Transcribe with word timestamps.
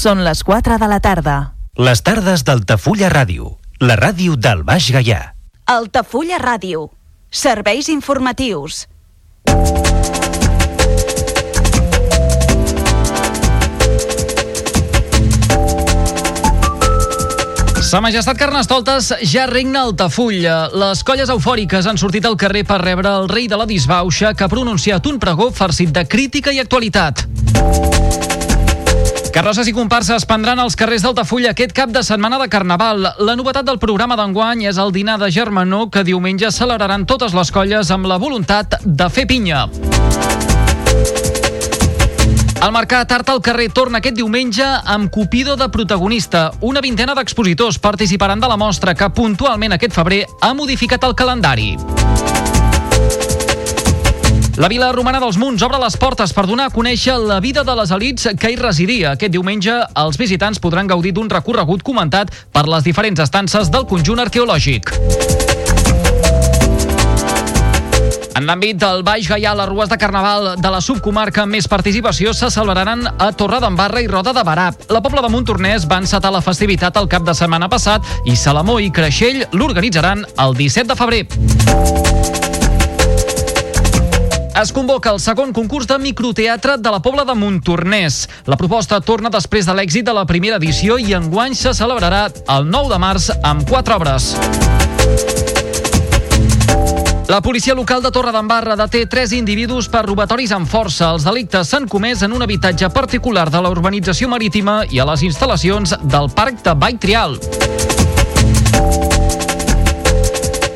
Són 0.00 0.22
les 0.24 0.40
4 0.48 0.78
de 0.80 0.86
la 0.88 0.96
tarda. 1.04 1.32
Les 1.76 2.00
tardes 2.00 2.40
d'Altafulla 2.48 3.10
Ràdio, 3.12 3.50
la 3.84 3.98
ràdio 4.00 4.32
del 4.32 4.62
Baix 4.64 4.86
Gaià. 4.94 5.18
Altafulla 5.68 6.38
Ràdio. 6.40 6.86
Serveis 7.28 7.90
informatius. 7.92 8.86
Sa 17.90 18.00
Majestat 18.00 18.40
Carnestoltes 18.40 19.12
ja 19.20 19.44
regna 19.52 19.84
Altafulla. 19.84 20.70
Les 20.80 21.04
colles 21.04 21.28
eufòriques 21.28 21.84
han 21.84 22.00
sortit 22.00 22.24
al 22.24 22.40
carrer 22.40 22.64
per 22.64 22.80
rebre 22.80 23.12
el 23.20 23.28
rei 23.28 23.52
de 23.52 23.60
la 23.60 23.68
disbauxa 23.68 24.32
que 24.32 24.48
ha 24.48 24.48
pronunciat 24.48 25.12
un 25.12 25.20
pregó 25.20 25.50
farcit 25.52 25.92
de 25.92 26.08
crítica 26.08 26.56
i 26.56 26.64
actualitat. 26.64 27.26
Carrosses 29.30 29.68
i 29.70 29.72
comparses 29.72 30.24
prendran 30.26 30.58
als 30.58 30.74
carrers 30.74 31.04
d'Altafulla 31.06 31.52
aquest 31.54 31.70
cap 31.72 31.92
de 31.94 32.02
setmana 32.02 32.38
de 32.40 32.48
Carnaval. 32.50 33.04
La 33.22 33.36
novetat 33.38 33.64
del 33.66 33.78
programa 33.78 34.16
d'enguany 34.18 34.64
és 34.66 34.78
el 34.82 34.90
dinar 34.90 35.20
de 35.22 35.30
Germanó 35.30 35.84
que 35.88 36.02
diumenge 36.02 36.50
celebraran 36.50 37.06
totes 37.06 37.34
les 37.38 37.52
colles 37.54 37.92
amb 37.94 38.10
la 38.10 38.18
voluntat 38.18 38.80
de 38.82 39.08
fer 39.08 39.28
pinya. 39.30 39.68
El 42.60 42.74
Mercat 42.74 43.14
Art 43.14 43.30
al 43.30 43.40
carrer 43.40 43.70
torna 43.72 44.02
aquest 44.02 44.18
diumenge 44.18 44.66
amb 44.66 45.08
Cupido 45.14 45.54
de 45.56 45.70
protagonista. 45.70 46.50
Una 46.60 46.82
vintena 46.82 47.14
d'expositors 47.14 47.78
participaran 47.78 48.42
de 48.42 48.50
la 48.50 48.58
mostra 48.60 48.94
que 48.98 49.08
puntualment 49.14 49.78
aquest 49.78 49.94
febrer 49.94 50.24
ha 50.42 50.52
modificat 50.58 51.06
el 51.06 51.14
calendari. 51.14 51.76
La 54.60 54.68
Vila 54.68 54.90
Romana 54.92 55.22
dels 55.22 55.38
Munts 55.40 55.62
obre 55.64 55.78
les 55.80 55.94
portes 55.96 56.34
per 56.36 56.42
donar 56.44 56.66
a 56.68 56.72
conèixer 56.74 57.14
la 57.16 57.38
vida 57.40 57.62
de 57.64 57.72
les 57.78 57.88
elites 57.96 58.34
que 58.36 58.50
hi 58.52 58.58
residia. 58.60 59.14
Aquest 59.16 59.32
diumenge 59.32 59.72
els 59.96 60.18
visitants 60.20 60.60
podran 60.60 60.90
gaudir 60.90 61.14
d'un 61.16 61.30
recorregut 61.32 61.80
comentat 61.80 62.28
per 62.52 62.66
les 62.68 62.84
diferents 62.84 63.22
estances 63.24 63.70
del 63.72 63.86
conjunt 63.88 64.20
arqueològic. 64.20 64.92
En 68.36 68.44
l'àmbit 68.44 68.76
del 68.84 69.00
Baix 69.00 69.30
Gaià, 69.32 69.54
les 69.56 69.68
rues 69.70 69.88
de 69.88 69.96
Carnaval 69.96 70.50
de 70.60 70.74
la 70.76 70.84
subcomarca 70.84 71.46
amb 71.46 71.56
més 71.56 71.64
participació 71.64 72.36
se 72.36 72.52
celebraran 72.52 73.08
a 73.16 73.32
Torredembarra 73.32 74.04
i 74.04 74.12
Roda 74.12 74.36
de 74.36 74.44
Barà. 74.44 74.68
La 74.92 75.00
Pobla 75.00 75.24
de 75.24 75.32
Montornès 75.32 75.88
va 75.88 76.02
encetar 76.04 76.36
la 76.36 76.44
festivitat 76.44 77.00
el 77.00 77.08
cap 77.08 77.24
de 77.24 77.32
setmana 77.32 77.72
passat 77.72 78.04
i 78.28 78.36
Salamó 78.36 78.76
i 78.76 78.92
Creixell 78.92 79.46
l'organitzaran 79.56 80.28
el 80.36 80.56
17 80.60 80.92
de 80.92 81.00
febrer. 81.00 82.49
Es 84.56 84.72
convoca 84.74 85.12
el 85.14 85.20
segon 85.22 85.52
concurs 85.54 85.86
de 85.86 85.96
microteatre 86.02 86.76
de 86.78 86.90
la 86.90 86.98
Pobla 87.00 87.24
de 87.24 87.34
Montornès. 87.38 88.26
La 88.50 88.58
proposta 88.58 88.98
torna 89.00 89.30
després 89.30 89.66
de 89.66 89.74
l'èxit 89.78 90.04
de 90.04 90.14
la 90.16 90.26
primera 90.26 90.58
edició 90.58 90.98
i 90.98 91.14
enguany 91.14 91.54
se 91.54 91.72
celebrarà 91.76 92.26
el 92.56 92.66
9 92.66 92.90
de 92.90 92.98
març 92.98 93.30
amb 93.46 93.62
quatre 93.68 93.94
obres. 93.94 94.34
La 97.30 97.40
policia 97.40 97.76
local 97.78 98.02
de 98.02 98.10
Torredembarra 98.10 98.74
deté 98.74 99.04
tres 99.06 99.30
individus 99.32 99.86
per 99.88 100.02
robatoris 100.02 100.50
amb 100.50 100.66
força. 100.66 101.12
Els 101.14 101.22
delictes 101.22 101.70
s'han 101.70 101.86
comès 101.86 102.24
en 102.26 102.34
un 102.34 102.42
habitatge 102.42 102.90
particular 102.90 103.46
de 103.54 103.62
la 103.62 103.70
urbanització 103.70 104.26
marítima 104.28 104.80
i 104.90 104.98
a 104.98 105.06
les 105.12 105.22
instal·lacions 105.22 105.94
del 106.10 106.26
Parc 106.34 106.64
de 106.66 106.74
Vall 106.74 106.98
Trial. 106.98 107.38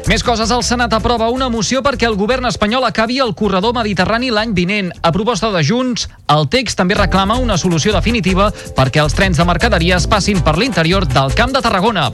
Més 0.05 0.21
coses, 0.21 0.51
el 0.53 0.61
Senat 0.61 0.93
aprova 0.93 1.31
una 1.33 1.47
moció 1.49 1.81
perquè 1.85 2.05
el 2.05 2.19
govern 2.21 2.45
espanyol 2.45 2.85
acabi 2.85 3.17
el 3.25 3.33
corredor 3.39 3.73
mediterrani 3.77 4.29
l'any 4.29 4.53
vinent. 4.53 4.91
A 5.01 5.13
proposta 5.17 5.49
de 5.55 5.63
Junts, 5.65 6.09
el 6.29 6.45
text 6.53 6.77
també 6.77 6.99
reclama 6.99 7.39
una 7.41 7.57
solució 7.57 7.95
definitiva 7.97 8.51
perquè 8.77 9.01
els 9.01 9.17
trens 9.17 9.41
de 9.41 9.49
mercaderies 9.49 10.09
passin 10.11 10.45
per 10.45 10.59
l'interior 10.61 11.09
del 11.09 11.33
Camp 11.33 11.57
de 11.57 11.65
Tarragona. 11.65 12.11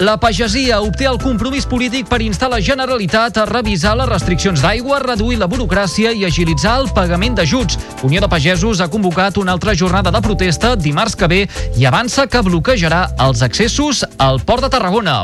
La 0.00 0.16
pagesia 0.18 0.80
obté 0.82 1.06
el 1.06 1.20
compromís 1.22 1.68
polític 1.70 2.08
per 2.10 2.18
instar 2.24 2.48
la 2.50 2.58
Generalitat 2.64 3.38
a 3.38 3.44
revisar 3.46 3.94
les 4.00 4.08
restriccions 4.10 4.64
d'aigua, 4.64 4.98
reduir 5.04 5.38
la 5.38 5.46
burocràcia 5.50 6.10
i 6.10 6.24
agilitzar 6.26 6.74
el 6.80 6.90
pagament 6.96 7.38
d'ajuts. 7.38 7.78
Unió 8.02 8.20
de 8.24 8.28
Pagesos 8.28 8.82
ha 8.82 8.90
convocat 8.90 9.38
una 9.38 9.54
altra 9.54 9.74
jornada 9.78 10.10
de 10.10 10.22
protesta 10.24 10.74
dimarts 10.74 11.14
que 11.14 11.30
ve 11.30 11.42
i 11.78 11.86
avança 11.86 12.26
que 12.26 12.42
bloquejarà 12.42 13.06
els 13.28 13.46
accessos 13.46 14.04
al 14.18 14.42
Port 14.42 14.66
de 14.66 14.74
Tarragona. 14.74 15.20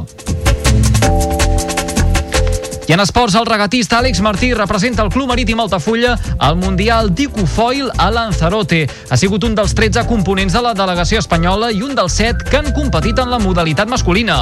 I 2.91 2.93
en 2.93 2.99
esports, 2.99 3.37
el 3.39 3.47
regatista 3.47 4.01
Àlex 4.01 4.19
Martí 4.21 4.49
representa 4.53 5.05
el 5.05 5.11
Club 5.15 5.29
Marítim 5.29 5.61
Altafulla 5.63 6.17
al 6.43 6.57
Mundial 6.57 7.13
d'Icofoil 7.15 7.87
a 7.97 8.09
Lanzarote. 8.11 8.81
Ha 9.11 9.17
sigut 9.17 9.47
un 9.47 9.55
dels 9.55 9.77
13 9.79 10.09
components 10.09 10.57
de 10.57 10.63
la 10.65 10.73
delegació 10.75 11.21
espanyola 11.23 11.69
i 11.71 11.85
un 11.87 11.95
dels 11.95 12.17
7 12.19 12.51
que 12.51 12.59
han 12.59 12.73
competit 12.75 13.23
en 13.23 13.31
la 13.31 13.39
modalitat 13.39 13.87
masculina. 13.87 14.41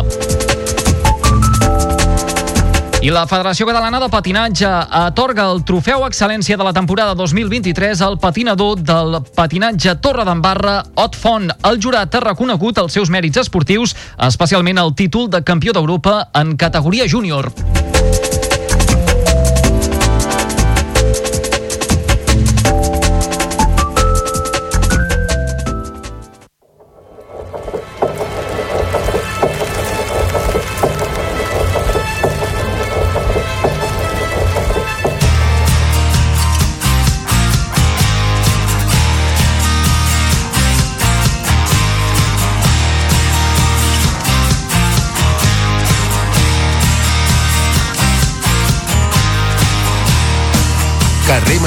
I 3.04 3.12
la 3.12 3.26
Federació 3.28 3.68
Catalana 3.68 4.00
de 4.00 4.08
Patinatge 4.08 4.72
atorga 5.02 5.44
el 5.52 5.60
trofeu 5.68 6.06
excel·lència 6.08 6.56
de 6.56 6.64
la 6.64 6.72
temporada 6.72 7.12
2023 7.20 8.00
al 8.00 8.16
patinador 8.18 8.80
del 8.80 9.20
patinatge 9.36 9.98
Torre 10.00 10.24
d'Embarra, 10.24 10.80
Ot 10.96 11.20
Font. 11.20 11.52
El 11.68 11.82
jurat 11.84 12.16
ha 12.16 12.24
reconegut 12.30 12.80
els 12.80 12.96
seus 12.96 13.12
mèrits 13.12 13.44
esportius, 13.44 13.92
especialment 14.16 14.80
el 14.80 14.96
títol 14.96 15.28
de 15.28 15.44
campió 15.44 15.76
d'Europa 15.76 16.22
en 16.32 16.56
categoria 16.56 17.04
júnior. 17.04 17.52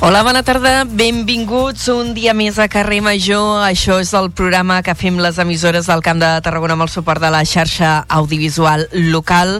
Hola, 0.00 0.20
bona 0.22 0.44
tarda, 0.46 0.84
benvinguts 0.86 1.88
un 1.90 2.12
dia 2.14 2.30
més 2.30 2.60
a 2.62 2.68
Carrer 2.70 3.00
Major. 3.02 3.64
Això 3.66 3.96
és 3.98 4.12
el 4.14 4.28
programa 4.30 4.76
que 4.86 4.94
fem 4.94 5.16
les 5.18 5.40
emissores 5.42 5.88
del 5.90 6.04
Camp 6.06 6.20
de 6.22 6.28
Tarragona 6.46 6.76
amb 6.76 6.84
el 6.86 6.92
suport 6.92 7.18
de 7.18 7.32
la 7.34 7.40
xarxa 7.42 8.04
audiovisual 8.06 8.86
local. 9.10 9.56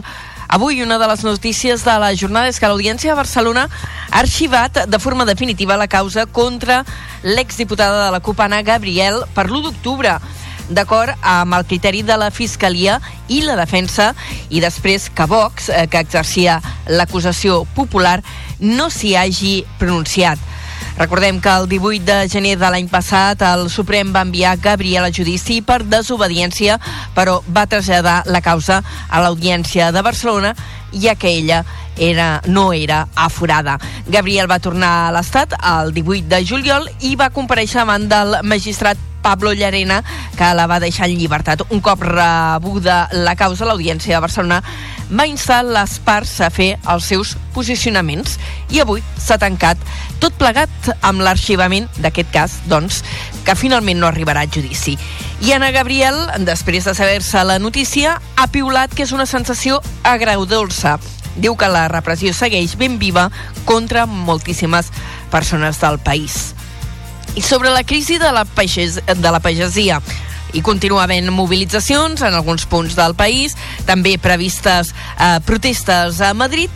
Avui 0.47 0.79
una 0.81 0.95
de 0.97 1.09
les 1.11 1.25
notícies 1.27 1.83
de 1.83 1.97
la 1.99 2.13
jornada 2.15 2.47
és 2.47 2.55
que 2.55 2.71
l'Audiència 2.71 3.11
de 3.11 3.19
Barcelona 3.19 3.67
ha 3.67 4.21
arxivat 4.23 4.85
de 4.87 4.99
forma 5.03 5.27
definitiva 5.27 5.75
la 5.75 5.91
causa 5.91 6.23
contra 6.25 6.85
l'exdiputada 7.27 8.05
de 8.05 8.11
la 8.15 8.23
CUP, 8.23 8.39
Anna 8.39 8.63
Gabriel, 8.63 9.25
per 9.35 9.49
l'1 9.49 9.67
d'octubre 9.67 10.15
d'acord 10.69 11.15
amb 11.21 11.57
el 11.57 11.65
criteri 11.65 12.03
de 12.05 12.17
la 12.17 12.29
Fiscalia 12.31 12.99
i 13.27 13.41
la 13.45 13.57
defensa 13.59 14.13
i 14.49 14.61
després 14.61 15.09
que 15.09 15.25
Vox, 15.29 15.69
eh, 15.69 15.87
que 15.89 16.01
exercia 16.05 16.59
l'acusació 16.87 17.63
popular, 17.75 18.19
no 18.59 18.89
s'hi 18.89 19.15
hagi 19.15 19.63
pronunciat. 19.79 20.39
Recordem 20.99 21.39
que 21.39 21.49
el 21.49 21.69
18 21.69 22.03
de 22.03 22.27
gener 22.27 22.57
de 22.59 22.69
l'any 22.69 22.89
passat 22.91 23.39
el 23.47 23.69
Suprem 23.71 24.11
va 24.11 24.25
enviar 24.27 24.57
Gabriel 24.59 25.07
a 25.07 25.13
judici 25.15 25.61
per 25.63 25.85
desobediència, 25.87 26.75
però 27.15 27.37
va 27.55 27.67
traslladar 27.71 28.23
la 28.27 28.41
causa 28.43 28.81
a 29.07 29.21
l'Audiència 29.23 29.93
de 29.95 30.03
Barcelona, 30.03 30.55
ja 30.91 31.15
que 31.15 31.31
ella 31.31 31.63
era, 31.95 32.41
no 32.47 32.73
era 32.73 33.07
aforada. 33.15 33.77
Gabriel 34.07 34.51
va 34.51 34.59
tornar 34.59 34.91
a 35.07 35.11
l'Estat 35.15 35.55
el 35.59 35.93
18 35.95 36.27
de 36.27 36.43
juliol 36.43 36.89
i 36.99 37.15
va 37.15 37.31
compareixer 37.31 37.79
davant 37.85 38.09
del 38.11 38.41
magistrat 38.43 39.08
Pablo 39.21 39.53
Llarena, 39.53 40.03
que 40.37 40.53
la 40.55 40.67
va 40.67 40.79
deixar 40.79 41.09
en 41.09 41.17
llibertat. 41.19 41.65
Un 41.69 41.81
cop 41.81 42.01
rebuda 42.05 43.07
la 43.11 43.35
causa, 43.35 43.67
l'Audiència 43.67 44.15
de 44.15 44.23
Barcelona 44.23 44.61
va 45.09 45.25
instar 45.25 45.63
les 45.65 45.97
parts 46.05 46.35
a 46.41 46.51
fer 46.53 46.75
els 46.87 47.07
seus 47.09 47.33
posicionaments 47.55 48.37
i 48.69 48.79
avui 48.83 49.01
s'ha 49.17 49.39
tancat 49.41 49.79
tot 50.21 50.35
plegat 50.37 50.91
amb 51.01 51.23
l'arxivament 51.25 51.87
d'aquest 51.97 52.29
cas, 52.33 52.57
doncs, 52.69 53.01
que 53.45 53.57
finalment 53.57 53.99
no 53.99 54.09
arribarà 54.09 54.43
a 54.45 54.51
judici. 54.51 54.97
I 55.41 55.53
Anna 55.55 55.71
Gabriel, 55.71 56.19
després 56.45 56.85
de 56.85 56.93
saber-se 56.93 57.43
la 57.47 57.57
notícia, 57.59 58.19
ha 58.35 58.47
piulat 58.51 58.93
que 58.93 59.07
és 59.07 59.15
una 59.15 59.25
sensació 59.25 59.79
agradolça. 60.03 60.97
Diu 61.39 61.55
que 61.55 61.69
la 61.71 61.87
repressió 61.87 62.33
segueix 62.35 62.75
ben 62.77 62.99
viva 62.99 63.29
contra 63.65 64.05
moltíssimes 64.05 64.91
persones 65.31 65.79
del 65.79 65.99
país. 66.03 66.53
I 67.35 67.41
sobre 67.41 67.69
la 67.69 67.83
crisi 67.83 68.17
de 68.17 68.31
la, 68.31 68.45
pages, 68.45 68.99
de 69.05 69.31
la 69.31 69.39
pagesia, 69.39 70.01
i 70.53 70.61
continua 70.65 71.03
havent 71.03 71.29
mobilitzacions 71.33 72.23
en 72.25 72.33
alguns 72.33 72.65
punts 72.65 72.95
del 72.97 73.13
país, 73.15 73.55
també 73.85 74.17
previstes 74.21 74.93
eh, 74.93 75.37
protestes 75.45 76.21
a 76.25 76.33
Madrid, 76.33 76.73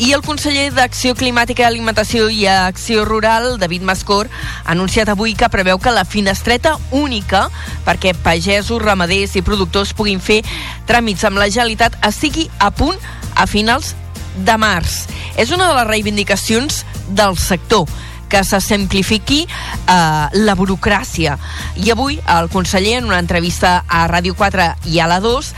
i 0.00 0.12
el 0.16 0.22
conseller 0.24 0.70
d'Acció 0.72 1.12
Climàtica, 1.14 1.66
Alimentació 1.68 2.28
i 2.32 2.46
Acció 2.48 3.04
Rural, 3.04 3.58
David 3.60 3.84
Mascor, 3.86 4.30
ha 4.64 4.72
anunciat 4.72 5.12
avui 5.12 5.36
que 5.38 5.50
preveu 5.52 5.78
que 5.78 5.92
la 5.92 6.06
finestreta 6.08 6.78
única 6.90 7.48
perquè 7.86 8.14
pagesos, 8.24 8.82
ramaders 8.82 9.36
i 9.36 9.44
productors 9.44 9.92
puguin 9.94 10.20
fer 10.20 10.40
tràmits 10.88 11.26
amb 11.28 11.38
la 11.38 11.50
Generalitat 11.50 11.98
estigui 12.08 12.48
a 12.58 12.72
punt 12.72 12.98
a 13.36 13.46
finals 13.46 13.94
de 14.36 14.56
març. 14.56 15.04
És 15.36 15.52
una 15.52 15.68
de 15.68 15.76
les 15.76 15.90
reivindicacions 15.92 16.82
del 17.12 17.36
sector 17.36 17.86
que 18.32 18.40
se 18.48 18.60
simplifiqui 18.64 19.42
eh, 19.44 19.96
la 20.32 20.56
burocràcia. 20.56 21.36
I 21.76 21.92
avui 21.92 22.16
el 22.36 22.48
conseller, 22.52 22.96
en 23.02 23.10
una 23.10 23.20
entrevista 23.20 23.82
a 23.84 24.06
Ràdio 24.08 24.34
4 24.38 24.68
i 24.88 25.00
a 25.04 25.08
la 25.10 25.20
2, 25.20 25.52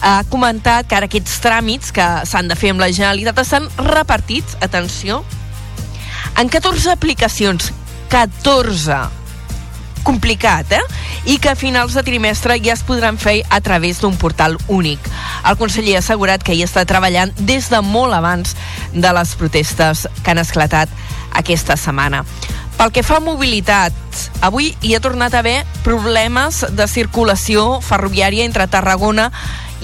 ha 0.00 0.16
comentat 0.30 0.88
que 0.88 0.96
ara 0.96 1.10
aquests 1.10 1.40
tràmits 1.44 1.92
que 1.92 2.06
s'han 2.30 2.48
de 2.48 2.56
fer 2.56 2.72
amb 2.72 2.80
la 2.80 2.92
Generalitat 2.94 3.42
estan 3.42 3.68
repartits, 3.90 4.56
atenció, 4.62 5.24
en 6.38 6.48
14 6.48 6.94
aplicacions. 6.94 7.72
14 8.10 9.19
complicat, 10.06 10.72
eh? 10.72 10.82
I 11.24 11.38
que 11.38 11.52
a 11.52 11.58
finals 11.58 11.94
de 11.94 12.04
trimestre 12.06 12.58
ja 12.64 12.74
es 12.74 12.84
podran 12.86 13.18
fer 13.18 13.40
a 13.50 13.60
través 13.60 14.00
d'un 14.00 14.16
portal 14.16 14.56
únic. 14.68 15.00
El 15.48 15.58
conseller 15.60 15.96
ha 15.98 16.04
assegurat 16.04 16.42
que 16.42 16.54
hi 16.56 16.64
està 16.64 16.86
treballant 16.88 17.34
des 17.38 17.70
de 17.70 17.82
molt 17.84 18.16
abans 18.16 18.56
de 18.92 19.12
les 19.16 19.34
protestes 19.36 20.06
que 20.22 20.32
han 20.32 20.42
esclatat 20.42 20.88
aquesta 21.36 21.76
setmana. 21.76 22.24
Pel 22.80 22.94
que 22.96 23.02
fa 23.04 23.18
a 23.18 23.20
mobilitat, 23.20 23.92
avui 24.40 24.70
hi 24.80 24.94
ha 24.96 25.02
tornat 25.04 25.34
a 25.34 25.42
haver 25.42 25.58
problemes 25.84 26.62
de 26.72 26.86
circulació 26.88 27.82
ferroviària 27.84 28.46
entre 28.48 28.70
Tarragona 28.72 29.28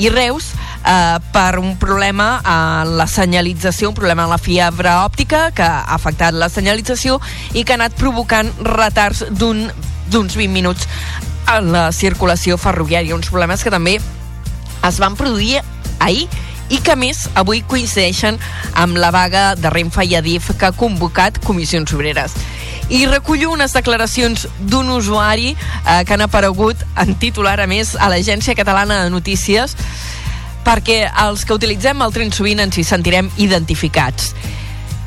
i 0.01 0.09
Reus 0.09 0.55
eh, 0.87 1.19
per 1.33 1.59
un 1.59 1.77
problema 1.77 2.41
a 2.45 2.85
la 2.89 3.07
senyalització, 3.07 3.91
un 3.91 3.99
problema 3.99 4.25
a 4.25 4.33
la 4.33 4.41
fibra 4.41 5.03
òptica 5.05 5.51
que 5.53 5.67
ha 5.67 5.85
afectat 5.97 6.33
la 6.33 6.49
senyalització 6.49 7.21
i 7.53 7.65
que 7.65 7.75
ha 7.75 7.81
anat 7.81 8.01
provocant 8.01 8.53
retards 8.65 9.27
d'un 9.29 9.67
d'uns 10.11 10.37
20 10.37 10.53
minuts 10.53 10.89
en 11.53 11.71
la 11.73 11.91
circulació 11.95 12.59
ferroviària, 12.59 13.15
uns 13.15 13.31
problemes 13.31 13.63
que 13.63 13.71
també 13.71 13.99
es 14.87 15.01
van 15.03 15.17
produir 15.19 15.63
ahir 16.01 16.27
i 16.71 16.81
que 16.83 16.97
més 16.99 17.27
avui 17.39 17.63
coincideixen 17.63 18.39
amb 18.75 18.99
la 18.99 19.13
vaga 19.15 19.55
de 19.59 19.71
Renfe 19.71 20.05
i 20.07 20.17
Adif 20.19 20.51
que 20.59 20.69
ha 20.69 20.75
convocat 20.75 21.39
Comissions 21.45 21.95
Obreres. 21.95 22.35
I 22.91 23.07
recullo 23.11 23.51
unes 23.51 23.75
declaracions 23.75 24.47
d'un 24.59 24.91
usuari 24.95 25.55
eh, 25.55 26.03
que 26.07 26.15
han 26.15 26.23
aparegut 26.27 26.83
en 27.03 27.15
titular, 27.19 27.59
a 27.61 27.67
més, 27.67 27.95
a 27.99 28.11
l'Agència 28.11 28.55
Catalana 28.59 29.03
de 29.05 29.11
Notícies, 29.11 29.75
perquè 30.67 31.05
els 31.27 31.45
que 31.47 31.55
utilitzem 31.55 32.03
el 32.03 32.15
tren 32.15 32.33
sovint 32.35 32.63
ens 32.63 32.79
hi 32.79 32.87
sentirem 32.87 33.31
identificats. 33.43 34.33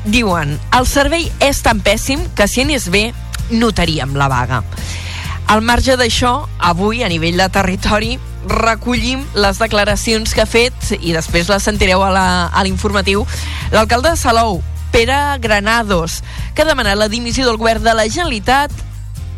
Diuen, 0.04 0.54
el 0.76 0.86
servei 0.88 1.28
és 1.44 1.60
tan 1.64 1.82
pèssim 1.84 2.22
que 2.36 2.48
si 2.48 2.64
anés 2.64 2.88
bé 2.92 3.10
notaríem 3.50 4.16
la 4.16 4.28
vaga. 4.28 4.62
Al 5.50 5.62
marge 5.66 5.96
d'això, 5.98 6.46
avui, 6.58 7.02
a 7.02 7.08
nivell 7.10 7.38
de 7.40 7.48
territori, 7.50 8.18
recollim 8.46 9.24
les 9.34 9.58
declaracions 9.58 10.34
que 10.34 10.44
ha 10.44 10.48
fet, 10.48 10.92
i 11.00 11.14
després 11.16 11.50
les 11.50 11.64
sentireu 11.66 12.04
a 12.06 12.62
l'informatiu, 12.64 13.26
l'alcalde 13.74 14.14
de 14.14 14.20
Salou, 14.20 14.60
Pere 14.90 15.38
Granados, 15.42 16.20
que 16.54 16.62
ha 16.62 16.70
demanat 16.70 16.98
la 16.98 17.10
dimissió 17.10 17.46
del 17.46 17.58
govern 17.58 17.82
de 17.82 17.94
la 17.94 18.06
Generalitat 18.08 18.72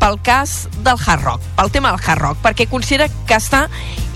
pel 0.03 0.19
cas 0.21 0.67
del 0.83 0.97
Hard 0.99 1.23
Rock, 1.23 1.41
pel 1.55 1.71
tema 1.71 1.93
del 1.93 2.01
Hard 2.03 2.19
Rock, 2.19 2.39
perquè 2.43 2.65
considera 2.67 3.07
que 3.07 3.37
està 3.39 3.69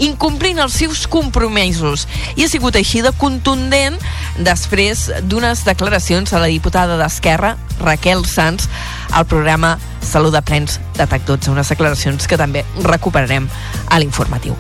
incomplint 0.04 0.60
els 0.60 0.75
seus 0.75 1.06
compromisos. 1.07 2.04
I 2.36 2.44
ha 2.44 2.51
sigut 2.51 2.75
així 2.75 3.00
de 3.06 3.13
contundent 3.16 3.95
després 4.44 5.07
d'unes 5.31 5.63
declaracions 5.63 6.34
a 6.34 6.44
la 6.44 6.51
diputada 6.51 7.00
d'Esquerra, 7.00 7.56
Raquel 7.80 8.25
Sanz, 8.28 8.68
al 9.16 9.30
programa 9.31 9.78
Salut 10.01 10.31
de 10.31 10.42
Prens 10.42 10.80
de 10.95 11.06
TAC12, 11.06 11.51
unes 11.51 11.69
declaracions 11.69 12.28
que 12.28 12.38
també 12.40 12.63
recuperarem 12.83 13.48
a 13.92 14.00
l'informatiu. 14.00 14.56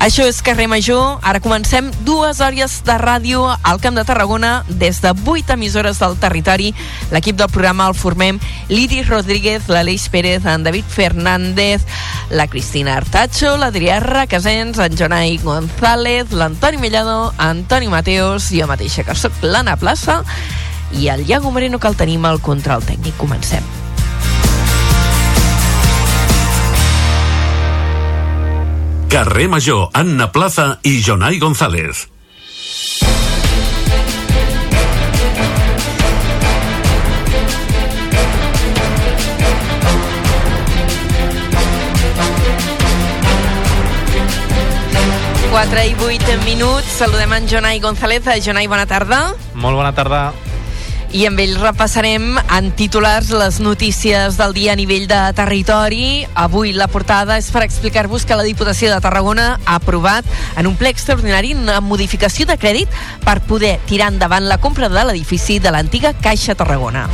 Això 0.00 0.26
és 0.28 0.42
Carrer 0.44 0.68
Major, 0.68 1.18
ara 1.22 1.40
comencem 1.40 1.88
dues 2.04 2.42
hores 2.44 2.80
de 2.84 2.96
ràdio 3.00 3.46
al 3.48 3.80
Camp 3.80 3.96
de 3.96 4.04
Tarragona 4.04 4.52
des 4.68 5.00
de 5.00 5.12
vuit 5.24 5.48
emissores 5.50 5.98
del 6.02 6.18
territori. 6.20 6.74
L'equip 7.10 7.38
del 7.40 7.50
programa 7.50 7.88
el 7.88 7.96
formem 7.96 8.38
l'Iris 8.68 9.08
Rodríguez, 9.08 9.68
l'Aleix 9.68 10.08
Pérez, 10.12 10.44
en 10.44 10.64
David 10.70 10.84
Fernández, 10.84 11.82
la 12.30 12.46
Cristina 12.46 12.94
Artacho, 12.94 13.56
l'Adrià 13.58 13.98
Requesens, 13.98 14.78
en 14.78 14.94
Jonai 14.94 15.36
González, 15.42 16.30
l'Antoni 16.30 16.78
Mellado, 16.78 17.34
Antoni 17.38 17.88
Mateos, 17.90 18.52
jo 18.54 18.68
mateixa 18.70 19.02
que 19.02 19.16
sóc 19.18 19.42
l'Anna 19.42 19.74
Plaça 19.80 20.20
i 20.94 21.08
el 21.10 21.24
Iago 21.26 21.50
Moreno 21.50 21.80
que 21.82 21.90
el 21.90 21.98
tenim 21.98 22.22
al 22.22 22.38
control 22.38 22.86
tècnic. 22.86 23.18
Comencem. 23.18 23.66
Carrer 29.10 29.48
Major, 29.50 29.88
Anna 29.90 30.30
Plaza 30.30 30.76
i 30.86 31.00
Jonai 31.02 31.42
González. 31.42 32.06
Quatre 45.60 45.82
i 45.84 45.90
vuit 45.92 46.22
minuts. 46.46 46.88
Saludem 46.88 47.34
en 47.36 47.44
Jonai 47.44 47.82
González. 47.84 48.24
Jonai, 48.40 48.64
bona 48.64 48.86
tarda. 48.88 49.34
Molt 49.52 49.76
bona 49.76 49.90
tarda 49.92 50.30
i 51.12 51.24
amb 51.26 51.40
ell 51.42 51.56
repassarem 51.58 52.38
en 52.38 52.68
titulars 52.78 53.32
les 53.34 53.58
notícies 53.60 54.36
del 54.38 54.54
dia 54.54 54.72
a 54.72 54.78
nivell 54.78 55.08
de 55.10 55.18
territori. 55.36 56.24
Avui 56.38 56.72
la 56.72 56.86
portada 56.88 57.36
és 57.36 57.50
per 57.52 57.64
explicar-vos 57.66 58.24
que 58.24 58.38
la 58.38 58.46
Diputació 58.46 58.88
de 58.88 59.02
Tarragona 59.02 59.58
ha 59.66 59.74
aprovat 59.74 60.24
en 60.56 60.70
un 60.70 60.78
ple 60.80 60.94
extraordinari 60.94 61.52
una 61.58 61.80
modificació 61.82 62.46
de 62.46 62.56
crèdit 62.56 62.96
per 63.26 63.42
poder 63.42 63.80
tirar 63.90 64.12
endavant 64.14 64.48
la 64.48 64.60
compra 64.62 64.88
de 64.88 65.04
l'edifici 65.04 65.58
de 65.58 65.74
l'antiga 65.74 66.14
Caixa 66.14 66.54
Tarragona. 66.54 67.08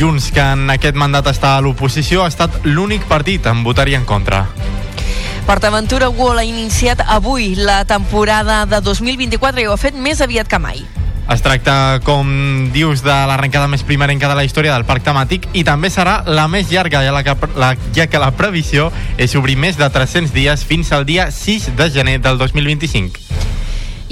Junts, 0.00 0.32
que 0.32 0.42
en 0.56 0.72
aquest 0.74 0.98
mandat 0.98 1.30
està 1.30 1.54
a 1.54 1.62
l'oposició, 1.62 2.24
ha 2.24 2.32
estat 2.32 2.64
l'únic 2.64 3.06
partit 3.06 3.46
en 3.46 3.62
votar-hi 3.62 4.00
en 4.00 4.08
contra. 4.08 4.46
PortAventura 5.46 6.08
World 6.08 6.38
ha 6.38 6.44
iniciat 6.44 7.02
avui 7.06 7.54
la 7.58 7.84
temporada 7.84 8.64
de 8.66 8.80
2024 8.80 9.62
i 9.62 9.66
ho 9.66 9.72
ha 9.74 9.80
fet 9.80 9.96
més 9.98 10.20
aviat 10.22 10.48
que 10.48 10.60
mai. 10.62 10.84
Es 11.32 11.42
tracta, 11.42 12.00
com 12.04 12.28
dius, 12.74 13.02
de 13.02 13.14
l'arrencada 13.30 13.68
més 13.70 13.84
primerenca 13.86 14.28
de 14.28 14.36
la 14.38 14.44
història 14.44 14.74
del 14.74 14.86
parc 14.86 15.04
temàtic 15.06 15.46
i 15.54 15.62
també 15.66 15.90
serà 15.90 16.20
la 16.26 16.48
més 16.50 16.70
llarga, 16.70 17.02
ja, 17.06 17.14
la 17.14 17.22
que, 17.26 17.36
la, 17.56 17.72
ja 17.94 18.08
que 18.10 18.22
la 18.22 18.32
previsió 18.36 18.90
és 19.16 19.34
obrir 19.38 19.56
més 19.56 19.78
de 19.78 19.88
300 19.88 20.34
dies 20.34 20.66
fins 20.66 20.92
al 20.92 21.06
dia 21.06 21.30
6 21.30 21.72
de 21.78 21.90
gener 21.94 22.18
del 22.22 22.38
2025. 22.42 23.61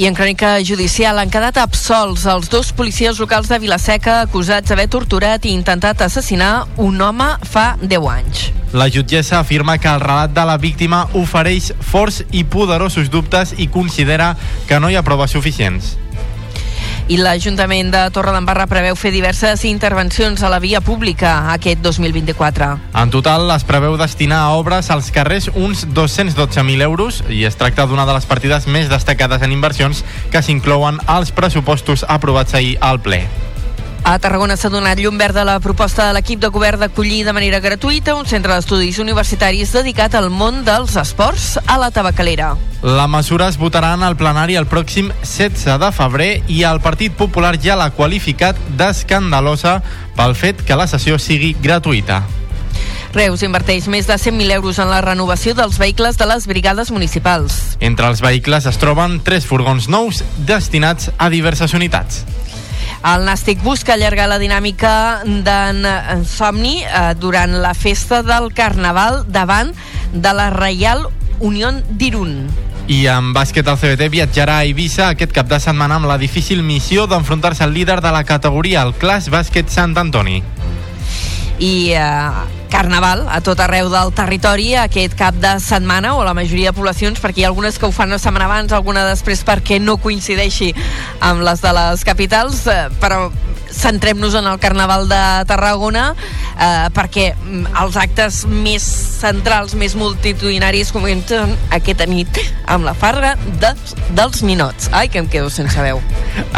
I 0.01 0.07
en 0.09 0.15
crònica 0.17 0.55
judicial 0.65 1.19
han 1.21 1.29
quedat 1.29 1.59
absolts 1.61 2.23
els 2.33 2.47
dos 2.49 2.71
policies 2.73 3.19
locals 3.21 3.51
de 3.53 3.59
Vilaseca 3.61 4.15
acusats 4.23 4.73
d'haver 4.73 4.87
torturat 4.89 5.45
i 5.45 5.53
intentat 5.53 6.01
assassinar 6.07 6.65
un 6.81 6.97
home 7.05 7.27
fa 7.45 7.75
10 7.83 8.09
anys. 8.09 8.47
La 8.73 8.89
jutgessa 8.89 9.43
afirma 9.43 9.77
que 9.77 9.93
el 9.93 10.01
relat 10.01 10.33
de 10.33 10.47
la 10.49 10.57
víctima 10.57 11.03
ofereix 11.21 11.75
forts 11.85 12.23
i 12.33 12.47
poderosos 12.49 13.13
dubtes 13.13 13.53
i 13.59 13.69
considera 13.69 14.33
que 14.67 14.81
no 14.81 14.89
hi 14.89 14.97
ha 14.97 15.05
proves 15.05 15.37
suficients 15.37 15.99
i 17.11 17.17
l'Ajuntament 17.19 17.91
de 17.91 18.05
Torredembarra 18.15 18.69
preveu 18.71 18.95
fer 18.95 19.11
diverses 19.11 19.65
intervencions 19.67 20.45
a 20.47 20.51
la 20.53 20.61
via 20.63 20.79
pública 20.81 21.51
aquest 21.51 21.83
2024. 21.83 22.71
En 23.03 23.11
total 23.11 23.51
es 23.51 23.67
preveu 23.67 23.99
destinar 23.99 24.45
a 24.45 24.55
obres 24.61 24.93
als 24.95 25.11
carrers 25.11 25.51
uns 25.51 25.89
212.000 25.91 26.87
euros 26.87 27.23
i 27.29 27.43
es 27.51 27.59
tracta 27.59 27.89
d'una 27.91 28.07
de 28.07 28.15
les 28.15 28.31
partides 28.31 28.71
més 28.71 28.87
destacades 28.93 29.43
en 29.43 29.51
inversions 29.51 30.05
que 30.31 30.43
s'inclouen 30.43 31.03
als 31.11 31.35
pressupostos 31.35 32.07
aprovats 32.07 32.55
ahir 32.55 32.77
al 32.81 33.03
ple. 33.03 33.25
A 34.03 34.19
Tarragona 34.19 34.57
s'ha 34.57 34.71
donat 34.73 34.99
llum 34.99 35.19
verd 35.21 35.37
a 35.37 35.45
la 35.45 35.59
proposta 35.61 36.07
de 36.07 36.15
l'equip 36.17 36.41
de 36.41 36.49
govern 36.49 36.81
d'acollir 36.81 37.21
de 37.27 37.35
manera 37.37 37.61
gratuïta 37.61 38.15
un 38.17 38.27
centre 38.27 38.55
d'estudis 38.55 38.99
universitaris 38.99 39.75
dedicat 39.77 40.17
al 40.17 40.31
món 40.33 40.65
dels 40.65 40.97
esports 40.97 41.59
a 41.67 41.77
la 41.79 41.91
tabacalera. 41.93 42.55
La 42.83 43.07
mesura 43.07 43.51
es 43.53 43.59
votarà 43.61 43.93
en 43.95 44.03
el 44.07 44.17
plenari 44.17 44.57
el 44.57 44.67
pròxim 44.67 45.13
16 45.21 45.77
de 45.83 45.93
febrer 45.93 46.31
i 46.49 46.63
el 46.65 46.81
Partit 46.81 47.13
Popular 47.13 47.55
ja 47.61 47.77
l'ha 47.77 47.93
qualificat 47.93 48.59
d'escandalosa 48.81 49.81
pel 50.17 50.35
fet 50.35 50.65
que 50.65 50.79
la 50.81 50.89
sessió 50.89 51.21
sigui 51.21 51.53
gratuïta. 51.61 52.23
Reus 53.13 53.43
inverteix 53.43 53.89
més 53.91 54.07
de 54.07 54.15
100.000 54.15 54.55
euros 54.55 54.79
en 54.79 54.89
la 54.89 55.01
renovació 55.03 55.53
dels 55.59 55.81
vehicles 55.83 56.17
de 56.17 56.29
les 56.31 56.47
brigades 56.47 56.93
municipals. 56.95 57.77
Entre 57.81 58.07
els 58.07 58.23
vehicles 58.23 58.67
es 58.71 58.79
troben 58.79 59.19
tres 59.27 59.47
furgons 59.51 59.91
nous 59.91 60.23
destinats 60.47 61.11
a 61.19 61.29
diverses 61.29 61.75
unitats. 61.75 62.25
El 63.01 63.25
Nàstic 63.25 63.63
busca 63.65 63.95
allargar 63.95 64.27
la 64.29 64.37
dinàmica 64.37 64.91
d'en 65.25 65.87
Somni 66.29 66.83
eh, 66.85 67.15
durant 67.17 67.55
la 67.63 67.73
festa 67.73 68.21
del 68.21 68.51
Carnaval 68.53 69.23
davant 69.25 69.73
de 70.13 70.33
la 70.37 70.51
Reial 70.53 71.07
Unió 71.41 71.73
d'Irun. 71.89 72.35
I 72.93 73.07
en 73.09 73.33
bàsquet 73.33 73.69
el 73.71 73.79
CBT 73.81 74.11
viatjarà 74.13 74.59
a 74.61 74.69
Eivissa 74.69 75.09
aquest 75.15 75.33
cap 75.33 75.49
de 75.49 75.61
setmana 75.63 75.97
amb 75.97 76.11
la 76.11 76.19
difícil 76.21 76.61
missió 76.67 77.07
d'enfrontar-se 77.09 77.65
al 77.65 77.73
líder 77.73 78.01
de 78.05 78.13
la 78.13 78.25
categoria, 78.29 78.83
el 78.83 78.93
Clas 78.93 79.31
Bàsquet 79.33 79.73
Sant 79.73 79.97
Antoni. 79.97 80.43
i 81.61 81.93
eh, 81.93 82.60
Carnaval 82.71 83.27
a 83.29 83.41
tot 83.45 83.61
arreu 83.61 83.91
del 83.93 84.13
territori 84.17 84.73
aquest 84.79 85.17
cap 85.19 85.37
de 85.43 85.57
setmana 85.61 86.15
o 86.17 86.25
la 86.25 86.35
majoria 86.37 86.71
de 86.71 86.77
poblacions 86.77 87.21
perquè 87.21 87.43
hi 87.43 87.47
ha 87.47 87.51
algunes 87.51 87.79
que 87.79 87.89
ho 87.89 87.93
fan 87.95 88.13
una 88.13 88.21
setmana 88.23 88.47
abans 88.49 88.73
alguna 88.73 89.05
després 89.09 89.45
perquè 89.47 89.81
no 89.83 89.99
coincideixi 90.01 90.73
amb 91.21 91.45
les 91.47 91.63
de 91.65 91.75
les 91.77 92.05
capitals 92.07 92.67
eh, 92.71 92.87
però 93.03 93.27
centrem-nos 93.71 94.35
en 94.35 94.47
el 94.47 94.59
Carnaval 94.59 95.09
de 95.09 95.23
Tarragona 95.47 96.11
eh, 96.61 96.89
perquè 96.95 97.31
mm, 97.35 97.71
els 97.83 97.97
actes 98.01 98.43
més 98.51 98.85
centrals, 99.21 99.75
més 99.79 99.95
multitudinaris 99.99 100.93
comencen 100.95 101.55
aquesta 101.75 102.07
nit 102.11 102.41
amb 102.71 102.87
la 102.87 102.95
farga 102.95 103.35
de, 103.61 103.73
dels 104.17 104.43
ninots. 104.47 104.91
Ai, 104.97 105.09
que 105.09 105.21
em 105.23 105.29
quedo 105.31 105.51
sense 105.53 105.79
veu. 105.83 106.01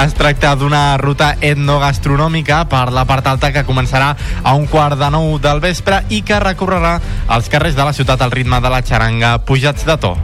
Es 0.03 0.17
tracta 0.17 0.55
d'una 0.59 0.97
ruta 1.01 1.33
etnogastronòmica 1.41 2.63
per 2.71 2.87
la 2.95 3.05
part 3.09 3.27
alta 3.31 3.53
que 3.55 3.65
començarà 3.69 4.13
a 4.43 4.55
un 4.59 4.67
quart 4.71 4.99
de 5.01 5.11
nou 5.13 5.37
del 5.43 5.63
vespre 5.65 6.02
i 6.11 6.23
que 6.27 6.41
recorrerà 6.43 6.99
els 7.37 7.49
carrers 7.53 7.79
de 7.79 7.87
la 7.87 7.93
ciutat 7.93 8.23
al 8.23 8.35
ritme 8.35 8.61
de 8.61 8.71
la 8.73 8.83
xaranga 8.83 9.37
pujats 9.47 9.87
de 9.87 9.97
to. 10.01 10.17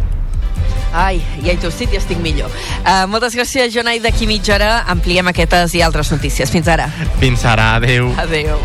Ai, 0.93 1.21
ja 1.45 1.53
he 1.53 1.59
tossit 1.61 1.93
i 1.93 2.01
estic 2.01 2.21
millor. 2.25 2.49
Uh, 2.81 3.05
moltes 3.13 3.37
gràcies, 3.37 3.73
Jonai. 3.75 4.01
D'aquí 4.01 4.27
mitja 4.27 4.57
hora 4.57 4.71
ampliem 4.89 5.29
aquestes 5.29 5.77
i 5.77 5.85
altres 5.85 6.11
notícies. 6.15 6.51
Fins 6.51 6.69
ara. 6.69 6.89
Fins 7.21 7.45
ara, 7.45 7.75
adeu. 7.77 8.13
Adeu. 8.17 8.57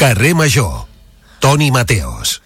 Carrer 0.00 0.34
Major. 0.34 0.86
Toni 1.40 1.70
Mateos. 1.70 2.39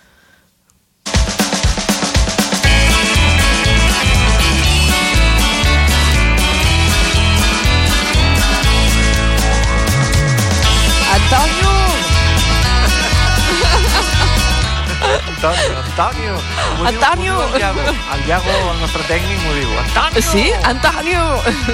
Antonio, 15.97 16.35
Antonio. 16.85 17.35
Diu- 17.39 17.47
diu 17.47 17.55
El 17.55 17.61
Iago. 17.61 17.81
el 18.15 18.27
Iago, 18.27 18.51
el 18.73 18.81
nostre 18.81 19.03
tècnic, 19.07 19.39
m'ho 19.45 19.53
diu. 19.55 19.71
Antonio! 19.79 20.23
Sí? 20.23 20.51
Antonio! 20.65 21.21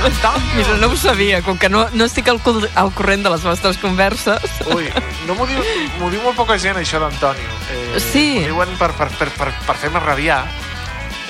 Antonio! 0.05 0.51
Mira, 0.57 0.77
no 0.77 0.89
ho 0.93 0.97
sabia, 0.97 1.41
com 1.43 1.57
que 1.57 1.69
no, 1.71 1.87
no 1.95 2.05
estic 2.05 2.29
al, 2.29 2.41
al 2.75 2.93
corrent 2.93 3.23
de 3.25 3.31
les 3.31 3.43
vostres 3.43 3.79
converses. 3.79 4.39
Ui, 4.75 4.91
no 5.27 5.35
m'ho 5.35 5.47
diu, 5.49 5.63
m'ho 5.99 6.11
diu 6.13 6.21
molt 6.23 6.37
poca 6.37 6.59
gent, 6.59 6.77
això 6.77 7.01
d'Antonio. 7.01 7.49
Eh, 7.73 8.01
Sí. 8.01 8.41
M'ho 8.43 8.51
diuen 8.53 8.77
per, 8.79 8.91
per, 8.93 9.09
per, 9.17 9.31
per, 9.39 9.49
per 9.67 9.77
fer-me 9.77 10.01
rabiar. 10.05 10.45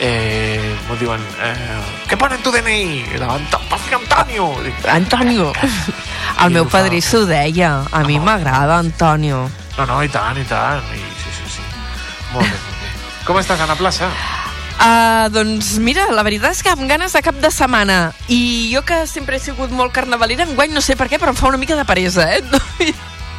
Eh, 0.01 0.75
m'ho 0.89 0.97
diuen, 0.97 1.21
eh, 1.45 1.79
què 2.09 2.17
pone 2.19 2.35
en 2.39 2.43
tu 2.43 2.51
DNI? 2.51 3.05
I 3.15 3.19
la, 3.23 3.37
Antonio! 3.37 4.51
Dic, 4.65 4.83
Antonio! 4.89 5.53
El 6.41 6.51
I 6.51 6.55
meu 6.55 6.65
ho 6.65 6.69
fa. 6.69 6.81
padrí 6.81 7.01
s'ho 7.05 7.23
deia. 7.29 7.85
A 7.93 8.03
mi 8.03 8.19
m'agrada, 8.19 8.79
Antonio. 8.83 9.47
no, 9.79 9.87
no, 9.87 10.03
i 10.03 10.09
tant, 10.09 10.37
i 10.41 10.45
tant. 10.45 10.83
I, 10.97 10.99
sí, 11.23 11.31
sí, 11.39 11.55
sí. 11.57 11.63
Molt 12.33 12.45
bé, 12.47 12.51
molt 12.51 12.65
bé. 12.65 12.70
Com 13.31 13.39
estàs, 13.39 13.61
Anna 13.63 13.77
Plaça? 13.79 14.09
Uh, 14.81 15.29
doncs 15.31 15.77
mira, 15.79 16.09
la 16.11 16.25
veritat 16.27 16.57
és 16.57 16.65
que 16.67 16.73
amb 16.73 16.89
ganes 16.91 17.13
de 17.15 17.21
cap 17.23 17.37
de 17.39 17.51
setmana 17.55 17.99
i 18.27 18.73
jo 18.73 18.81
que 18.83 19.05
sempre 19.07 19.37
he 19.39 19.43
sigut 19.45 19.71
molt 19.71 19.93
carnavalera 19.95 20.49
enguany 20.49 20.75
no 20.75 20.83
sé 20.83 20.97
per 20.99 21.07
què, 21.07 21.21
però 21.23 21.31
em 21.31 21.39
fa 21.39 21.47
una 21.47 21.61
mica 21.61 21.77
de 21.79 21.85
peresa 21.87 22.27
eh? 22.33 22.41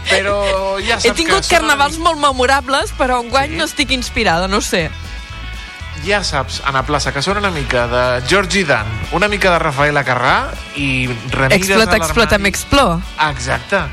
Però 0.07 0.37
ja 0.79 0.95
saps 0.95 1.09
he 1.09 1.13
tingut 1.17 1.43
que 1.43 1.57
carnavals 1.57 1.99
molt 1.99 2.21
memorables 2.23 2.95
però 2.95 3.19
enguany 3.25 3.51
Sí? 3.51 3.59
no 3.59 3.67
estic 3.67 3.91
inspirada, 3.97 4.47
no 4.47 4.61
sé 4.63 4.85
Ja 6.05 6.23
saps, 6.23 6.61
Anna 6.65 6.85
Plaça, 6.87 7.11
que 7.11 7.21
són 7.25 7.41
una 7.41 7.51
mica 7.51 7.83
de 7.91 8.05
Georgie 8.31 8.63
Dan, 8.65 8.87
una 9.17 9.27
mica 9.27 9.51
de 9.51 9.59
Rafaela 9.59 10.05
Carrà 10.07 10.37
i 10.79 11.09
remires 11.33 11.67
explota, 11.67 11.99
explota, 11.99 12.37
l'armari. 12.37 12.43
m'explo 12.47 12.85
Exacte. 13.27 13.83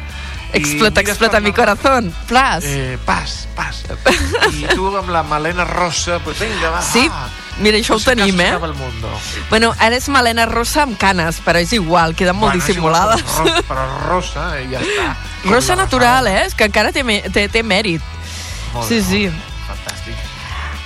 Explota, 0.53 1.01
explota 1.01 1.41
mi 1.41 1.53
corazón 1.53 2.13
plas 2.27 2.65
Eh, 2.65 2.99
pas, 3.05 3.47
pas. 3.55 3.83
I 4.53 4.65
tu 4.75 4.89
amb 4.97 5.11
la 5.11 5.23
melena 5.23 5.65
rossa, 5.65 6.19
pues 6.25 6.39
vinga, 6.41 6.71
va. 6.71 6.81
Sí, 6.83 7.11
mira, 7.61 7.77
això 7.77 7.95
ho 7.95 7.99
No 7.99 8.05
sé 8.05 8.15
tenim, 8.17 8.41
eh? 8.41 8.55
el 8.55 8.75
mundo. 8.75 9.11
bueno, 9.51 9.75
ara 9.79 9.97
és 9.97 10.09
melena 10.09 10.47
rossa 10.47 10.83
amb 10.87 10.97
canes 10.99 11.41
però 11.45 11.61
és 11.61 11.73
igual, 11.73 12.15
queden 12.17 12.37
molt 12.37 12.55
Bueno, 12.55 12.65
igual, 12.65 12.67
dissimulades 12.67 13.23
Però, 13.25 13.45
ro- 13.45 13.63
però 13.69 13.87
rosa, 14.09 14.47
i 14.63 14.71
ja 14.73 14.81
està. 14.81 15.17
Rossa 15.45 15.77
natural, 15.77 16.27
eh? 16.29 16.47
És 16.47 16.55
que 16.55 16.65
encara 16.65 16.93
té, 16.93 17.05
té, 17.33 17.49
té 17.49 17.63
mèrit 17.63 18.01
Molt 18.75 18.89
Sí, 18.89 18.97
bé, 19.01 19.03
sí. 19.05 19.23
molt. 19.29 19.48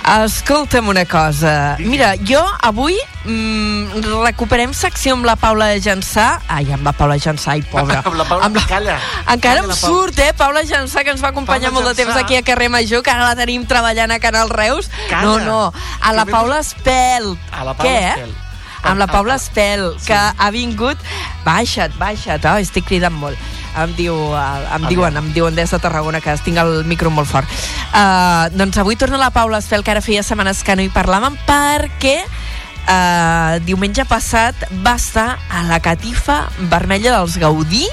Escolta'm 0.03 0.89
una 0.91 1.05
cosa. 1.05 1.77
Mira, 1.79 2.13
jo 2.27 2.41
avui 2.61 2.97
mm, 3.23 4.03
recuperem 4.25 4.73
secció 4.75 5.13
amb 5.15 5.23
la 5.25 5.37
Paula 5.39 5.69
Jansà. 5.79 6.41
Ai, 6.51 6.67
amb 6.75 6.83
la 6.83 6.91
Paula 6.91 7.15
Jansà, 7.15 7.53
ai, 7.55 7.63
pobra. 7.71 8.01
Amb 8.05 8.17
la 8.19 8.25
Paula, 8.27 8.49
calla. 8.67 8.97
Encara 9.23 9.39
Calla, 9.39 9.63
em 9.63 9.69
la 9.71 9.77
Paula. 9.77 9.79
surt, 9.79 10.19
eh? 10.19 10.33
Paula 10.35 10.65
Jansà, 10.67 11.05
que 11.07 11.15
ens 11.15 11.23
va 11.23 11.31
acompanyar 11.31 11.71
Paula 11.71 11.79
molt 11.79 11.93
de 11.95 12.03
temps 12.03 12.11
Jansà. 12.13 12.25
aquí 12.27 12.35
a 12.35 12.43
Carrer 12.43 12.67
Major, 12.69 13.01
que 13.01 13.11
ara 13.15 13.29
la 13.29 13.35
tenim 13.39 13.63
treballant 13.65 14.11
a 14.11 14.19
Canal 14.19 14.51
Reus. 14.51 14.91
Calla. 15.09 15.23
No, 15.23 15.39
no, 15.39 15.73
a 16.01 16.13
la 16.13 16.25
Paula 16.27 16.59
Espelt. 16.59 17.39
A 17.51 17.63
la 17.63 17.73
Paula 17.73 17.87
Què? 17.87 18.09
Espelt. 18.11 18.39
Amb 18.83 18.99
la 18.99 19.07
Paula 19.07 19.35
Espel, 19.39 19.93
que 20.03 20.13
ha 20.19 20.49
vingut... 20.51 20.99
Baixa't, 21.45 21.95
baixa't, 21.95 22.43
oh, 22.51 22.59
estic 22.59 22.83
cridant 22.91 23.15
molt. 23.15 23.39
Em, 23.75 23.93
diu, 23.97 24.15
eh, 24.37 24.75
em 24.75 24.87
diuen, 24.87 25.17
em 25.17 25.31
diuen 25.33 25.55
des 25.55 25.71
de 25.73 25.79
Tarragona 25.81 26.21
que 26.21 26.35
tinc 26.45 26.57
el 26.61 26.83
micro 26.85 27.09
molt 27.09 27.27
fort. 27.29 27.49
Uh, 27.93 28.49
doncs 28.53 28.77
avui 28.77 28.95
torna 28.95 29.17
la 29.17 29.31
Paula 29.33 29.57
Espel, 29.63 29.83
que 29.83 29.91
ara 29.91 30.01
feia 30.01 30.23
setmanes 30.23 30.63
que 30.63 30.75
no 30.75 30.81
hi 30.85 30.89
parlàvem, 30.93 31.35
perquè 31.47 32.19
uh, 32.23 33.59
diumenge 33.65 34.05
passat 34.05 34.55
va 34.85 34.95
estar 34.99 35.39
a 35.49 35.63
la 35.69 35.79
catifa 35.81 36.43
vermella 36.69 37.17
dels 37.19 37.37
Gaudí 37.41 37.87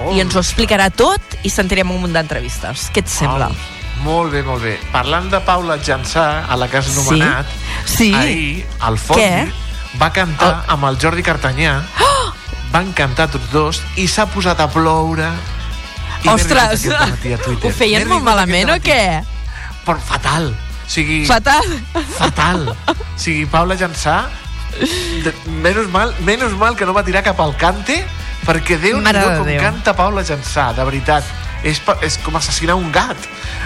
Oh, 0.00 0.12
i 0.14 0.20
ens 0.22 0.32
ho 0.36 0.40
explicarà 0.40 0.86
tot 0.94 1.20
i 1.44 1.50
sentirem 1.50 1.90
un 1.90 1.98
munt 2.00 2.12
d'entrevistes. 2.14 2.86
Què 2.94 3.02
et 3.02 3.10
sembla? 3.10 3.50
Au, 3.50 3.78
Molt 4.04 4.32
bé, 4.32 4.40
molt 4.46 4.62
bé. 4.64 4.78
Parlant 4.94 5.26
de 5.28 5.40
Paula 5.44 5.76
Jansà, 5.84 6.46
a 6.48 6.56
la 6.56 6.68
que 6.72 6.78
has 6.78 6.86
Sí? 6.86 6.94
nomenat, 6.96 7.46
Sí. 7.84 8.14
ahir 8.14 8.66
el 8.88 8.96
Fondi 8.96 9.20
Què? 9.20 9.52
va 10.00 10.08
cantar 10.12 10.64
amb 10.68 10.84
el 10.88 10.96
Jordi 10.96 11.22
Cartanyà, 11.26 11.82
van 12.72 12.92
cantar 12.96 13.28
tots 13.30 13.50
dos 13.52 13.80
i 13.96 14.06
s'ha 14.08 14.26
posat 14.30 14.60
a 14.60 14.68
ploure. 14.70 15.30
I 16.24 16.28
Ostres, 16.28 16.84
matí 16.86 17.32
a 17.32 17.38
Twitter. 17.40 17.70
ho 17.70 17.74
feien 17.74 18.06
molt 18.08 18.22
malament 18.26 18.70
o 18.74 18.76
què? 18.84 19.22
Però 19.86 19.96
fatal. 20.04 20.50
O 20.52 20.90
sigui, 20.90 21.22
Fatal. 21.26 21.64
fatal. 22.18 22.68
O 22.90 22.94
sigui, 23.16 23.46
Paula 23.46 23.76
Jansà, 23.78 24.24
de, 25.24 25.32
menos, 25.62 25.88
mal, 25.88 26.12
menos 26.26 26.52
mal 26.58 26.74
que 26.76 26.84
no 26.86 26.92
va 26.92 27.04
tirar 27.06 27.22
cap 27.22 27.38
al 27.40 27.54
cante, 27.56 28.00
perquè 28.46 28.78
Déu 28.82 28.98
no 29.00 29.12
com 29.38 29.46
Déu. 29.46 29.60
canta 29.62 29.94
Paula 29.96 30.24
Jansà, 30.26 30.72
de 30.74 30.84
veritat. 30.84 31.24
És, 31.62 31.80
és 32.06 32.16
com 32.24 32.36
assassinar 32.38 32.74
un 32.80 32.90
gat. 32.92 33.16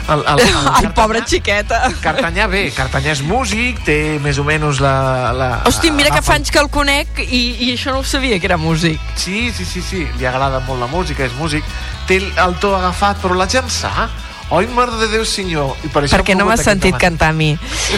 El, 0.09 0.21
el, 0.27 0.41
el 0.41 0.41
Ai, 0.45 0.55
Cartanyà- 0.55 0.93
pobra 0.97 1.23
xiqueta. 1.27 1.79
Cartanyà 2.03 2.49
bé, 2.51 2.65
Cartanyà 2.75 3.13
és 3.15 3.23
músic, 3.23 3.79
té 3.87 4.19
més 4.25 4.39
o 4.43 4.45
menys 4.45 4.81
la... 4.83 4.95
la 5.37 5.49
Hosti, 5.69 5.93
mira 5.95 6.11
la 6.11 6.19
que 6.19 6.25
fa 6.27 6.35
anys 6.41 6.51
que 6.51 6.59
el 6.63 6.71
conec 6.75 7.23
i, 7.25 7.43
i 7.69 7.73
això 7.77 7.95
no 7.95 8.03
ho 8.03 8.07
sabia 8.09 8.41
que 8.43 8.51
era 8.51 8.59
músic. 8.59 9.01
Sí, 9.17 9.51
sí, 9.55 9.65
sí, 9.65 9.83
sí, 9.83 10.05
li 10.19 10.27
agrada 10.27 10.61
molt 10.67 10.83
la 10.83 10.91
música, 10.91 11.25
és 11.25 11.35
músic. 11.39 11.65
Té 12.09 12.19
el, 12.21 12.31
el 12.45 12.59
to 12.61 12.75
agafat, 12.77 13.23
però 13.23 13.39
la 13.39 13.47
Jansà... 13.51 14.09
Oi, 14.51 14.67
mare 14.69 14.93
de 15.01 15.09
Déu, 15.09 15.25
senyor. 15.25 15.73
I 15.83 15.89
per 15.89 16.03
això 16.05 16.19
perquè 16.19 16.35
no 16.37 16.45
m'has 16.45 16.61
sentit 16.63 16.95
cantar 17.01 17.31
a 17.33 17.35
mi. 17.35 17.55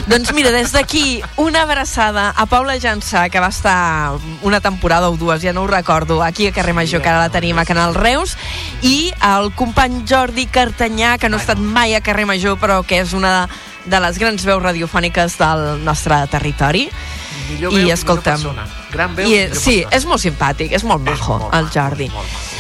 doncs 0.07 0.31
mira, 0.33 0.53
des 0.55 0.71
d'aquí, 0.73 1.21
una 1.37 1.63
abraçada 1.67 2.31
a 2.31 2.47
Paula 2.47 2.79
Jansà, 2.79 3.29
que 3.31 3.41
va 3.43 3.49
estar 3.51 4.15
una 4.47 4.61
temporada 4.61 5.11
o 5.11 5.17
dues, 5.17 5.43
ja 5.43 5.53
no 5.53 5.63
ho 5.63 5.67
recordo, 5.67 6.23
aquí 6.23 6.47
a 6.47 6.53
Carrer 6.53 6.73
Major, 6.73 7.03
que 7.03 7.09
ara 7.09 7.19
la 7.19 7.31
tenim 7.35 7.59
a 7.59 7.65
Canal 7.67 7.95
Reus, 7.95 8.37
i 8.81 9.13
el 9.21 9.51
company 9.59 10.05
Jordi 10.09 10.47
Cartanyà, 10.47 11.19
que 11.19 11.29
no 11.29 11.37
ha 11.37 11.41
estat 11.43 11.59
mai 11.59 11.95
a 11.95 12.01
Carrer 12.01 12.27
Major, 12.31 12.57
però 12.63 12.83
que 12.87 13.03
és 13.03 13.13
una 13.13 13.49
de 13.85 14.01
les 14.01 14.19
grans 14.19 14.45
veus 14.47 14.63
radiofòniques 14.63 15.37
del 15.39 15.85
nostre 15.85 16.23
territori. 16.31 16.89
Millor 17.51 17.73
I 17.75 17.85
veu, 17.85 17.93
escolta'm, 17.95 18.39
millor 18.39 18.55
persona. 18.55 18.91
Gran 18.93 19.15
veu, 19.19 19.27
I, 19.29 19.43
millor 19.45 19.57
sí, 19.57 19.81
persona. 19.83 19.97
és 19.99 20.07
molt 20.07 20.23
simpàtic, 20.23 20.73
és 20.73 20.85
molt 20.87 21.03
És 21.07 21.19
majo, 21.19 21.39
molt 21.43 21.55
el 21.55 21.69
Jordi. 21.75 22.07
és 22.07 22.13
molt 22.15 22.27
Cartanyà. 22.31 22.56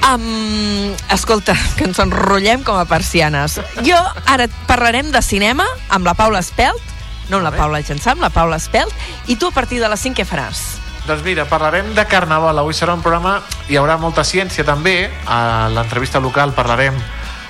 Um, 0.00 0.94
escolta, 1.12 1.54
que 1.76 1.84
ens 1.84 2.00
enrotllem 2.00 2.64
com 2.64 2.78
a 2.80 2.86
persianes. 2.88 3.58
Jo 3.86 3.98
ara 4.26 4.48
parlarem 4.66 5.10
de 5.12 5.20
cinema 5.22 5.66
amb 5.92 6.08
la 6.08 6.14
Paula 6.18 6.40
Espelt, 6.40 6.80
no 7.28 7.38
amb 7.38 7.50
la. 7.50 7.52
Paula 7.54 7.82
Jansà, 7.84 8.14
amb 8.16 8.24
la 8.24 8.30
Paula 8.32 8.56
Espelt, 8.58 8.94
i 9.28 9.36
tu 9.36 9.50
a 9.50 9.54
partir 9.54 9.78
de 9.78 9.90
les 9.92 10.00
5 10.00 10.16
què 10.18 10.26
faràs? 10.26 10.62
Doncs 11.06 11.22
mira, 11.24 11.46
parlarem 11.48 11.92
de 11.94 12.04
Carnaval. 12.08 12.58
Avui 12.58 12.74
serà 12.76 12.94
un 12.96 13.04
programa, 13.04 13.40
hi 13.68 13.78
haurà 13.80 13.96
molta 14.00 14.24
ciència 14.24 14.64
també. 14.66 15.10
A 15.26 15.68
l'entrevista 15.72 16.20
local 16.20 16.54
parlarem 16.56 16.96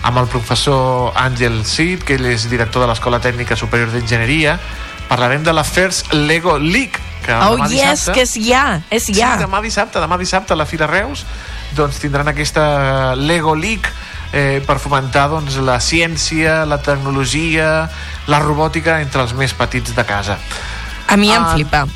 amb 0.02 0.20
el 0.20 0.28
professor 0.32 1.12
Àngel 1.18 1.62
Cid, 1.68 2.04
que 2.06 2.16
ell 2.18 2.28
és 2.30 2.48
director 2.50 2.82
de 2.82 2.90
l'Escola 2.90 3.20
Tècnica 3.20 3.56
Superior 3.56 3.92
d'Enginyeria. 3.94 4.58
Parlarem 5.08 5.42
de 5.44 5.52
la 5.52 5.64
First 5.64 6.12
Lego 6.14 6.58
League, 6.58 6.98
que 7.24 7.34
Oh, 7.34 7.56
demà 7.56 7.68
yes, 7.68 7.72
dissabte... 7.74 8.14
que 8.16 8.22
és 8.26 8.36
ja, 8.46 8.64
és 8.90 9.10
ja. 9.12 9.34
Sí, 9.34 9.44
demà 9.44 9.60
dissabte, 9.62 10.00
demà 10.00 10.18
dissabte 10.18 10.54
a 10.54 10.58
la 10.58 10.66
Fira 10.66 10.88
Reus 10.90 11.24
doncs 11.76 11.98
tindran 12.02 12.28
aquesta 12.28 13.14
Lego 13.16 13.54
League 13.54 13.88
eh, 14.32 14.60
per 14.66 14.78
fomentar 14.78 15.28
doncs, 15.32 15.56
la 15.66 15.78
ciència, 15.80 16.64
la 16.66 16.78
tecnologia, 16.82 17.88
la 18.30 18.38
robòtica 18.42 19.00
entre 19.02 19.22
els 19.26 19.32
més 19.34 19.54
petits 19.54 19.94
de 19.96 20.04
casa. 20.06 20.38
A 21.08 21.16
mi 21.16 21.32
em 21.34 21.42
Ah, 21.42 21.54
flipa. 21.54 21.86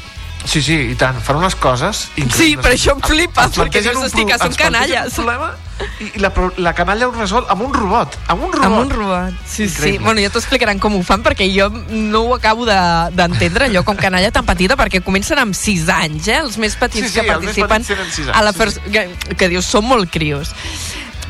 Sí, 0.45 0.61
sí, 0.61 0.75
i 0.93 0.95
tant. 1.01 1.17
Fan 1.25 1.37
unes 1.41 1.55
coses... 1.57 2.09
Sí, 2.35 2.57
però 2.61 2.75
això 2.75 2.93
em 2.97 3.01
flipa, 3.01 3.47
perquè 3.49 3.81
hosti, 3.97 4.25
pro- 4.25 4.27
que 4.29 4.39
són 4.43 4.57
canalles. 4.59 5.07
un 5.19 5.25
problema 5.25 5.53
i, 6.01 6.11
i 6.17 6.21
la, 6.23 6.31
la 6.59 6.73
canalla 6.75 7.09
ho 7.09 7.13
resol 7.13 7.47
amb 7.51 7.63
un 7.67 7.73
robot. 7.75 8.17
Amb 8.29 8.45
un 8.47 8.53
robot. 8.53 8.67
Amb 8.67 8.79
un 8.85 8.91
robot. 8.91 9.35
Sí, 9.47 9.65
sí. 9.69 9.73
Increïble. 9.73 10.05
Bueno, 10.05 10.21
ja 10.23 10.31
t'ho 10.31 10.39
explicaran 10.39 10.79
com 10.79 10.95
ho 10.97 11.03
fan, 11.03 11.23
perquè 11.25 11.49
jo 11.51 11.69
no 11.91 12.21
ho 12.29 12.35
acabo 12.37 12.65
de- 12.69 13.11
d'entendre, 13.13 13.67
allò 13.67 13.83
com 13.85 13.97
canalla 13.97 14.31
tan 14.31 14.47
petita, 14.47 14.77
perquè 14.77 15.03
comencen 15.03 15.39
amb 15.43 15.55
6 15.55 15.89
anys, 15.89 16.29
eh? 16.29 16.39
Els 16.39 16.59
més 16.59 16.77
petits 16.77 17.09
Sí, 17.09 17.13
sí, 17.15 17.21
que 17.21 17.27
participen 17.27 17.83
petits 17.83 17.99
anys, 18.21 18.31
a 18.33 18.43
la 18.43 18.53
sí, 18.53 18.59
pers- 18.59 18.79
que, 18.91 19.35
que 19.37 19.49
dius, 19.49 19.67
són 19.67 19.87
molt 19.89 20.11
crios. 20.15 20.55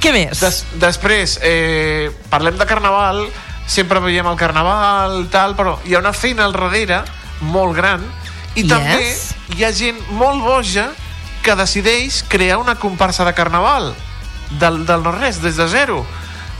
Què 0.00 0.12
més? 0.12 0.40
Des, 0.40 0.64
després, 0.82 1.38
eh, 1.42 2.10
parlem 2.28 2.58
de 2.60 2.66
carnaval, 2.68 3.24
sempre 3.66 4.00
veiem 4.04 4.26
el 4.28 4.36
carnaval, 4.36 5.22
tal, 5.32 5.56
però 5.56 5.78
hi 5.88 5.94
ha 5.94 6.02
una 6.04 6.12
feina 6.12 6.44
al 6.44 6.52
darrere 6.52 7.00
molt 7.40 7.74
gran 7.76 8.04
i 8.54 8.62
Yes. 8.62 8.68
també 8.68 9.56
hi 9.56 9.64
ha 9.64 9.72
gent 9.72 9.96
molt 10.12 10.42
boja 10.44 10.90
que 11.42 11.54
decideix 11.56 12.22
crear 12.28 12.58
una 12.58 12.74
comparsa 12.76 13.24
de 13.24 13.32
carnaval 13.34 13.94
del, 14.50 14.84
del 14.86 15.02
no-res, 15.02 15.40
des 15.42 15.56
de 15.56 15.68
zero. 15.68 16.04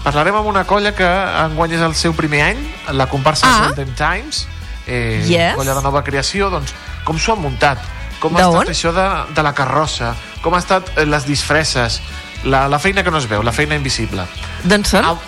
Parlarem 0.05 0.37
amb 0.37 0.47
una 0.51 0.65
colla 0.69 0.93
que 0.95 1.07
enguany 1.47 1.73
és 1.79 1.81
el 1.81 1.95
seu 1.95 2.13
primer 2.15 2.43
any, 2.51 2.59
la 2.93 3.07
comparsa 3.09 3.47
Ah. 3.49 3.67
Golden 3.69 3.95
Times, 3.95 4.47
eh, 4.87 5.23
Yes. 5.27 5.55
colla 5.57 5.75
de 5.75 5.83
nova 5.83 6.03
creació, 6.05 6.51
doncs 6.51 6.75
com 7.05 7.19
s'ho 7.19 7.33
han 7.33 7.41
muntat, 7.41 7.79
com 8.21 8.37
ha 8.37 8.41
estat 8.43 8.69
això 8.69 8.93
de, 8.93 9.35
de 9.35 9.43
la 9.43 9.55
carrossa, 9.55 10.15
com 10.43 10.55
ha 10.55 10.59
estat 10.59 10.91
eh, 10.99 11.07
les 11.07 11.25
disfresses, 11.27 12.03
la, 12.45 12.69
la 12.69 12.79
feina 12.79 13.03
que 13.03 13.11
no 13.11 13.17
es 13.19 13.29
veu, 13.29 13.43
la 13.43 13.53
feina 13.53 13.75
invisible. 13.77 14.27
D'on 14.65 14.85
són? 14.85 15.05
Au, 15.05 15.19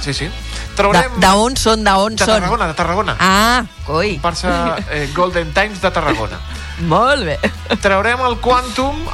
sí, 0.00 0.12
sí. 0.12 0.26
De- 0.26 0.74
Traurem... 0.74 1.20
D'on 1.22 1.54
són? 1.56 1.84
D'on 1.86 2.16
de 2.16 2.24
són? 2.24 2.34
Tarragona, 2.40 2.66
de 2.66 2.74
Tarragona. 2.74 3.16
Ah, 3.20 3.62
coi. 3.86 4.16
Comparsa 4.16 4.76
eh, 4.90 5.08
Golden 5.14 5.52
Times 5.54 5.80
de 5.80 5.90
Tarragona. 5.94 6.40
Molt 6.82 7.22
bé. 7.24 7.36
Traurem 7.84 8.20
el 8.26 8.38
Quantum, 8.42 9.04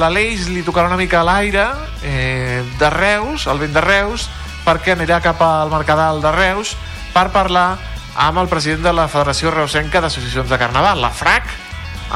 l'Aleix 0.00 0.48
li 0.50 0.64
tocarà 0.66 0.90
una 0.90 0.98
mica 0.98 1.22
l'aire 1.26 1.68
eh, 2.02 2.64
de 2.78 2.90
Reus, 2.90 3.46
el 3.46 3.62
vent 3.62 3.76
de 3.76 3.84
Reus, 3.84 4.26
perquè 4.66 4.96
anirà 4.96 5.20
cap 5.22 5.40
al 5.46 5.70
Mercadal 5.70 6.18
de 6.24 6.32
Reus 6.34 6.74
per 7.14 7.28
parlar 7.30 7.76
amb 8.16 8.42
el 8.42 8.50
president 8.50 8.82
de 8.88 8.92
la 8.96 9.06
Federació 9.12 9.52
Reusenca 9.54 10.02
d'Associacions 10.02 10.50
de 10.50 10.58
Carnaval, 10.58 11.00
la 11.00 11.12
FRAC, 11.14 11.46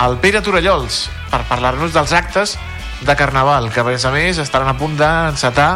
el 0.02 0.18
Pere 0.18 0.42
Torellols, 0.42 1.04
per 1.30 1.44
parlar-nos 1.48 1.94
dels 1.94 2.12
actes 2.16 2.56
de 3.06 3.16
Carnaval, 3.16 3.70
que 3.70 3.84
a 3.84 3.86
més 3.86 4.04
a 4.04 4.12
més 4.12 4.40
estaran 4.42 4.72
a 4.72 4.78
punt 4.78 4.96
d'encetar 4.98 5.72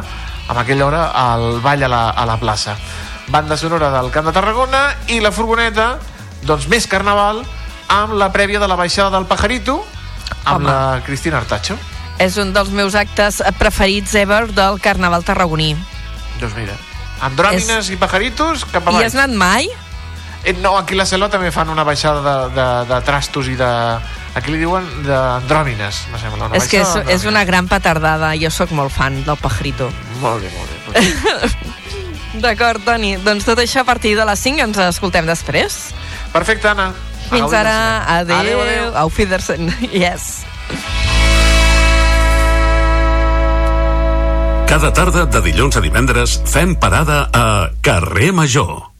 amb 0.48 0.58
aquella 0.60 0.86
hora 0.88 1.04
el 1.30 1.60
ball 1.64 1.86
a 1.86 1.88
la, 1.88 2.04
a 2.10 2.26
la 2.26 2.38
plaça. 2.40 2.74
Banda 3.28 3.56
sonora 3.56 3.92
del 3.94 4.10
Camp 4.12 4.26
de 4.28 4.34
Tarragona 4.36 4.88
i 5.08 5.20
la 5.24 5.32
furgoneta, 5.32 5.94
doncs 6.44 6.66
més 6.68 6.88
Carnaval, 6.90 7.44
amb 7.88 8.14
la 8.18 8.30
prèvia 8.32 8.60
de 8.60 8.68
la 8.68 8.76
baixada 8.76 9.10
del 9.16 9.26
Pajarito, 9.26 9.84
amb 10.44 10.56
Home. 10.62 10.70
la 10.70 11.02
Cristina 11.06 11.38
Artacho. 11.38 11.76
És 12.18 12.36
un 12.38 12.52
dels 12.54 12.70
meus 12.70 12.94
actes 12.94 13.42
preferits 13.58 14.14
ever 14.14 14.46
del 14.54 14.80
Carnaval 14.80 15.24
tarragoní. 15.26 15.74
Doncs 16.40 16.54
mira, 16.56 16.76
andròmines 17.26 17.90
i 17.90 17.96
pajaritos 17.96 18.64
cap 18.70 18.84
I 18.86 18.92
avall. 18.92 19.04
has 19.04 19.14
anat 19.16 19.34
mai? 19.34 19.68
Eh, 20.44 20.52
no, 20.60 20.76
aquí 20.76 20.94
a 20.94 20.98
la 21.00 21.06
selva 21.08 21.30
també 21.32 21.50
fan 21.50 21.70
una 21.72 21.84
baixada 21.88 22.20
de, 22.20 22.54
de, 22.54 22.68
de 22.92 23.00
trastos 23.06 23.48
i 23.48 23.56
de... 23.56 23.70
Aquí 24.34 24.50
li 24.50 24.58
diuen 24.58 24.84
d'andròmines, 25.06 26.00
me 26.10 26.18
sembla. 26.18 26.48
Una 26.50 26.58
és 26.58 26.66
que 26.68 26.80
és, 26.82 26.94
és 27.08 27.24
una 27.24 27.44
gran 27.46 27.68
petardada. 27.70 28.32
Jo 28.36 28.50
sóc 28.50 28.72
molt 28.74 28.90
fan 28.92 29.20
del 29.24 29.38
pajarito. 29.38 29.88
Molt 30.20 30.42
bé, 30.42 30.50
molt 30.58 30.90
bé. 30.90 31.64
D'acord, 32.44 32.82
Toni. 32.84 33.14
Doncs 33.22 33.46
tot 33.46 33.62
això 33.62 33.84
a 33.84 33.88
partir 33.88 34.16
de 34.18 34.26
les 34.26 34.42
5 34.42 34.64
ens 34.66 34.80
escoltem 34.90 35.26
després. 35.26 35.94
Perfecte, 36.34 36.66
Anna. 36.68 36.90
Fins 37.30 37.52
ara. 37.52 38.04
Adéu. 38.20 38.38
Adéu, 38.38 38.60
adéu. 38.60 38.96
Auf 39.04 39.18
Wiedersehen. 39.18 39.72
Yes. 39.92 40.44
Cada 44.66 44.90
tarda 44.90 45.26
de 45.26 45.40
dilluns 45.44 45.76
a 45.76 45.80
divendres 45.84 46.40
fem 46.50 46.74
parada 46.74 47.28
a 47.32 47.70
Carrer 47.82 48.32
Major. 48.32 48.93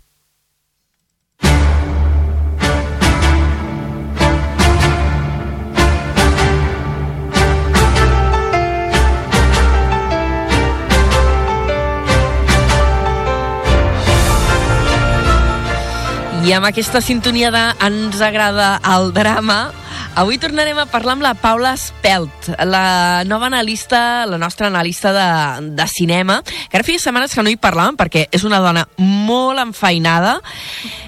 I 16.44 16.52
amb 16.52 16.66
aquesta 16.68 17.00
sintonia 17.00 17.48
de 17.48 17.61
Ens 17.87 18.18
agrada 18.20 18.74
el 18.92 19.14
drama, 19.16 19.70
avui 20.12 20.37
tornarem 20.37 20.76
a 20.76 20.85
parlar 20.92 21.14
amb 21.16 21.24
la 21.24 21.33
Paula 21.40 21.70
Spelt, 21.80 22.50
la 22.68 23.24
nova 23.24 23.48
analista, 23.48 24.26
la 24.28 24.37
nostra 24.37 24.68
analista 24.68 25.14
de, 25.16 25.70
de 25.72 25.87
cinema, 25.88 26.42
que 26.44 26.76
ara 26.76 26.85
feia 26.85 27.00
setmanes 27.00 27.33
que 27.33 27.40
no 27.40 27.48
hi 27.48 27.57
parlàvem 27.57 27.96
perquè 27.96 28.26
és 28.28 28.44
una 28.44 28.61
dona 28.61 28.85
molt 29.00 29.62
enfeinada 29.64 30.37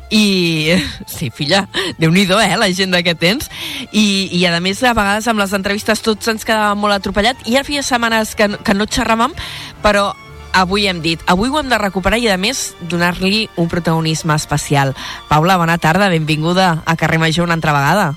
i... 0.08 0.72
Sí, 1.04 1.28
filla, 1.28 1.66
déu 2.00 2.10
nhi 2.14 2.24
eh, 2.24 2.56
la 2.56 2.72
gent 2.72 2.96
que 3.04 3.14
tens. 3.14 3.50
I, 3.92 4.30
I 4.32 4.46
a 4.48 4.56
més, 4.60 4.80
a 4.82 4.96
vegades 4.96 5.28
amb 5.28 5.44
les 5.44 5.52
entrevistes 5.52 6.00
tots 6.00 6.32
ens 6.32 6.48
quedàvem 6.48 6.80
molt 6.80 6.96
atropellat 6.96 7.44
i 7.44 7.60
ara 7.60 7.68
feia 7.68 7.84
setmanes 7.84 8.32
que, 8.34 8.54
que 8.56 8.74
no 8.74 8.88
xerràvem, 8.88 9.36
però 9.84 10.14
avui 10.56 10.86
hem 10.88 11.02
dit, 11.04 11.20
avui 11.28 11.50
ho 11.52 11.58
hem 11.60 11.68
de 11.68 11.78
recuperar 11.78 12.18
i 12.18 12.30
a 12.32 12.38
més 12.40 12.70
donar-li 12.88 13.46
un 13.60 13.68
protagonisme 13.68 14.34
especial. 14.34 14.94
Paula, 15.28 15.58
bona 15.60 15.76
tarda, 15.78 16.08
benvinguda 16.08 16.82
a 16.86 16.96
Carrer 16.96 17.20
Major 17.20 17.44
una 17.44 17.54
altra 17.58 17.74
vegada. 17.76 18.14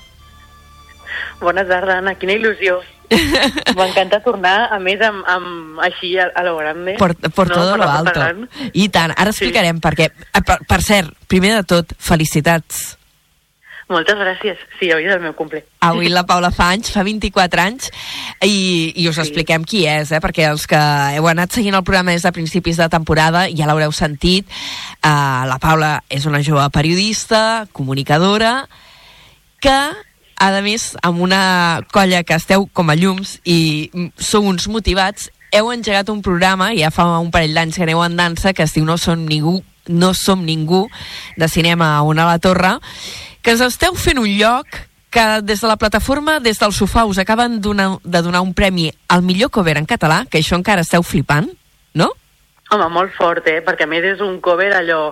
Bona 1.40 1.64
tarda, 1.68 1.98
Anna, 2.00 2.14
quina 2.20 2.34
il·lusió. 2.36 2.80
M'encanta 3.76 4.20
tornar, 4.22 4.68
a 4.72 4.78
més, 4.78 5.00
amb, 5.02 5.24
amb 5.28 5.80
així 5.82 6.12
a, 6.20 6.28
a 6.36 6.44
lo 6.46 6.56
grande. 6.60 6.94
Por, 7.00 7.14
por 7.34 7.48
no, 7.48 7.54
todo 7.54 7.76
lo 7.76 7.88
alto. 7.90 8.12
gran. 8.14 8.44
I 8.72 8.88
tant, 8.88 9.12
ara 9.16 9.32
Sí. 9.32 9.40
explicarem 9.44 9.80
per 9.80 9.94
què. 9.98 10.10
Eh, 10.32 10.42
Per, 10.46 10.58
per 10.68 10.80
cert, 10.82 11.12
primer 11.26 11.54
de 11.56 11.64
tot, 11.64 11.92
felicitats. 11.98 12.96
Moltes 13.90 14.14
gràcies. 14.14 14.58
Sí, 14.78 14.86
avui 14.94 15.08
és 15.08 15.16
el 15.16 15.22
meu 15.24 15.32
cumple. 15.34 15.64
Avui 15.82 16.06
la 16.12 16.22
Paula 16.28 16.52
fa 16.54 16.68
anys, 16.70 16.92
fa 16.94 17.02
24 17.02 17.62
anys, 17.64 17.88
i, 18.46 18.92
i 18.94 19.08
us 19.10 19.16
Sí. 19.18 19.24
expliquem 19.24 19.64
qui 19.66 19.80
és, 19.90 20.12
eh? 20.14 20.20
perquè 20.22 20.46
els 20.46 20.68
que 20.70 20.78
heu 21.16 21.26
anat 21.26 21.50
seguint 21.50 21.74
el 21.74 21.82
programa 21.82 22.14
des 22.14 22.22
de 22.22 22.30
principis 22.32 22.78
de 22.78 22.86
temporada 22.88 23.48
ja 23.50 23.66
l'haureu 23.66 23.90
sentit. 23.90 24.46
Uh, 25.02 25.42
la 25.50 25.58
Paula 25.60 26.04
és 26.08 26.24
una 26.30 26.38
jove 26.46 26.68
periodista, 26.70 27.66
comunicadora, 27.72 28.68
que, 29.60 29.74
a 30.38 30.50
més, 30.62 30.94
amb 31.02 31.20
una 31.20 31.82
colla 31.92 32.22
que 32.22 32.38
esteu 32.38 32.68
com 32.72 32.90
a 32.90 32.94
llums 32.96 33.40
i 33.44 33.90
sou 34.16 34.46
uns 34.46 34.68
motivats, 34.68 35.32
heu 35.50 35.72
engegat 35.74 36.08
un 36.14 36.22
programa, 36.22 36.70
ja 36.78 36.92
fa 36.94 37.18
un 37.18 37.32
parell 37.34 37.54
d'anys 37.58 37.74
que 37.76 37.82
aneu 37.82 38.04
en 38.04 38.14
dansa, 38.16 38.52
que 38.54 38.62
es 38.62 38.72
diu 38.72 38.84
No 38.86 38.96
som 38.96 39.26
ningú, 39.26 39.64
no 39.86 40.12
som 40.14 40.44
ningú, 40.44 40.88
de 41.36 41.48
cinema 41.48 41.96
a 41.96 42.02
una 42.02 42.24
a 42.24 42.32
la 42.34 42.38
torre, 42.38 42.78
que 43.42 43.54
us 43.54 43.64
esteu 43.64 43.94
fent 43.94 44.20
un 44.20 44.28
lloc 44.28 44.66
que 45.10 45.42
des 45.42 45.60
de 45.60 45.66
la 45.68 45.76
plataforma, 45.76 46.38
des 46.40 46.58
del 46.58 46.72
sofà, 46.72 47.04
us 47.04 47.18
acaben 47.18 47.60
donar, 47.60 47.98
de 48.04 48.22
donar 48.22 48.40
un 48.42 48.54
premi 48.54 48.92
al 49.08 49.22
millor 49.22 49.50
cover 49.50 49.76
en 49.76 49.86
català, 49.86 50.24
que 50.30 50.38
això 50.38 50.54
encara 50.56 50.86
esteu 50.86 51.02
flipant, 51.02 51.50
no? 51.94 52.12
Home, 52.70 52.86
molt 52.94 53.12
fort, 53.16 53.48
eh? 53.50 53.58
Perquè 53.66 53.88
a 53.88 53.90
més 53.90 54.06
és 54.06 54.20
un 54.22 54.38
cover 54.40 54.70
allò 54.76 55.10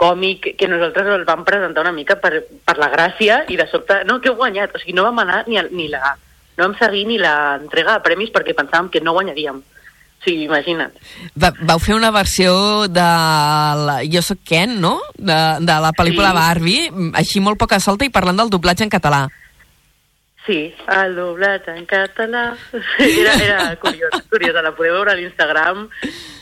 còmic 0.00 0.54
que 0.56 0.68
nosaltres 0.70 1.10
el 1.12 1.26
vam 1.28 1.42
presentar 1.44 1.82
una 1.82 1.92
mica 1.92 2.16
per, 2.22 2.44
per 2.64 2.76
la 2.80 2.88
gràcia 2.92 3.42
i 3.52 3.58
de 3.58 3.66
sobte, 3.68 4.00
no, 4.08 4.20
que 4.22 4.30
heu 4.30 4.38
guanyat. 4.38 4.72
O 4.72 4.80
sigui, 4.80 4.94
no 4.96 5.04
vam 5.08 5.18
anar 5.24 5.42
ni, 5.48 5.58
a, 5.60 5.66
ni 5.68 5.90
la... 5.92 6.14
No 6.56 6.68
vam 6.68 6.76
seguir 6.78 7.04
ni 7.08 7.18
l'entrega 7.20 7.98
de 7.98 8.04
premis 8.04 8.32
perquè 8.32 8.54
pensàvem 8.56 8.88
que 8.94 9.02
no 9.02 9.16
guanyaríem. 9.16 9.60
Sigui, 10.24 10.44
imagina't. 10.44 10.92
Va, 11.40 11.48
vau 11.64 11.78
fer 11.80 11.94
una 11.96 12.10
versió 12.12 12.52
de 12.92 13.04
la, 13.86 14.00
Jo 14.12 14.20
sóc 14.22 14.42
Ken, 14.44 14.76
no? 14.80 14.98
De, 15.16 15.38
de 15.64 15.76
la 15.80 15.92
pel·lícula 15.96 16.32
Sí. 16.34 16.36
Barbie, 16.36 16.90
així 17.16 17.40
molt 17.40 17.58
poca 17.60 17.80
solta 17.80 18.04
i 18.04 18.12
parlant 18.12 18.36
del 18.36 18.52
doblatge 18.52 18.84
en 18.84 18.92
català. 18.92 19.22
Sí, 20.46 20.74
el 20.92 21.14
doblat 21.16 21.68
en 21.72 21.86
català. 21.86 22.50
Era, 22.98 23.34
era 23.44 23.76
curiós, 23.80 24.12
curiós. 24.32 24.56
La 24.64 24.72
podeu 24.76 24.96
veure 24.98 25.12
a 25.12 25.18
l'Instagram 25.18 25.86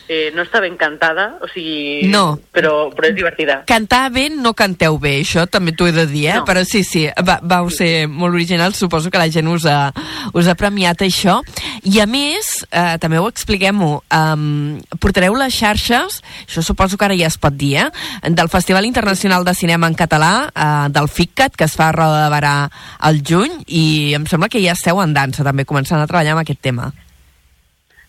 Eh, 0.09 0.31
no 0.33 0.41
està 0.41 0.63
ben 0.65 0.79
cantada, 0.81 1.35
o 1.45 1.49
sigui... 1.53 2.09
No. 2.09 2.39
Però, 2.57 2.89
però 2.97 3.11
és 3.11 3.17
divertida. 3.19 3.59
Cantar 3.69 4.07
bé 4.15 4.29
no 4.33 4.55
canteu 4.57 4.97
bé, 4.97 5.19
això 5.21 5.45
també 5.53 5.75
t'ho 5.77 5.85
he 5.91 5.93
de 5.93 6.07
dir, 6.09 6.23
eh? 6.31 6.37
No. 6.41 6.47
Però 6.49 6.63
sí, 6.65 6.81
sí, 6.87 7.03
va, 7.29 7.37
vau 7.45 7.69
ser 7.69 8.07
molt 8.09 8.33
originals, 8.33 8.79
suposo 8.81 9.13
que 9.13 9.21
la 9.21 9.29
gent 9.29 9.51
us 9.53 9.67
ha, 9.69 9.91
us 10.33 10.49
ha 10.49 10.55
premiat 10.57 11.05
això. 11.05 11.43
I 11.85 12.01
a 12.01 12.07
més, 12.09 12.63
eh, 12.73 12.97
també 13.03 13.21
ho 13.21 13.29
expliquem-ho, 13.29 13.91
um, 14.17 14.79
portareu 14.97 15.37
les 15.37 15.53
xarxes, 15.53 16.23
això 16.47 16.65
suposo 16.65 16.97
que 16.97 17.05
ara 17.05 17.19
ja 17.19 17.29
es 17.29 17.37
pot 17.37 17.53
dir, 17.53 17.75
eh? 17.83 17.89
Del 18.33 18.49
Festival 18.49 18.89
Internacional 18.89 19.45
de 19.45 19.53
Cinema 19.59 19.91
en 19.93 19.99
Català, 19.99 20.33
eh, 20.49 20.71
del 20.95 21.11
FICCAT, 21.13 21.59
que 21.59 21.69
es 21.69 21.77
fa 21.77 21.91
a 21.91 21.97
Roda 21.99 22.25
de 22.25 22.33
Barà 22.33 22.55
al 22.99 23.21
juny, 23.21 23.61
i 23.67 24.15
em 24.17 24.25
sembla 24.25 24.49
que 24.49 24.65
ja 24.65 24.73
esteu 24.73 25.05
en 25.05 25.13
dansa, 25.13 25.45
també, 25.45 25.69
començant 25.69 26.01
a 26.01 26.09
treballar 26.09 26.33
amb 26.33 26.47
aquest 26.47 26.65
tema. 26.65 26.89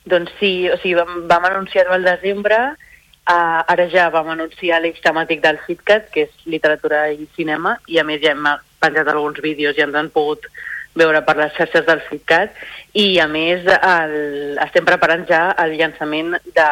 Doncs 0.06 0.32
sí, 0.40 0.70
o 0.70 0.78
sigui, 0.80 0.96
vam, 1.00 1.28
vam 1.28 1.50
anunciar-ho 1.50 1.94
al 1.94 2.08
desembre, 2.08 2.58
uh, 3.30 3.60
ara 3.68 3.90
ja 3.92 4.10
vam 4.14 4.32
anunciar 4.34 4.82
l'eix 4.82 5.02
temàtic 5.04 5.44
del 5.44 5.60
FitCat, 5.66 6.10
que 6.14 6.28
és 6.28 6.48
literatura 6.50 7.08
i 7.12 7.28
cinema, 7.36 7.78
i 7.88 8.00
a 8.00 8.08
més 8.08 8.24
ja 8.24 8.34
hem 8.36 8.48
penjat 8.80 9.12
alguns 9.12 9.42
vídeos 9.44 9.78
i 9.78 9.86
ens 9.86 9.96
han 9.96 10.10
pogut 10.14 10.48
veure 10.98 11.22
per 11.24 11.36
les 11.38 11.54
xarxes 11.56 11.86
del 11.86 12.02
FitCat, 12.08 12.56
i 12.98 13.20
a 13.22 13.28
més 13.30 13.68
el, 13.68 14.16
estem 14.66 14.88
preparant 14.88 15.28
ja 15.30 15.50
el 15.62 15.76
llançament 15.78 16.34
de, 16.56 16.70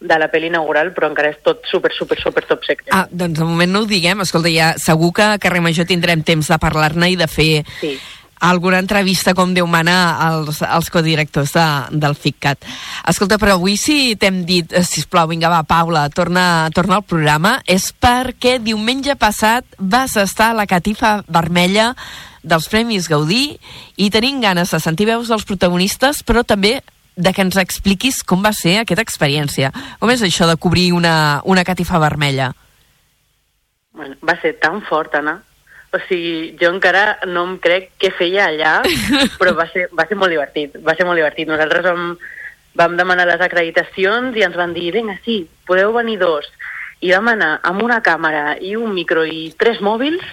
de 0.00 0.18
la 0.20 0.28
pel·li 0.30 0.52
inaugural, 0.52 0.92
però 0.94 1.10
encara 1.10 1.32
és 1.32 1.40
tot 1.42 1.66
super, 1.66 1.90
super, 1.96 2.20
super 2.22 2.44
top 2.46 2.62
secret. 2.68 2.92
Ah, 2.94 3.06
doncs 3.10 3.40
de 3.40 3.48
moment 3.48 3.72
no 3.74 3.82
ho 3.82 3.90
diguem. 3.90 4.22
Escolta, 4.22 4.52
ja 4.52 4.70
segur 4.78 5.10
que 5.16 5.26
a 5.26 5.40
Carrer 5.42 5.64
Major 5.64 5.88
tindrem 5.88 6.22
temps 6.22 6.52
de 6.52 6.60
parlar-ne 6.62 7.10
i 7.10 7.18
de 7.18 7.26
fer 7.30 7.50
Sí. 7.80 7.96
Alguna 8.40 8.78
entrevista, 8.78 9.34
com 9.34 9.54
Déu 9.54 9.66
mana, 9.66 10.18
als, 10.22 10.62
als 10.62 10.90
codirectors 10.90 11.52
de, 11.56 11.66
del 11.98 12.14
FICCAT. 12.14 12.66
Escolta, 13.10 13.38
però 13.40 13.56
avui 13.56 13.76
si 13.80 14.16
t'hem 14.20 14.44
dit, 14.48 14.72
eh, 14.72 14.84
sisplau, 14.86 15.28
vinga, 15.30 15.50
va, 15.52 15.64
Paula, 15.66 16.08
torna, 16.10 16.68
torna 16.74 16.98
al 16.98 17.06
programa, 17.06 17.58
és 17.66 17.90
perquè 17.92 18.58
diumenge 18.62 19.16
passat 19.18 19.66
vas 19.78 20.16
estar 20.16 20.52
a 20.52 20.58
la 20.58 20.68
catifa 20.70 21.22
vermella 21.28 21.94
dels 22.42 22.68
Premis 22.70 23.08
Gaudí 23.10 23.58
i 23.96 24.10
tenim 24.14 24.40
ganes 24.40 24.70
de 24.72 24.80
sentir 24.80 25.08
veus 25.08 25.28
dels 25.28 25.44
protagonistes, 25.48 26.22
però 26.22 26.44
també 26.46 26.78
de 27.18 27.32
que 27.34 27.42
ens 27.42 27.58
expliquis 27.58 28.22
com 28.22 28.44
va 28.44 28.54
ser 28.54 28.78
aquesta 28.78 29.02
experiència. 29.02 29.72
Com 29.98 30.10
és 30.14 30.22
això 30.22 30.46
de 30.46 30.56
cobrir 30.56 30.92
una, 30.94 31.42
una 31.44 31.66
catifa 31.66 31.98
vermella? 31.98 32.52
Bueno, 33.98 34.14
va 34.22 34.38
ser 34.40 34.54
tan 34.62 34.80
fort, 34.86 35.16
Anna. 35.18 35.40
O 35.88 35.98
sigui, 36.04 36.56
jo 36.60 36.68
encara 36.74 37.18
no 37.24 37.46
em 37.48 37.54
crec 37.64 37.94
què 38.00 38.10
feia 38.12 38.50
allà, 38.50 38.74
però 39.40 39.54
va 39.56 39.64
ser, 39.72 39.86
va 39.96 40.04
ser 40.08 40.18
molt 40.20 40.34
divertit, 40.34 40.76
va 40.84 40.94
ser 40.98 41.06
molt 41.08 41.16
divertit. 41.16 41.48
Nosaltres 41.48 41.86
vam, 41.86 42.10
vam 42.76 42.96
demanar 42.98 43.28
les 43.30 43.44
acreditacions 43.44 44.36
i 44.36 44.44
ens 44.44 44.58
van 44.58 44.74
dir, 44.76 44.90
vinga, 44.92 45.16
sí, 45.24 45.40
podeu 45.68 45.94
venir 45.96 46.18
dos. 46.20 46.50
I 47.00 47.14
vam 47.14 47.30
anar 47.32 47.54
amb 47.66 47.84
una 47.86 48.02
càmera 48.04 48.58
i 48.60 48.74
un 48.76 48.92
micro 48.92 49.24
i 49.24 49.48
tres 49.56 49.80
mòbils 49.80 50.24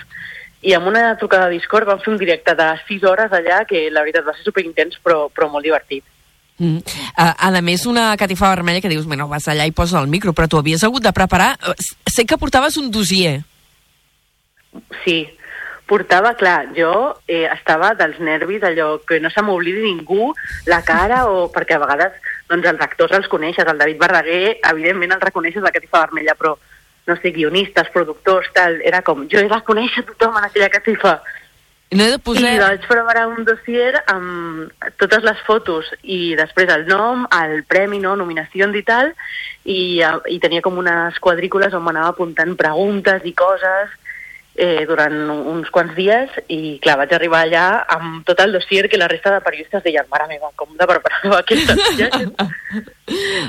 i 0.66 0.74
amb 0.74 0.90
una 0.90 1.14
trucada 1.20 1.48
de 1.48 1.60
Discord 1.60 1.86
vam 1.88 2.02
fer 2.02 2.12
un 2.16 2.20
directe 2.20 2.56
de 2.58 2.68
6 2.88 3.04
hores 3.06 3.34
allà 3.38 3.62
que 3.70 3.86
la 3.94 4.02
veritat 4.02 4.26
va 4.26 4.34
ser 4.34 4.48
superintens 4.48 4.98
però, 5.04 5.28
però 5.30 5.48
molt 5.52 5.64
divertit. 5.64 6.04
Mm. 6.58 6.80
Uh, 7.20 7.34
a 7.38 7.62
més, 7.62 7.86
una 7.86 8.16
catifa 8.18 8.50
vermella 8.50 8.82
que 8.82 8.90
dius, 8.90 9.06
bueno, 9.06 9.28
vas 9.28 9.48
allà 9.52 9.68
i 9.68 9.76
poses 9.76 10.00
el 10.00 10.08
micro, 10.08 10.34
però 10.34 10.48
tu 10.48 10.58
havies 10.58 10.84
hagut 10.84 11.04
de 11.04 11.14
preparar... 11.14 11.54
eh, 11.68 11.76
Sé 12.10 12.26
que 12.26 12.40
portaves 12.40 12.78
un 12.78 12.90
dossier. 12.92 13.44
Sí, 15.04 15.28
portava, 15.86 16.34
clar, 16.34 16.72
jo 16.76 16.92
eh, 17.28 17.46
estava 17.46 17.94
dels 17.98 18.18
nervis, 18.20 18.64
allò 18.66 18.98
que 19.06 19.20
no 19.22 19.30
se 19.30 19.44
m'oblidi 19.46 19.84
ningú 19.86 20.32
la 20.66 20.82
cara, 20.86 21.26
o 21.30 21.48
perquè 21.54 21.78
a 21.78 21.84
vegades 21.84 22.16
doncs, 22.50 22.66
els 22.72 22.82
actors 22.82 23.14
els 23.20 23.30
coneixes, 23.30 23.68
el 23.68 23.78
David 23.78 24.02
Verdaguer, 24.02 24.58
evidentment 24.72 25.16
el 25.16 25.22
reconeixes 25.22 25.64
la 25.64 25.74
catifa 25.76 26.06
vermella, 26.08 26.36
però 26.40 26.56
no 27.06 27.16
sé, 27.22 27.32
guionistes, 27.32 27.92
productors, 27.94 28.50
tal, 28.54 28.80
era 28.82 29.04
com, 29.06 29.28
jo 29.30 29.40
he 29.40 29.50
de 29.50 29.62
conèixer 29.66 30.06
tothom 30.08 30.40
en 30.40 30.48
aquella 30.48 30.72
catifa. 30.74 31.20
No 31.94 32.04
he 32.04 32.16
de 32.16 32.20
posar... 32.20 32.56
I 32.56 32.60
vaig 32.60 32.88
preparar 32.90 33.28
un 33.30 33.46
dossier 33.46 33.92
amb 34.10 34.72
totes 34.98 35.22
les 35.24 35.44
fotos 35.46 35.92
i 36.02 36.34
després 36.36 36.72
el 36.74 36.88
nom, 36.90 37.28
el 37.30 37.62
premi, 37.70 38.02
no, 38.02 38.16
nominacions 38.18 38.74
i 38.76 38.82
tal, 38.88 39.14
i, 39.64 40.02
eh, 40.02 40.16
i 40.34 40.40
tenia 40.42 40.66
com 40.66 40.82
unes 40.82 41.22
quadrícules 41.22 41.78
on 41.78 41.86
m'anava 41.86 42.16
apuntant 42.16 42.58
preguntes 42.58 43.30
i 43.30 43.36
coses 43.38 43.94
eh, 44.56 44.86
durant 44.88 45.16
uns 45.32 45.70
quants 45.74 45.96
dies 45.98 46.32
i 46.48 46.78
clar, 46.84 46.98
vaig 47.04 47.16
arribar 47.16 47.44
allà 47.46 47.66
amb 47.98 48.24
tot 48.28 48.40
el 48.44 48.56
dossier 48.56 48.88
que 48.92 49.00
la 49.00 49.10
resta 49.12 49.34
de 49.34 49.42
periodistes 49.44 49.84
deien, 49.84 50.08
mare 50.12 50.30
meva, 50.32 50.52
com 50.56 50.72
de 50.78 50.88
preparava 50.88 51.42
aquesta 51.42 51.76
tia? 51.76 52.10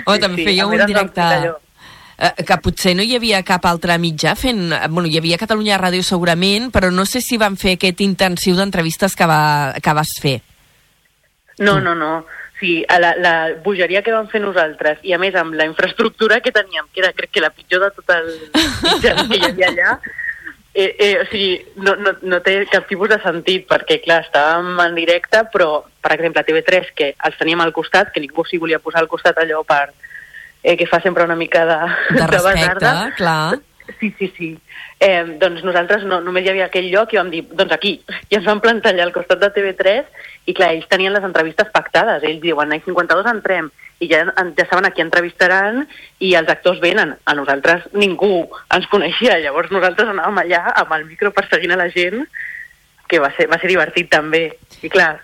Oh, 0.06 0.18
també 0.20 0.44
sí, 0.44 0.58
a 0.60 0.66
un 0.66 0.76
va 0.78 0.88
directe... 0.88 1.30
Eh, 2.16 2.44
que 2.48 2.56
potser 2.64 2.94
no 2.96 3.04
hi 3.04 3.12
havia 3.12 3.42
cap 3.44 3.66
altre 3.68 3.98
mitjà 4.00 4.32
fent... 4.40 4.70
Bueno, 4.88 5.04
hi 5.04 5.18
havia 5.20 5.36
Catalunya 5.36 5.76
Ràdio 5.76 6.04
segurament, 6.04 6.70
però 6.72 6.88
no 6.88 7.04
sé 7.04 7.20
si 7.20 7.36
van 7.36 7.58
fer 7.60 7.74
aquest 7.76 8.00
intensiu 8.00 8.56
d'entrevistes 8.56 9.12
que, 9.16 9.28
va, 9.28 9.40
que 9.84 9.94
vas 9.96 10.14
fer. 10.22 10.38
No, 11.60 11.76
no, 11.80 11.94
no. 11.94 12.24
Sí, 12.56 12.78
a 12.88 12.96
la, 12.98 13.12
la 13.20 13.34
bogeria 13.64 14.00
que 14.00 14.14
vam 14.14 14.30
fer 14.32 14.40
nosaltres 14.40 15.02
i 15.04 15.12
a 15.12 15.18
més 15.20 15.34
amb 15.36 15.52
la 15.58 15.66
infraestructura 15.68 16.40
que 16.40 16.54
teníem, 16.56 16.88
que 16.88 17.02
era 17.04 17.12
crec 17.12 17.34
que 17.36 17.44
la 17.44 17.52
pitjor 17.52 17.84
de 17.84 17.90
tot 17.98 18.14
el 18.16 18.30
mitjà 18.54 19.12
que 19.26 19.36
hi 19.36 19.44
havia 19.50 19.68
allà, 19.74 19.98
eh, 20.76 20.94
eh, 20.98 21.12
o 21.22 21.26
sigui, 21.30 21.52
no, 21.80 21.94
no, 21.96 22.12
no 22.22 22.40
té 22.44 22.58
cap 22.68 22.84
tipus 22.88 23.08
de 23.08 23.16
sentit 23.24 23.64
perquè, 23.70 23.96
clar, 24.04 24.20
estàvem 24.26 24.82
en 24.84 24.96
directe, 24.98 25.40
però, 25.52 25.80
per 26.04 26.12
exemple, 26.14 26.42
a 26.42 26.46
TV3, 26.46 26.90
que 26.94 27.14
els 27.16 27.38
teníem 27.40 27.64
al 27.64 27.72
costat, 27.72 28.12
que 28.12 28.20
ningú 28.20 28.44
s'hi 28.44 28.60
volia 28.60 28.78
posar 28.84 29.00
al 29.02 29.08
costat 29.08 29.40
allò 29.40 29.62
per, 29.64 29.86
eh, 30.62 30.76
que 30.76 30.86
fa 30.86 31.00
sempre 31.00 31.24
una 31.24 31.38
mica 31.38 31.64
de, 31.64 31.78
De 32.18 32.26
respecte, 32.26 32.60
basarda. 32.60 32.92
clar. 33.16 33.58
Sí, 34.00 34.12
sí, 34.18 34.32
sí. 34.36 34.48
Eh, 35.00 35.38
doncs 35.40 35.62
nosaltres 35.64 36.04
no, 36.08 36.18
només 36.24 36.44
hi 36.44 36.50
havia 36.52 36.66
aquell 36.66 36.88
lloc 36.90 37.12
i 37.14 37.20
vam 37.20 37.30
dir, 37.30 37.44
doncs 37.54 37.74
aquí, 37.76 37.92
i 38.28 38.38
ens 38.38 38.46
vam 38.48 38.60
plantar 38.64 38.92
allà 38.92 39.06
al 39.06 39.14
costat 39.14 39.40
de 39.42 39.50
TV3 39.54 40.48
i 40.50 40.54
clar, 40.54 40.72
ells 40.74 40.88
tenien 40.90 41.14
les 41.14 41.24
entrevistes 41.26 41.70
pactades, 41.74 42.24
ells 42.26 42.42
diuen, 42.42 42.72
ai, 42.74 42.82
52 42.84 43.30
entrem, 43.30 43.70
i 44.00 44.08
ja, 44.10 44.24
ja 44.26 44.66
saben 44.68 44.88
a 44.88 44.92
qui 44.92 45.04
entrevistaran 45.04 45.84
i 46.20 46.34
els 46.38 46.50
actors 46.52 46.82
venen. 46.82 47.14
A 47.24 47.34
nosaltres 47.38 47.86
ningú 47.96 48.44
ens 48.74 48.88
coneixia, 48.92 49.38
llavors 49.42 49.72
nosaltres 49.72 50.12
anàvem 50.12 50.42
allà 50.42 50.62
amb 50.74 50.92
el 50.98 51.06
micro 51.08 51.32
perseguint 51.36 51.72
a 51.74 51.80
la 51.80 51.88
gent, 51.94 52.26
que 53.06 53.20
va 53.22 53.30
ser, 53.36 53.46
va 53.48 53.58
ser 53.62 53.70
divertit 53.70 54.10
també. 54.10 54.48
I 54.82 54.90
clar, 54.92 55.20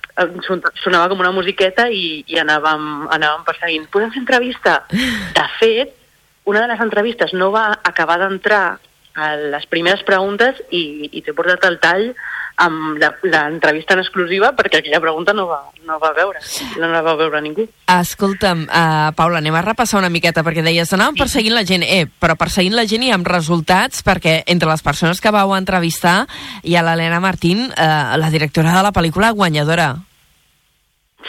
sonava 0.83 1.09
com 1.11 1.20
una 1.20 1.35
musiqueta 1.35 1.88
i, 1.90 2.22
i 2.31 2.38
anàvem, 2.40 3.09
anàvem 3.12 3.42
perseguint. 3.48 3.88
Podem 3.92 4.14
fer 4.14 4.22
entrevista? 4.22 4.79
De 4.92 5.48
fet, 5.59 5.96
una 6.44 6.61
de 6.62 6.68
les 6.72 6.81
entrevistes 6.81 7.33
no 7.35 7.50
va 7.55 7.68
acabar 7.85 8.18
d'entrar 8.18 8.78
a 9.14 9.35
les 9.37 9.66
primeres 9.68 10.02
preguntes 10.09 10.57
i, 10.72 11.09
i 11.12 11.20
t'he 11.22 11.35
portat 11.37 11.64
el 11.68 11.76
tall 11.83 12.14
amb 12.62 12.98
la- 13.00 13.14
l'entrevista 13.24 13.94
en 13.94 14.00
exclusiva 14.00 14.50
perquè 14.57 14.78
aquella 14.81 15.00
pregunta 15.00 15.33
no 15.37 15.46
va, 15.48 15.59
no 15.88 15.98
va 16.00 16.11
veure, 16.16 16.40
no 16.81 16.88
la 16.92 17.00
va 17.05 17.14
veure 17.16 17.40
ningú. 17.44 17.66
Escolta'm, 17.92 18.66
uh, 18.68 19.12
Paula, 19.16 19.38
anem 19.40 19.55
a 19.57 19.62
repassar 19.64 19.98
una 20.00 20.11
miqueta, 20.12 20.44
perquè 20.44 20.62
deies, 20.64 20.92
anàvem 20.92 21.16
perseguint 21.20 21.55
la 21.57 21.64
gent, 21.68 21.83
eh, 21.85 22.07
però 22.20 22.37
perseguint 22.40 22.76
la 22.76 22.85
gent 22.88 23.05
i 23.05 23.12
amb 23.12 23.26
resultats, 23.28 24.02
perquè 24.05 24.42
entre 24.46 24.68
les 24.68 24.83
persones 24.85 25.20
que 25.20 25.33
vau 25.33 25.55
entrevistar 25.57 26.26
hi 26.62 26.76
ha 26.76 26.83
l'Helena 26.85 27.20
Martín, 27.24 27.66
uh, 27.72 28.16
la 28.20 28.31
directora 28.31 28.72
de 28.76 28.83
la 28.85 28.92
pel·lícula 28.92 29.33
guanyadora. 29.33 29.94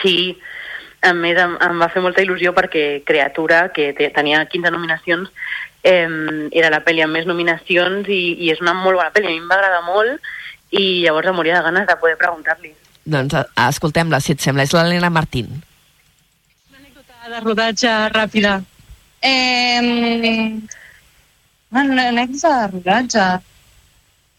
Sí, 0.02 0.38
a 1.04 1.14
més 1.14 1.38
em, 1.40 1.58
em 1.68 1.82
va 1.82 1.90
fer 1.92 2.02
molta 2.04 2.24
il·lusió 2.24 2.54
perquè 2.56 3.04
Creatura, 3.06 3.68
que 3.76 3.92
te, 3.98 4.10
tenia 4.16 4.46
15 4.50 4.72
nominacions, 4.72 5.30
eh, 5.84 6.08
era 6.52 6.72
la 6.72 6.82
pel·li 6.86 7.04
amb 7.04 7.18
més 7.18 7.28
nominacions 7.28 8.08
i, 8.08 8.22
i 8.40 8.52
és 8.54 8.64
una 8.64 8.76
molt 8.78 9.02
bona 9.02 9.12
pel·li, 9.14 9.28
a 9.28 9.34
mi 9.34 9.42
em 9.44 9.52
va 9.52 9.60
agradar 9.60 9.84
molt 9.88 10.32
i 10.74 11.04
llavors 11.04 11.30
em 11.30 11.38
moria 11.38 11.60
de 11.60 11.68
ganes 11.68 11.88
de 11.90 11.98
poder 12.02 12.18
preguntar-li. 12.18 12.74
Doncs 13.04 13.36
uh, 13.36 13.44
escoltem-la, 13.68 14.22
si 14.24 14.34
et 14.34 14.44
sembla, 14.44 14.64
és 14.64 14.74
l'Helena 14.74 15.12
Martín. 15.14 15.62
de 17.24 17.40
rodatge 17.40 17.90
ràpida. 18.12 18.58
Eh, 19.24 19.80
una 21.72 22.08
anècdota 22.10 22.50
de 22.62 22.68
rodatge. 22.74 23.28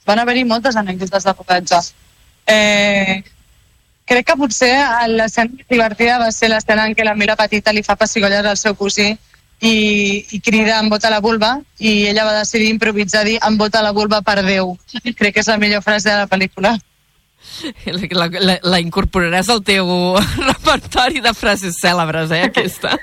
Van 0.04 0.20
haver-hi 0.20 0.44
moltes 0.44 0.76
anècdotes 0.76 1.24
de 1.24 1.32
rodatge. 1.32 1.80
Eh, 2.46 3.22
crec 4.04 4.26
que 4.28 4.36
potser 4.36 4.72
l'escena 5.10 5.50
més 5.52 5.68
divertida 5.70 6.18
va 6.20 6.30
ser 6.32 6.50
l'escena 6.52 6.86
en 6.88 6.96
què 6.96 7.06
la 7.06 7.14
Mila 7.16 7.36
Petita 7.36 7.72
li 7.72 7.82
fa 7.82 7.96
pessigolles 7.96 8.46
al 8.46 8.60
seu 8.60 8.76
cosí 8.76 9.14
i, 9.64 9.74
i 10.30 10.40
crida 10.40 10.78
em 10.78 10.90
bota 10.92 11.12
la 11.12 11.22
vulva 11.24 11.56
i 11.78 12.04
ella 12.10 12.26
va 12.26 12.38
decidir 12.40 12.72
improvisar 12.72 13.24
dir 13.24 13.38
em 13.40 13.56
bota 13.56 13.82
la 13.82 13.94
vulva 13.96 14.20
per 14.22 14.42
Déu. 14.44 14.74
Crec 15.18 15.36
que 15.36 15.44
és 15.44 15.48
la 15.48 15.60
millor 15.60 15.82
frase 15.82 16.10
de 16.10 16.18
la 16.20 16.28
pel·lícula. 16.28 16.76
La, 17.86 18.26
la, 18.40 18.54
la 18.64 18.80
incorporaràs 18.82 19.50
al 19.52 19.60
teu 19.64 19.86
repertori 20.50 21.20
de 21.24 21.34
frases 21.36 21.76
cèlebres, 21.80 22.32
eh, 22.32 22.44
aquesta? 22.48 22.96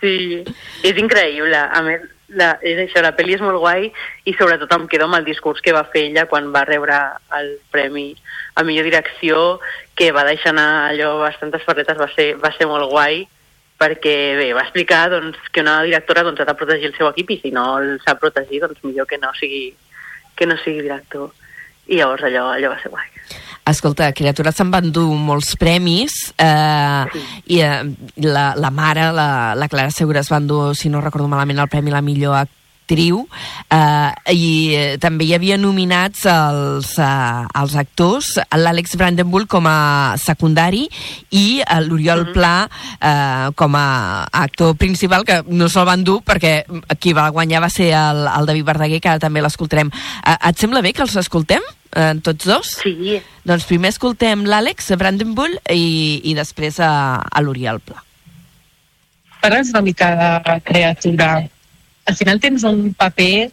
Sí, 0.00 0.42
és 0.84 1.00
increïble. 1.00 1.60
A 1.60 1.82
més, 1.84 2.04
la, 2.28 2.56
és 2.62 2.78
això, 2.82 3.02
la 3.04 3.14
pel·li 3.16 3.36
és 3.36 3.42
molt 3.44 3.60
guai 3.62 3.90
i 4.26 4.34
sobretot 4.34 4.72
em 4.74 4.86
quedo 4.90 5.06
amb 5.06 5.18
el 5.20 5.26
discurs 5.28 5.62
que 5.62 5.74
va 5.76 5.86
fer 5.92 6.08
ella 6.08 6.26
quan 6.30 6.50
va 6.54 6.64
rebre 6.66 6.98
el 7.38 7.56
premi 7.70 8.08
a 8.56 8.64
millor 8.64 8.88
direcció, 8.88 9.60
que 9.94 10.12
va 10.16 10.24
deixar 10.26 10.52
anar 10.54 10.90
allò 10.90 11.16
bastantes 11.20 11.64
farletes, 11.64 11.98
va 12.00 12.08
ser, 12.14 12.34
va 12.42 12.52
ser 12.56 12.68
molt 12.70 12.88
guai 12.90 13.26
perquè 13.76 14.14
bé, 14.38 14.52
va 14.56 14.64
explicar 14.64 15.10
doncs, 15.12 15.36
que 15.52 15.60
una 15.60 15.82
directora 15.84 16.24
doncs, 16.24 16.40
ha 16.40 16.48
de 16.48 16.56
protegir 16.56 16.90
el 16.90 16.96
seu 16.96 17.10
equip 17.10 17.34
i 17.34 17.40
si 17.42 17.52
no 17.52 17.66
el 17.78 17.98
sap 18.04 18.22
protegir, 18.22 18.62
doncs 18.64 18.82
millor 18.84 19.06
que 19.10 19.20
no 19.20 19.34
sigui, 19.36 19.68
que 20.36 20.48
no 20.48 20.56
sigui 20.62 20.86
director. 20.86 21.34
I 21.86 22.00
llavors 22.00 22.24
allò, 22.24 22.48
allò 22.54 22.72
va 22.72 22.80
ser 22.80 22.90
guai. 22.94 23.15
Escolta, 23.66 24.12
Criatura 24.14 24.52
se'n 24.54 24.70
van 24.70 24.92
dur 24.94 25.08
molts 25.18 25.56
premis 25.58 26.28
eh, 26.38 27.02
sí. 27.10 27.22
i 27.56 27.62
eh, 27.66 27.80
la, 28.22 28.52
la 28.54 28.70
mare, 28.70 29.08
la, 29.10 29.28
la 29.58 29.66
Clara 29.72 29.90
Segura, 29.90 30.22
es 30.22 30.30
van 30.30 30.46
dur, 30.46 30.76
si 30.78 30.86
no 30.92 31.02
recordo 31.02 31.26
malament, 31.26 31.58
el 31.58 31.72
premi 31.72 31.90
la 31.90 32.04
millor 32.06 32.38
actriu 32.86 33.26
eh, 33.66 34.10
i 34.30 34.50
eh, 34.70 34.98
també 35.02 35.26
hi 35.26 35.34
havia 35.34 35.58
nominats 35.58 36.22
els, 36.30 36.92
eh, 37.02 37.42
els 37.58 37.74
actors 37.74 38.36
l'Àlex 38.54 38.94
Brandenburg 38.96 39.50
com 39.50 39.66
a 39.66 40.14
secundari 40.22 40.84
i 41.34 41.60
eh, 41.60 41.80
l'Oriol 41.82 42.22
mm 42.22 42.26
-hmm. 42.26 42.32
Pla 42.32 42.68
eh, 43.00 43.50
com 43.56 43.74
a 43.74 44.26
actor 44.30 44.76
principal 44.76 45.24
que 45.24 45.42
no 45.48 45.68
se'l 45.68 45.84
van 45.84 46.04
dur 46.04 46.22
perquè 46.22 46.64
qui 46.98 47.12
va 47.12 47.30
guanyar 47.30 47.60
va 47.60 47.70
ser 47.70 47.90
el, 47.90 48.28
el 48.28 48.46
David 48.46 48.64
Verdaguer 48.64 49.00
que 49.00 49.08
ara 49.08 49.18
també 49.18 49.42
l'escoltarem 49.42 49.90
eh, 49.90 50.48
et 50.48 50.58
sembla 50.58 50.80
bé 50.80 50.92
que 50.92 51.02
els 51.02 51.16
escoltem? 51.16 51.62
Eh, 51.96 52.14
tots 52.22 52.44
dos? 52.44 52.66
Sí. 52.82 53.22
Doncs 53.44 53.64
primer 53.64 53.88
escoltem 53.88 54.44
l'Àlex 54.44 54.94
Brandenburg 54.96 55.58
i, 55.70 56.20
i 56.24 56.34
després 56.34 56.78
a, 56.80 57.22
a 57.32 57.40
l'Oriol 57.40 57.80
Pla. 57.80 58.02
Parles 59.40 59.70
una 59.70 59.82
mica 59.82 60.40
de 60.44 60.60
criatura 60.64 61.48
al 62.06 62.16
final 62.16 62.40
tens 62.40 62.64
un 62.64 62.94
paper 62.94 63.50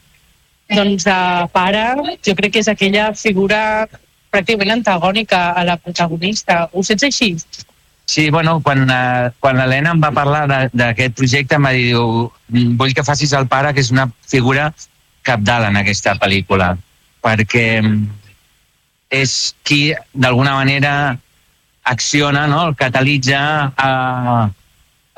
doncs, 0.73 1.03
de 1.05 1.17
pare, 1.53 1.83
jo 2.25 2.35
crec 2.37 2.55
que 2.55 2.63
és 2.63 2.69
aquella 2.71 3.11
figura 3.17 3.59
pràcticament 4.33 4.73
antagònica 4.77 5.51
a 5.53 5.65
la 5.67 5.77
protagonista. 5.77 6.67
Ho 6.73 6.81
sents 6.85 7.05
així? 7.09 7.35
Sí, 8.09 8.29
bueno, 8.29 8.57
quan, 8.61 8.83
uh, 8.89 9.29
quan 9.39 9.59
l'Helena 9.59 9.93
em 9.93 10.01
va 10.01 10.11
parlar 10.15 10.69
d'aquest 10.73 11.15
projecte 11.17 11.55
em 11.55 11.67
va 11.67 11.73
dir, 11.75 11.91
diu, 11.91 12.31
vull 12.79 12.95
que 12.95 13.05
facis 13.05 13.33
el 13.37 13.47
pare, 13.51 13.73
que 13.73 13.83
és 13.83 13.91
una 13.93 14.09
figura 14.27 14.71
capdalt 15.23 15.69
en 15.69 15.79
aquesta 15.79 16.17
pel·lícula, 16.19 16.73
perquè 17.23 17.67
és 19.13 19.53
qui, 19.63 19.93
d'alguna 20.11 20.57
manera, 20.57 21.15
acciona, 21.83 22.47
no? 22.47 22.65
el 22.67 22.75
catalitza 22.79 23.39
a, 23.77 23.87
uh, 23.87 24.62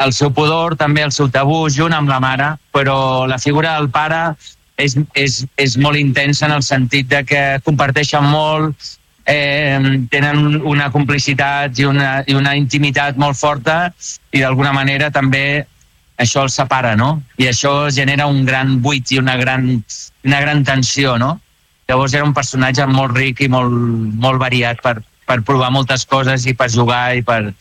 el 0.03 0.11
seu 0.13 0.31
pudor, 0.35 0.75
també 0.75 1.05
el 1.05 1.13
seu 1.15 1.29
tabú, 1.31 1.65
junt 1.71 1.93
amb 1.95 2.09
la 2.11 2.19
mare, 2.19 2.55
però 2.75 3.25
la 3.29 3.39
figura 3.39 3.77
del 3.77 3.89
pare 3.93 4.35
és, 4.77 4.97
és, 5.15 5.43
és 5.55 5.77
molt 5.79 5.99
intensa 5.99 6.49
en 6.49 6.55
el 6.57 6.63
sentit 6.67 7.07
de 7.11 7.23
que 7.27 7.43
comparteixen 7.63 8.27
molt, 8.27 8.75
eh, 9.25 9.79
tenen 10.11 10.59
una 10.67 10.89
complicitat 10.91 11.79
i 11.79 11.87
una, 11.87 12.09
i 12.27 12.35
una 12.35 12.55
intimitat 12.59 13.17
molt 13.17 13.39
forta 13.39 13.93
i 14.31 14.43
d'alguna 14.43 14.73
manera 14.75 15.09
també 15.11 15.65
això 16.21 16.45
els 16.45 16.55
separa, 16.55 16.95
no? 16.95 17.21
I 17.39 17.49
això 17.49 17.89
genera 17.91 18.27
un 18.31 18.45
gran 18.45 18.77
buit 18.81 19.11
i 19.11 19.19
una 19.19 19.35
gran, 19.39 19.67
una 20.23 20.39
gran 20.43 20.63
tensió, 20.63 21.17
no? 21.17 21.39
Llavors 21.89 22.13
era 22.13 22.25
un 22.25 22.33
personatge 22.33 22.85
molt 22.89 23.15
ric 23.17 23.41
i 23.45 23.49
molt, 23.51 23.73
molt 24.21 24.39
variat 24.41 24.79
per, 24.81 24.99
per 25.27 25.41
provar 25.45 25.71
moltes 25.73 26.05
coses 26.05 26.45
i 26.47 26.55
per 26.57 26.69
jugar 26.73 27.17
i 27.17 27.21
per, 27.25 27.51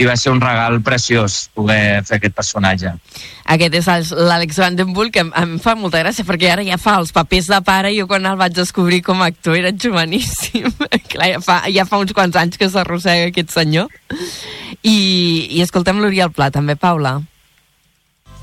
i 0.00 0.06
va 0.08 0.16
ser 0.16 0.32
un 0.32 0.40
regal 0.40 0.78
preciós 0.80 1.50
poder 1.52 2.00
fer 2.08 2.16
aquest 2.16 2.36
personatge. 2.36 2.92
Aquest 3.52 3.74
és 3.76 4.12
l'Àlex 4.16 4.60
Vandenbull, 4.62 5.10
que 5.12 5.20
em, 5.26 5.32
em 5.36 5.56
fa 5.60 5.74
molta 5.76 6.00
gràcia, 6.00 6.24
perquè 6.24 6.48
ara 6.54 6.64
ja 6.64 6.78
fa 6.80 6.96
els 7.02 7.12
papers 7.12 7.50
de 7.50 7.58
pare, 7.66 7.90
i 7.92 7.98
jo 8.00 8.06
quan 8.08 8.24
el 8.24 8.38
vaig 8.40 8.54
descobrir 8.56 9.02
com 9.04 9.20
a 9.20 9.28
actor 9.28 9.58
era 9.58 9.74
joveníssim. 9.76 10.70
Clar, 11.12 11.28
ja 11.34 11.42
fa, 11.44 11.58
ja 11.68 11.84
fa 11.88 12.00
uns 12.00 12.14
quants 12.16 12.38
anys 12.40 12.56
que 12.56 12.70
s'arrossega 12.72 13.28
aquest 13.28 13.52
senyor. 13.52 13.92
I, 14.80 14.96
i 15.50 15.60
escoltem 15.60 16.00
l'Oriol 16.00 16.32
Pla, 16.32 16.48
també, 16.54 16.78
Paula. 16.80 17.18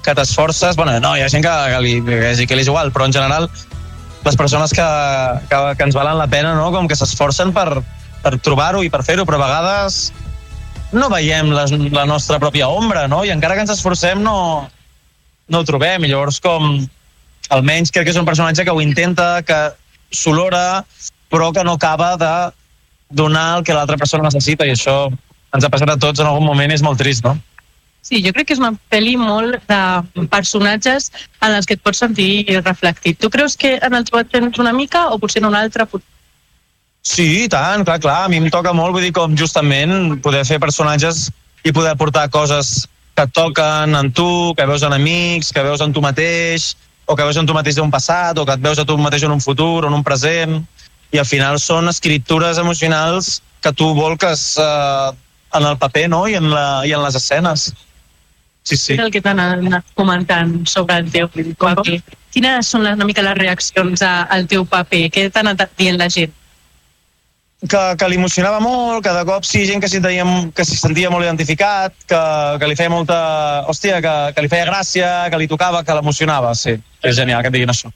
Que 0.06 0.14
t'esforces, 0.14 0.78
bueno, 0.78 0.94
no, 1.02 1.16
hi 1.18 1.26
ha 1.26 1.32
gent 1.34 1.42
que, 1.44 1.56
que, 1.74 1.82
li, 1.82 1.98
que, 2.06 2.46
que 2.46 2.60
li 2.60 2.68
és 2.68 2.70
igual, 2.70 2.94
però 2.94 3.10
en 3.10 3.18
general 3.18 3.50
les 4.28 4.38
persones 4.38 4.78
que, 4.78 4.88
que, 5.50 5.66
que 5.74 5.90
ens 5.90 5.98
valen 5.98 6.22
la 6.22 6.30
pena, 6.30 6.54
no? 6.54 6.70
com 6.76 6.86
que 6.86 7.00
s'esforcen 7.00 7.50
per, 7.56 7.82
per 8.22 8.38
trobar-ho 8.46 8.86
i 8.86 8.94
per 8.94 9.02
fer-ho, 9.08 9.26
però 9.26 9.42
a 9.42 9.46
vegades 9.48 10.02
no 11.00 11.10
veiem 11.14 11.52
les, 11.54 11.74
la 11.94 12.06
nostra 12.10 12.40
pròpia 12.42 12.70
ombra, 12.74 13.08
no? 13.08 13.24
I 13.26 13.34
encara 13.34 13.56
que 13.56 13.66
ens 13.66 13.74
esforcem 13.74 14.22
no, 14.24 14.38
no 15.48 15.62
ho 15.62 15.68
trobem. 15.68 16.06
I 16.06 16.12
llavors 16.12 16.42
com 16.44 16.76
almenys 17.54 17.94
crec 17.94 18.10
que 18.10 18.16
és 18.16 18.20
un 18.20 18.28
personatge 18.28 18.66
que 18.66 18.74
ho 18.74 18.84
intenta, 18.84 19.42
que 19.48 19.60
s'olora, 20.12 20.84
però 21.32 21.52
que 21.54 21.64
no 21.64 21.76
acaba 21.78 22.16
de 22.18 22.34
donar 23.10 23.60
el 23.60 23.64
que 23.64 23.76
l'altra 23.76 23.98
persona 23.98 24.28
necessita 24.28 24.68
i 24.68 24.74
això 24.76 25.08
ens 25.56 25.64
ha 25.64 25.72
passat 25.72 25.94
a 25.94 26.00
tots 26.00 26.20
en 26.20 26.28
algun 26.28 26.48
moment 26.48 26.74
és 26.74 26.84
molt 26.84 27.00
trist, 27.00 27.24
no? 27.24 27.38
Sí, 28.08 28.22
jo 28.24 28.32
crec 28.32 28.48
que 28.48 28.56
és 28.56 28.62
una 28.62 28.72
pel·li 28.92 29.18
molt 29.20 29.58
de 29.68 30.28
personatges 30.32 31.10
en 31.44 31.52
els 31.52 31.68
que 31.68 31.76
et 31.76 31.82
pots 31.84 32.00
sentir 32.00 32.46
reflectit. 32.62 33.18
Tu 33.20 33.30
creus 33.32 33.58
que 33.60 33.74
en 33.84 33.98
el 33.98 34.06
teu 34.08 34.22
tens 34.32 34.60
una 34.64 34.72
mica 34.76 35.08
o 35.12 35.18
potser 35.20 35.42
en 35.42 35.50
un 35.50 35.58
altre 35.60 35.88
Sí, 37.08 37.46
i 37.46 37.48
tant, 37.52 37.86
clar, 37.88 38.02
clar. 38.04 38.18
A 38.26 38.32
mi 38.32 38.40
em 38.42 38.50
toca 38.52 38.74
molt, 38.76 38.92
vull 38.96 39.06
dir, 39.06 39.14
com 39.16 39.36
justament 39.40 40.18
poder 40.24 40.44
fer 40.48 40.60
personatges 40.60 41.28
i 41.64 41.72
poder 41.76 41.96
portar 42.00 42.28
coses 42.34 42.88
que 43.16 43.24
et 43.26 43.34
toquen 43.34 43.96
en 43.96 44.12
tu, 44.14 44.54
que 44.58 44.66
veus 44.68 44.84
en 44.84 44.94
amics, 44.94 45.54
que 45.56 45.64
veus 45.64 45.82
en 45.82 45.94
tu 45.96 46.04
mateix, 46.04 46.74
o 47.08 47.16
que 47.16 47.24
veus 47.24 47.40
en 47.40 47.48
tu 47.48 47.56
mateix 47.56 47.80
d'un 47.80 47.94
passat, 47.94 48.38
o 48.38 48.46
que 48.46 48.58
et 48.58 48.66
veus 48.66 48.82
a 48.82 48.86
tu 48.86 48.98
mateix 49.00 49.24
en 49.24 49.34
un 49.34 49.42
futur, 49.42 49.86
o 49.86 49.88
en 49.88 49.96
un 49.96 50.04
present, 50.04 50.60
i 51.16 51.22
al 51.22 51.26
final 51.26 51.62
són 51.64 51.88
escriptures 51.88 52.60
emocionals 52.60 53.38
que 53.64 53.72
tu 53.74 53.94
volques 53.96 54.44
eh, 54.60 55.12
en 55.58 55.68
el 55.72 55.78
paper 55.80 56.10
no? 56.12 56.26
I, 56.28 56.36
en 56.36 56.52
la, 56.52 56.68
i 56.86 56.92
en 56.94 57.04
les 57.06 57.16
escenes. 57.16 57.70
Sí, 58.68 58.76
sí. 58.76 58.98
És 58.98 59.00
el 59.00 59.14
que 59.14 59.24
t'han 59.24 59.40
comentant 59.96 60.58
sobre 60.68 61.00
el 61.00 61.08
teu 61.14 61.32
paper. 61.32 62.02
Quines 62.36 62.68
són 62.68 62.84
les, 62.84 63.00
una 63.00 63.08
mica 63.08 63.24
les 63.24 63.40
reaccions 63.40 64.04
al 64.04 64.44
teu 64.52 64.68
paper? 64.68 65.06
Què 65.16 65.30
t'ha 65.32 65.46
anat 65.46 65.64
dient 65.80 65.98
la 65.98 66.12
gent? 66.12 66.36
Que, 67.66 67.84
que 67.98 68.10
l'emocionava 68.10 68.60
molt, 68.62 69.02
que 69.06 69.14
de 69.16 69.24
cop 69.26 69.46
sí, 69.48 69.64
gent 69.66 69.82
que 69.82 69.90
s'hi 69.90 70.02
sentia, 70.02 70.26
que 70.54 70.66
s'hi 70.68 70.78
sentia 70.78 71.10
molt 71.14 71.26
identificat, 71.26 71.96
que, 72.06 72.20
que 72.62 72.70
li 72.70 72.78
feia 72.78 72.94
molta... 72.94 73.18
Hòstia, 73.72 74.02
que, 74.04 74.16
que 74.36 74.44
li 74.46 74.52
feia 74.52 74.68
gràcia, 74.70 75.14
que 75.32 75.40
li 75.42 75.50
tocava, 75.50 75.82
que 75.84 75.96
l'emocionava, 75.98 76.54
sí. 76.56 76.78
És 77.02 77.18
genial 77.18 77.42
que 77.42 77.50
et 77.50 77.58
diguin 77.58 77.74
això. 77.74 77.92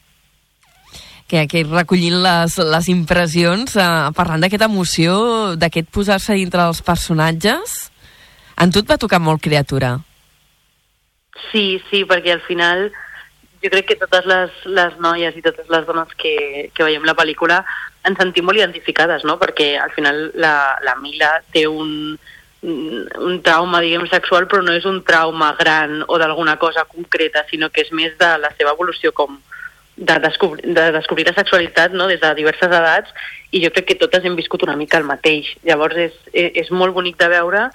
Que 1.29 1.45
aquí 1.45 1.61
recollint 1.63 2.17
les, 2.25 2.57
les 2.57 2.89
impressions, 2.91 3.77
eh, 3.77 3.89
parlant 4.17 4.41
d'aquesta 4.41 4.67
emoció, 4.67 5.13
d'aquest 5.55 5.91
posar-se 5.93 6.35
dintre 6.35 6.65
dels 6.65 6.81
personatges, 6.83 7.77
en 8.61 8.73
tu 8.73 8.81
et 8.81 8.89
va 8.89 8.99
tocar 8.99 9.21
molt 9.21 9.41
criatura. 9.41 9.99
Sí, 11.51 11.79
sí, 11.89 12.03
perquè 12.09 12.35
al 12.35 12.43
final 12.49 12.89
jo 13.61 13.69
crec 13.69 13.91
que 13.91 13.99
totes 14.01 14.25
les, 14.25 14.51
les 14.65 14.97
noies 15.03 15.37
i 15.37 15.43
totes 15.45 15.69
les 15.69 15.85
dones 15.85 16.11
que, 16.17 16.35
que 16.73 16.85
veiem 16.85 17.05
la 17.05 17.17
pel·lícula 17.17 17.61
ens 18.07 18.17
sentim 18.17 18.47
molt 18.47 18.57
identificades, 18.57 19.25
no? 19.27 19.37
Perquè 19.41 19.75
al 19.77 19.93
final 19.93 20.29
la, 20.41 20.55
la 20.81 20.95
Mila 21.01 21.35
té 21.53 21.67
un, 21.69 22.17
un 22.63 23.37
trauma, 23.45 23.81
diguem, 23.81 24.07
sexual, 24.09 24.47
però 24.49 24.63
no 24.65 24.73
és 24.77 24.85
un 24.89 25.01
trauma 25.05 25.53
gran 25.59 26.01
o 26.07 26.17
d'alguna 26.21 26.57
cosa 26.61 26.87
concreta, 26.89 27.45
sinó 27.49 27.69
que 27.69 27.85
és 27.85 27.93
més 27.93 28.17
de 28.17 28.33
la 28.41 28.53
seva 28.57 28.73
evolució 28.73 29.13
com 29.13 29.37
de 30.01 30.17
descobrir, 30.23 30.73
de 30.73 30.91
descobrir 30.95 31.27
la 31.27 31.37
sexualitat 31.37 31.93
no? 31.93 32.07
des 32.07 32.21
de 32.21 32.33
diverses 32.33 32.71
edats 32.73 33.11
i 33.51 33.61
jo 33.61 33.69
crec 33.75 33.91
que 33.91 33.99
totes 34.01 34.23
hem 34.25 34.37
viscut 34.39 34.63
una 34.65 34.77
mica 34.79 34.97
el 34.97 35.05
mateix. 35.05 35.51
Llavors 35.67 35.97
és, 35.99 36.15
és 36.33 36.71
molt 36.73 36.95
bonic 36.95 37.19
de 37.21 37.29
veure 37.29 37.67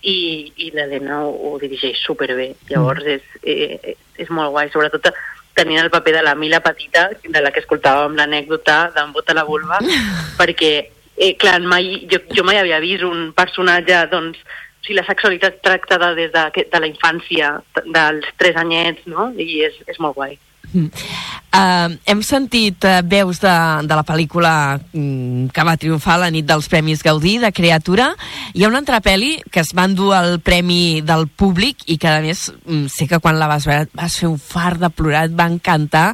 i, 0.00 0.52
i 0.56 0.70
l'Helena 0.72 1.20
ho, 1.26 1.32
ho 1.32 1.58
dirigeix 1.60 2.00
superbé. 2.00 2.54
Llavors 2.70 3.04
és, 3.18 3.26
és, 3.42 3.98
és 4.16 4.30
molt 4.32 4.54
guai, 4.54 4.70
sobretot 4.72 5.12
tenint 5.54 5.80
el 5.80 5.90
paper 5.90 6.16
de 6.18 6.22
la 6.26 6.34
Mila 6.34 6.60
Petita, 6.60 7.08
de 7.22 7.42
la 7.42 7.52
que 7.54 7.62
escoltàvem 7.62 8.16
l'anècdota 8.18 8.90
d'en 8.94 9.12
Bota 9.14 9.36
la 9.36 9.46
Vulva, 9.48 9.78
perquè, 10.40 10.72
eh, 11.16 11.34
clar, 11.40 11.60
mai, 11.62 12.04
jo, 12.10 12.20
jo 12.34 12.44
mai 12.46 12.60
havia 12.60 12.82
vist 12.82 13.06
un 13.06 13.30
personatge, 13.36 14.04
doncs, 14.12 14.40
o 14.40 14.86
sigui, 14.86 14.98
la 14.98 15.06
sexualitat 15.06 15.62
tractada 15.64 16.12
des 16.14 16.32
de, 16.34 16.66
de 16.72 16.80
la 16.80 16.90
infància, 16.90 17.54
dels 17.86 18.26
tres 18.36 18.58
anyets, 18.60 19.06
no? 19.08 19.30
I 19.32 19.62
és, 19.70 19.78
és 19.88 20.00
molt 20.02 20.18
guai. 20.18 20.36
Uh, 20.74 21.94
hem 22.10 22.18
sentit 22.26 22.82
uh, 22.82 22.98
veus 23.06 23.38
de, 23.38 23.50
de 23.86 23.94
la 23.94 24.02
pel·lícula 24.02 24.80
um, 24.90 25.44
que 25.54 25.64
va 25.66 25.76
triomfar 25.78 26.16
la 26.18 26.30
nit 26.34 26.48
dels 26.48 26.66
Premis 26.70 27.04
Gaudí, 27.06 27.36
de 27.38 27.52
Creatura. 27.54 28.08
Hi 28.54 28.64
ha 28.64 28.70
una 28.72 28.80
altra 28.82 28.98
pel·li 29.04 29.36
que 29.54 29.62
es 29.62 29.70
va 29.76 29.84
endur 29.86 30.10
el 30.18 30.40
premi 30.42 30.98
del 31.06 31.28
públic 31.28 31.86
i 31.86 31.98
que, 32.02 32.10
a 32.10 32.24
més, 32.24 32.48
um, 32.66 32.88
sé 32.90 33.06
que 33.06 33.20
quan 33.22 33.38
la 33.38 33.46
vas 33.50 33.68
veure 33.70 33.86
vas 33.94 34.16
fer 34.18 34.26
un 34.32 34.40
far 34.42 34.74
de 34.82 34.90
plorar, 34.90 35.28
et 35.28 35.36
va 35.38 35.46
encantar 35.52 36.08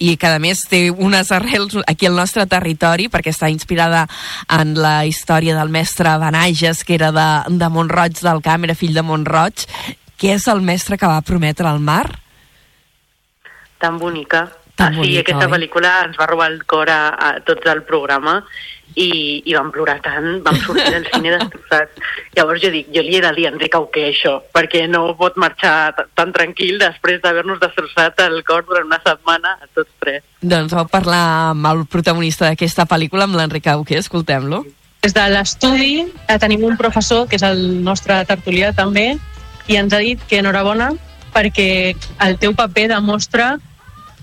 i 0.00 0.14
que, 0.16 0.32
a 0.32 0.40
més, 0.40 0.64
té 0.70 0.86
unes 0.88 1.28
arrels 1.36 1.76
aquí 1.84 2.08
al 2.08 2.16
nostre 2.16 2.46
territori 2.48 3.10
perquè 3.12 3.34
està 3.34 3.52
inspirada 3.52 4.06
en 4.48 4.72
la 4.80 5.04
història 5.04 5.58
del 5.58 5.68
mestre 5.68 6.16
Benages, 6.24 6.86
que 6.88 6.96
era 6.96 7.12
de, 7.12 7.28
de 7.52 7.68
Montroig 7.68 8.16
del 8.24 8.40
Camp, 8.40 8.64
era 8.64 8.78
fill 8.78 8.96
de 8.96 9.04
Montroig, 9.04 9.68
que 10.16 10.32
és 10.38 10.48
el 10.48 10.64
mestre 10.64 10.96
que 10.96 11.08
va 11.08 11.20
prometre 11.20 11.68
al 11.68 11.84
mar 11.84 12.06
tan 13.80 13.98
bonica. 13.98 14.48
Tan 14.76 14.94
sí, 14.94 15.00
bonica, 15.02 15.24
aquesta 15.24 15.46
oi? 15.48 15.54
pel·lícula 15.56 15.94
ens 16.06 16.20
va 16.20 16.28
robar 16.30 16.52
el 16.52 16.60
cor 16.68 16.92
a, 16.92 17.00
a 17.16 17.32
tots 17.44 17.64
del 17.66 17.82
programa 17.88 18.40
i, 18.94 19.42
i 19.46 19.54
vam 19.54 19.70
plorar 19.74 19.98
tant, 20.02 20.40
vam 20.44 20.56
sortir 20.62 20.88
del 20.94 21.06
cine 21.12 21.34
destrossats. 21.36 22.00
Llavors 22.36 22.62
jo 22.62 22.70
dic, 22.72 22.90
jo 22.94 23.04
li 23.04 23.16
he 23.16 23.22
de 23.22 23.32
dir 23.36 23.46
a 23.48 23.52
Enric 23.52 23.76
Auqué 23.78 24.06
això, 24.10 24.36
perquè 24.54 24.86
no 24.90 25.02
pot 25.18 25.38
marxar 25.40 25.92
tan 26.18 26.34
tranquil 26.36 26.80
després 26.80 27.20
d'haver-nos 27.22 27.60
destrossat 27.62 28.20
el 28.26 28.42
cor 28.46 28.66
durant 28.68 28.88
una 28.88 29.00
setmana 29.04 29.56
a 29.60 29.70
tots 29.74 29.90
tres. 30.02 30.24
Doncs 30.40 30.74
vau 30.76 30.88
parlar 30.90 31.22
amb 31.52 31.70
el 31.72 31.84
protagonista 31.90 32.48
d'aquesta 32.48 32.88
pel·lícula, 32.90 33.28
amb 33.28 33.38
l'Enric 33.38 33.70
Auqué, 33.74 34.00
escoltem-lo. 34.00 34.64
Des 35.00 35.14
de 35.16 35.28
l'estudi 35.32 35.92
eh, 36.04 36.38
tenim 36.40 36.64
un 36.68 36.76
professor, 36.76 37.26
que 37.28 37.38
és 37.40 37.44
el 37.46 37.62
nostre 37.84 38.18
tertulià 38.28 38.74
també, 38.76 39.14
i 39.70 39.78
ens 39.78 39.94
ha 39.94 40.02
dit 40.02 40.20
que 40.28 40.40
enhorabona 40.42 40.90
perquè 41.30 41.94
el 42.26 42.38
teu 42.42 42.56
paper 42.58 42.88
demostra 42.90 43.52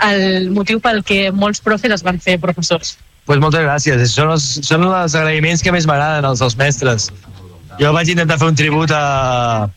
el 0.05 0.51
motiu 0.53 0.81
pel 0.83 1.03
que 1.03 1.31
molts 1.31 1.61
profes 1.63 1.93
es 1.95 2.03
van 2.05 2.19
fer 2.21 2.37
professors. 2.41 2.97
Pues 3.27 3.41
moltes 3.43 3.65
gràcies. 3.65 4.13
Són 4.13 4.31
els, 4.35 4.45
són 4.63 4.85
els 4.87 5.15
agraïments 5.17 5.63
que 5.63 5.73
més 5.75 5.87
m'agraden, 5.89 6.27
els 6.29 6.43
dels 6.43 6.55
mestres. 6.59 7.09
Jo 7.81 7.91
vaig 7.93 8.09
intentar 8.13 8.37
fer 8.39 8.47
un 8.49 8.57
tribut 8.57 8.93
a, 8.95 9.67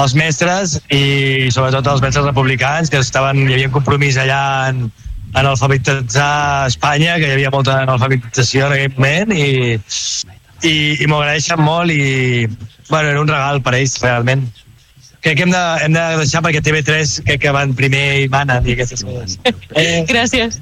als 0.00 0.14
mestres 0.18 0.78
i 0.94 1.50
sobretot 1.54 1.86
als 1.90 2.02
mestres 2.04 2.26
republicans 2.26 2.90
que 2.90 3.00
estaven, 3.02 3.44
hi 3.48 3.56
havia 3.56 3.70
un 3.70 3.74
compromís 3.74 4.18
allà 4.20 4.70
en, 4.70 4.86
en 5.34 5.46
alfabetitzar 5.50 6.68
Espanya, 6.70 7.18
que 7.18 7.28
hi 7.28 7.36
havia 7.36 7.52
molta 7.54 7.80
analfabetització 7.82 8.68
en 8.68 8.76
aquell 8.76 8.96
moment 8.98 9.34
i, 9.36 9.48
i, 10.62 10.74
i 11.02 11.10
m'ho 11.10 11.20
agraeixen 11.20 11.62
molt 11.62 11.92
i 11.92 12.46
bueno, 12.88 13.08
era 13.10 13.20
un 13.20 13.28
regal 13.28 13.62
per 13.64 13.74
ells 13.78 13.98
realment. 14.02 14.46
Crec 15.24 15.38
que 15.38 15.44
hem 15.46 15.52
de, 15.54 15.60
hem 15.80 15.94
de 15.96 16.00
deixar 16.20 16.42
perquè 16.44 16.60
TV3 16.60 17.12
crec 17.24 17.40
que 17.40 17.52
van 17.56 17.70
primer 17.72 18.02
i 18.20 18.26
manen 18.28 18.66
i 18.68 18.74
aquestes 18.74 19.00
coses. 19.08 19.38
Eh, 19.72 20.02
Gràcies. 20.10 20.58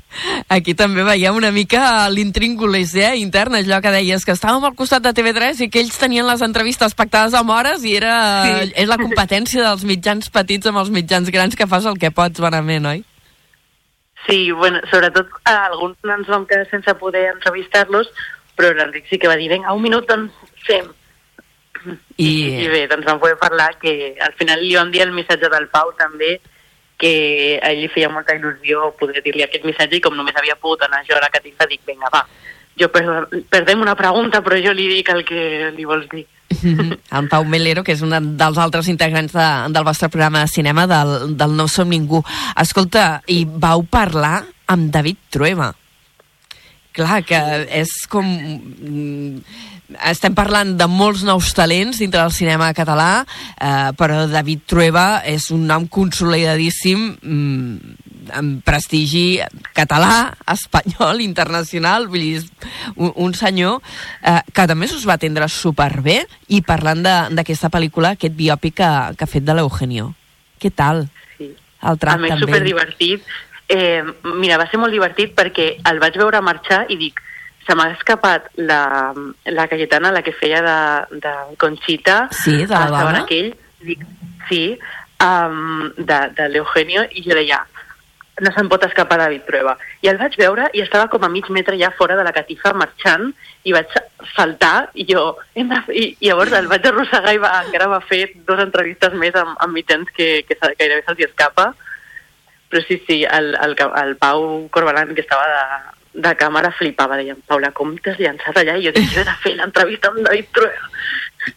Aquí 0.54 0.76
també 0.78 1.02
veiem 1.02 1.34
una 1.34 1.50
mica 1.50 1.80
l'intríngulis 2.14 2.94
eh, 2.94 3.08
intern, 3.18 3.58
allò 3.58 3.80
que 3.82 3.90
deies, 3.90 4.22
que 4.22 4.36
estàvem 4.36 4.62
al 4.68 4.76
costat 4.78 5.02
de 5.02 5.10
TV3 5.18 5.64
i 5.66 5.68
que 5.72 5.82
ells 5.82 5.98
tenien 5.98 6.30
les 6.30 6.46
entrevistes 6.46 6.94
pactades 6.94 7.34
amb 7.34 7.50
hores 7.50 7.82
i 7.82 7.96
era, 7.98 8.14
sí. 8.46 8.70
és 8.84 8.86
la 8.86 9.00
competència 9.02 9.66
dels 9.66 9.82
mitjans 9.88 10.30
petits 10.30 10.70
amb 10.70 10.78
els 10.84 10.94
mitjans 10.94 11.34
grans 11.34 11.58
que 11.58 11.66
fas 11.66 11.90
el 11.90 11.98
que 11.98 12.14
pots, 12.14 12.38
bonament, 12.46 12.86
oi? 12.86 13.02
Sí, 14.28 14.52
bueno, 14.54 14.78
sobretot 14.94 15.26
a 15.42 15.58
alguns 15.72 15.98
no 16.06 16.14
ens 16.14 16.30
vam 16.30 16.46
quedar 16.46 16.70
sense 16.70 16.94
poder 17.02 17.32
entrevistar-los, 17.32 18.14
però 18.54 18.70
l'Enric 18.78 19.10
sí 19.10 19.18
que 19.18 19.26
va 19.26 19.34
dir, 19.40 19.50
vinga, 19.50 19.74
un 19.74 19.82
minut, 19.82 20.06
doncs 20.06 20.54
fem. 20.68 20.86
I, 22.16 22.30
I 22.62 22.68
bé, 22.70 22.86
doncs 22.90 23.06
vam 23.08 23.20
poder 23.22 23.38
parlar 23.40 23.72
que 23.80 24.14
al 24.20 24.34
final 24.38 24.62
li 24.62 24.74
vam 24.76 24.90
dir 24.92 25.02
el 25.04 25.14
missatge 25.14 25.50
del 25.52 25.68
Pau 25.72 25.92
també, 25.98 26.36
que 27.02 27.58
a 27.58 27.72
ell 27.72 27.82
li 27.82 27.90
feia 27.90 28.10
molta 28.12 28.36
il·lusió 28.36 28.92
poder 28.98 29.24
dir-li 29.24 29.42
aquest 29.42 29.64
missatge 29.66 29.98
i 29.98 30.04
com 30.04 30.14
només 30.14 30.36
havia 30.38 30.58
pogut 30.60 30.84
anar 30.86 31.02
jo 31.08 31.16
a 31.18 31.24
la 31.24 31.32
catifa 31.34 31.66
dic, 31.66 31.82
vinga, 31.88 32.10
va, 32.14 32.22
jo 32.78 32.88
per, 32.92 33.02
perdem 33.50 33.82
una 33.82 33.96
pregunta 33.98 34.40
però 34.44 34.60
jo 34.62 34.74
li 34.76 34.86
dic 34.92 35.10
el 35.12 35.24
que 35.26 35.72
li 35.74 35.88
vols 35.88 36.06
dir. 36.12 36.24
en 37.18 37.28
Pau 37.32 37.44
Melero, 37.48 37.82
que 37.82 37.94
és 37.96 38.02
un 38.04 38.14
dels 38.38 38.58
altres 38.60 38.88
integrants 38.92 39.34
de, 39.34 39.48
del 39.74 39.86
vostre 39.88 40.10
programa 40.12 40.44
de 40.44 40.52
cinema, 40.52 40.86
del, 40.86 41.34
del 41.38 41.56
No 41.58 41.66
som 41.68 41.90
ningú. 41.90 42.22
Escolta, 42.60 43.22
i 43.26 43.42
vau 43.46 43.84
parlar 43.88 44.42
amb 44.70 44.92
David 44.94 45.18
Trueba. 45.32 45.72
Clar, 46.92 47.22
que 47.24 47.40
és 47.72 47.92
com... 48.12 48.28
Estem 50.08 50.34
parlant 50.34 50.76
de 50.78 50.86
molts 50.88 51.22
nous 51.26 51.50
talents 51.54 51.98
dintre 52.00 52.20
del 52.22 52.32
cinema 52.32 52.70
català, 52.74 53.24
eh, 53.60 53.90
però 53.98 54.26
David 54.30 54.62
Trueba 54.66 55.22
és 55.28 55.50
un 55.52 55.66
nom 55.68 55.86
consolidadíssim 55.86 57.02
mm, 57.20 57.98
amb 58.38 58.62
prestigi 58.64 59.40
català, 59.74 60.32
espanyol, 60.52 61.20
internacional, 61.24 62.06
vull 62.08 62.22
dir, 62.22 62.42
un, 62.96 63.12
un 63.26 63.34
senyor 63.34 63.80
eh, 64.22 64.38
que 64.54 64.66
també 64.70 64.86
us 64.86 65.06
va 65.08 65.16
atendre 65.18 65.48
superbé 65.50 66.22
i 66.48 66.62
parlant 66.62 67.02
de- 67.02 67.34
d'aquesta 67.36 67.68
pel·lícula, 67.70 68.14
aquest 68.16 68.34
biòpic 68.38 68.78
que, 68.80 68.90
que 69.18 69.24
ha 69.26 69.30
fet 69.30 69.44
de 69.44 69.54
l'Eugenio. 69.58 70.12
Què 70.62 70.70
tal? 70.74 71.08
Sí. 71.38 71.50
El 71.82 71.96
A 71.96 71.96
tracte 71.98 72.22
més, 72.22 72.30
amb 72.36 72.42
ell? 72.42 72.46
superdivertit. 72.48 73.24
Eh, 73.72 74.02
mira, 74.38 74.58
va 74.60 74.66
ser 74.70 74.78
molt 74.78 74.92
divertit 74.92 75.34
perquè 75.34 75.72
el 75.90 75.98
vaig 76.02 76.16
veure 76.20 76.40
marxar 76.44 76.84
i 76.92 76.96
dic, 77.00 77.20
se 77.66 77.74
m'ha 77.78 77.90
escapat 77.94 78.48
la, 78.56 79.12
la 79.46 79.68
Cayetana, 79.70 80.10
la 80.12 80.22
que 80.22 80.32
feia 80.32 80.62
de, 80.62 81.18
de 81.22 81.34
Conxita, 81.58 82.28
Sí, 82.32 82.64
de 82.64 82.66
la 82.72 82.84
a 82.84 82.88
Saban 82.88 83.04
dona? 83.12 83.22
aquell, 83.24 83.52
dic, 83.86 84.02
sí, 84.48 84.78
um, 85.22 85.92
de, 85.96 86.18
de 86.36 86.48
l'Eugenio, 86.50 87.04
i 87.10 87.22
jo 87.22 87.36
deia, 87.38 87.60
no 88.42 88.50
se'n 88.56 88.68
pot 88.72 88.82
escapar 88.86 89.18
David 89.20 89.44
Trueba. 89.46 89.76
I 90.02 90.08
el 90.10 90.18
vaig 90.18 90.34
veure 90.40 90.66
i 90.74 90.82
estava 90.82 91.06
com 91.12 91.22
a 91.22 91.30
mig 91.30 91.46
metre 91.54 91.78
ja 91.78 91.92
fora 91.94 92.16
de 92.18 92.24
la 92.26 92.32
catifa 92.34 92.72
marxant 92.74 93.28
i 93.62 93.74
vaig 93.76 93.92
saltar 94.34 94.88
i 94.98 95.06
jo... 95.06 95.36
I, 95.54 95.62
I 95.62 96.06
llavors 96.26 96.54
el 96.58 96.66
vaig 96.70 96.86
arrossegar 96.88 97.36
i 97.36 97.42
va, 97.42 97.52
encara 97.66 97.90
va 97.92 98.00
fer 98.02 98.24
dues 98.34 98.64
entrevistes 98.64 99.14
més 99.14 99.36
amb, 99.38 99.54
amb 99.62 99.76
mitjans 99.76 100.10
que, 100.16 100.42
que 100.48 100.58
gairebé 100.58 101.04
se'ls 101.06 101.26
escapa. 101.28 101.70
Però 102.72 102.80
sí, 102.88 102.96
sí, 103.06 103.22
el, 103.28 103.52
el, 103.54 103.76
el 104.02 104.16
Pau 104.16 104.66
Corbalan, 104.72 105.14
que 105.14 105.20
estava 105.20 105.44
de, 105.52 106.01
de 106.14 106.34
càmera, 106.36 106.70
flipava. 106.76 107.16
Deia, 107.20 107.36
Paula, 107.48 107.70
com 107.76 107.94
t'has 108.04 108.18
llançat 108.20 108.56
allà? 108.60 108.76
I 108.78 108.86
jo 108.88 108.92
dic, 108.96 109.08
jo 109.14 109.22
he 109.22 109.28
de 109.28 109.36
fer 109.42 109.54
l'entrevista 109.56 110.10
amb 110.12 110.22
David 110.26 110.50
Trueba. 110.52 110.90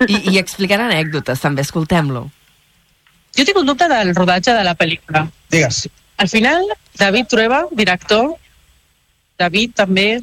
I, 0.08 0.22
I 0.34 0.40
explicant 0.42 0.82
anècdotes, 0.88 1.42
també, 1.44 1.62
escoltem-lo. 1.66 2.26
Jo 3.36 3.44
tinc 3.46 3.58
un 3.60 3.68
dubte 3.68 3.88
del 3.92 4.14
rodatge 4.16 4.54
de 4.56 4.64
la 4.64 4.74
pel·lícula. 4.80 5.26
Digues. 5.52 5.86
Al 6.18 6.30
final, 6.32 6.64
David 6.98 7.28
Trueba, 7.28 7.66
director, 7.76 8.32
David 9.38 9.76
també, 9.76 10.22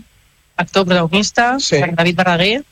actor 0.57 0.87
protagonista, 0.89 1.59
Sí. 1.61 1.83
David 1.93 2.17
Verdaguer. 2.17 2.63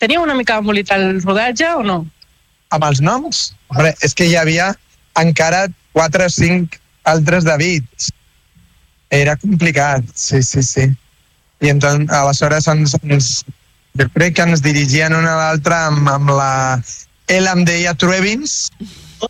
Tenia 0.00 0.20
una 0.20 0.34
mica 0.34 0.56
embolit 0.58 0.90
el 0.96 1.20
rodatge 1.22 1.68
o 1.76 1.82
no? 1.86 1.98
Amb 2.70 2.84
els 2.86 3.00
noms? 3.04 3.50
Hombre, 3.68 3.94
és 4.02 4.14
que 4.14 4.26
hi 4.26 4.36
havia 4.38 4.72
encara 5.20 5.66
4 5.92 6.26
o 6.26 6.30
5 6.30 6.78
altres 7.10 7.44
Davids. 7.44 8.10
Era 9.10 9.36
complicat, 9.36 10.04
sí, 10.14 10.42
sí, 10.42 10.62
sí. 10.62 10.86
I 11.60 11.68
entonces, 11.68 12.08
aleshores 12.14 12.66
ens, 12.68 12.96
ens, 13.02 13.44
jo 13.98 14.06
crec 14.14 14.36
que 14.38 14.46
ens 14.46 14.62
dirigien 14.62 15.14
un 15.14 15.26
a 15.26 15.36
l'altre 15.36 15.76
amb, 15.90 16.08
amb 16.08 16.32
la... 16.32 16.52
Ell 17.30 17.46
em 17.46 17.62
deia 17.66 17.94
Truebins 17.94 18.70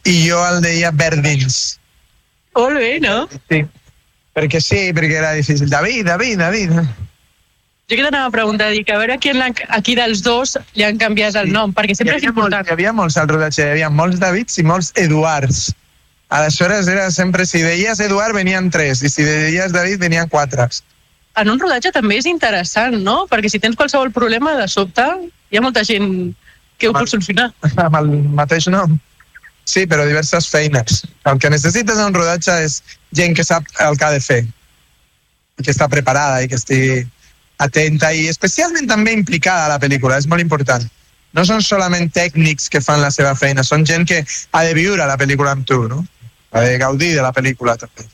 i 0.08 0.14
jo 0.28 0.38
el 0.46 0.62
deia 0.64 0.92
Verdins. 0.96 1.78
Molt 2.56 2.80
bé, 2.80 2.94
no? 3.02 3.26
Sí. 3.50 3.64
Perquè 4.36 4.60
sí, 4.62 4.80
perquè 4.96 5.18
era 5.20 5.34
difícil. 5.36 5.68
David, 5.68 6.06
David, 6.08 6.38
David. 6.40 6.76
Jo 7.90 7.98
que 7.98 8.04
t'anava 8.04 8.28
a 8.30 8.32
preguntar, 8.32 8.70
dic, 8.70 8.88
a 8.94 9.00
veure 9.00 9.18
qui, 9.18 9.32
en 9.32 9.40
la, 9.42 9.50
a 9.50 9.80
qui 9.82 9.96
dels 9.98 10.22
dos 10.22 10.54
li 10.78 10.86
han 10.86 11.00
canviat 11.00 11.34
el 11.40 11.50
nom, 11.50 11.74
perquè 11.74 11.96
sempre 11.98 12.14
és 12.14 12.22
hi 12.22 12.28
havia 12.28 12.36
important. 12.36 12.60
Molts, 12.60 12.70
hi 12.70 12.76
havia 12.76 12.92
molts 12.94 13.18
al 13.18 13.28
rodatge, 13.32 13.64
hi 13.64 13.74
havia 13.74 13.90
molts 13.90 14.20
Davids 14.22 14.60
i 14.62 14.64
molts 14.68 14.92
Eduards. 15.02 15.72
Aleshores 16.30 16.86
era 16.86 17.10
sempre, 17.10 17.44
si 17.44 17.58
deies 17.58 17.98
Eduard 17.98 18.36
venien 18.36 18.70
tres 18.70 19.02
i 19.02 19.10
si 19.10 19.24
deies 19.26 19.72
David 19.74 19.98
venien 19.98 20.28
quatre. 20.30 20.68
En 21.42 21.50
un 21.50 21.58
rodatge 21.58 21.90
també 21.94 22.20
és 22.20 22.26
interessant, 22.30 22.94
no? 23.02 23.24
Perquè 23.30 23.50
si 23.50 23.58
tens 23.58 23.74
qualsevol 23.78 24.12
problema, 24.14 24.54
de 24.58 24.68
sobte, 24.70 25.06
hi 25.50 25.58
ha 25.58 25.62
molta 25.64 25.82
gent 25.86 26.06
que 26.78 26.88
ho 26.88 26.94
pot 26.94 27.10
solucionar. 27.10 27.50
Amb 27.86 27.98
el 27.98 28.12
mateix 28.38 28.68
nom. 28.70 28.94
Sí, 29.66 29.84
però 29.90 30.06
diverses 30.06 30.46
feines. 30.50 31.02
El 31.26 31.42
que 31.42 31.50
necessites 31.50 31.98
en 31.98 32.12
un 32.12 32.16
rodatge 32.16 32.54
és 32.62 32.78
gent 33.14 33.34
que 33.34 33.46
sap 33.46 33.66
el 33.82 33.98
que 33.98 34.06
ha 34.06 34.12
de 34.14 34.22
fer, 34.22 34.40
que 35.60 35.74
està 35.74 35.90
preparada 35.90 36.40
i 36.42 36.48
que 36.50 36.58
estigui 36.58 37.02
atenta 37.60 38.12
i 38.14 38.28
especialment 38.30 38.86
també 38.88 39.12
implicada 39.18 39.66
a 39.66 39.74
la 39.74 39.82
pel·lícula, 39.82 40.22
és 40.22 40.30
molt 40.30 40.42
important. 40.46 40.86
No 41.34 41.44
són 41.46 41.62
solament 41.62 42.08
tècnics 42.14 42.70
que 42.70 42.80
fan 42.82 43.02
la 43.02 43.10
seva 43.14 43.34
feina, 43.38 43.66
són 43.66 43.84
gent 43.86 44.06
que 44.08 44.22
ha 44.24 44.64
de 44.66 44.78
viure 44.78 45.06
la 45.06 45.18
pel·lícula 45.20 45.58
amb 45.58 45.66
tu, 45.66 45.82
no? 45.90 46.00
De 46.52 46.78
gaudir 46.82 47.14
de 47.14 47.22
la 47.22 47.32
pel·lícula 47.32 47.76
també. 47.78 48.08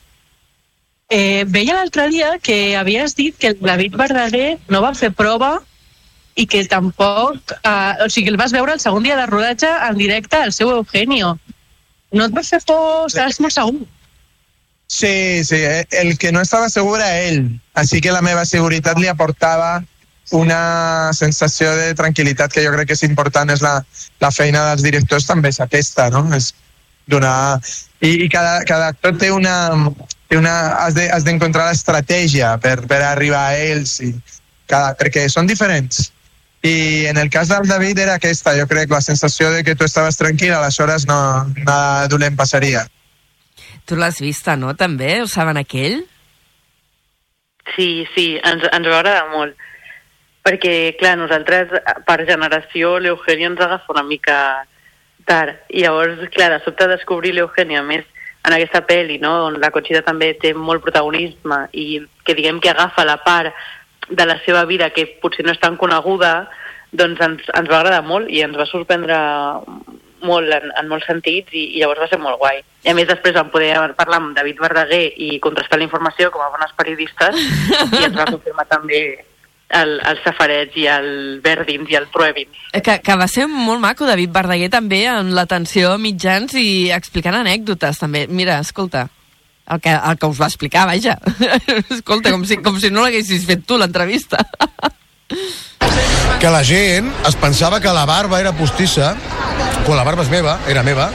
Eh, 1.09 1.45
veia 1.47 1.77
l'altre 1.77 2.09
dia 2.11 2.35
que 2.43 2.77
havies 2.77 3.15
dit 3.15 3.37
que 3.39 3.55
el 3.55 3.61
David 3.63 3.95
Verdaguer 3.97 4.59
no 4.69 4.83
va 4.83 4.93
fer 4.99 5.13
prova 5.15 5.61
i 6.35 6.47
que 6.51 6.65
tampoc... 6.69 7.55
Eh, 7.63 8.05
o 8.05 8.09
sigui, 8.13 8.33
el 8.33 8.41
vas 8.41 8.53
veure 8.53 8.75
el 8.75 8.83
segon 8.83 9.07
dia 9.07 9.17
de 9.17 9.27
rodatge 9.31 9.71
en 9.89 9.97
directe 9.97 10.37
al 10.37 10.53
seu 10.53 10.73
Eugenio. 10.75 11.37
No 12.13 12.27
et 12.27 12.35
va 12.35 12.45
fer 12.45 12.61
por, 12.67 13.07
estàs 13.07 13.41
molt 13.41 13.55
segur. 13.55 13.87
Sí, 14.87 15.45
sí, 15.45 15.57
eh, 15.57 15.87
el 16.03 16.17
que 16.19 16.31
no 16.33 16.43
estava 16.43 16.69
segur 16.71 16.99
era 17.01 17.23
ell, 17.27 17.49
així 17.75 18.01
que 18.03 18.15
la 18.15 18.23
meva 18.23 18.45
seguretat 18.47 19.01
li 19.03 19.09
aportava 19.11 19.81
una 20.35 21.13
sensació 21.15 21.73
de 21.79 21.95
tranquil·litat 21.99 22.53
que 22.53 22.63
jo 22.65 22.73
crec 22.75 22.91
que 22.91 22.99
és 22.99 23.03
important, 23.07 23.51
és 23.51 23.63
la, 23.63 23.81
la 24.23 24.31
feina 24.35 24.63
dels 24.71 24.83
directors 24.87 25.27
també 25.27 25.51
és 25.55 25.61
aquesta, 25.63 26.09
no? 26.11 26.25
És 26.35 26.53
donar... 27.07 27.61
I, 28.01 28.27
i 28.27 28.29
cada, 28.29 28.61
cada 28.69 28.93
actor 28.93 29.17
té 29.19 29.31
una... 29.33 29.57
Té 30.27 30.35
una 30.35 30.53
has 30.83 30.97
de- 30.97 31.07
has 31.15 31.23
d'encontrar 31.23 31.69
de, 31.69 31.77
l'estratègia 31.77 32.57
per, 32.59 32.81
per 32.91 32.99
arribar 33.07 33.45
a 33.47 33.59
ells, 33.63 34.01
i 34.03 34.09
cada, 34.67 34.97
perquè 34.99 35.29
són 35.31 35.47
diferents. 35.47 36.09
I 36.67 37.07
en 37.07 37.21
el 37.23 37.31
cas 37.31 37.47
del 37.47 37.69
David 37.69 38.01
era 38.03 38.17
aquesta, 38.19 38.57
jo 38.59 38.67
crec, 38.67 38.91
la 38.91 39.01
sensació 39.01 39.53
de 39.55 39.63
que 39.63 39.77
tu 39.79 39.87
estaves 39.87 40.19
tranquil, 40.19 40.51
aleshores 40.51 41.07
no, 41.07 41.47
nada 41.63 42.09
dolent 42.11 42.35
passaria. 42.35 42.83
Tu 43.87 43.95
l'has 43.95 44.19
vista, 44.19 44.57
no, 44.59 44.75
també? 44.75 45.21
Ho 45.23 45.29
saben 45.31 45.63
aquell? 45.63 46.01
Sí, 47.77 48.03
sí, 48.17 48.33
ens, 48.43 48.67
ens 48.67 48.91
va 48.91 48.99
agradar 48.99 49.29
molt. 49.31 49.55
Perquè, 50.43 50.97
clar, 50.99 51.17
nosaltres, 51.23 51.71
per 52.07 52.19
generació, 52.27 52.97
l'Eugènia 52.99 53.53
ens 53.53 53.63
agafa 53.63 53.95
una 53.95 54.03
mica 54.07 54.37
tard. 55.29 55.59
I 55.69 55.85
llavors, 55.85 56.23
clar, 56.35 56.53
de 56.55 56.61
sobte 56.65 56.89
descobrir 56.91 57.35
l'Eugènia, 57.37 57.83
més, 57.87 58.07
en 58.47 58.55
aquesta 58.55 58.85
pel·li, 58.87 59.19
no?, 59.23 59.33
on 59.49 59.59
la 59.63 59.73
Conxita 59.75 60.05
també 60.07 60.33
té 60.41 60.55
molt 60.55 60.85
protagonisme 60.85 61.67
i 61.75 62.01
que 62.25 62.37
diguem 62.39 62.61
que 62.63 62.71
agafa 62.71 63.05
la 63.05 63.19
part 63.25 63.53
de 64.09 64.27
la 64.27 64.39
seva 64.45 64.65
vida 64.65 64.93
que 64.95 65.07
potser 65.23 65.45
no 65.45 65.53
és 65.55 65.61
tan 65.61 65.77
coneguda, 65.77 66.47
doncs 66.97 67.21
ens, 67.21 67.47
ens 67.59 67.71
va 67.71 67.81
agradar 67.81 68.05
molt 68.07 68.31
i 68.31 68.45
ens 68.47 68.57
va 68.57 68.69
sorprendre 68.71 69.19
molt 70.27 70.53
en, 70.55 70.71
en 70.79 70.89
molts 70.89 71.07
sentits 71.11 71.53
i, 71.53 71.65
i 71.77 71.83
llavors 71.83 72.05
va 72.05 72.11
ser 72.11 72.21
molt 72.23 72.39
guai. 72.41 72.63
I 72.87 72.93
a 72.93 72.95
més 72.97 73.09
després 73.11 73.35
vam 73.37 73.51
poder 73.53 73.75
parlar 73.99 74.21
amb 74.23 74.37
David 74.39 74.63
Verdaguer 74.63 75.05
i 75.23 75.37
contrastar 75.43 75.81
la 75.81 75.89
informació 75.89 76.31
com 76.35 76.45
a 76.45 76.53
bones 76.55 76.75
periodistes 76.79 77.41
i 77.99 78.07
ens 78.07 78.17
va 78.17 78.31
confirmar 78.31 78.67
també 78.71 79.03
el, 79.69 79.97
el 79.99 80.23
Safareig 80.23 80.77
i 80.79 80.87
el 80.91 81.41
Verdins 81.45 81.91
i 81.91 81.99
el 81.99 82.09
Truebins. 82.13 82.63
Eh, 82.73 82.83
Que, 82.83 83.01
que 83.03 83.17
va 83.19 83.29
ser 83.29 83.49
molt 83.51 83.81
maco, 83.83 84.07
David 84.07 84.33
Verdaguer, 84.35 84.71
també, 84.71 85.05
en 85.11 85.35
l'atenció 85.35 85.95
a 85.95 86.01
mitjans 86.01 86.55
i 86.55 86.91
explicant 86.95 87.37
anècdotes, 87.39 87.99
també. 88.03 88.27
Mira, 88.29 88.61
escolta, 88.63 89.09
el 89.67 89.81
que, 89.81 89.95
el 89.95 90.19
que 90.19 90.31
us 90.31 90.41
va 90.41 90.51
explicar, 90.51 90.87
vaja. 90.87 91.19
escolta, 91.97 92.31
com 92.31 92.45
si, 92.47 92.61
com 92.63 92.79
si 92.81 92.91
no 92.91 93.03
l'haguessis 93.07 93.47
fet 93.49 93.67
tu, 93.67 93.79
l'entrevista. 93.79 94.45
que 96.41 96.51
la 96.53 96.63
gent 96.63 97.09
es 97.27 97.35
pensava 97.41 97.81
que 97.81 97.93
la 97.93 98.05
barba 98.07 98.39
era 98.39 98.53
postissa 98.55 99.15
quan 99.87 99.97
la 99.97 100.05
barba 100.05 100.23
és 100.23 100.31
meva, 100.31 100.59
era 100.69 100.85
meva 100.87 101.09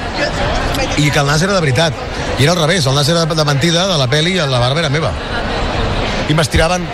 i 0.98 1.12
que 1.12 1.20
el 1.22 1.28
nas 1.30 1.44
era 1.46 1.54
de 1.54 1.62
veritat 1.62 1.96
i 2.40 2.44
era 2.44 2.56
al 2.56 2.60
revés, 2.60 2.88
el 2.90 2.98
nas 2.98 3.08
era 3.08 3.24
de 3.26 3.46
mentida 3.46 3.86
de 3.88 4.00
la 4.02 4.10
peli 4.10 4.34
i 4.36 4.42
la 4.42 4.60
barba 4.60 4.82
era 4.82 4.90
meva 4.90 5.14
i 6.30 6.34
m'estiraven 6.38 6.86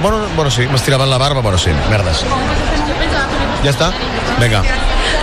bueno, 0.00 0.22
bueno 0.36 0.50
sí, 0.50 0.66
m'estiraven 0.70 1.10
la 1.10 1.18
barba, 1.18 1.40
bueno 1.40 1.58
sí, 1.58 1.74
merdes 1.90 2.24
ja 3.64 3.74
està? 3.74 3.92
Vinga 4.40 4.64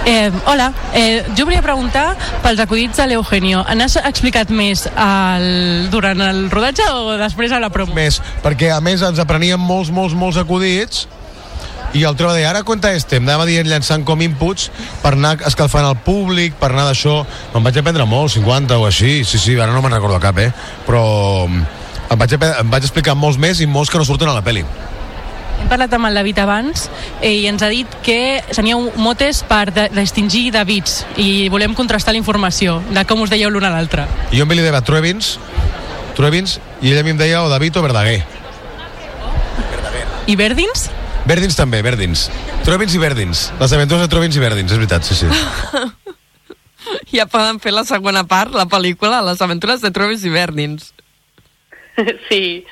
Eh, 0.08 0.32
hola, 0.46 0.72
eh, 0.94 1.26
jo 1.36 1.44
volia 1.44 1.60
preguntar 1.60 2.14
pels 2.40 2.62
acudits 2.64 2.96
de 2.96 3.10
l'Eugenio. 3.12 3.66
N'has 3.76 3.98
explicat 4.08 4.54
més 4.56 4.86
al, 4.96 5.90
durant 5.92 6.22
el 6.24 6.46
rodatge 6.48 6.86
o 6.96 7.18
després 7.20 7.52
a 7.52 7.60
la 7.60 7.68
promo? 7.74 7.92
més, 7.98 8.22
perquè 8.44 8.70
a 8.72 8.80
més 8.80 9.04
ens 9.04 9.20
apreníem 9.20 9.60
molts, 9.60 9.92
molts, 9.92 10.16
molts 10.16 10.40
acudits 10.40 11.10
i 11.92 12.06
el 12.08 12.16
trobo 12.16 12.36
de 12.36 12.46
ara 12.48 12.64
compte 12.68 12.90
este, 12.96 13.20
em 13.20 13.28
anava 13.28 13.48
dient 13.48 13.68
llançant 13.68 14.04
com 14.08 14.24
inputs 14.24 14.70
per 15.04 15.14
anar 15.16 15.38
escalfant 15.48 15.88
el 15.88 16.00
públic, 16.04 16.56
per 16.60 16.72
anar 16.72 16.88
d'això 16.90 17.20
em 17.56 17.68
vaig 17.68 17.80
aprendre 17.80 18.08
molt, 18.08 18.32
50 18.36 18.80
o 18.80 18.88
així 18.88 19.22
sí, 19.28 19.40
sí, 19.40 19.58
ara 19.60 19.72
no 19.76 19.84
me'n 19.84 19.96
recordo 19.98 20.20
cap, 20.24 20.40
eh 20.40 20.52
però 20.88 21.04
em 22.10 22.20
vaig, 22.20 22.36
em 22.38 22.70
vaig 22.72 22.86
explicar 22.86 23.16
molts 23.18 23.40
més 23.42 23.62
i 23.62 23.68
molts 23.68 23.92
que 23.92 24.00
no 24.00 24.06
surten 24.08 24.30
a 24.30 24.36
la 24.38 24.44
peli 24.46 24.64
Hem 25.58 25.72
parlat 25.72 25.94
amb 25.98 26.06
el 26.06 26.20
David 26.20 26.40
abans 26.44 26.86
eh, 27.20 27.34
i 27.34 27.48
ens 27.50 27.64
ha 27.66 27.70
dit 27.74 27.98
que 28.06 28.44
teníeu 28.54 28.92
motes 29.02 29.42
per 29.50 29.72
de, 29.74 29.88
distingir 29.96 30.52
Davids 30.54 31.02
i 31.18 31.48
volem 31.54 31.74
contrastar 31.78 32.14
la 32.14 32.22
informació 32.22 32.78
de 32.92 33.04
com 33.10 33.26
us 33.26 33.34
dèieu 33.34 33.50
l'un 33.52 33.66
a 33.66 33.74
l'altre. 33.74 34.06
jo 34.32 34.46
em 34.46 34.56
li 34.56 34.64
deia 34.64 34.82
Truebins 34.82 35.38
Truebins 36.18 36.60
i 36.82 36.94
ella 36.94 37.02
a 37.02 37.08
mi 37.08 37.16
em 37.16 37.20
deia 37.20 37.44
o 37.44 37.50
David 37.50 37.78
o 37.78 37.86
Verdaguer 37.86 38.22
I 40.28 40.36
Verdins? 40.36 40.90
Verdins 41.28 41.56
també, 41.56 41.82
Verdins 41.82 42.28
Truebins 42.64 42.94
i 42.94 43.02
Verdins, 43.02 43.48
les 43.60 43.74
aventures 43.74 44.06
de 44.06 44.12
Truebins 44.12 44.38
i 44.38 44.44
Verdins 44.44 44.72
és 44.72 44.78
veritat, 44.78 45.08
sí, 45.08 45.18
sí 45.18 45.28
ja 47.12 47.26
poden 47.30 47.60
fer 47.64 47.74
la 47.74 47.86
segona 47.88 48.24
part, 48.28 48.54
la 48.56 48.68
pel·lícula, 48.70 49.22
les 49.26 49.42
aventures 49.42 49.82
de 49.84 49.92
Travis 49.96 50.26
i 50.28 50.32
Bernins. 50.34 50.94
Sí, 52.30 52.66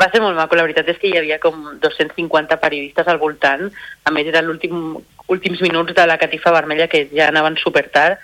va 0.00 0.08
ser 0.12 0.20
molt 0.22 0.36
maco. 0.38 0.56
La 0.56 0.66
veritat 0.66 0.88
és 0.92 1.00
que 1.00 1.10
hi 1.10 1.18
havia 1.18 1.40
com 1.42 1.74
250 1.82 2.60
periodistes 2.62 3.10
al 3.10 3.20
voltant. 3.22 3.66
A 4.04 4.14
més, 4.14 4.30
eren 4.30 4.46
l'últim 4.48 4.96
últims 5.26 5.60
minuts 5.64 5.94
de 5.96 6.06
la 6.06 6.18
catifa 6.18 6.52
vermella 6.52 6.88
que 6.88 7.06
ja 7.12 7.30
anaven 7.30 7.56
super 7.56 7.86
tard 7.88 8.20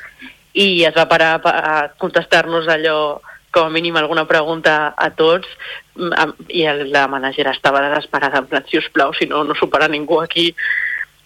i 0.52 0.84
es 0.84 0.94
va 0.96 1.08
parar 1.08 1.38
a 1.40 1.88
contestar-nos 1.96 2.68
allò 2.68 3.20
com 3.50 3.66
a 3.66 3.70
mínim 3.70 3.96
alguna 3.96 4.26
pregunta 4.28 4.94
a 4.96 5.08
tots 5.10 5.48
mm, 5.96 6.46
i 6.48 6.66
la 6.90 7.06
managera 7.08 7.54
estava 7.54 7.80
desesperada 7.88 8.38
en 8.38 8.46
plan, 8.46 8.64
si 8.68 8.78
us 8.78 8.88
plau, 8.92 9.14
si 9.14 9.26
no, 9.26 9.42
no 9.44 9.54
supera 9.54 9.88
ningú 9.88 10.20
aquí 10.20 10.54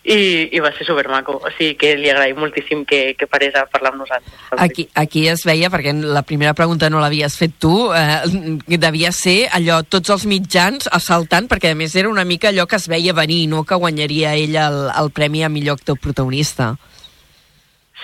i, 0.05 0.51
i 0.53 0.61
va 0.61 0.69
ser 0.77 0.85
supermaco, 0.85 1.39
o 1.41 1.51
sigui 1.57 1.75
que 1.81 1.95
li 1.97 2.11
agraïm 2.13 2.37
moltíssim 2.37 2.83
que, 2.85 3.15
que 3.17 3.27
parés 3.27 3.55
a 3.57 3.65
parlar 3.73 3.95
amb 3.95 4.03
nosaltres. 4.03 4.35
Aquí, 4.61 4.85
aquí 4.95 5.23
es 5.33 5.45
veia, 5.49 5.71
perquè 5.73 5.95
la 5.97 6.21
primera 6.29 6.53
pregunta 6.53 6.91
no 6.93 7.01
l'havies 7.01 7.39
fet 7.41 7.55
tu, 7.59 7.73
eh, 7.97 8.21
devia 8.69 9.13
ser 9.17 9.49
allò, 9.57 9.81
tots 9.89 10.13
els 10.13 10.27
mitjans 10.29 10.91
assaltant, 10.93 11.49
perquè 11.49 11.73
a 11.73 11.79
més 11.79 11.97
era 11.97 12.13
una 12.13 12.27
mica 12.29 12.51
allò 12.53 12.67
que 12.69 12.77
es 12.77 12.89
veia 12.93 13.17
venir, 13.17 13.47
no 13.49 13.65
que 13.65 13.81
guanyaria 13.81 14.35
ella 14.37 14.67
el, 14.69 14.83
el 14.93 15.11
premi 15.11 15.43
a 15.43 15.49
millor 15.49 15.81
actor 15.81 15.97
protagonista. 15.99 16.75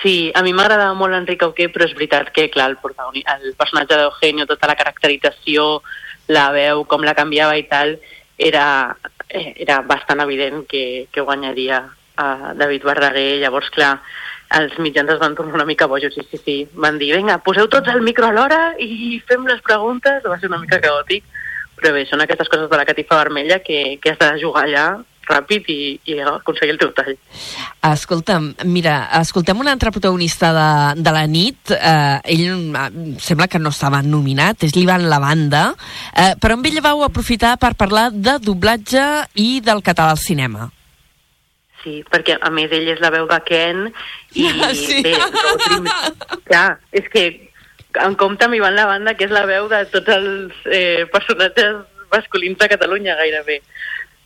Sí, 0.01 0.31
a 0.33 0.41
mi 0.41 0.55
m'agradava 0.57 0.95
molt 0.97 1.13
Enric 1.13 1.43
Auqué, 1.45 1.67
però 1.69 1.85
és 1.85 1.93
veritat 1.93 2.31
que, 2.33 2.47
clar, 2.49 2.71
el, 2.73 2.79
protagoni- 2.81 3.27
el 3.29 3.53
personatge 3.59 3.99
d'Eugenio, 4.01 4.47
tota 4.49 4.71
la 4.71 4.77
caracterització, 4.79 5.83
la 6.33 6.47
veu, 6.57 6.87
com 6.89 7.05
la 7.05 7.13
canviava 7.19 7.59
i 7.61 7.67
tal, 7.69 7.99
era, 8.41 8.97
eh, 9.31 9.55
era 9.57 9.81
bastant 9.87 10.21
evident 10.27 10.67
que, 10.69 11.09
que 11.13 11.25
guanyaria 11.25 11.85
a 12.17 12.53
David 12.55 12.85
Verdaguer. 12.85 13.41
Llavors, 13.41 13.71
clar, 13.75 13.95
els 14.59 14.77
mitjans 14.83 15.15
es 15.15 15.21
van 15.23 15.37
tornar 15.39 15.61
una 15.61 15.69
mica 15.69 15.87
bojos, 15.87 16.15
sí, 16.15 16.27
sí, 16.31 16.41
sí. 16.45 16.57
Van 16.75 16.99
dir, 16.99 17.13
vinga, 17.17 17.39
poseu 17.47 17.69
tots 17.71 17.89
el 17.93 18.03
micro 18.07 18.29
a 18.29 18.35
l'hora 18.37 18.61
i 18.79 19.21
fem 19.29 19.47
les 19.49 19.63
preguntes. 19.67 20.27
Va 20.27 20.39
ser 20.41 20.51
una 20.53 20.61
mica 20.63 20.81
caòtic, 20.83 21.25
però 21.79 21.95
bé, 21.97 22.05
són 22.09 22.25
aquestes 22.25 22.51
coses 22.53 22.71
de 22.71 22.81
la 22.81 22.89
catifa 22.89 23.23
vermella 23.23 23.61
que, 23.65 23.99
que 24.03 24.15
has 24.15 24.21
de 24.21 24.35
jugar 24.43 24.67
allà 24.67 24.87
ràpid 25.31 25.69
i, 25.73 25.79
i 26.11 26.19
aconseguir 26.27 26.75
el 26.75 26.81
teu 26.81 26.91
tall. 26.97 27.15
Escolta'm, 27.91 28.51
mira, 28.69 28.97
escoltem 29.21 29.61
un 29.63 29.71
altre 29.71 29.93
protagonista 29.95 30.51
de, 30.57 31.03
de 31.03 31.15
la 31.15 31.25
nit. 31.31 31.73
Eh, 31.77 32.35
ell 32.35 32.75
eh, 32.77 32.89
sembla 33.23 33.49
que 33.51 33.61
no 33.63 33.73
estava 33.75 34.03
nominat, 34.07 34.67
és 34.67 34.75
l'Ivan 34.77 35.07
Lavanda, 35.11 35.71
eh, 36.13 36.35
però 36.41 36.59
amb 36.59 36.69
ell 36.71 36.83
vau 36.85 37.05
aprofitar 37.07 37.57
per 37.63 37.75
parlar 37.79 38.11
de 38.13 38.37
doblatge 38.43 39.07
i 39.41 39.61
del 39.65 39.83
català 39.87 40.17
al 40.17 40.23
cinema. 40.23 40.69
Sí, 41.81 42.03
perquè 42.13 42.37
a 42.37 42.51
més 42.53 42.73
ell 42.77 42.91
és 42.93 43.01
la 43.01 43.09
veu 43.15 43.25
de 43.29 43.39
Ken 43.47 43.87
i 44.37 44.49
Sí. 44.77 45.01
bé, 45.07 45.15
clar, 46.51 46.75
és 46.93 47.07
que 47.13 47.25
en 48.05 48.15
compte 48.21 48.45
amb 48.47 48.55
Ivan 48.55 48.77
la 48.77 48.85
banda 48.87 49.15
que 49.17 49.27
és 49.27 49.33
la 49.35 49.47
veu 49.49 49.69
de 49.71 49.81
tots 49.95 50.13
els 50.15 50.61
eh, 50.71 51.07
personatges 51.11 51.81
masculins 52.13 52.59
de 52.59 52.69
Catalunya 52.71 53.17
gairebé 53.19 53.61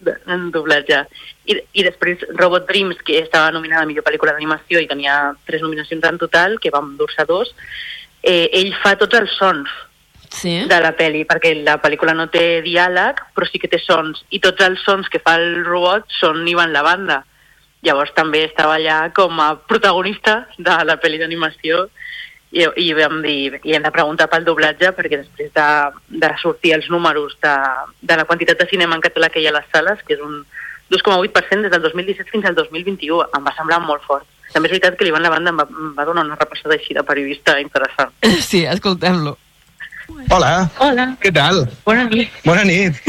en 0.09 0.51
doblatge. 0.55 1.05
I, 1.51 1.59
I 1.77 1.87
després 1.87 2.23
Robot 2.39 2.69
Dreams, 2.69 3.01
que 3.05 3.19
estava 3.23 3.53
nominada 3.55 3.85
a 3.85 3.89
millor 3.91 4.07
pel·lícula 4.07 4.35
d'animació 4.35 4.83
i 4.83 4.89
tenia 4.91 5.35
tres 5.49 5.65
nominacions 5.65 6.05
en 6.09 6.21
total, 6.21 6.59
que 6.61 6.73
vam 6.75 6.95
dur-se 6.99 7.27
dos, 7.29 7.55
eh, 8.23 8.49
ell 8.53 8.73
fa 8.83 8.95
tots 9.01 9.19
els 9.21 9.35
sons 9.39 9.71
sí? 10.35 10.57
de 10.69 10.81
la 10.81 10.95
pel·li, 10.97 11.25
perquè 11.29 11.55
la 11.63 11.77
pel·lícula 11.83 12.15
no 12.17 12.29
té 12.33 12.63
diàleg, 12.65 13.21
però 13.35 13.49
sí 13.49 13.61
que 13.63 13.71
té 13.71 13.81
sons, 13.83 14.25
i 14.31 14.41
tots 14.43 14.65
els 14.65 14.83
sons 14.85 15.09
que 15.13 15.23
fa 15.23 15.37
el 15.41 15.65
robot 15.67 16.11
són 16.21 16.43
Ivan 16.49 16.75
la 16.75 16.85
banda. 16.87 17.23
Llavors 17.85 18.15
també 18.17 18.47
estava 18.47 18.79
allà 18.79 19.11
com 19.13 19.41
a 19.45 19.55
protagonista 19.69 20.45
de 20.57 20.77
la 20.89 20.97
pel·li 21.01 21.21
d'animació 21.21 21.89
i, 22.55 22.67
i 22.79 22.93
vam 22.95 23.19
dir, 23.25 23.59
i 23.67 23.75
hem 23.75 23.83
de 23.83 23.93
preguntar 23.95 24.29
pel 24.31 24.47
doblatge 24.47 24.93
perquè 24.95 25.19
després 25.21 25.51
de, 25.57 25.69
de 26.23 26.31
sortir 26.43 26.75
els 26.77 26.87
números 26.93 27.35
de, 27.43 27.55
de 28.01 28.19
la 28.21 28.27
quantitat 28.29 28.61
de 28.61 28.69
cinema 28.71 28.95
en 28.95 29.03
català 29.03 29.31
que 29.33 29.43
hi 29.43 29.49
ha 29.49 29.53
a 29.55 29.59
les 29.59 29.67
sales, 29.75 30.03
que 30.07 30.15
és 30.15 30.23
un 30.23 30.45
2,8% 30.95 31.65
des 31.65 31.73
del 31.73 31.83
2017 31.83 32.31
fins 32.31 32.47
al 32.47 32.55
2021, 32.59 33.25
em 33.35 33.47
va 33.47 33.55
semblar 33.57 33.81
molt 33.83 34.05
fort. 34.07 34.27
També 34.53 34.69
és 34.69 34.77
veritat 34.77 34.99
que 34.99 35.07
l'Ivan 35.07 35.25
Lavanda 35.25 35.51
em 35.51 35.59
va, 35.59 35.67
em 35.67 35.95
va 35.97 36.07
donar 36.07 36.27
una 36.29 36.39
repassada 36.39 36.77
així 36.77 36.95
de 36.95 37.03
periodista 37.07 37.57
interessant. 37.63 38.15
Sí, 38.51 38.63
escoltem-lo. 38.71 39.35
Hola. 40.31 40.53
Hola. 40.85 41.09
Què 41.23 41.33
tal? 41.35 41.65
Bona 41.87 42.05
nit. 42.11 42.31
Bona 42.45 42.63
nit. 42.69 43.01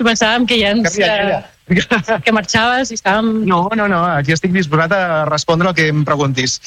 Pensàvem 0.00 0.44
que 0.50 0.58
ja 0.60 0.74
ens... 0.74 0.98
Canvia, 0.98 1.40
eh, 1.70 2.20
que 2.26 2.34
marxaves 2.34 2.90
i 2.90 2.98
estàvem... 2.98 3.44
No, 3.48 3.62
no, 3.78 3.86
no, 3.88 4.02
aquí 4.18 4.34
estic 4.34 4.52
disposat 4.52 4.92
a 4.96 5.02
respondre 5.30 5.70
el 5.70 5.76
que 5.78 5.88
em 5.92 6.04
preguntis. 6.08 6.58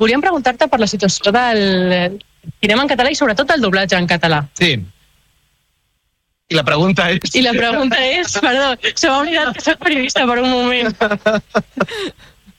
Volíem 0.00 0.22
preguntar-te 0.22 0.68
per 0.68 0.80
la 0.82 0.88
situació 0.90 1.32
del 1.34 2.18
cinema 2.60 2.84
en 2.84 2.90
català 2.90 3.12
i 3.12 3.18
sobretot 3.18 3.50
el 3.54 3.62
doblatge 3.62 3.96
en 3.98 4.08
català. 4.10 4.42
Sí. 4.58 4.74
I 6.50 6.56
la 6.58 6.64
pregunta 6.66 7.08
és... 7.12 7.34
I 7.34 7.42
la 7.44 7.54
pregunta 7.56 7.98
és, 8.04 8.34
perdó, 8.42 8.74
se 8.92 9.08
m'ha 9.08 9.20
oblidat 9.22 9.52
que 9.56 9.64
soc 9.64 9.78
periodista 9.80 10.26
per 10.28 10.40
un 10.42 10.50
moment. 10.50 10.90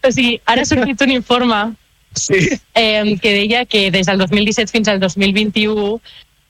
O 0.05 0.11
sigui, 0.13 0.35
ara 0.45 0.63
ha 0.63 0.69
sortit 0.69 1.01
un 1.01 1.11
informe 1.13 1.59
sí. 2.17 2.39
eh, 2.73 3.17
que 3.21 3.33
deia 3.33 3.65
que 3.65 3.89
des 3.91 4.05
del 4.09 4.21
2017 4.21 4.71
fins 4.71 4.87
al 4.87 4.99
2021 4.99 5.99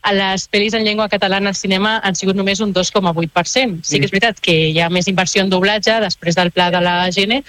a 0.05 0.13
les 0.13 0.45
pel·lis 0.51 0.75
en 0.77 0.85
llengua 0.85 1.09
catalana 1.09 1.49
al 1.49 1.57
cinema 1.57 1.97
han 2.03 2.15
sigut 2.15 2.37
només 2.37 2.61
un 2.61 2.73
2,8%. 2.73 3.81
Sí 3.81 3.99
que 3.99 4.05
és 4.05 4.13
veritat 4.13 4.39
que 4.39 4.53
hi 4.69 4.79
ha 4.79 4.91
més 4.93 5.09
inversió 5.09 5.41
en 5.43 5.49
doblatge 5.49 5.97
després 6.03 6.37
del 6.37 6.51
pla 6.53 6.69
de 6.71 6.81
la 6.83 7.09
GN, 7.09 7.41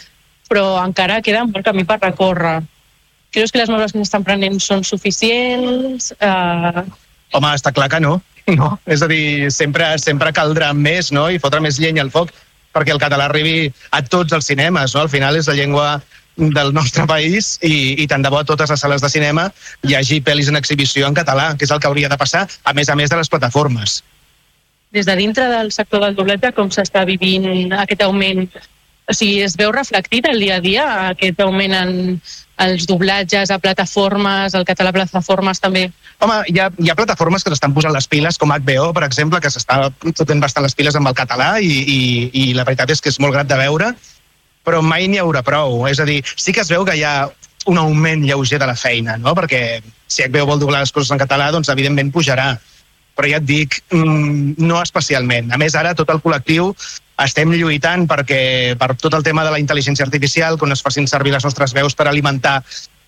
però 0.49 0.79
encara 0.83 1.21
queda 1.23 1.45
molt 1.45 1.67
camí 1.67 1.85
per 1.85 2.01
recórrer. 2.01 2.63
Creus 3.35 3.53
que 3.53 3.61
les 3.61 3.69
mesures 3.71 3.93
que 3.93 4.01
s'estan 4.01 4.25
prenent 4.25 4.61
són 4.63 4.85
suficients? 4.87 6.13
Eh, 6.21 6.85
Home, 7.35 7.53
està 7.53 7.73
clar 7.75 7.91
que 7.93 8.01
no. 8.01 8.21
no? 8.61 8.77
És 8.87 9.03
a 9.03 9.09
dir, 9.11 9.51
sempre, 9.51 9.97
sempre 10.03 10.33
caldrà 10.33 10.73
més, 10.77 11.11
no?, 11.13 11.29
i 11.31 11.41
fotre 11.43 11.61
més 11.65 11.81
llenya 11.83 12.05
al 12.07 12.13
foc 12.15 12.33
perquè 12.77 12.93
el 12.93 13.01
català 13.01 13.31
arribi 13.31 13.71
a 13.97 14.03
tots 14.05 14.37
els 14.37 14.47
cinemes, 14.51 14.95
no? 14.95 15.07
Al 15.07 15.13
final 15.13 15.39
és 15.39 15.49
la 15.49 15.57
llengua 15.57 15.87
del 16.37 16.75
nostre 16.77 17.07
país 17.09 17.55
i, 17.65 17.97
i 18.03 18.07
tant 18.11 18.25
de 18.25 18.29
bo 18.29 18.43
a 18.43 18.45
totes 18.45 18.69
les 18.69 18.83
sales 18.83 19.01
de 19.01 19.09
cinema 19.09 19.47
hi 19.89 19.97
hagi 19.97 20.21
pel·lis 20.21 20.51
en 20.53 20.61
exhibició 20.61 21.09
en 21.09 21.17
català, 21.17 21.55
que 21.57 21.65
és 21.65 21.73
el 21.73 21.81
que 21.81 21.89
hauria 21.89 22.11
de 22.13 22.19
passar, 22.21 22.45
a 22.65 22.75
més 22.77 22.91
a 22.93 22.97
més 22.99 23.09
de 23.09 23.17
les 23.17 23.33
plataformes. 23.33 24.03
Des 24.93 25.09
de 25.09 25.17
dintre 25.17 25.49
del 25.49 25.73
sector 25.73 26.05
del 26.05 26.17
doblatge, 26.17 26.53
com 26.57 26.69
s'està 26.71 27.07
vivint 27.09 27.73
aquest 27.73 28.05
augment? 28.05 28.47
O 29.07 29.15
sigui, 29.15 29.39
es 29.47 29.55
veu 29.59 29.71
reflectit 29.71 30.27
el 30.27 30.41
dia 30.43 30.57
a 30.59 30.63
dia 30.65 30.87
aquest 31.13 31.41
augment 31.45 31.75
en 31.79 31.93
els 32.65 32.87
doblatges 32.89 33.53
a 33.53 33.59
plataformes, 33.63 34.55
el 34.57 34.65
català 34.67 34.91
a 34.91 34.97
plataformes 34.97 35.61
també? 35.63 35.85
Home, 36.25 36.41
hi 36.51 36.59
ha, 36.59 36.71
hi 36.81 36.91
ha 36.91 36.97
plataformes 36.99 37.45
que 37.45 37.53
s'estan 37.53 37.75
posant 37.77 37.95
les 37.95 38.09
piles, 38.11 38.39
com 38.41 38.51
HBO, 38.51 38.89
per 38.97 39.05
exemple, 39.07 39.41
que 39.45 39.53
s'està 39.53 39.91
fotent 40.09 40.43
bastant 40.43 40.65
les 40.65 40.75
piles 40.75 40.97
amb 40.97 41.11
el 41.13 41.17
català 41.19 41.57
i, 41.61 41.71
i, 41.71 42.01
i 42.33 42.45
la 42.57 42.65
veritat 42.65 42.91
és 42.95 43.05
que 43.05 43.13
és 43.13 43.21
molt 43.23 43.37
grat 43.37 43.51
de 43.51 43.61
veure, 43.61 43.93
però 44.67 44.83
mai 44.83 45.07
n'hi 45.07 45.21
haurà 45.23 45.45
prou. 45.47 45.85
És 45.91 46.01
a 46.03 46.09
dir, 46.09 46.23
sí 46.35 46.57
que 46.57 46.65
es 46.65 46.73
veu 46.73 46.87
que 46.89 46.97
hi 46.97 47.05
ha 47.07 47.29
un 47.71 47.79
augment 47.79 48.25
lleuger 48.25 48.59
de 48.59 48.67
la 48.67 48.79
feina, 48.79 49.17
no? 49.19 49.35
perquè 49.39 49.83
si 50.07 50.25
HBO 50.25 50.47
vol 50.51 50.63
doblar 50.63 50.83
les 50.83 50.95
coses 50.95 51.13
en 51.13 51.21
català, 51.23 51.53
doncs 51.55 51.71
evidentment 51.71 52.11
pujarà. 52.15 52.55
Però 53.17 53.29
ja 53.31 53.39
et 53.41 53.47
dic, 53.49 53.79
mm, 53.95 54.57
no 54.61 54.81
especialment. 54.83 55.53
A 55.53 55.59
més, 55.61 55.75
ara 55.79 55.95
tot 55.97 56.11
el 56.13 56.21
col·lectiu 56.25 56.73
estem 57.25 57.53
lluitant 57.55 58.05
perquè 58.09 58.77
per 58.79 58.93
tot 59.01 59.15
el 59.17 59.25
tema 59.25 59.45
de 59.47 59.55
la 59.55 59.61
intel·ligència 59.63 60.05
artificial, 60.05 60.59
quan 60.61 60.75
es 60.75 60.83
facin 60.85 61.09
servir 61.09 61.33
les 61.33 61.45
nostres 61.45 61.73
veus 61.77 61.97
per 61.97 62.09
alimentar 62.11 62.59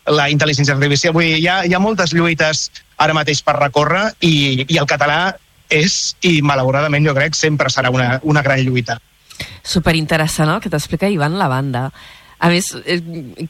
la 0.09 0.29
intel·ligència 0.33 0.75
artificial. 0.77 1.13
Vull 1.17 1.27
dir, 1.27 1.43
hi 1.43 1.49
ha, 1.49 1.59
hi 1.69 1.75
ha 1.77 1.83
moltes 1.83 2.15
lluites 2.17 2.69
ara 2.97 3.17
mateix 3.17 3.43
per 3.45 3.59
recórrer 3.59 4.07
i, 4.25 4.65
i 4.65 4.79
el 4.81 4.89
català 4.89 5.35
és, 5.69 6.15
i 6.25 6.41
malauradament 6.41 7.05
jo 7.05 7.15
crec, 7.17 7.37
sempre 7.37 7.69
serà 7.73 7.93
una, 7.93 8.17
una 8.25 8.43
gran 8.43 8.63
lluita. 8.65 8.97
Superinteressant 9.63 10.49
el 10.55 10.63
que 10.65 10.73
t'explica 10.73 11.11
Ivan 11.13 11.37
la 11.39 11.51
banda. 11.53 11.91
A 12.39 12.49
més, 12.53 12.71
eh, 12.87 13.01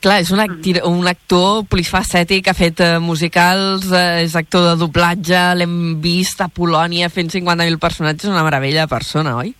clar, 0.00 0.18
és 0.24 0.32
un, 0.32 0.40
acti, 0.40 0.72
un 0.88 1.06
actor 1.06 1.66
polifacètic, 1.68 2.48
ha 2.48 2.56
fet 2.56 2.80
eh, 2.80 2.90
musicals, 3.04 3.86
eh, 3.92 4.24
és 4.24 4.34
actor 4.36 4.64
de 4.64 4.76
doblatge, 4.80 5.42
l'hem 5.60 5.98
vist 6.02 6.40
a 6.40 6.48
Polònia 6.48 7.10
fent 7.12 7.28
50.000 7.36 7.78
personatges, 7.82 8.32
una 8.32 8.46
meravella 8.46 8.86
de 8.86 8.90
persona, 8.90 9.36
oi? 9.36 9.52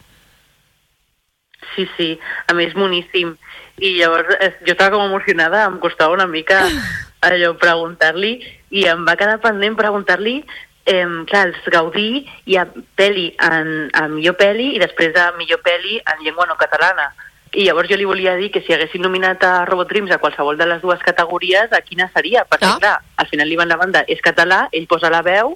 Sí, 1.75 1.89
sí, 1.97 2.09
a 2.47 2.55
més 2.57 2.75
moníssim. 2.79 3.35
I 3.79 3.95
llavors 4.01 4.35
eh, 4.41 4.53
jo 4.67 4.75
estava 4.75 4.97
com 4.97 5.07
emocionada, 5.07 5.67
em 5.69 5.79
costava 5.83 6.17
una 6.17 6.27
mica 6.27 6.65
allò 7.29 7.53
preguntar-li 7.59 8.39
i 8.71 8.85
em 8.91 9.05
va 9.07 9.17
quedar 9.19 9.41
pendent 9.43 9.77
preguntar-li 9.79 10.41
eh, 10.89 11.07
clar, 11.29 11.47
els 11.49 11.71
Gaudí 11.73 12.25
hi 12.49 12.59
ha 12.59 12.67
pel·li 12.99 13.31
en, 13.45 13.73
en 13.93 14.13
millor 14.17 14.37
pel·li 14.41 14.73
i 14.77 14.83
després 14.83 15.13
de 15.15 15.31
millor 15.39 15.63
pel·li 15.65 16.01
en 16.01 16.25
llengua 16.25 16.49
no 16.49 16.59
catalana. 16.61 17.11
I 17.57 17.65
llavors 17.65 17.89
jo 17.89 17.97
li 17.97 18.09
volia 18.09 18.35
dir 18.37 18.51
que 18.53 18.61
si 18.65 18.75
haguessin 18.75 19.03
nominat 19.05 19.45
a 19.45 19.53
Robot 19.69 19.89
Dreams 19.89 20.13
a 20.13 20.21
qualsevol 20.21 20.59
de 20.59 20.67
les 20.69 20.83
dues 20.83 21.01
categories, 21.05 21.73
a 21.73 21.81
quina 21.85 22.11
seria? 22.13 22.45
Perquè, 22.49 22.69
ah. 22.69 22.77
clar, 22.81 22.97
al 23.17 23.31
final 23.31 23.49
li 23.49 23.57
van 23.57 23.73
la 23.73 23.79
banda 23.81 24.05
és 24.09 24.21
català, 24.25 24.67
ell 24.73 24.89
posa 24.91 25.13
la 25.13 25.23
veu, 25.25 25.55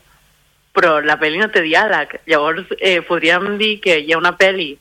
però 0.72 0.94
la 1.04 1.18
pel·li 1.20 1.40
no 1.40 1.50
té 1.52 1.60
diàleg. 1.64 2.16
Llavors, 2.32 2.72
eh, 2.78 3.00
podríem 3.04 3.58
dir 3.60 3.74
que 3.84 3.98
hi 4.00 4.12
ha 4.12 4.20
una 4.20 4.32
pel·li 4.40 4.72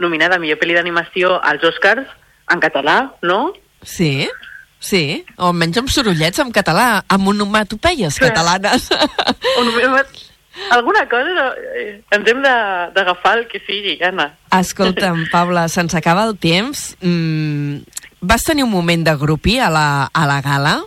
nominada 0.00 0.36
a 0.36 0.42
millor 0.42 0.58
pel·li 0.60 0.76
d'animació 0.76 1.36
als 1.44 1.64
Oscars 1.66 2.08
en 2.50 2.62
català, 2.62 3.12
no? 3.22 3.52
Sí, 3.86 4.28
sí, 4.82 5.22
o 5.36 5.50
almenys 5.50 5.80
amb 5.80 5.92
sorollets 5.92 6.42
en 6.42 6.50
català, 6.56 7.04
amb 7.08 7.30
onomatopeies 7.34 8.18
sí. 8.18 8.24
catalanes. 8.24 8.90
Alguna 10.74 11.06
cosa 11.08 11.30
no, 11.32 11.46
eh, 11.78 12.02
ens 12.12 12.28
hem 12.28 12.40
d'agafar 12.42 13.36
el 13.38 13.46
que 13.48 13.62
sigui, 13.64 13.94
Anna. 14.04 14.32
Escolta'm, 14.58 15.24
Paula, 15.32 15.68
se'ns 15.72 15.94
acaba 15.96 16.26
el 16.28 16.34
temps. 16.42 16.90
Mm, 17.00 17.80
vas 18.20 18.44
tenir 18.44 18.66
un 18.66 18.72
moment 18.74 19.06
de 19.06 19.14
grupi 19.16 19.60
a 19.62 19.70
la, 19.72 19.88
a 20.12 20.26
la 20.28 20.40
gala? 20.44 20.80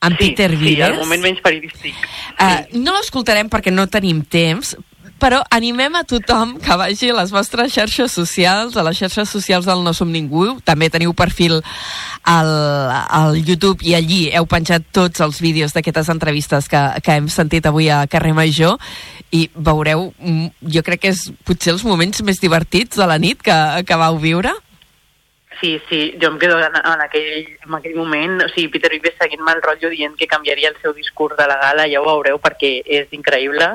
amb 0.00 0.16
sí, 0.16 0.30
Peter 0.30 0.50
Vives. 0.56 0.86
Sí, 0.86 0.92
el 0.94 0.98
moment 0.98 1.22
menys 1.22 1.42
periodístic. 1.44 2.04
Uh, 2.40 2.62
no 2.80 2.94
l'escoltarem 2.96 3.50
perquè 3.52 3.72
no 3.72 3.86
tenim 3.92 4.22
temps, 4.24 4.74
però 5.20 5.42
animem 5.52 5.94
a 5.98 6.02
tothom 6.08 6.56
que 6.64 6.76
vagi 6.80 7.10
a 7.12 7.16
les 7.18 7.30
vostres 7.30 7.74
xarxes 7.74 8.12
socials, 8.16 8.76
a 8.76 8.84
les 8.86 8.96
xarxes 8.98 9.28
socials 9.28 9.68
del 9.68 9.84
No 9.84 9.92
Som 9.94 10.10
Ningú, 10.12 10.56
també 10.64 10.88
teniu 10.90 11.12
perfil 11.14 11.60
al, 12.24 12.50
al 12.90 13.36
YouTube 13.38 13.84
i 13.86 13.94
allí 13.98 14.22
heu 14.32 14.48
penjat 14.50 14.88
tots 14.96 15.20
els 15.20 15.42
vídeos 15.44 15.76
d'aquestes 15.76 16.08
entrevistes 16.12 16.70
que, 16.72 16.80
que 17.04 17.18
hem 17.20 17.28
sentit 17.28 17.68
avui 17.68 17.90
a 17.92 18.06
Carrer 18.10 18.32
Major. 18.34 18.80
I 19.30 19.44
veureu, 19.54 20.08
mm, 20.18 20.72
jo 20.74 20.82
crec 20.86 21.04
que 21.04 21.12
és 21.12 21.28
potser 21.46 21.76
els 21.76 21.84
moments 21.86 22.24
més 22.26 22.40
divertits 22.40 22.96
de 22.98 23.06
la 23.06 23.20
nit 23.20 23.44
que, 23.44 23.56
que 23.86 24.00
vau 24.00 24.18
viure. 24.18 24.54
Sí, 25.60 25.74
sí, 25.90 26.14
jo 26.16 26.30
em 26.30 26.38
quedo 26.40 26.56
en, 26.56 26.72
en, 26.78 27.02
aquell, 27.04 27.44
en 27.66 27.74
aquell 27.76 27.98
moment, 27.98 28.38
o 28.46 28.48
sigui, 28.54 28.70
Peter 28.72 28.88
Vives 28.94 29.18
seguint-me 29.20 29.52
el 29.52 29.60
rotllo 29.60 29.90
dient 29.92 30.16
que 30.16 30.30
canviaria 30.30 30.70
el 30.72 30.78
seu 30.80 30.94
discurs 30.96 31.36
de 31.36 31.44
la 31.50 31.58
gala, 31.60 31.84
ja 31.90 32.00
ho 32.00 32.06
veureu 32.06 32.40
perquè 32.40 32.78
és 32.88 33.12
increïble 33.12 33.68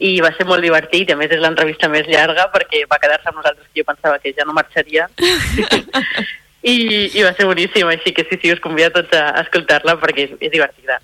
i 0.00 0.14
va 0.24 0.30
ser 0.36 0.46
molt 0.48 0.64
divertit, 0.64 1.10
a 1.12 1.16
més 1.20 1.32
és 1.34 1.42
l'entrevista 1.42 1.88
més 1.92 2.08
llarga 2.08 2.48
perquè 2.54 2.86
va 2.90 2.98
quedar-se 3.02 3.28
amb 3.28 3.40
nosaltres 3.40 3.68
que 3.68 3.82
jo 3.82 3.88
pensava 3.88 4.20
que 4.22 4.32
ja 4.36 4.46
no 4.48 4.56
marxaria 4.56 5.08
I, 6.60 7.08
i 7.16 7.22
va 7.24 7.30
ser 7.32 7.46
boníssim, 7.48 7.88
així 7.88 8.12
que 8.12 8.26
sí, 8.28 8.36
sí, 8.36 8.50
us 8.52 8.60
convido 8.60 8.90
a 8.90 8.92
tots 8.98 9.16
a 9.16 9.40
escoltar-la 9.40 9.94
perquè 10.00 10.26
és, 10.26 10.32
és 10.44 10.50
divertida. 10.52 10.98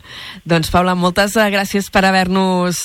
Doncs 0.44 0.68
Paula, 0.72 0.92
moltes 0.98 1.32
eh, 1.40 1.46
gràcies 1.54 1.88
per 1.92 2.02
haver-nos, 2.04 2.80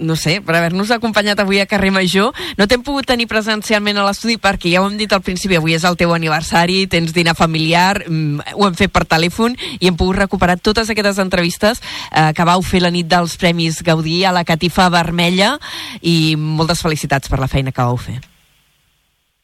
no 0.00 0.16
sé, 0.16 0.38
per 0.44 0.56
haver-nos 0.56 0.88
acompanyat 0.94 1.42
avui 1.44 1.60
a 1.60 1.66
Carrer 1.68 1.90
Major. 1.92 2.32
No 2.56 2.64
t'hem 2.64 2.80
pogut 2.86 3.10
tenir 3.10 3.28
presencialment 3.28 4.00
a 4.00 4.06
l'estudi 4.06 4.38
perquè 4.40 4.72
ja 4.72 4.80
ho 4.80 4.86
hem 4.88 4.96
dit 4.96 5.12
al 5.12 5.20
principi, 5.26 5.58
avui 5.58 5.76
és 5.76 5.84
el 5.84 5.98
teu 6.00 6.14
aniversari, 6.16 6.86
tens 6.88 7.12
dinar 7.12 7.36
familiar, 7.36 8.00
mm, 8.06 8.56
ho 8.56 8.70
hem 8.70 8.80
fet 8.80 8.94
per 8.94 9.04
telèfon 9.04 9.58
i 9.76 9.90
hem 9.90 10.00
pogut 10.00 10.16
recuperar 10.22 10.56
totes 10.56 10.88
aquestes 10.88 11.20
entrevistes 11.20 11.84
eh, 12.08 12.32
que 12.32 12.48
vau 12.48 12.64
fer 12.64 12.80
la 12.86 12.92
nit 12.94 13.10
dels 13.10 13.36
Premis 13.36 13.82
Gaudí 13.84 14.22
a 14.24 14.32
la 14.32 14.46
Catifa 14.48 14.88
Vermella 14.88 15.58
i 16.00 16.38
moltes 16.40 16.80
felicitats 16.80 17.28
per 17.28 17.42
la 17.44 17.52
feina 17.52 17.68
que 17.68 17.84
vau 17.84 18.00
fer. 18.00 18.16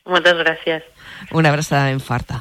Moltes 0.09 0.41
gràcies. 0.41 0.83
Una 1.33 1.53
abraçada 1.53 1.93
ben 1.93 2.01
forta. 2.01 2.41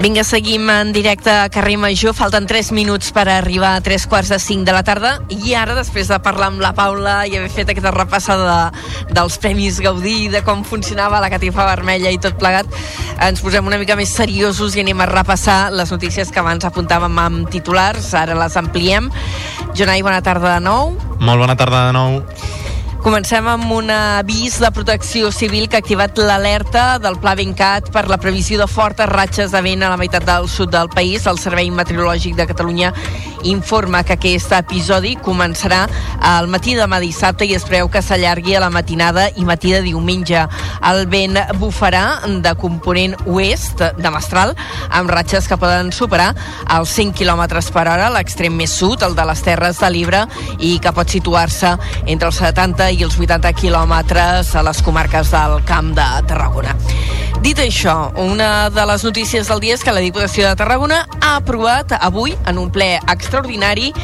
Vinga, 0.00 0.22
seguim 0.24 0.70
en 0.72 0.94
directe 0.94 1.28
a 1.28 1.50
Carrer 1.52 1.76
Major. 1.76 2.14
Falten 2.16 2.46
3 2.48 2.70
minuts 2.72 3.10
per 3.12 3.26
arribar 3.28 3.74
a 3.76 3.82
3 3.84 4.06
quarts 4.08 4.30
de 4.32 4.38
5 4.40 4.64
de 4.64 4.72
la 4.72 4.80
tarda. 4.80 5.10
I 5.28 5.52
ara, 5.52 5.74
després 5.76 6.08
de 6.08 6.16
parlar 6.24 6.46
amb 6.48 6.62
la 6.64 6.70
Paula 6.72 7.26
i 7.28 7.36
haver 7.36 7.50
fet 7.52 7.68
aquesta 7.68 7.92
repassada 7.92 8.46
de, 8.48 9.12
dels 9.12 9.36
Premis 9.42 9.76
Gaudí, 9.84 10.30
de 10.32 10.40
com 10.40 10.62
funcionava 10.64 11.20
la 11.20 11.28
catifa 11.28 11.68
vermella 11.68 12.08
i 12.08 12.16
tot 12.16 12.40
plegat, 12.40 12.72
ens 13.28 13.44
posem 13.44 13.68
una 13.68 13.76
mica 13.76 13.98
més 14.00 14.14
seriosos 14.16 14.72
i 14.72 14.80
anem 14.80 15.04
a 15.04 15.10
repassar 15.10 15.58
les 15.76 15.92
notícies 15.92 16.32
que 16.32 16.40
abans 16.40 16.64
apuntàvem 16.64 17.20
amb 17.20 17.52
titulars. 17.52 18.14
Ara 18.16 18.38
les 18.40 18.56
ampliem. 18.56 19.12
Jonai, 19.76 20.00
bona 20.00 20.24
tarda 20.24 20.56
de 20.56 20.64
nou. 20.64 20.96
Molt 21.20 21.44
bona 21.44 21.60
tarda 21.60 21.90
de 21.90 21.92
nou. 21.98 22.22
Comencem 23.00 23.46
amb 23.48 23.70
un 23.72 23.88
avís 23.88 24.58
de 24.60 24.68
protecció 24.76 25.30
civil 25.32 25.70
que 25.70 25.78
ha 25.78 25.80
activat 25.80 26.18
l'alerta 26.20 26.98
del 27.00 27.16
Pla 27.16 27.32
Bencat 27.34 27.88
per 27.94 28.02
la 28.12 28.18
previsió 28.20 28.58
de 28.60 28.66
fortes 28.68 29.08
ratxes 29.08 29.54
de 29.54 29.62
vent 29.64 29.80
a 29.82 29.88
la 29.88 29.96
meitat 29.96 30.26
del 30.28 30.50
sud 30.52 30.68
del 30.74 30.90
país. 30.92 31.24
El 31.24 31.40
Servei 31.40 31.70
Meteorològic 31.72 32.36
de 32.36 32.44
Catalunya 32.50 32.92
informa 33.48 34.02
que 34.04 34.18
aquest 34.18 34.52
episodi 34.52 35.14
començarà 35.16 35.86
al 36.20 36.50
matí 36.52 36.74
demà 36.76 36.98
dissabte 37.00 37.46
i 37.48 37.54
es 37.56 37.64
preveu 37.64 37.88
que 37.88 38.02
s'allargui 38.04 38.52
a 38.54 38.60
la 38.60 38.68
matinada 38.68 39.30
i 39.32 39.46
matí 39.48 39.72
de 39.72 39.80
diumenge. 39.86 40.44
El 40.84 41.06
vent 41.08 41.38
bufarà 41.56 42.20
de 42.44 42.52
component 42.60 43.16
oest 43.24 43.80
de 43.80 44.12
Mestral 44.12 44.52
amb 44.90 45.08
ratxes 45.08 45.48
que 45.48 45.56
poden 45.56 45.88
superar 45.88 46.34
els 46.76 46.92
100 47.00 47.16
km 47.16 47.48
per 47.72 47.86
hora, 47.86 48.12
l'extrem 48.12 48.52
més 48.52 48.76
sud, 48.76 49.00
el 49.02 49.16
de 49.16 49.24
les 49.24 49.42
Terres 49.46 49.80
de 49.80 49.88
l'Ebre, 49.88 50.26
i 50.58 50.76
que 50.84 50.92
pot 50.92 51.08
situar-se 51.08 51.72
entre 52.04 52.28
els 52.28 52.44
70 52.44 52.89
i 52.90 53.04
els 53.06 53.16
80 53.18 53.52
quilòmetres 53.54 54.54
a 54.56 54.62
les 54.66 54.82
comarques 54.82 55.30
del 55.30 55.60
Camp 55.68 55.92
de 55.94 56.06
Tarragona. 56.26 56.74
Dit 57.40 57.60
això, 57.62 58.10
una 58.20 58.68
de 58.68 58.84
les 58.84 59.04
notícies 59.06 59.48
del 59.48 59.62
dia 59.62 59.78
és 59.78 59.84
que 59.86 59.94
la 59.94 60.02
Diputació 60.04 60.44
de 60.48 60.58
Tarragona 60.60 61.06
ha 61.20 61.36
aprovat 61.38 61.94
avui, 61.96 62.34
en 62.50 62.58
un 62.60 62.68
ple 62.74 62.98
extraordinari, 63.00 63.94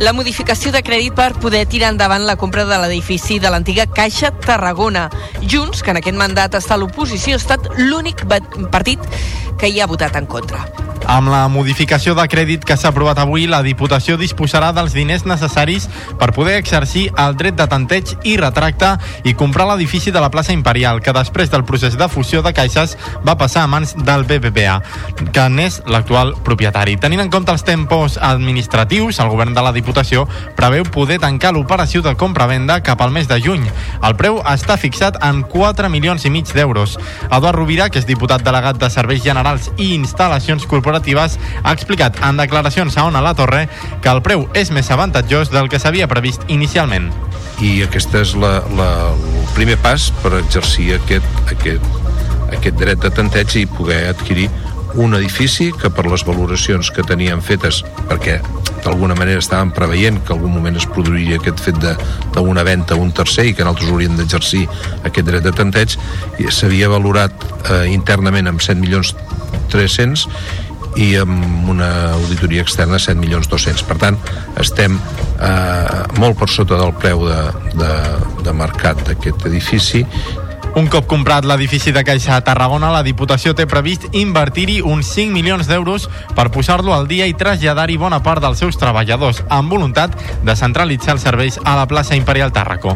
la 0.00 0.14
modificació 0.16 0.72
de 0.74 0.82
crèdit 0.82 1.14
per 1.14 1.34
poder 1.38 1.66
tirar 1.70 1.92
endavant 1.94 2.24
la 2.26 2.38
compra 2.40 2.64
de 2.66 2.80
l'edifici 2.82 3.38
de 3.38 3.52
l'antiga 3.52 3.86
Caixa 3.86 4.32
Tarragona. 4.32 5.08
Junts, 5.44 5.84
que 5.84 5.94
en 5.94 6.00
aquest 6.00 6.18
mandat 6.18 6.56
està 6.58 6.74
a 6.74 6.82
l'oposició, 6.82 7.36
ha 7.36 7.42
estat 7.44 7.70
l'únic 7.78 8.24
partit 8.72 9.04
que 9.60 9.68
hi 9.68 9.78
ha 9.78 9.90
votat 9.90 10.16
en 10.16 10.26
contra. 10.26 10.64
Amb 11.10 11.30
la 11.32 11.46
modificació 11.50 12.14
de 12.14 12.26
crèdit 12.30 12.64
que 12.66 12.76
s'ha 12.78 12.90
aprovat 12.92 13.18
avui, 13.18 13.46
la 13.50 13.62
Diputació 13.66 14.14
disposarà 14.20 14.70
dels 14.76 14.92
diners 14.94 15.24
necessaris 15.26 15.88
per 16.20 16.30
poder 16.36 16.54
exercir 16.60 17.08
el 17.18 17.34
dret 17.40 17.56
de 17.58 17.66
tanteig 17.66 18.12
i 18.22 18.29
retracte 18.36 18.96
i 19.22 19.34
comprar 19.34 19.68
l'edifici 19.70 20.10
de 20.10 20.20
la 20.20 20.30
plaça 20.30 20.52
Imperial, 20.52 21.00
que 21.00 21.14
després 21.14 21.50
del 21.50 21.64
procés 21.64 21.96
de 21.96 22.08
fusió 22.08 22.42
de 22.42 22.52
Caixa 22.52 22.80
Sitges 22.80 22.96
va 23.26 23.36
passar 23.36 23.64
a 23.64 23.68
mans 23.70 23.94
del 23.96 24.24
BBVA, 24.24 24.80
que 25.32 25.46
n'és 25.52 25.80
l'actual 25.86 26.34
propietari. 26.44 26.96
Tenint 27.00 27.20
en 27.24 27.30
compte 27.30 27.52
els 27.52 27.64
tempos 27.64 28.18
administratius, 28.20 29.20
el 29.20 29.30
govern 29.32 29.54
de 29.54 29.62
la 29.64 29.72
Diputació 29.72 30.26
preveu 30.56 30.84
poder 30.84 31.18
tancar 31.20 31.52
l'operació 31.54 32.02
de 32.02 32.14
compra-venda 32.16 32.80
cap 32.82 33.00
al 33.00 33.12
mes 33.12 33.28
de 33.28 33.40
juny. 33.42 33.66
El 34.02 34.16
preu 34.16 34.40
està 34.48 34.78
fixat 34.80 35.18
en 35.24 35.42
4 35.42 35.90
milions 35.90 36.24
i 36.24 36.30
mig 36.30 36.52
d'euros. 36.54 36.96
Eduard 37.30 37.58
Rovira, 37.58 37.88
que 37.90 38.00
és 38.00 38.08
diputat 38.08 38.44
delegat 38.44 38.80
de 38.80 38.90
Serveis 38.90 39.24
Generals 39.24 39.70
i 39.76 39.92
Instal·lacions 39.96 40.66
Corporatives, 40.70 41.38
ha 41.62 41.74
explicat 41.74 42.20
en 42.24 42.40
declaracions 42.40 42.96
a 42.96 43.06
Ona 43.08 43.24
la 43.24 43.34
Torre 43.34 43.66
que 44.00 44.12
el 44.12 44.22
preu 44.22 44.48
és 44.54 44.70
més 44.70 44.90
avantatjós 44.90 45.52
del 45.52 45.68
que 45.68 45.78
s'havia 45.82 46.08
previst 46.08 46.46
inicialment. 46.48 47.10
i 47.60 47.82
aquest 47.84 48.14
és 48.20 48.34
la, 48.36 48.60
la, 48.76 48.88
el 49.14 49.46
primer 49.56 49.78
pas 49.80 50.10
per 50.22 50.34
exercir 50.38 50.92
aquest, 50.96 51.26
aquest, 51.52 51.86
aquest 52.50 52.76
dret 52.80 53.00
de 53.00 53.10
tanteig 53.14 53.56
i 53.60 53.66
poder 53.70 54.02
adquirir 54.10 54.48
un 55.00 55.14
edifici 55.14 55.70
que 55.72 55.90
per 55.94 56.06
les 56.10 56.24
valoracions 56.26 56.90
que 56.90 57.04
teníem 57.06 57.42
fetes 57.44 57.82
perquè 58.10 58.40
d'alguna 58.84 59.14
manera 59.18 59.42
estàvem 59.42 59.70
preveient 59.76 60.18
que 60.24 60.34
algun 60.34 60.52
moment 60.54 60.76
es 60.80 60.88
produiria 60.88 61.38
aquest 61.38 61.60
fet 61.62 61.78
d'una 62.34 62.64
venda 62.66 62.96
a 62.96 63.00
un 63.00 63.12
tercer 63.12 63.46
i 63.50 63.54
que 63.54 63.64
nosaltres 63.64 63.92
hauríem 63.92 64.16
d'exercir 64.18 64.64
aquest 65.04 65.28
dret 65.28 65.46
de 65.46 65.52
tanteig 65.56 65.96
s'havia 66.48 66.90
valorat 66.92 67.46
eh, 67.70 67.86
internament 67.92 68.50
amb 68.50 68.64
7 68.64 68.80
milions 68.80 69.14
300 69.70 70.26
i 70.96 71.14
amb 71.20 71.68
una 71.70 71.90
auditoria 72.16 72.64
externa 72.66 72.98
7 72.98 73.18
milions 73.20 73.48
200 73.50 73.86
per 73.86 73.98
tant 74.02 74.18
estem 74.60 74.98
eh, 74.98 76.04
molt 76.18 76.38
per 76.40 76.50
sota 76.50 76.78
del 76.80 76.94
preu 76.98 77.26
de, 77.28 77.40
de, 77.78 77.90
de 78.46 78.54
mercat 78.56 79.04
d'aquest 79.06 79.46
edifici 79.50 80.04
Un 80.78 80.86
cop 80.86 81.08
comprat 81.10 81.42
l'edifici 81.42 81.90
de 81.90 82.04
Caixa 82.06 82.36
a 82.36 82.42
Tarragona, 82.46 82.92
la 82.94 83.02
Diputació 83.02 83.56
té 83.58 83.64
previst 83.66 84.04
invertir-hi 84.14 84.76
uns 84.86 85.08
5 85.16 85.34
milions 85.34 85.66
d'euros 85.66 86.06
per 86.36 86.46
posar-lo 86.54 86.94
al 86.94 87.08
dia 87.10 87.26
i 87.26 87.34
traslladar-hi 87.34 87.98
bona 87.98 88.20
part 88.22 88.44
dels 88.44 88.62
seus 88.62 88.78
treballadors, 88.78 89.42
amb 89.50 89.74
voluntat 89.74 90.14
de 90.46 90.54
centralitzar 90.54 91.16
els 91.16 91.26
serveis 91.26 91.58
a 91.64 91.74
la 91.80 91.88
plaça 91.90 92.14
Imperial 92.14 92.54
Tàrraco. 92.54 92.94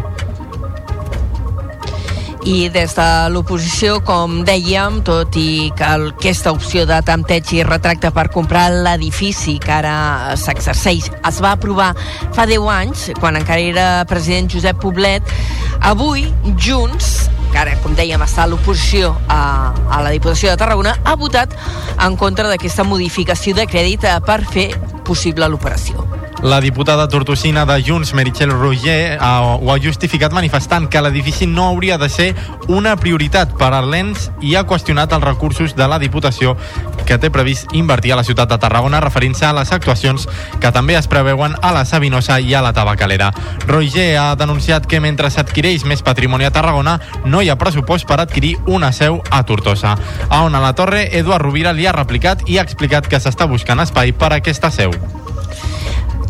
I 2.45 2.69
des 2.69 2.93
de 2.93 3.05
l'oposició, 3.33 4.03
com 4.05 4.43
dèiem, 4.45 4.99
tot 5.07 5.33
i 5.41 5.71
que 5.79 5.87
aquesta 6.11 6.53
opció 6.53 6.85
de 6.85 6.99
tempteig 7.07 7.55
i 7.57 7.63
retracte 7.65 8.11
per 8.13 8.27
comprar 8.35 8.67
l'edifici 8.85 9.57
que 9.63 9.73
ara 9.73 10.37
s'exerceix 10.37 11.09
es 11.15 11.39
va 11.41 11.55
aprovar 11.57 11.95
fa 12.37 12.45
10 12.45 12.69
anys, 12.75 13.07
quan 13.17 13.41
encara 13.41 13.65
era 13.65 13.87
president 14.11 14.53
Josep 14.53 14.77
Poblet, 14.83 15.33
avui 15.81 16.27
Junts 16.61 17.31
que 17.55 17.63
ara, 17.63 17.79
com 17.81 17.95
dèiem, 17.95 18.21
està 18.27 18.45
a 18.45 18.51
l'oposició 18.51 19.15
a, 19.31 19.73
a 19.89 20.03
la 20.03 20.11
Diputació 20.11 20.51
de 20.51 20.59
Tarragona, 20.59 20.97
ha 21.07 21.15
votat 21.15 21.55
en 22.03 22.19
contra 22.19 22.51
d'aquesta 22.51 22.85
modificació 22.85 23.55
de 23.55 23.69
crèdit 23.71 24.05
eh, 24.11 24.19
per 24.27 24.43
fer 24.51 24.69
possible 25.07 25.49
l'operació. 25.49 26.24
La 26.45 26.61
diputada 26.61 27.09
tortosina 27.09 27.65
de 27.65 27.83
Junts, 27.83 28.13
Meritxell 28.13 28.51
Roger, 28.51 29.17
ho 29.19 29.73
ha 29.73 29.77
justificat 29.81 30.35
manifestant 30.37 30.91
que 30.93 31.01
l'edifici 31.01 31.47
no 31.49 31.71
hauria 31.71 31.97
de 31.97 32.11
ser 32.13 32.27
una 32.69 32.93
prioritat 33.01 33.55
per 33.57 33.71
a 33.73 33.81
l'ENS 33.81 34.27
i 34.45 34.53
ha 34.53 34.67
qüestionat 34.69 35.15
els 35.17 35.25
recursos 35.25 35.73
de 35.73 35.89
la 35.89 35.97
Diputació 36.03 36.53
que 37.09 37.17
té 37.17 37.31
previst 37.33 37.73
invertir 37.73 38.13
a 38.13 38.19
la 38.21 38.27
ciutat 38.29 38.53
de 38.53 38.59
Tarragona 38.61 39.01
referint-se 39.01 39.49
a 39.49 39.55
les 39.57 39.73
actuacions 39.73 40.29
que 40.61 40.75
també 40.77 40.99
es 41.01 41.09
preveuen 41.09 41.57
a 41.63 41.73
la 41.73 41.87
Sabinosa 41.89 42.37
i 42.45 42.53
a 42.53 42.61
la 42.61 42.75
Tabacalera. 42.77 43.33
Roger 43.65 44.11
ha 44.21 44.29
denunciat 44.37 44.85
que 44.85 45.01
mentre 45.01 45.33
s'adquireix 45.33 45.89
més 45.89 46.05
patrimoni 46.05 46.45
a 46.45 46.53
Tarragona 46.53 46.99
no 47.25 47.41
hi 47.41 47.49
ha 47.49 47.57
pressupost 47.57 48.05
per 48.05 48.21
adquirir 48.21 48.59
una 48.67 48.93
seu 48.93 49.23
a 49.31 49.47
Tortosa. 49.49 49.97
A 50.29 50.45
on 50.45 50.53
a 50.55 50.61
la 50.61 50.77
Torre, 50.77 51.09
Eduard 51.17 51.49
Rovira 51.49 51.73
li 51.73 51.89
ha 51.89 51.97
replicat 51.97 52.45
i 52.45 52.61
ha 52.61 52.69
explicat 52.69 53.09
que 53.09 53.17
s'està 53.17 53.49
buscant 53.49 53.81
espai 53.81 54.13
per 54.13 54.35
a 54.35 54.43
aquesta 54.45 54.69
seu. 54.69 54.93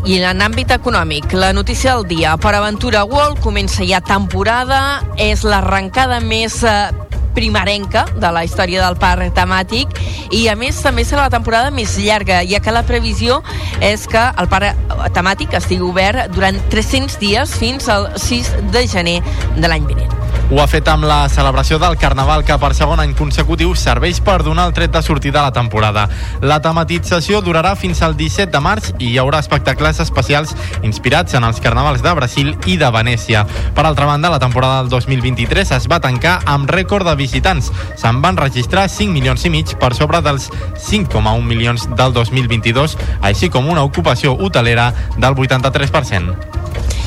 I 0.05 0.19
en 0.21 0.43
àmbit 0.45 0.69
econòmic, 0.69 1.31
la 1.33 1.47
notícia 1.53 1.95
del 1.95 2.03
dia. 2.05 2.35
Per 2.37 2.51
Aventura 2.53 3.01
World 3.09 3.39
comença 3.41 3.81
ja 3.89 3.97
temporada, 4.05 5.01
és 5.17 5.41
l'arrencada 5.41 6.19
més 6.21 6.59
eh, 6.61 6.91
primerenca 7.33 8.05
de 8.13 8.29
la 8.29 8.43
història 8.45 8.83
del 8.85 8.99
parc 9.01 9.33
temàtic 9.33 9.97
i 10.29 10.45
a 10.47 10.53
més 10.55 10.77
també 10.85 11.03
serà 11.09 11.25
la 11.25 11.33
temporada 11.33 11.73
més 11.73 11.97
llarga 11.97 12.43
ja 12.45 12.61
que 12.61 12.73
la 12.75 12.85
previsió 12.85 13.41
és 13.81 14.05
que 14.07 14.21
el 14.29 14.49
parc 14.51 14.77
temàtic 15.17 15.57
estigui 15.57 15.89
obert 15.89 16.29
durant 16.37 16.61
300 16.69 17.17
dies 17.25 17.57
fins 17.57 17.89
al 17.89 18.11
6 18.13 18.53
de 18.77 18.85
gener 18.87 19.17
de 19.57 19.65
l'any 19.65 19.89
vinent. 19.89 20.24
Ho 20.51 20.59
ha 20.61 20.67
fet 20.69 20.85
amb 20.91 21.07
la 21.09 21.23
celebració 21.25 21.79
del 21.81 21.95
Carnaval, 21.97 22.43
que 22.45 22.53
per 22.61 22.69
segon 22.77 22.99
any 23.01 23.15
consecutiu 23.17 23.71
serveix 23.81 24.19
per 24.21 24.43
donar 24.45 24.67
el 24.69 24.75
tret 24.77 24.91
de 24.93 25.01
sortida 25.01 25.39
a 25.41 25.47
la 25.47 25.53
temporada. 25.55 26.03
La 26.45 26.59
tematització 26.61 27.39
durarà 27.41 27.71
fins 27.75 28.03
al 28.05 28.13
17 28.13 28.53
de 28.53 28.61
març 28.61 28.91
i 28.99 29.07
hi 29.09 29.17
haurà 29.17 29.39
espectacles 29.41 30.03
especials 30.03 30.53
inspirats 30.85 31.33
en 31.33 31.49
els 31.49 31.57
carnavals 31.63 32.05
de 32.05 32.13
Brasil 32.13 32.53
i 32.69 32.77
de 32.77 32.91
Venècia. 32.93 33.41
Per 33.73 33.87
altra 33.89 34.05
banda, 34.05 34.29
la 34.29 34.39
temporada 34.43 34.83
del 34.83 34.93
2023 34.93 35.73
es 35.79 35.89
va 35.89 35.99
tancar 36.03 36.37
amb 36.45 36.69
rècord 36.69 37.09
de 37.09 37.17
visitants. 37.17 37.71
Se'n 37.97 38.21
van 38.21 38.37
registrar 38.37 38.85
5 38.85 39.17
milions 39.17 39.47
i 39.49 39.49
mig 39.49 39.73
per 39.81 39.95
sobre 39.97 40.21
dels 40.21 40.51
5,1 40.77 41.41
milions 41.41 41.89
del 41.97 42.13
2022, 42.13 42.99
així 43.25 43.49
com 43.49 43.65
una 43.65 43.81
ocupació 43.81 44.37
hotelera 44.37 44.91
del 45.17 45.33
83%. 45.33 46.53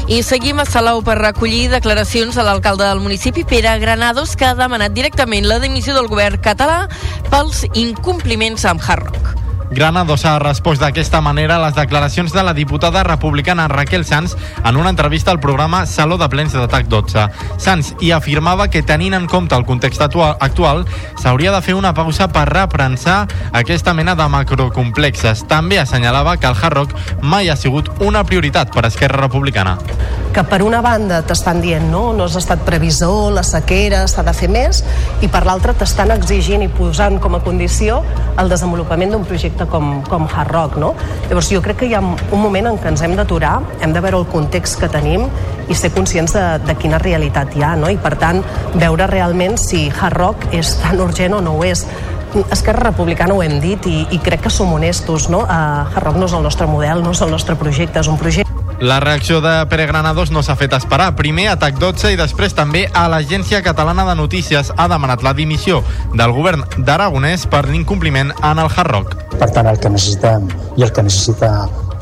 I 0.09 0.23
seguim 0.25 0.57
a 0.57 0.65
Salou 0.65 1.03
per 1.05 1.19
recollir 1.19 1.67
declaracions 1.69 2.39
a 2.41 2.45
l'alcalde 2.47 2.81
del 2.87 3.03
municipi, 3.05 3.28
Pere 3.33 3.79
Granados, 3.79 4.37
que 4.37 4.47
ha 4.47 4.55
demanat 4.57 4.95
directament 4.97 5.45
la 5.47 5.59
dimissió 5.61 5.93
del 5.95 6.09
govern 6.09 6.41
català 6.41 6.87
pels 7.29 7.67
incompliments 7.77 8.65
amb 8.65 8.81
Hard 8.81 9.11
Rock. 9.11 9.48
Granados 9.71 10.25
ha 10.25 10.39
respost 10.39 10.81
d'aquesta 10.81 11.21
manera 11.21 11.57
a 11.57 11.63
les 11.67 11.75
declaracions 11.77 12.33
de 12.33 12.43
la 12.43 12.55
diputada 12.55 13.03
republicana 13.05 13.69
Raquel 13.69 14.05
Sanz 14.05 14.35
en 14.65 14.77
una 14.77 14.89
entrevista 14.91 15.31
al 15.31 15.41
programa 15.41 15.85
Saló 15.87 16.17
de 16.17 16.29
Plens 16.29 16.53
de 16.55 16.67
TAC 16.67 16.87
12. 16.89 17.27
Sanz 17.59 17.95
hi 18.01 18.11
afirmava 18.13 18.69
que 18.69 18.83
tenint 18.83 19.15
en 19.15 19.27
compte 19.27 19.55
el 19.55 19.67
context 19.67 20.01
actua- 20.01 20.37
actual 20.41 20.87
s'hauria 21.21 21.53
de 21.53 21.61
fer 21.63 21.75
una 21.75 21.93
pausa 21.95 22.29
per 22.33 22.49
reprensar 22.49 23.27
aquesta 23.53 23.93
mena 23.95 24.15
de 24.17 24.27
macrocomplexes. 24.29 25.45
També 25.47 25.79
assenyalava 25.79 26.39
que 26.39 26.47
el 26.47 26.57
Hard 26.57 26.75
Rock 26.75 26.95
mai 27.21 27.49
ha 27.51 27.57
sigut 27.57 27.91
una 28.01 28.25
prioritat 28.25 28.73
per 28.73 28.87
Esquerra 28.87 29.21
Republicana. 29.21 29.79
que 30.33 30.45
per 30.45 30.63
una 30.63 30.81
banda 30.83 31.23
t'estan 31.27 31.61
dient 31.61 31.89
no, 31.91 32.13
no 32.13 32.25
has 32.25 32.37
estat 32.37 32.61
previsor, 32.63 33.33
la 33.33 33.43
sequera, 33.43 34.07
s'ha 34.07 34.23
de 34.23 34.33
fer 34.37 34.47
més, 34.49 34.85
i 35.25 35.27
per 35.27 35.41
l'altra 35.47 35.73
t'estan 35.75 36.13
exigint 36.15 36.63
i 36.63 36.69
posant 36.69 37.19
com 37.19 37.35
a 37.35 37.41
condició 37.41 38.03
el 38.39 38.49
desenvolupament 38.53 39.11
d'un 39.11 39.25
projecte 39.25 39.58
com, 39.67 40.03
com 40.09 40.27
Hard 40.29 40.53
Rock. 40.53 40.77
No? 40.79 40.93
Llavors 41.29 41.51
jo 41.53 41.63
crec 41.65 41.81
que 41.83 41.89
hi 41.91 41.95
ha 41.97 42.03
un 42.03 42.43
moment 42.43 42.71
en 42.71 42.79
què 42.79 42.93
ens 42.93 43.03
hem 43.03 43.17
d'aturar, 43.19 43.59
hem 43.83 43.95
de 43.95 44.03
veure 44.05 44.21
el 44.21 44.29
context 44.31 44.79
que 44.81 44.91
tenim 44.93 45.27
i 45.69 45.77
ser 45.77 45.91
conscients 45.97 46.37
de, 46.37 46.45
de 46.65 46.77
quina 46.79 47.01
realitat 47.03 47.57
hi 47.57 47.65
ha, 47.65 47.75
no? 47.77 47.91
i 47.91 47.99
per 48.01 48.15
tant 48.21 48.43
veure 48.77 49.09
realment 49.11 49.59
si 49.61 49.89
Hard 49.91 50.17
Rock 50.19 50.47
és 50.57 50.77
tan 50.83 51.01
urgent 51.05 51.39
o 51.39 51.43
no 51.45 51.57
ho 51.59 51.65
és. 51.67 51.87
Esquerra 52.53 52.91
Republicana 52.91 53.35
ho 53.35 53.43
hem 53.43 53.57
dit 53.63 53.89
i, 53.89 54.03
i 54.13 54.21
crec 54.21 54.45
que 54.45 54.53
som 54.53 54.73
honestos, 54.77 55.31
no? 55.33 55.47
Uh, 55.47 55.89
Hard 55.89 56.11
Rock 56.11 56.21
no 56.21 56.29
és 56.29 56.37
el 56.37 56.45
nostre 56.45 56.69
model, 56.69 57.03
no 57.03 57.17
és 57.17 57.25
el 57.25 57.33
nostre 57.33 57.57
projecte, 57.57 58.05
és 58.05 58.13
un 58.13 58.21
projecte 58.21 58.58
La 58.81 59.01
reacció 59.01 59.41
de 59.41 59.67
Pere 59.67 59.87
Granados 59.87 60.31
no 60.31 60.45
s'ha 60.47 60.55
fet 60.55 60.73
esperar. 60.77 61.09
Primer 61.19 61.49
a 61.51 61.57
TAC 61.59 61.81
12 61.83 62.13
i 62.15 62.19
després 62.21 62.55
també 62.55 62.85
a 62.95 63.09
l'Agència 63.11 63.59
Catalana 63.67 64.05
de 64.07 64.15
Notícies 64.15 64.71
ha 64.77 64.87
demanat 64.87 65.25
la 65.27 65.35
dimissió 65.35 65.81
del 66.15 66.31
govern 66.37 66.63
d'Aragonès 66.79 67.49
per 67.51 67.65
l'incompliment 67.67 68.31
en 68.39 68.63
el 68.63 68.71
Hard 68.71 68.93
Rock. 68.95 69.19
Per 69.35 69.51
tant, 69.51 69.67
el 69.67 69.83
que 69.83 69.91
necessitem 69.91 70.47
i 70.79 70.87
el 70.87 70.95
que 70.95 71.03
necessita 71.03 71.51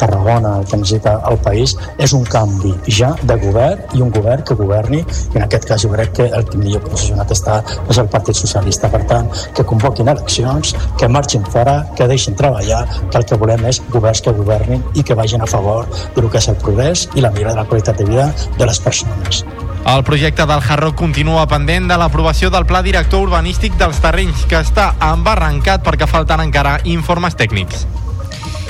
Tarragona, 0.00 0.58
el 0.60 0.66
que 0.68 0.78
necessita 0.80 1.16
el 1.30 1.38
país, 1.44 1.76
és 1.98 2.14
un 2.16 2.24
canvi 2.24 2.74
ja 2.88 3.12
de 3.22 3.36
govern 3.42 3.96
i 3.96 4.02
un 4.04 4.12
govern 4.14 4.44
que 4.46 4.56
governi, 4.58 5.02
i 5.02 5.38
en 5.38 5.46
aquest 5.46 5.68
cas 5.68 5.82
jo 5.84 5.92
crec 5.94 6.14
que 6.20 6.28
el 6.28 6.46
que 6.48 6.60
millor 6.60 6.84
posicionat 6.86 7.32
està 7.34 7.60
és 7.88 8.00
el 8.02 8.10
Partit 8.12 8.38
Socialista. 8.38 8.90
Per 8.92 9.02
tant, 9.10 9.30
que 9.56 9.64
convoquin 9.66 10.08
eleccions, 10.12 10.74
que 10.98 11.08
marxin 11.08 11.44
fora, 11.52 11.78
que 11.96 12.08
deixin 12.08 12.36
treballar, 12.38 12.84
que 13.10 13.18
el 13.20 13.28
que 13.28 13.40
volem 13.40 13.66
és 13.70 13.82
governs 13.92 14.22
que 14.22 14.34
governin 14.36 14.84
i 14.94 15.02
que 15.02 15.16
vagin 15.18 15.42
a 15.42 15.50
favor 15.50 15.88
del 16.16 16.30
que 16.30 16.38
és 16.42 16.48
el 16.52 16.60
progrés 16.62 17.08
i 17.14 17.24
la 17.24 17.30
millora 17.30 17.54
de 17.54 17.62
la 17.62 17.68
qualitat 17.70 17.98
de 17.98 18.08
vida 18.08 18.32
de 18.58 18.66
les 18.66 18.80
persones. 18.80 19.44
El 19.86 20.02
projecte 20.02 20.46
del 20.46 20.62
Hard 20.66 20.96
continua 20.98 21.44
pendent 21.46 21.86
de 21.86 21.98
l'aprovació 22.00 22.50
del 22.50 22.66
Pla 22.66 22.80
Director 22.82 23.22
Urbanístic 23.22 23.76
dels 23.78 24.00
Terrenys, 24.02 24.42
que 24.50 24.58
està 24.58 24.88
embarrancat 25.12 25.84
perquè 25.86 26.10
falten 26.10 26.42
encara 26.42 26.80
informes 26.90 27.38
tècnics. 27.38 27.86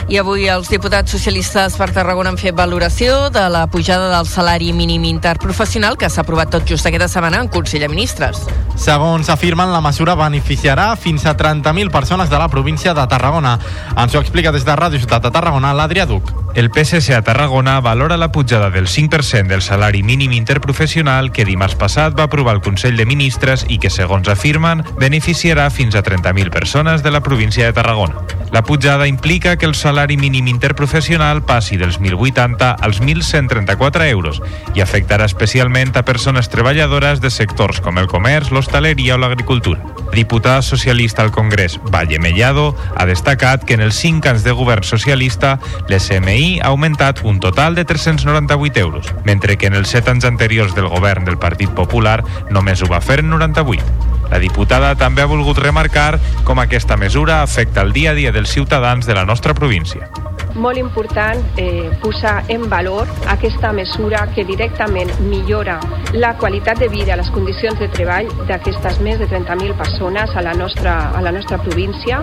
I 0.07 0.20
avui 0.20 0.44
els 0.46 0.68
diputats 0.70 1.11
socialistes 1.11 1.74
per 1.74 1.88
Tarragona 1.90 2.30
han 2.30 2.38
fet 2.38 2.54
valoració 2.54 3.26
de 3.34 3.42
la 3.50 3.64
pujada 3.66 4.07
del 4.12 4.28
salari 4.30 4.70
mínim 4.72 5.02
interprofessional 5.09 5.98
que 5.98 6.07
s'ha 6.07 6.22
aprovat 6.22 6.52
tot 6.54 6.62
just 6.62 6.86
aquesta 6.86 7.09
setmana 7.11 7.40
en 7.42 7.50
Consell 7.50 7.82
de 7.82 7.88
Ministres. 7.90 8.44
Segons 8.78 9.26
afirmen, 9.34 9.72
la 9.74 9.82
mesura 9.82 10.14
beneficiarà 10.14 10.92
fins 10.94 11.26
a 11.26 11.34
30.000 11.34 11.90
persones 11.90 12.30
de 12.30 12.38
la 12.38 12.46
província 12.46 12.94
de 12.94 13.07
Tarragona. 13.11 13.59
Ens 13.96 14.14
ho 14.14 14.22
explica 14.22 14.52
des 14.54 14.64
de 14.68 14.76
Ràdio 14.78 15.02
Ciutat 15.02 15.26
de 15.26 15.32
Tarragona, 15.34 15.74
l'Adrià 15.74 16.07
Duc. 16.07 16.30
El 16.54 16.70
PSC 16.70 17.12
a 17.12 17.20
Tarragona 17.20 17.80
valora 17.80 18.16
la 18.16 18.30
pujada 18.32 18.70
del 18.70 18.86
5% 18.86 19.48
del 19.48 19.61
salari 19.61 20.02
mínim 20.02 20.32
interprofessional 20.32 21.32
que 21.32 21.44
dimarts 21.44 21.76
passat 21.76 22.14
va 22.16 22.30
aprovar 22.30 22.54
el 22.54 22.62
Consell 22.62 22.96
de 22.96 23.04
Ministres 23.04 23.66
i 23.68 23.80
que, 23.82 23.90
segons 23.90 24.28
afirmen, 24.28 24.84
beneficiarà 24.96 25.66
fins 25.68 25.98
a 25.98 26.04
30.000 26.04 26.54
persones 26.54 27.02
de 27.02 27.11
la 27.11 27.20
província 27.20 27.66
de 27.66 27.74
Tarragona. 27.74 28.22
La 28.52 28.62
pujada 28.62 29.07
implica 29.07 29.57
que 29.57 29.66
el 29.66 29.74
salari 29.74 29.95
mínim 30.20 30.51
interprofessional 30.53 31.40
passi 31.49 31.78
dels 31.80 31.97
1.080 31.99 32.76
als 32.84 33.01
1.134 33.01 34.05
euros 34.11 34.42
i 34.76 34.82
afectarà 34.84 35.24
especialment 35.24 35.97
a 35.97 36.05
persones 36.05 36.51
treballadores 36.53 37.22
de 37.24 37.30
sectors 37.32 37.80
com 37.80 37.97
el 37.97 38.07
comerç, 38.07 38.53
l'hostaleria 38.53 39.16
o 39.16 39.18
l'agricultura. 39.18 39.80
La 40.07 40.12
diputada 40.12 40.61
socialista 40.62 41.22
al 41.22 41.32
Congrés, 41.32 41.78
Valle 41.92 42.18
Mellado, 42.18 42.76
ha 42.94 43.07
destacat 43.09 43.64
que 43.64 43.74
en 43.74 43.82
els 43.86 43.97
5 43.97 44.28
anys 44.28 44.44
de 44.44 44.53
govern 44.53 44.84
socialista 44.84 45.57
l'SMI 45.88 46.61
ha 46.61 46.70
augmentat 46.74 47.24
un 47.24 47.40
total 47.40 47.74
de 47.74 47.84
398 47.84 48.80
euros, 48.80 49.12
mentre 49.24 49.57
que 49.57 49.66
en 49.66 49.74
els 49.74 49.88
7 49.88 50.12
anys 50.12 50.28
anteriors 50.28 50.74
del 50.76 50.88
govern 50.92 51.24
del 51.24 51.40
Partit 51.40 51.72
Popular 51.72 52.22
només 52.51 52.82
ho 52.82 52.92
va 52.92 53.01
fer 53.01 53.20
en 53.24 53.32
98. 53.32 54.15
La 54.30 54.40
diputada 54.42 54.94
també 54.98 55.22
ha 55.22 55.30
volgut 55.30 55.58
remarcar 55.62 56.20
com 56.44 56.58
aquesta 56.62 56.96
mesura 56.96 57.42
afecta 57.42 57.82
el 57.82 57.92
dia 57.92 58.12
a 58.12 58.18
dia 58.18 58.32
dels 58.32 58.50
ciutadans 58.50 59.06
de 59.06 59.14
la 59.14 59.24
nostra 59.24 59.54
província. 59.54 60.10
Molt 60.57 60.80
important 60.80 61.42
eh, 61.57 61.90
posar 62.02 62.44
en 62.48 62.68
valor 62.70 63.09
aquesta 63.28 63.72
mesura 63.72 64.26
que 64.34 64.44
directament 64.44 65.12
millora 65.28 65.78
la 66.12 66.34
qualitat 66.38 66.78
de 66.78 66.88
vida, 66.88 67.16
les 67.16 67.30
condicions 67.30 67.78
de 67.78 67.88
treball 67.92 68.28
d'aquestes 68.48 69.00
més 69.04 69.18
de 69.20 69.28
30.000 69.28 69.76
persones 69.76 70.34
a 70.34 70.42
la 70.42 70.54
nostra, 70.54 70.96
a 71.12 71.22
la 71.22 71.32
nostra 71.32 71.59
província 71.62 72.22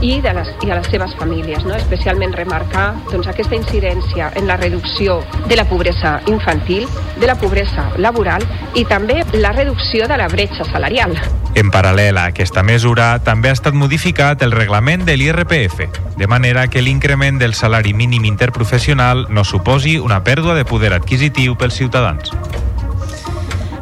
i, 0.00 0.20
de 0.20 0.32
les, 0.36 0.52
i 0.64 0.70
a 0.70 0.78
les 0.78 0.88
seves 0.92 1.14
famílies. 1.16 1.64
No? 1.64 1.74
Especialment 1.76 2.36
remarcar 2.36 2.92
doncs, 3.10 3.30
aquesta 3.30 3.56
incidència 3.56 4.30
en 4.36 4.48
la 4.50 4.58
reducció 4.60 5.20
de 5.48 5.56
la 5.56 5.66
pobresa 5.68 6.18
infantil, 6.26 6.88
de 7.20 7.28
la 7.28 7.36
pobresa 7.40 7.90
laboral 7.98 8.44
i 8.74 8.84
també 8.84 9.22
la 9.32 9.52
reducció 9.56 10.08
de 10.08 10.20
la 10.20 10.28
bretxa 10.28 10.66
salarial. 10.68 11.16
En 11.58 11.72
paral·lel 11.74 12.18
a 12.20 12.28
aquesta 12.30 12.62
mesura, 12.62 13.16
també 13.26 13.50
ha 13.50 13.56
estat 13.56 13.74
modificat 13.74 14.42
el 14.46 14.52
reglament 14.54 15.02
de 15.04 15.16
l'IRPF, 15.18 15.80
de 16.16 16.28
manera 16.30 16.68
que 16.70 16.82
l'increment 16.82 17.40
del 17.40 17.56
salari 17.58 17.69
mínim 17.94 18.24
interprofessional 18.24 19.26
no 19.30 19.44
suposi 19.44 19.98
una 19.98 20.24
pèrdua 20.26 20.54
de 20.58 20.64
poder 20.66 20.92
adquisitiu 20.92 21.54
pels 21.56 21.78
ciutadans. 21.78 22.34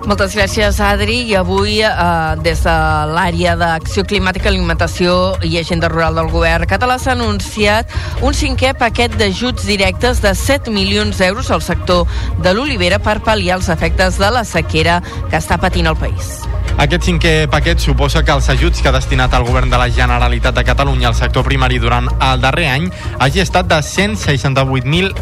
Moltes 0.09 0.33
gràcies, 0.33 0.79
Adri. 0.81 1.19
I 1.29 1.35
avui, 1.37 1.83
eh, 1.85 2.37
des 2.41 2.63
de 2.65 2.77
l'àrea 3.13 3.55
d'Acció 3.61 4.07
Climàtica, 4.09 4.49
Alimentació 4.49 5.37
i 5.45 5.59
Agenda 5.59 5.91
Rural 5.93 6.15
del 6.15 6.31
Govern 6.33 6.65
català, 6.65 6.97
s'ha 6.99 7.13
anunciat 7.13 7.93
un 8.23 8.33
cinquè 8.33 8.73
paquet 8.73 9.13
d'ajuts 9.21 9.67
directes 9.67 10.23
de 10.23 10.35
7 10.35 10.71
milions 10.71 11.19
d'euros 11.19 11.51
al 11.51 11.61
sector 11.61 12.07
de 12.39 12.55
l'olivera 12.55 12.99
per 12.99 13.21
pal·liar 13.21 13.59
els 13.59 13.69
efectes 13.69 14.17
de 14.17 14.31
la 14.31 14.45
sequera 14.45 15.03
que 15.29 15.37
està 15.37 15.59
patint 15.59 15.87
el 15.87 15.97
país. 15.97 16.41
Aquest 16.79 17.05
cinquè 17.05 17.47
paquet 17.51 17.79
suposa 17.79 18.25
que 18.25 18.33
els 18.33 18.49
ajuts 18.49 18.81
que 18.81 18.89
ha 18.89 18.93
destinat 18.93 19.35
el 19.35 19.45
govern 19.45 19.69
de 19.69 19.77
la 19.77 19.91
Generalitat 19.91 20.55
de 20.55 20.65
Catalunya 20.65 21.09
al 21.09 21.17
sector 21.17 21.45
primari 21.45 21.79
durant 21.79 22.09
el 22.19 22.41
darrer 22.41 22.71
any 22.71 22.89
hagi 23.19 23.41
estat 23.45 23.69
de 23.69 23.83
168.000 23.83 25.13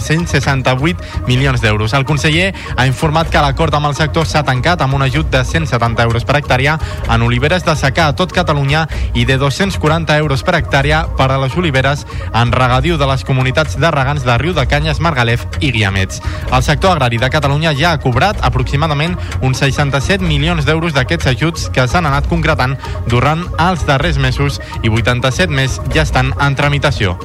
168 0.00 1.26
milions 1.26 1.60
d'euros. 1.60 1.92
El 1.94 2.04
conseller 2.04 2.54
ha 2.76 2.86
informat 2.86 3.30
que 3.30 3.42
l'acord 3.42 3.74
amb 3.74 3.90
el 3.90 3.96
sector 3.98 4.26
s'ha 4.26 4.44
tancat 4.46 4.82
amb 4.82 4.94
un 4.94 5.02
ajut 5.06 5.30
de 5.30 5.44
170 5.44 6.02
euros 6.02 6.24
per 6.24 6.36
hectàrea 6.40 6.78
en 7.08 7.22
oliveres 7.22 7.64
de 7.64 7.76
secà 7.76 8.08
a 8.08 8.16
tot 8.16 8.32
Catalunya 8.32 8.86
i 9.14 9.24
de 9.24 9.38
240 9.38 10.16
euros 10.18 10.42
per 10.42 10.56
hectàrea 10.58 11.04
per 11.16 11.30
a 11.30 11.38
les 11.42 11.56
oliveres 11.56 12.06
en 12.34 12.52
regadiu 12.52 12.98
de 12.98 13.06
les 13.10 13.24
comunitats 13.24 13.78
de 13.80 13.90
regants 13.90 14.24
de 14.24 14.38
Riu 14.38 14.54
de 14.54 14.66
Canyes, 14.66 15.00
Margalef 15.00 15.46
i 15.60 15.72
Guiamets. 15.72 16.22
El 16.50 16.62
sector 16.62 16.92
agrari 16.92 17.18
de 17.18 17.30
Catalunya 17.30 17.74
ja 17.76 17.92
ha 17.92 18.00
cobrat 18.02 18.40
aproximadament 18.42 19.16
uns 19.40 19.62
67 19.62 20.24
milions 20.24 20.66
d'euros 20.66 20.94
d'aquests 20.96 21.32
ajuts 21.34 21.68
que 21.74 21.86
s'han 21.88 22.08
anat 22.08 22.28
concretant 22.30 22.76
durant 23.08 23.46
els 23.58 23.86
darrers 23.86 24.18
mesos 24.18 24.60
i 24.82 24.88
87 24.88 25.52
més 25.52 25.80
ja 25.94 26.06
estan 26.06 26.34
en 26.40 26.56
tramitació. 26.56 27.18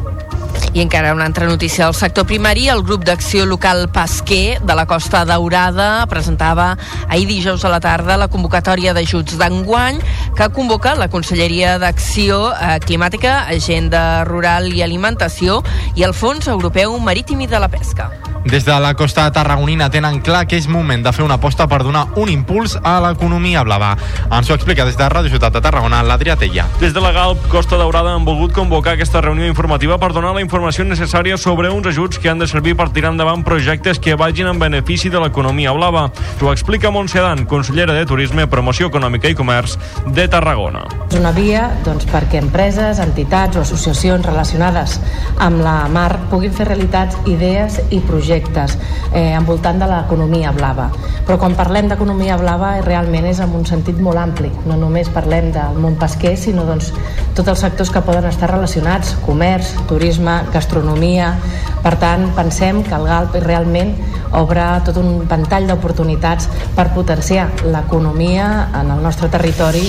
I 0.73 0.81
encara 0.81 1.13
una 1.13 1.25
altra 1.25 1.47
notícia 1.47 1.85
del 1.85 1.95
sector 1.95 2.25
primari. 2.27 2.67
El 2.69 2.83
grup 2.83 3.05
d'acció 3.07 3.45
local 3.45 3.87
Pasquer 3.89 4.59
de 4.61 4.75
la 4.75 4.85
Costa 4.85 5.23
Daurada 5.25 6.05
presentava 6.11 6.77
ahir 7.07 7.27
dijous 7.29 7.63
a 7.63 7.71
la 7.71 7.79
tarda 7.79 8.17
la 8.17 8.27
convocatòria 8.27 8.93
d'ajuts 8.93 9.37
d'enguany 9.39 10.01
que 10.35 10.49
convoca 10.51 10.95
la 10.99 11.07
Conselleria 11.07 11.77
d'Acció 11.79 12.51
eh, 12.51 12.77
Climàtica, 12.83 13.45
Agenda 13.47 14.25
Rural 14.27 14.71
i 14.73 14.83
Alimentació 14.83 15.61
i 15.95 16.03
el 16.03 16.13
Fons 16.13 16.47
Europeu 16.51 16.97
Marítim 16.99 17.45
i 17.45 17.51
de 17.51 17.59
la 17.59 17.71
Pesca. 17.71 18.11
Des 18.45 18.63
de 18.63 18.79
la 18.79 18.93
costa 18.93 19.31
tarragonina 19.33 19.87
tenen 19.89 20.19
clar 20.21 20.43
que 20.45 20.59
és 20.59 20.67
moment 20.69 21.01
de 21.01 21.09
fer 21.15 21.23
una 21.25 21.39
aposta 21.39 21.65
per 21.65 21.79
donar 21.81 22.03
un 22.21 22.29
impuls 22.29 22.75
a 22.77 22.99
l'economia 23.01 23.63
blava. 23.65 23.95
Ens 24.29 24.51
ho 24.51 24.53
explica 24.53 24.85
des 24.85 24.99
de 24.99 25.07
Ràdio 25.09 25.33
Ciutat 25.33 25.55
de 25.57 25.63
Tarragona, 25.65 26.03
l'Adrià 26.05 26.35
Tella. 26.37 26.67
Des 26.77 26.93
de 26.93 27.01
la 27.01 27.09
GALP 27.15 27.47
Costa 27.49 27.79
Daurada 27.81 28.13
han 28.13 28.27
volgut 28.27 28.53
convocar 28.53 28.93
aquesta 28.93 29.23
reunió 29.25 29.49
informativa 29.49 29.97
per 29.97 30.11
donar 30.13 30.35
la 30.37 30.44
informació 30.45 30.85
necessària 30.85 31.37
sobre 31.41 31.71
uns 31.73 31.89
ajuts 31.89 32.19
que 32.21 32.29
han 32.29 32.39
de 32.39 32.47
servir 32.47 32.75
per 32.77 32.91
tirar 32.93 33.11
endavant 33.11 33.43
projectes 33.43 33.99
que 33.99 34.15
vagin 34.19 34.47
en 34.51 34.61
benefici 34.61 35.09
de 35.09 35.19
l'economia 35.21 35.73
blava. 35.73 36.07
Ho 36.41 36.51
explica 36.53 36.93
Montse 36.93 37.23
consellera 37.49 37.93
de 37.93 38.05
Turisme, 38.05 38.45
Promoció 38.47 38.87
Econòmica 38.91 39.29
i 39.31 39.35
Comerç 39.35 39.77
de 40.13 40.27
Tarragona. 40.29 40.83
És 41.09 41.17
una 41.17 41.31
via 41.33 41.69
doncs, 41.85 42.05
perquè 42.09 42.41
empreses, 42.41 42.99
entitats 43.01 43.57
o 43.57 43.63
associacions 43.63 44.25
relacionades 44.25 44.99
amb 45.41 45.63
la 45.65 45.87
mar 45.89 46.11
puguin 46.29 46.53
fer 46.53 46.67
realitats 46.69 47.17
idees 47.25 47.79
i 47.89 48.01
projectes 48.05 48.77
eh, 49.13 49.33
envoltant 49.33 49.79
de 49.81 49.89
l'economia 49.89 50.51
blava. 50.55 50.89
Però 51.25 51.39
quan 51.41 51.55
parlem 51.57 51.87
d'economia 51.89 52.37
blava 52.37 52.75
realment 52.85 53.25
és 53.29 53.39
en 53.41 53.53
un 53.55 53.65
sentit 53.65 53.97
molt 54.01 54.21
ampli. 54.21 54.51
No 54.67 54.77
només 54.77 55.09
parlem 55.09 55.49
del 55.55 55.79
món 55.81 55.95
pesquer, 56.01 56.35
sinó 56.37 56.65
doncs, 56.67 56.91
tots 57.37 57.49
els 57.51 57.63
sectors 57.65 57.91
que 57.91 58.03
poden 58.05 58.27
estar 58.29 58.51
relacionats, 58.51 59.15
comerç, 59.25 59.71
turisme, 59.89 60.24
gastronomia... 60.53 61.35
Per 61.85 61.91
tant, 62.01 62.23
pensem 62.33 62.79
que 62.81 62.95
el 62.97 63.03
GALP 63.05 63.35
realment 63.43 63.91
obre 64.31 64.65
tot 64.85 64.97
un 65.01 65.27
ventall 65.29 65.67
d'oportunitats 65.69 66.49
per 66.75 66.89
potenciar 66.95 67.49
l'economia 67.65 68.69
en 68.73 68.91
el 68.91 69.03
nostre 69.03 69.29
territori 69.29 69.85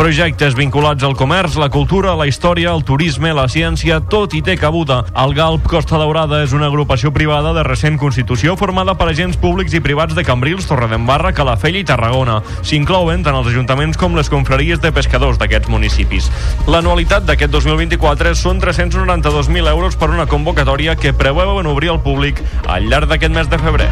Projectes 0.00 0.54
vinculats 0.56 1.04
al 1.04 1.12
comerç, 1.12 1.58
la 1.60 1.68
cultura, 1.68 2.14
la 2.16 2.24
història, 2.24 2.70
el 2.72 2.86
turisme, 2.88 3.34
la 3.36 3.44
ciència, 3.52 3.98
tot 4.00 4.32
hi 4.32 4.38
té 4.40 4.54
cabuda. 4.56 5.02
El 5.12 5.34
GALP 5.36 5.66
Costa 5.68 5.98
Daurada 6.00 6.38
és 6.40 6.54
una 6.56 6.70
agrupació 6.70 7.10
privada 7.12 7.50
de 7.52 7.60
recent 7.66 7.98
constitució 8.00 8.54
formada 8.56 8.94
per 8.96 9.10
agents 9.10 9.36
públics 9.36 9.76
i 9.76 9.82
privats 9.84 10.16
de 10.16 10.24
Cambrils, 10.24 10.64
Torredembarra, 10.70 11.34
Calafell 11.36 11.76
i 11.76 11.84
Tarragona. 11.84 12.38
S'inclouen 12.64 13.26
tant 13.26 13.36
els 13.36 13.50
ajuntaments 13.52 14.00
com 14.00 14.16
les 14.16 14.32
confraries 14.32 14.80
de 14.80 14.88
pescadors 14.88 15.36
d'aquests 15.36 15.68
municipis. 15.68 16.30
L'anualitat 16.64 17.28
d'aquest 17.28 17.52
2024 17.52 18.32
són 18.40 18.64
392.000 18.64 19.68
euros 19.68 20.00
per 20.00 20.08
una 20.14 20.24
convocatòria 20.24 20.96
que 20.96 21.12
preveuen 21.12 21.68
obrir 21.68 21.92
al 21.92 22.00
públic 22.00 22.40
al 22.64 22.88
llarg 22.88 23.12
d'aquest 23.12 23.36
mes 23.36 23.52
de 23.52 23.59
febrer. 23.64 23.90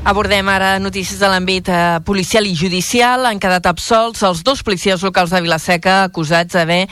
Abordem 0.00 0.48
ara 0.48 0.78
notícies 0.80 1.20
de 1.20 1.28
l'àmbit 1.28 1.68
eh, 1.68 1.98
policial 2.08 2.46
i 2.48 2.54
judicial. 2.56 3.26
Han 3.28 3.38
quedat 3.38 3.66
absolts 3.68 4.22
els 4.24 4.40
dos 4.42 4.62
policies 4.64 5.04
locals 5.04 5.34
de 5.34 5.42
Vilaseca 5.44 5.98
acusats 6.06 6.56
d'haver 6.56 6.86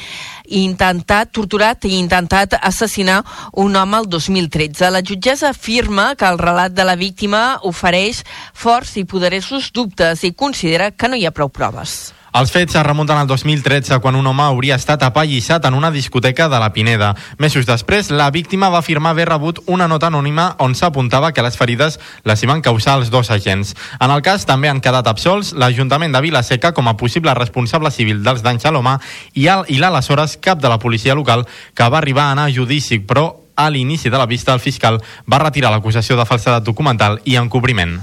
intentat, 0.60 1.32
torturat 1.32 1.88
i 1.88 1.94
intentat 1.96 2.58
assassinar 2.60 3.22
un 3.56 3.80
home 3.80 4.02
el 4.02 4.10
2013. 4.12 4.92
La 4.92 5.00
jutgessa 5.00 5.54
afirma 5.54 6.12
que 6.20 6.28
el 6.28 6.38
relat 6.38 6.76
de 6.76 6.84
la 6.84 6.98
víctima 7.00 7.58
ofereix 7.64 8.22
forts 8.52 8.98
i 9.00 9.08
poderosos 9.08 9.72
dubtes 9.72 10.22
i 10.28 10.34
considera 10.36 10.92
que 10.92 11.08
no 11.08 11.16
hi 11.16 11.24
ha 11.24 11.32
prou 11.32 11.48
proves. 11.48 12.17
Els 12.36 12.50
fets 12.52 12.76
es 12.76 12.84
remunten 12.84 13.16
al 13.16 13.26
2013, 13.26 14.00
quan 14.04 14.16
un 14.18 14.26
home 14.28 14.44
hauria 14.44 14.76
estat 14.76 15.02
apallissat 15.06 15.64
en 15.64 15.74
una 15.74 15.90
discoteca 15.90 16.48
de 16.52 16.58
la 16.60 16.72
Pineda. 16.74 17.14
Mesos 17.38 17.64
després, 17.66 18.10
la 18.10 18.28
víctima 18.30 18.68
va 18.68 18.82
afirmar 18.82 19.14
haver 19.14 19.28
rebut 19.30 19.62
una 19.66 19.88
nota 19.88 20.10
anònima 20.12 20.50
on 20.60 20.74
s'apuntava 20.76 21.32
que 21.32 21.42
les 21.42 21.56
ferides 21.56 21.98
les 22.28 22.42
hi 22.42 22.50
van 22.50 22.60
causar 22.60 22.98
els 22.98 23.08
dos 23.10 23.30
agents. 23.30 23.72
En 23.98 24.12
el 24.12 24.22
cas 24.22 24.44
també 24.44 24.68
han 24.68 24.82
quedat 24.84 25.08
absolts 25.08 25.54
l'Ajuntament 25.56 26.12
de 26.12 26.20
Vilaseca 26.20 26.74
com 26.76 26.88
a 26.88 26.96
possible 27.00 27.32
responsable 27.34 27.90
civil 27.90 28.20
dels 28.22 28.44
danys 28.44 28.68
a 28.68 28.74
l'home 28.76 28.98
i, 29.32 29.48
l'aleshores 29.48 30.36
cap 30.36 30.60
de 30.60 30.68
la 30.68 30.78
policia 30.78 31.16
local 31.16 31.46
que 31.74 31.88
va 31.88 31.98
arribar 31.98 32.28
a 32.28 32.36
anar 32.36 32.50
a 32.50 32.52
judici, 32.52 33.00
però 33.00 33.32
a 33.56 33.70
l'inici 33.70 34.10
de 34.10 34.18
la 34.18 34.26
vista 34.26 34.52
el 34.52 34.60
fiscal 34.60 35.00
va 35.26 35.40
retirar 35.42 35.72
l'acusació 35.72 36.16
de 36.16 36.28
falsedat 36.28 36.62
documental 36.62 37.22
i 37.24 37.40
encobriment. 37.40 37.98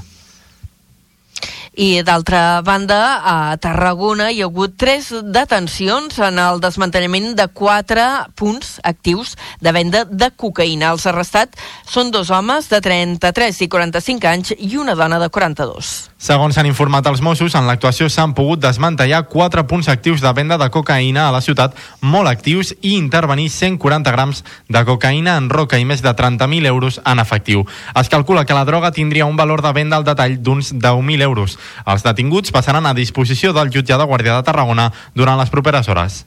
I 1.76 2.04
d'altra 2.08 2.62
banda, 2.64 3.20
a 3.20 3.58
Tarragona 3.60 4.30
hi 4.32 4.40
ha 4.40 4.48
hagut 4.48 4.78
tres 4.80 5.10
detencions 5.12 6.16
en 6.24 6.40
el 6.40 6.62
desmantellament 6.64 7.34
de 7.36 7.50
quatre 7.52 8.06
punts 8.40 8.78
actius 8.88 9.34
de 9.60 9.74
venda 9.76 10.06
de 10.08 10.30
cocaïna. 10.32 10.94
Els 10.96 11.04
arrestats 11.12 11.60
són 11.92 12.14
dos 12.16 12.32
homes 12.32 12.70
de 12.72 12.80
33 12.80 13.60
i 13.66 13.68
45 13.68 14.30
anys 14.32 14.54
i 14.56 14.78
una 14.80 14.96
dona 14.96 15.20
de 15.20 15.28
42. 15.28 15.92
Segons 16.16 16.56
s'han 16.56 16.70
informat 16.70 17.06
els 17.12 17.20
Mossos, 17.22 17.58
en 17.60 17.68
l'actuació 17.68 18.08
s'han 18.08 18.32
pogut 18.34 18.64
desmantellar 18.64 19.26
quatre 19.28 19.66
punts 19.68 19.92
actius 19.92 20.24
de 20.24 20.32
venda 20.34 20.56
de 20.58 20.70
cocaïna 20.72 21.28
a 21.28 21.36
la 21.36 21.44
ciutat, 21.44 21.76
molt 22.00 22.32
actius, 22.32 22.72
i 22.82 22.96
intervenir 22.96 23.50
140 23.52 24.16
grams 24.16 24.46
de 24.72 24.86
cocaïna 24.88 25.36
en 25.36 25.52
roca 25.52 25.78
i 25.78 25.84
més 25.84 26.00
de 26.02 26.16
30.000 26.16 26.72
euros 26.72 27.02
en 27.04 27.20
efectiu. 27.20 27.68
Es 28.00 28.08
calcula 28.08 28.46
que 28.46 28.56
la 28.56 28.64
droga 28.64 28.96
tindria 28.96 29.28
un 29.28 29.36
valor 29.36 29.62
de 29.62 29.76
venda 29.76 30.00
al 30.00 30.08
detall 30.08 30.40
d'uns 30.40 30.72
10.000 30.72 31.22
euros. 31.28 31.60
Els 31.86 32.06
detinguts 32.06 32.54
passaran 32.56 32.86
a 32.86 32.96
disposició 32.98 33.54
del 33.54 33.72
jutge 33.74 33.98
de 33.98 34.08
Guàrdia 34.08 34.38
de 34.38 34.46
Tarragona 34.48 34.92
durant 35.14 35.40
les 35.40 35.52
properes 35.54 35.90
hores. 35.90 36.24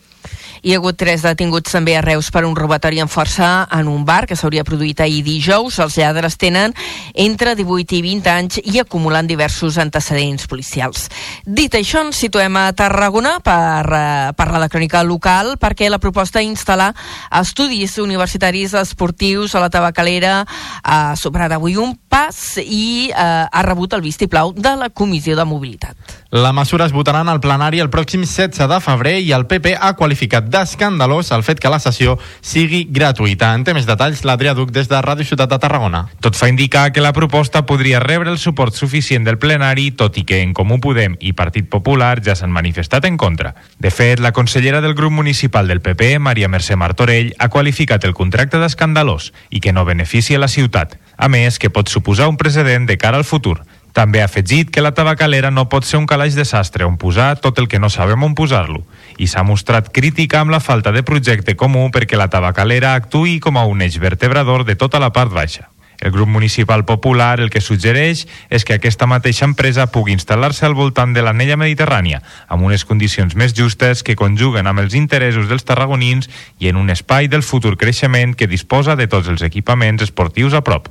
Hi 0.63 0.73
ha 0.75 0.79
hagut 0.81 0.97
tres 0.99 1.23
detinguts 1.23 1.71
també 1.71 1.95
a 1.95 2.01
Reus 2.03 2.33
per 2.35 2.43
un 2.47 2.57
robatori 2.59 2.99
amb 2.99 3.13
força 3.13 3.69
en 3.75 3.87
un 3.87 4.03
bar 4.05 4.25
que 4.27 4.35
s'hauria 4.35 4.65
produït 4.67 4.99
ahir 5.01 5.21
dijous. 5.23 5.79
Els 5.79 5.99
lladres 6.01 6.35
tenen 6.41 6.75
entre 7.15 7.55
18 7.55 7.95
i 7.95 8.03
20 8.03 8.33
anys 8.33 8.59
i 8.65 8.81
acumulant 8.83 9.29
diversos 9.31 9.79
antecedents 9.79 10.49
policials. 10.51 11.07
Dit 11.47 11.77
això, 11.79 12.03
ens 12.03 12.19
situem 12.19 12.59
a 12.59 12.73
Tarragona 12.75 13.37
per 13.45 13.87
eh, 13.87 14.03
parlar 14.39 14.65
de 14.65 14.71
crònica 14.73 15.05
local 15.07 15.55
perquè 15.63 15.93
la 15.93 16.03
proposta 16.03 16.43
d'instal·lar 16.43 16.91
estudis 17.39 17.95
universitaris 18.03 18.75
esportius 18.75 19.55
a 19.55 19.63
la 19.63 19.71
tabacalera 19.71 20.41
ha 20.83 21.15
superat 21.15 21.55
avui 21.55 21.79
un 21.79 21.95
pas 22.09 22.59
i 22.65 23.13
eh, 23.13 23.15
ha 23.15 23.63
rebut 23.63 23.95
el 23.95 24.03
vistiplau 24.03 24.53
de 24.57 24.75
la 24.75 24.91
Comissió 24.91 25.39
de 25.39 25.47
Mobilitat. 25.47 26.19
La 26.31 26.53
mesura 26.53 26.85
es 26.85 26.93
votarà 26.93 27.23
en 27.25 27.31
el 27.33 27.39
plenari 27.41 27.79
el 27.81 27.89
pròxim 27.89 28.21
16 28.21 28.67
de 28.69 28.77
febrer 28.85 29.15
i 29.25 29.31
el 29.33 29.47
PP 29.49 29.71
ha 29.81 29.95
qualificat 29.97 30.51
d'escandalós 30.53 31.31
el 31.33 31.41
fet 31.47 31.57
que 31.57 31.71
la 31.73 31.79
sessió 31.81 32.19
sigui 32.45 32.83
gratuïta. 32.93 33.55
En 33.57 33.65
té 33.65 33.73
més 33.73 33.87
detalls 33.89 34.21
l'Adrià 34.29 34.53
Duc 34.53 34.69
des 34.77 34.91
de 34.91 35.01
Ràdio 35.01 35.25
Ciutat 35.25 35.49
de 35.49 35.59
Tarragona. 35.63 36.03
Tot 36.21 36.37
fa 36.37 36.51
indicar 36.53 36.91
que 36.93 37.01
la 37.01 37.15
proposta 37.17 37.63
podria 37.65 38.03
rebre 38.05 38.29
el 38.29 38.37
suport 38.37 38.77
suficient 38.77 39.25
del 39.25 39.39
plenari, 39.41 39.87
tot 39.97 40.21
i 40.21 40.27
que 40.29 40.43
en 40.45 40.53
Comú 40.53 40.77
Podem 40.85 41.17
i 41.25 41.33
Partit 41.33 41.71
Popular 41.73 42.19
ja 42.21 42.37
s'han 42.37 42.53
manifestat 42.53 43.09
en 43.09 43.17
contra. 43.17 43.55
De 43.81 43.89
fet, 43.89 44.21
la 44.21 44.35
consellera 44.37 44.83
del 44.85 44.93
grup 44.93 45.17
municipal 45.17 45.67
del 45.67 45.81
PP, 45.81 46.19
Maria 46.19 46.53
Mercè 46.53 46.77
Martorell, 46.77 47.33
ha 47.39 47.49
qualificat 47.49 48.05
el 48.05 48.13
contracte 48.13 48.61
d'escandalós 48.61 49.33
i 49.49 49.65
que 49.65 49.73
no 49.73 49.89
beneficia 49.89 50.37
la 50.37 50.53
ciutat. 50.53 50.99
A 51.17 51.33
més, 51.33 51.57
que 51.59 51.73
pot 51.73 51.89
suposar 51.89 52.29
un 52.29 52.37
precedent 52.37 52.85
de 52.85 53.01
cara 53.01 53.17
al 53.17 53.25
futur. 53.25 53.63
També 53.99 54.21
ha 54.23 54.29
afegit 54.29 54.69
que 54.71 54.83
la 54.85 54.93
tabacalera 54.95 55.49
no 55.51 55.65
pot 55.67 55.83
ser 55.83 55.99
un 55.99 56.05
calaix 56.07 56.37
de 56.39 56.45
sastre 56.47 56.87
on 56.87 56.95
posar 57.03 57.33
tot 57.43 57.57
el 57.59 57.67
que 57.67 57.81
no 57.83 57.89
sabem 57.91 58.23
on 58.23 58.37
posar-lo 58.39 58.85
i 59.19 59.27
s'ha 59.27 59.43
mostrat 59.43 59.89
crítica 59.91 60.39
amb 60.39 60.55
la 60.55 60.61
falta 60.63 60.93
de 60.95 61.03
projecte 61.03 61.57
comú 61.59 61.89
perquè 61.91 62.15
la 62.21 62.29
tabacalera 62.31 62.93
actuï 62.95 63.41
com 63.43 63.59
a 63.59 63.65
un 63.67 63.83
eix 63.83 63.97
vertebrador 63.99 64.63
de 64.69 64.77
tota 64.79 65.01
la 65.03 65.11
part 65.11 65.35
baixa. 65.35 65.67
El 65.99 66.13
grup 66.15 66.31
municipal 66.31 66.85
popular 66.85 67.41
el 67.41 67.51
que 67.51 67.61
suggereix 67.61 68.29
és 68.55 68.63
que 68.63 68.79
aquesta 68.79 69.11
mateixa 69.11 69.49
empresa 69.51 69.89
pugui 69.91 70.15
instal·lar-se 70.15 70.63
al 70.69 70.79
voltant 70.79 71.11
de 71.11 71.27
l'anella 71.27 71.59
mediterrània, 71.59 72.23
amb 72.47 72.71
unes 72.71 72.87
condicions 72.87 73.35
més 73.35 73.51
justes 73.51 74.05
que 74.07 74.15
conjuguen 74.15 74.71
amb 74.71 74.79
els 74.79 74.95
interessos 74.95 75.51
dels 75.51 75.67
tarragonins 75.67 76.31
i 76.63 76.71
en 76.71 76.79
un 76.79 76.95
espai 76.95 77.27
del 77.27 77.43
futur 77.43 77.75
creixement 77.75 78.39
que 78.39 78.47
disposa 78.47 78.95
de 78.95 79.11
tots 79.11 79.27
els 79.27 79.43
equipaments 79.43 80.07
esportius 80.07 80.55
a 80.55 80.63
prop. 80.63 80.87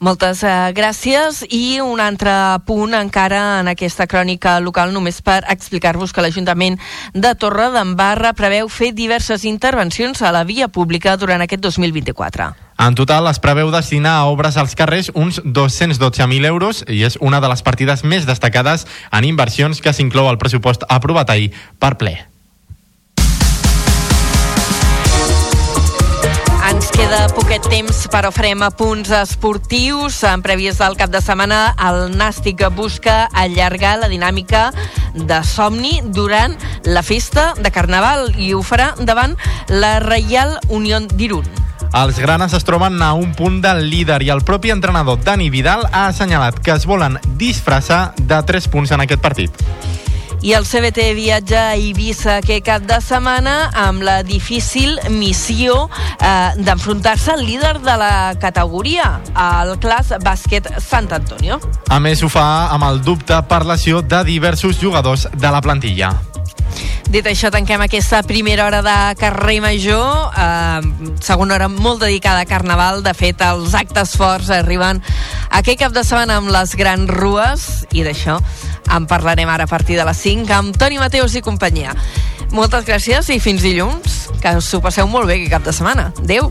Moltes 0.00 0.40
eh, 0.48 0.50
gràcies 0.72 1.42
i 1.52 1.76
un 1.84 2.00
altre 2.00 2.32
punt 2.64 2.94
encara 2.96 3.60
en 3.60 3.68
aquesta 3.68 4.06
crònica 4.08 4.54
local 4.64 4.94
només 4.94 5.18
per 5.20 5.42
explicar-vos 5.52 6.14
que 6.16 6.24
l'Ajuntament 6.24 6.78
de 7.12 7.34
Torre 7.36 7.66
d'Embarra 7.74 8.32
preveu 8.32 8.72
fer 8.72 8.94
diverses 8.96 9.44
intervencions 9.44 10.22
a 10.24 10.32
la 10.32 10.46
via 10.48 10.70
pública 10.72 11.18
durant 11.20 11.44
aquest 11.44 11.60
2024. 11.68 12.48
En 12.80 12.96
total 12.96 13.28
es 13.28 13.42
preveu 13.44 13.68
destinar 13.68 14.16
a 14.22 14.32
obres 14.32 14.56
als 14.56 14.72
carrers 14.72 15.12
uns 15.12 15.42
212.000 15.44 16.48
euros 16.48 16.80
i 16.88 17.04
és 17.04 17.20
una 17.20 17.44
de 17.44 17.52
les 17.52 17.60
partides 17.60 18.00
més 18.00 18.24
destacades 18.24 18.88
en 19.12 19.28
inversions 19.28 19.84
que 19.84 19.92
s'inclou 19.92 20.32
al 20.32 20.40
pressupost 20.40 20.88
aprovat 20.88 21.28
ahir 21.28 21.52
per 21.76 21.98
ple. 22.00 22.29
Queda 27.10 27.26
poquet 27.34 27.64
temps, 27.66 28.04
però 28.06 28.28
farem 28.30 28.60
apunts 28.62 29.10
esportius. 29.10 30.20
En 30.30 30.44
prèvies 30.44 30.78
del 30.78 30.94
cap 30.94 31.10
de 31.10 31.18
setmana, 31.18 31.72
el 31.88 32.12
Nàstic 32.14 32.62
busca 32.76 33.24
allargar 33.34 33.96
la 33.98 34.06
dinàmica 34.12 34.68
de 35.16 35.40
somni 35.42 36.04
durant 36.14 36.54
la 36.86 37.02
festa 37.02 37.48
de 37.58 37.72
Carnaval 37.74 38.30
i 38.38 38.52
ho 38.54 38.62
farà 38.62 38.92
davant 38.94 39.34
la 39.72 39.96
Reial 40.04 40.60
Unió 40.68 41.00
d'Irun. 41.10 41.48
Els 41.98 42.20
granes 42.22 42.54
es 42.54 42.68
troben 42.68 43.02
a 43.02 43.10
un 43.18 43.34
punt 43.34 43.58
del 43.64 43.88
líder 43.90 44.20
i 44.22 44.30
el 44.30 44.44
propi 44.46 44.70
entrenador 44.70 45.18
Dani 45.26 45.50
Vidal 45.50 45.88
ha 45.90 46.06
assenyalat 46.12 46.62
que 46.62 46.76
es 46.76 46.86
volen 46.86 47.18
disfressar 47.40 48.12
de 48.20 48.38
3 48.46 48.70
punts 48.70 48.94
en 48.94 49.02
aquest 49.02 49.24
partit. 49.24 49.64
I 50.42 50.54
el 50.56 50.64
CBT 50.64 51.10
viatja 51.12 51.66
a 51.68 51.74
Eivissa 51.76 52.38
aquest 52.40 52.64
cap 52.64 52.84
de 52.88 52.96
setmana 53.04 53.68
amb 53.76 54.00
la 54.00 54.22
difícil 54.24 54.94
missió 55.12 55.74
eh, 56.16 56.56
d'enfrontar-se 56.56 57.34
al 57.34 57.44
líder 57.44 57.74
de 57.84 57.96
la 58.00 58.32
categoria, 58.40 59.18
el 59.36 59.74
Clas 59.82 60.14
Bàsquet 60.24 60.70
Sant 60.80 61.12
Antonio. 61.12 61.60
A 61.92 62.00
més, 62.00 62.24
ho 62.24 62.32
fa 62.32 62.70
amb 62.72 62.88
el 62.88 63.02
dubte 63.04 63.36
per 63.52 63.66
lesió 63.68 64.00
de 64.00 64.22
diversos 64.24 64.80
jugadors 64.80 65.28
de 65.36 65.52
la 65.52 65.60
plantilla. 65.60 66.14
Dit 67.10 67.26
això, 67.26 67.50
tanquem 67.52 67.84
aquesta 67.84 68.22
primera 68.22 68.64
hora 68.64 68.80
de 68.86 68.96
carrer 69.20 69.58
Major, 69.60 70.32
eh, 70.40 71.14
segona 71.20 71.58
hora 71.58 71.68
molt 71.68 72.00
dedicada 72.06 72.46
a 72.46 72.48
Carnaval. 72.48 73.02
De 73.04 73.12
fet, 73.12 73.44
els 73.44 73.76
actes 73.76 74.16
forts 74.16 74.48
arriben 74.48 75.02
aquest 75.50 75.84
cap 75.84 75.92
de 75.92 76.06
setmana 76.06 76.40
amb 76.40 76.48
les 76.48 76.76
grans 76.80 77.10
rues, 77.12 77.70
i 77.92 78.06
d'això 78.06 78.40
en 78.96 79.06
parlarem 79.06 79.48
ara 79.48 79.64
a 79.64 79.70
partir 79.70 79.96
de 79.98 80.04
les 80.04 80.16
5 80.16 80.50
amb 80.56 80.76
Toni 80.76 80.98
Mateus 80.98 81.36
i 81.38 81.44
companyia. 81.44 81.94
Moltes 82.50 82.86
gràcies 82.88 83.30
i 83.30 83.38
fins 83.40 83.62
dilluns. 83.62 84.18
Que 84.40 84.56
us 84.56 84.72
ho 84.74 84.80
passeu 84.82 85.06
molt 85.06 85.28
bé 85.28 85.38
aquest 85.38 85.54
cap 85.58 85.66
de 85.66 85.76
setmana. 85.76 86.10
Adéu. 86.24 86.50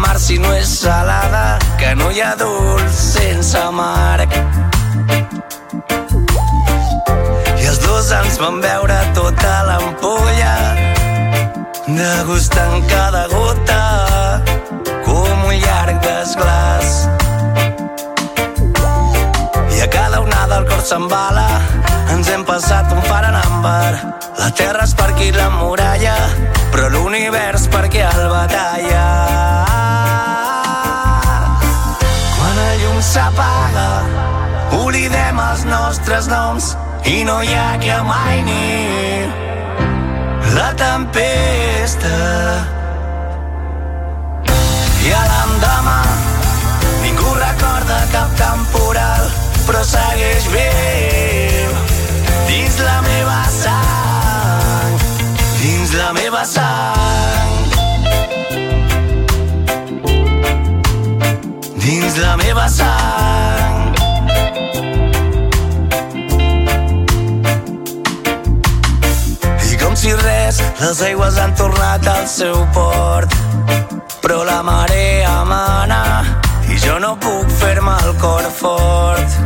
Mar 0.00 0.18
si 0.18 0.38
no 0.38 0.52
és 0.56 0.68
salada, 0.80 1.58
que 1.78 1.94
no 1.94 2.10
hi 2.10 2.20
ha 2.24 2.32
dolç 2.38 2.96
sense 2.96 3.58
amarg. 3.60 4.32
I 7.60 7.66
els 7.68 7.80
dos 7.84 8.10
ens 8.16 8.38
van 8.40 8.60
veure 8.64 8.96
tota 9.16 9.52
l'ampolla, 9.68 10.54
degustant 11.86 12.86
cada 12.88 13.26
gota 13.32 13.82
com 15.04 15.44
un 15.50 15.56
llarg 15.64 16.00
desglàs. 16.06 16.94
I 19.76 19.82
a 19.84 19.90
cada 19.92 20.22
onada 20.24 20.62
el 20.62 20.68
cor 20.70 20.84
s'embala, 20.92 21.48
ens 22.14 22.30
hem 22.32 22.46
passat 22.48 22.92
un 22.96 23.04
far 23.10 23.26
en 23.28 23.36
àmbar. 23.42 23.92
La 24.40 24.48
terra 24.56 24.88
és 24.88 24.96
per 24.96 25.10
aquí 25.12 25.28
la 25.36 25.50
muralla, 25.58 26.16
però 26.72 26.88
l'univers 26.88 27.68
perquè 27.68 28.08
el 28.08 28.24
batalla. 28.32 29.69
S'apaga, 33.00 34.04
oblidem 34.76 35.38
els 35.40 35.62
nostres 35.64 36.26
noms 36.28 36.66
i 37.08 37.22
no 37.24 37.38
hi 37.40 37.54
ha 37.56 37.78
que 37.80 37.94
amaini 37.94 39.24
la 40.52 40.68
tempesta. 40.76 42.12
I 45.00 45.14
a 45.16 45.22
l'endemà 45.30 45.96
ningú 47.06 47.32
recorda 47.40 48.02
cap 48.12 48.36
temporal, 48.42 49.32
però 49.64 49.80
segueix 49.94 50.52
viu 50.52 51.74
dins 52.52 52.78
la 52.84 53.00
meva 53.08 53.42
sang, 53.56 55.10
dins 55.56 55.96
la 55.96 56.12
meva 56.20 56.44
sang. 56.44 57.29
La 62.20 62.36
meva 62.36 62.68
sang. 62.68 63.94
I 69.70 69.76
com 69.80 69.96
si 69.96 70.12
res, 70.12 70.60
les 70.80 71.02
aigües 71.08 71.38
han 71.38 71.54
tornat 71.56 72.06
al 72.06 72.26
seu 72.28 72.66
port. 72.74 73.34
Però 74.20 74.42
la 74.44 74.60
marea 74.62 75.44
mana 75.48 76.02
i 76.68 76.78
jo 76.78 76.98
no 77.02 77.16
puc 77.16 77.48
fer-me 77.60 77.96
el 78.04 78.16
cor 78.22 78.48
fort. 78.60 79.38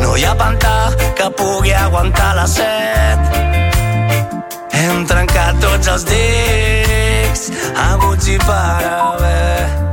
No 0.00 0.14
hi 0.16 0.24
ha 0.24 0.34
pantà 0.38 0.76
que 1.18 1.30
pugui 1.40 1.74
aguantar 1.74 2.34
la 2.38 2.46
set. 2.46 3.40
Hem 4.84 5.06
trencat 5.10 5.58
tots 5.64 5.90
els 5.96 6.06
dics, 6.12 7.48
aguts 7.88 8.30
i 8.36 8.38
per 8.46 8.92
haver. 8.92 9.83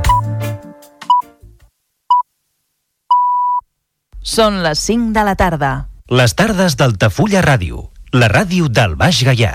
Són 4.32 4.62
les 4.64 4.80
5 4.80 5.10
de 5.12 5.22
la 5.28 5.34
tarda. 5.36 5.70
Les 6.08 6.32
tardes 6.32 6.72
d'Altafulla 6.80 7.42
Ràdio, 7.44 7.82
la 8.16 8.30
ràdio 8.32 8.70
del 8.72 8.94
Baix 8.96 9.18
Gaià. 9.28 9.50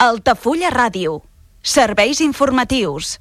Altafulla 0.00 0.70
Ràdio. 0.72 1.18
Serveis 1.60 2.22
informatius. 2.24 3.18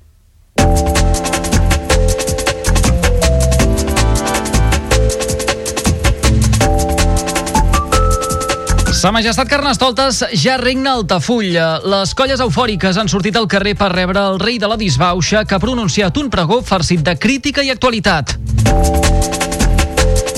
Sa 9.01 9.11
Majestat 9.11 9.51
Carnestoltes 9.51 10.23
ja 10.31 10.55
regna 10.61 10.95
Altafulla. 10.95 11.81
Les 11.91 12.15
colles 12.15 12.39
eufòriques 12.39 12.95
han 12.95 13.11
sortit 13.11 13.35
al 13.35 13.51
carrer 13.51 13.75
per 13.75 13.91
rebre 13.91 14.23
el 14.31 14.39
rei 14.39 14.63
de 14.63 14.71
la 14.71 14.79
disbauxa 14.79 15.43
que 15.43 15.59
ha 15.59 15.59
pronunciat 15.59 16.23
un 16.23 16.31
pregó 16.31 16.61
farcit 16.63 17.03
de 17.03 17.19
crítica 17.19 17.67
i 17.67 17.75
actualitat. 17.75 18.37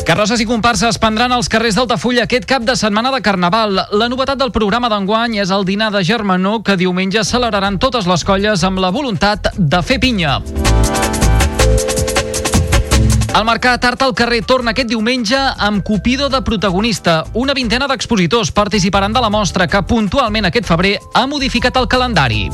Carrosses 0.04 0.42
i 0.44 0.46
comparses 0.46 0.98
prendran 1.00 1.32
als 1.32 1.48
carrers 1.48 1.78
d'Altafulla 1.80 2.26
aquest 2.28 2.44
cap 2.44 2.66
de 2.68 2.76
setmana 2.76 3.12
de 3.14 3.22
Carnaval. 3.24 3.78
La 3.96 4.10
novetat 4.12 4.38
del 4.38 4.52
programa 4.52 4.90
d'enguany 4.92 5.38
és 5.40 5.52
el 5.56 5.64
dinar 5.64 5.94
de 5.96 6.04
Germanó 6.04 6.58
que 6.62 6.76
diumenge 6.76 7.24
celebraran 7.24 7.80
totes 7.80 8.08
les 8.10 8.26
colles 8.28 8.66
amb 8.68 8.84
la 8.84 8.92
voluntat 8.92 9.54
de 9.56 9.82
fer 9.82 10.02
pinya. 10.04 10.42
El 13.34 13.48
Mercat 13.48 13.88
Art 13.88 14.04
al 14.04 14.14
carrer 14.14 14.44
torna 14.46 14.76
aquest 14.76 14.92
diumenge 14.92 15.40
amb 15.40 15.82
Cupido 15.88 16.28
de 16.30 16.44
protagonista. 16.44 17.24
Una 17.34 17.56
vintena 17.56 17.88
d'expositors 17.88 18.52
participaran 18.52 19.16
de 19.16 19.24
la 19.24 19.32
mostra 19.34 19.66
que 19.72 19.82
puntualment 19.88 20.52
aquest 20.52 20.68
febrer 20.68 20.98
ha 21.16 21.26
modificat 21.32 21.80
el 21.80 21.88
calendari. 21.88 22.50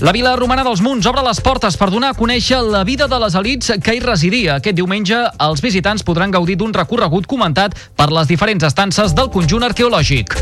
La 0.00 0.12
Vila 0.12 0.34
Romana 0.36 0.64
dels 0.66 0.80
Munts 0.82 1.06
obre 1.06 1.22
les 1.22 1.38
portes 1.40 1.76
per 1.78 1.88
donar 1.92 2.10
a 2.12 2.18
conèixer 2.18 2.58
la 2.66 2.82
vida 2.84 3.06
de 3.08 3.18
les 3.22 3.34
elites 3.38 3.78
que 3.82 3.94
hi 3.94 4.00
residia. 4.02 4.56
Aquest 4.58 4.76
diumenge 4.76 5.20
els 5.46 5.62
visitants 5.62 6.02
podran 6.02 6.34
gaudir 6.34 6.56
d'un 6.58 6.74
recorregut 6.74 7.28
comentat 7.30 7.76
per 7.96 8.10
les 8.12 8.28
diferents 8.28 8.66
estances 8.66 9.14
del 9.14 9.30
conjunt 9.30 9.64
arqueològic. 9.70 10.34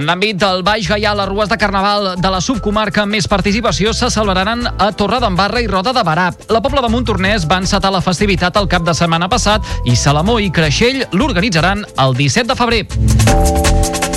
En 0.00 0.06
l'àmbit 0.08 0.38
del 0.40 0.62
Baix 0.64 0.86
Gaià, 0.88 1.12
les 1.14 1.28
rues 1.28 1.48
de 1.50 1.58
Carnaval 1.60 2.14
de 2.16 2.30
la 2.32 2.40
subcomarca 2.40 3.02
amb 3.04 3.12
més 3.16 3.28
participació 3.28 3.92
se 3.92 4.08
celebraran 4.10 4.64
a 4.70 4.90
Torredembarra 4.96 5.60
i 5.60 5.68
Roda 5.68 5.92
de 5.92 6.04
Barà. 6.06 6.30
La 6.48 6.62
Pobla 6.64 6.80
de 6.80 6.88
Montornès 6.88 7.44
va 7.50 7.60
encetar 7.60 7.92
la 7.92 8.00
festivitat 8.00 8.56
el 8.56 8.70
cap 8.70 8.86
de 8.86 8.96
setmana 8.96 9.28
passat 9.28 9.66
i 9.84 9.96
Salamó 9.96 10.40
i 10.40 10.48
Creixell 10.50 11.04
l'organitzaran 11.12 11.84
el 11.84 12.16
17 12.16 12.48
de 12.48 12.58
febrer. 12.62 14.09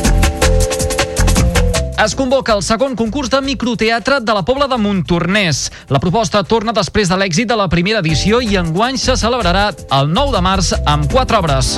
Es 2.04 2.18
convoca 2.20 2.52
el 2.58 2.60
segon 2.68 2.98
concurs 3.00 3.30
de 3.32 3.40
microteatre 3.40 4.18
de 4.20 4.34
la 4.36 4.42
Pobla 4.44 4.66
de 4.68 4.76
Montornès. 4.76 5.70
La 5.88 6.02
proposta 6.04 6.42
torna 6.44 6.74
després 6.76 7.08
de 7.08 7.16
l'èxit 7.16 7.48
de 7.48 7.56
la 7.56 7.70
primera 7.72 8.02
edició 8.04 8.42
i 8.44 8.58
enguany 8.60 8.98
se 9.00 9.16
celebrarà 9.16 9.70
el 9.72 10.12
9 10.12 10.34
de 10.36 10.42
març 10.44 10.74
amb 10.84 11.08
quatre 11.08 11.40
obres. 11.40 11.78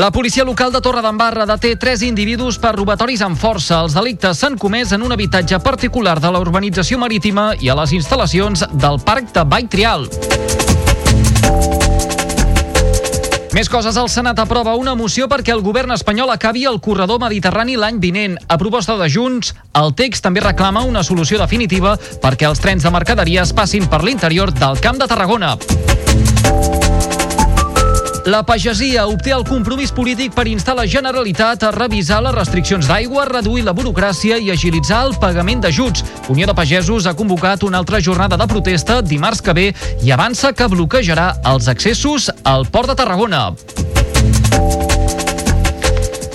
La 0.00 0.10
policia 0.10 0.42
local 0.48 0.74
de 0.74 0.80
Torredembarra 0.82 1.46
deté 1.46 1.76
tres 1.76 2.02
individus 2.02 2.58
per 2.58 2.74
robatoris 2.74 3.22
amb 3.22 3.38
força. 3.38 3.78
Els 3.84 3.94
delictes 3.94 4.42
s'han 4.42 4.58
comès 4.58 4.90
en 4.96 5.06
un 5.06 5.14
habitatge 5.14 5.62
particular 5.62 6.18
de 6.18 6.34
la 6.34 6.42
urbanització 6.42 6.98
marítima 6.98 7.52
i 7.60 7.70
a 7.70 7.78
les 7.78 7.94
instal·lacions 7.94 8.66
del 8.74 8.98
Parc 9.06 9.30
de 9.36 9.46
Vall 9.46 9.70
Trial. 9.70 10.10
Més 13.50 13.66
coses, 13.66 13.96
el 13.98 14.06
Senat 14.06 14.38
aprova 14.38 14.76
una 14.78 14.92
moció 14.94 15.26
perquè 15.26 15.50
el 15.50 15.62
govern 15.64 15.90
espanyol 15.90 16.30
acabi 16.30 16.62
el 16.70 16.78
corredor 16.84 17.18
mediterrani 17.18 17.74
l'any 17.74 17.98
vinent. 17.98 18.36
A 18.46 18.58
proposta 18.60 18.94
de 19.00 19.08
Junts, 19.10 19.50
el 19.74 19.90
text 19.98 20.22
també 20.22 20.44
reclama 20.44 20.84
una 20.86 21.02
solució 21.02 21.40
definitiva 21.42 21.96
perquè 22.22 22.46
els 22.46 22.62
trens 22.62 22.86
de 22.86 22.94
mercaderies 22.94 23.50
passin 23.52 23.90
per 23.90 24.04
l'interior 24.06 24.54
del 24.54 24.78
Camp 24.78 25.02
de 25.02 25.10
Tarragona. 25.10 25.56
La 28.30 28.44
pagesia 28.46 29.08
obté 29.10 29.32
el 29.34 29.42
compromís 29.42 29.90
polític 29.90 30.36
per 30.36 30.44
instar 30.46 30.76
la 30.78 30.84
Generalitat 30.86 31.64
a 31.66 31.72
revisar 31.74 32.20
les 32.22 32.36
restriccions 32.36 32.86
d'aigua, 32.86 33.24
reduir 33.26 33.64
la 33.66 33.74
burocràcia 33.74 34.38
i 34.38 34.52
agilitzar 34.54 35.00
el 35.08 35.16
pagament 35.18 35.64
d'ajuts. 35.64 36.04
Unió 36.30 36.46
de 36.46 36.54
Pagesos 36.54 37.08
ha 37.10 37.16
convocat 37.18 37.66
una 37.66 37.80
altra 37.82 37.98
jornada 37.98 38.38
de 38.38 38.46
protesta 38.46 39.00
dimarts 39.02 39.42
que 39.42 39.56
ve 39.56 39.66
i 40.06 40.14
avança 40.14 40.52
que 40.54 40.70
bloquejarà 40.70 41.32
els 41.50 41.66
accessos 41.74 42.30
al 42.44 42.70
Port 42.70 42.94
de 42.94 42.98
Tarragona. 43.02 43.48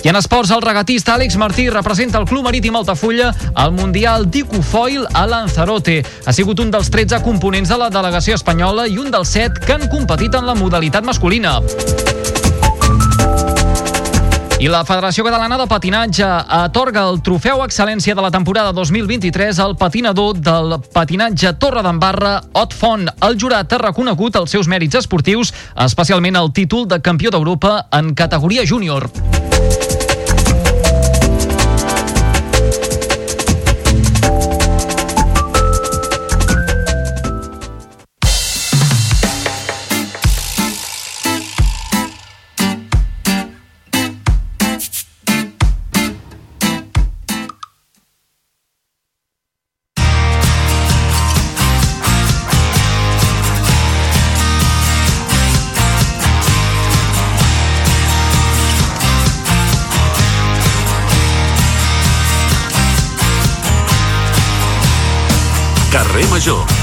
I 0.06 0.08
en 0.08 0.14
esports, 0.14 0.52
el 0.54 0.62
regatista 0.62 1.16
Àlex 1.16 1.34
Martí 1.36 1.64
representa 1.68 2.20
el 2.20 2.26
Club 2.30 2.44
Marítim 2.44 2.76
Altafulla 2.78 3.32
al 3.58 3.72
Mundial 3.72 4.28
d'Icofoil 4.30 5.02
a 5.12 5.24
Lanzarote. 5.26 5.96
Ha 6.24 6.32
sigut 6.32 6.62
un 6.62 6.70
dels 6.70 6.92
13 6.94 7.24
components 7.24 7.72
de 7.72 7.78
la 7.80 7.88
delegació 7.90 8.36
espanyola 8.38 8.84
i 8.86 9.00
un 9.02 9.10
dels 9.10 9.32
7 9.34 9.64
que 9.66 9.74
han 9.74 9.88
competit 9.90 10.38
en 10.38 10.46
la 10.46 10.54
modalitat 10.54 11.02
masculina. 11.02 11.56
I 14.62 14.70
la 14.70 14.84
Federació 14.86 15.26
Catalana 15.26 15.58
de 15.58 15.66
Patinatge 15.66 16.30
atorga 16.60 17.02
el 17.10 17.18
trofeu 17.26 17.64
excel·lència 17.66 18.14
de 18.14 18.22
la 18.22 18.30
temporada 18.30 18.70
2023 18.78 19.58
al 19.58 19.74
patinador 19.74 20.38
del 20.38 20.78
patinatge 20.94 21.56
Torre 21.58 21.82
d'Embarra, 21.82 22.36
Ot 22.54 22.78
Font. 22.78 23.10
El 23.26 23.40
jurat 23.42 23.74
ha 23.74 23.82
reconegut 23.88 24.38
els 24.38 24.54
seus 24.54 24.70
mèrits 24.70 25.02
esportius, 25.02 25.50
especialment 25.74 26.38
el 26.38 26.54
títol 26.54 26.86
de 26.86 27.02
campió 27.02 27.34
d'Europa 27.34 27.80
en 27.90 28.14
categoria 28.14 28.62
júnior. 28.62 29.10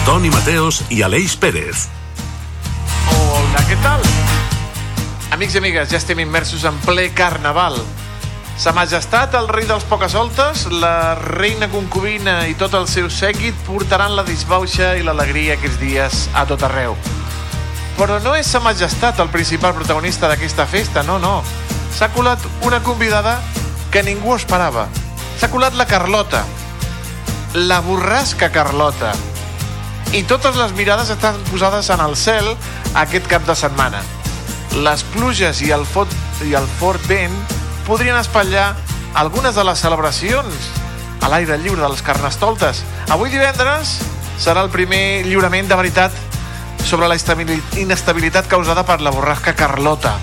Toni 0.03 0.29
Mateos 0.29 0.81
i 0.91 0.99
Aleix 0.99 1.37
Pérez. 1.39 1.85
Hola, 3.07 3.61
què 3.69 3.77
tal? 3.79 4.01
Amics 5.31 5.55
i 5.55 5.61
amigues, 5.61 5.87
ja 5.93 5.95
estem 5.95 6.19
immersos 6.19 6.65
en 6.67 6.75
ple 6.83 7.05
carnaval. 7.15 7.77
Sa 8.59 8.73
Majestat, 8.75 9.37
el 9.39 9.47
rei 9.47 9.63
dels 9.63 9.87
pocasoltes, 9.87 10.65
la 10.75 11.15
reina 11.15 11.71
concubina 11.71 12.41
i 12.51 12.57
tot 12.59 12.75
el 12.75 12.89
seu 12.91 13.07
sèquit 13.07 13.55
portaran 13.63 14.17
la 14.17 14.27
disbauxa 14.27 14.91
i 14.99 15.07
l'alegria 15.07 15.55
aquests 15.55 15.79
dies 15.79 16.27
a 16.35 16.43
tot 16.51 16.67
arreu. 16.67 16.99
Però 17.95 18.19
no 18.27 18.35
és 18.35 18.51
Sa 18.51 18.59
Majestat 18.59 19.23
el 19.23 19.31
principal 19.31 19.71
protagonista 19.71 20.27
d'aquesta 20.27 20.67
festa, 20.67 21.07
no, 21.07 21.15
no. 21.15 21.37
S'ha 21.95 22.11
colat 22.11 22.43
una 22.67 22.83
convidada 22.83 23.39
que 23.89 24.03
ningú 24.03 24.35
esperava. 24.35 24.89
S'ha 25.39 25.47
colat 25.47 25.79
la 25.79 25.87
Carlota, 25.87 26.43
la 27.55 27.79
borrasca 27.79 28.51
Carlota. 28.51 29.15
I 30.13 30.21
totes 30.29 30.53
les 30.61 30.75
mirades 30.77 31.09
estan 31.09 31.39
posades 31.49 31.87
en 31.89 32.01
el 32.03 32.11
cel 32.13 32.45
aquest 33.01 33.25
cap 33.25 33.47
de 33.47 33.55
setmana. 33.57 33.97
Les 34.85 35.01
pluges 35.09 35.63
i 35.65 35.71
el, 35.73 35.87
fort, 35.89 36.11
i 36.45 36.53
el 36.53 36.67
fort 36.77 37.01
vent 37.09 37.33
podrien 37.87 38.19
espatllar 38.19 38.75
algunes 39.17 39.57
de 39.57 39.63
les 39.65 39.81
celebracions 39.81 40.69
a 41.17 41.31
l'aire 41.33 41.57
lliure 41.63 41.81
dels 41.81 42.05
carnestoltes. 42.05 42.83
Avui 43.09 43.33
divendres 43.33 43.95
serà 44.37 44.61
el 44.61 44.69
primer 44.69 45.25
lliurament 45.25 45.71
de 45.71 45.79
veritat 45.81 46.13
sobre 46.85 47.09
la 47.09 47.17
inestabilitat 47.17 48.45
causada 48.51 48.85
per 48.85 48.99
la 49.01 49.15
borrasca 49.17 49.55
Carlota. 49.57 50.13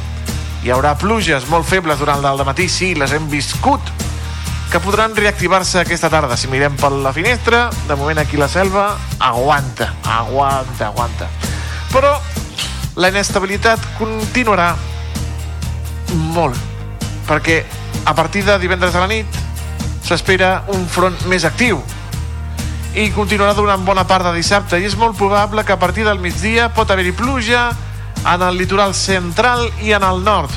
Hi 0.63 0.71
haurà 0.71 0.95
pluges 1.03 1.51
molt 1.51 1.67
febles 1.67 1.99
durant 1.99 2.23
el 2.23 2.47
matí, 2.47 2.69
sí, 2.71 2.95
les 2.95 3.11
hem 3.11 3.27
viscut, 3.27 3.83
que 4.71 4.79
podran 4.79 5.17
reactivar-se 5.17 5.81
aquesta 5.81 6.09
tarda. 6.09 6.37
Si 6.39 6.47
mirem 6.47 6.77
per 6.79 6.93
la 6.95 7.11
finestra, 7.13 7.69
de 7.89 7.97
moment 7.99 8.21
aquí 8.23 8.39
la 8.39 8.47
selva 8.49 8.95
aguanta, 9.19 9.97
aguanta, 10.07 10.87
aguanta. 10.87 11.27
Però 11.91 12.13
la 12.95 13.11
inestabilitat 13.11 13.83
continuarà 13.99 14.77
molt, 16.31 16.55
perquè 17.27 17.65
a 18.07 18.15
partir 18.15 18.45
de 18.47 18.59
divendres 18.63 18.95
a 18.95 19.03
la 19.03 19.11
nit 19.11 19.41
s'espera 20.07 20.63
un 20.71 20.87
front 20.87 21.19
més 21.31 21.45
actiu 21.45 21.83
i 22.95 23.11
continuarà 23.15 23.55
durant 23.59 23.83
bona 23.87 24.07
part 24.07 24.27
de 24.27 24.37
dissabte 24.39 24.79
i 24.79 24.87
és 24.87 24.97
molt 24.99 25.19
probable 25.19 25.67
que 25.67 25.75
a 25.75 25.79
partir 25.83 26.07
del 26.07 26.23
migdia 26.23 26.71
pot 26.75 26.91
haver-hi 26.91 27.13
pluja 27.19 27.69
en 28.23 28.47
el 28.47 28.59
litoral 28.59 28.95
central 28.95 29.67
i 29.83 29.93
en 29.99 30.07
el 30.07 30.23
nord. 30.23 30.55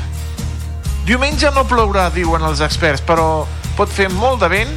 Diumenge 1.05 1.49
no 1.51 1.65
plourà, 1.67 2.07
diuen 2.13 2.45
els 2.45 2.61
experts, 2.61 3.01
però 3.05 3.45
pot 3.77 3.89
fer 3.89 4.09
molt 4.13 4.41
de 4.43 4.49
vent 4.51 4.71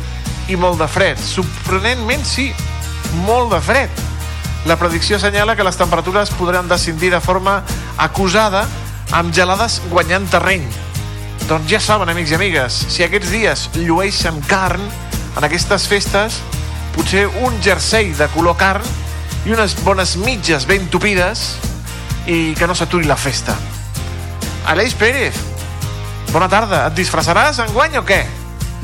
i 0.48 0.56
molt 0.56 0.80
de 0.80 0.88
fred. 0.88 1.20
Sorprenentment, 1.20 2.24
sí, 2.26 2.50
molt 3.26 3.52
de 3.54 3.60
fred. 3.60 4.02
La 4.66 4.78
predicció 4.80 5.16
assenyala 5.16 5.54
que 5.56 5.64
les 5.66 5.78
temperatures 5.78 6.32
podran 6.38 6.68
descendir 6.68 7.12
de 7.12 7.20
forma 7.22 7.60
acusada 8.02 8.64
amb 9.14 9.34
gelades 9.34 9.80
guanyant 9.90 10.26
terreny. 10.30 10.66
Doncs 11.46 11.70
ja 11.70 11.80
saben, 11.80 12.10
amics 12.10 12.32
i 12.32 12.38
amigues, 12.38 12.78
si 12.90 13.04
aquests 13.06 13.30
dies 13.30 13.66
llueixen 13.76 14.40
carn 14.50 14.82
en 15.36 15.46
aquestes 15.46 15.86
festes, 15.86 16.40
potser 16.96 17.26
un 17.44 17.60
jersei 17.62 18.10
de 18.18 18.26
color 18.34 18.56
carn 18.58 18.86
i 19.46 19.54
unes 19.54 19.76
bones 19.84 20.16
mitges 20.18 20.66
ben 20.66 20.88
tupides 20.90 21.46
i 22.26 22.56
que 22.58 22.66
no 22.66 22.74
s'aturi 22.74 23.06
la 23.06 23.18
festa. 23.20 23.54
Aleix 24.66 24.96
Pérez, 24.98 25.38
bona 26.32 26.48
tarda. 26.50 26.88
Et 26.88 26.98
disfressaràs 26.98 27.60
enguany 27.62 28.00
o 28.00 28.04
què? 28.06 28.24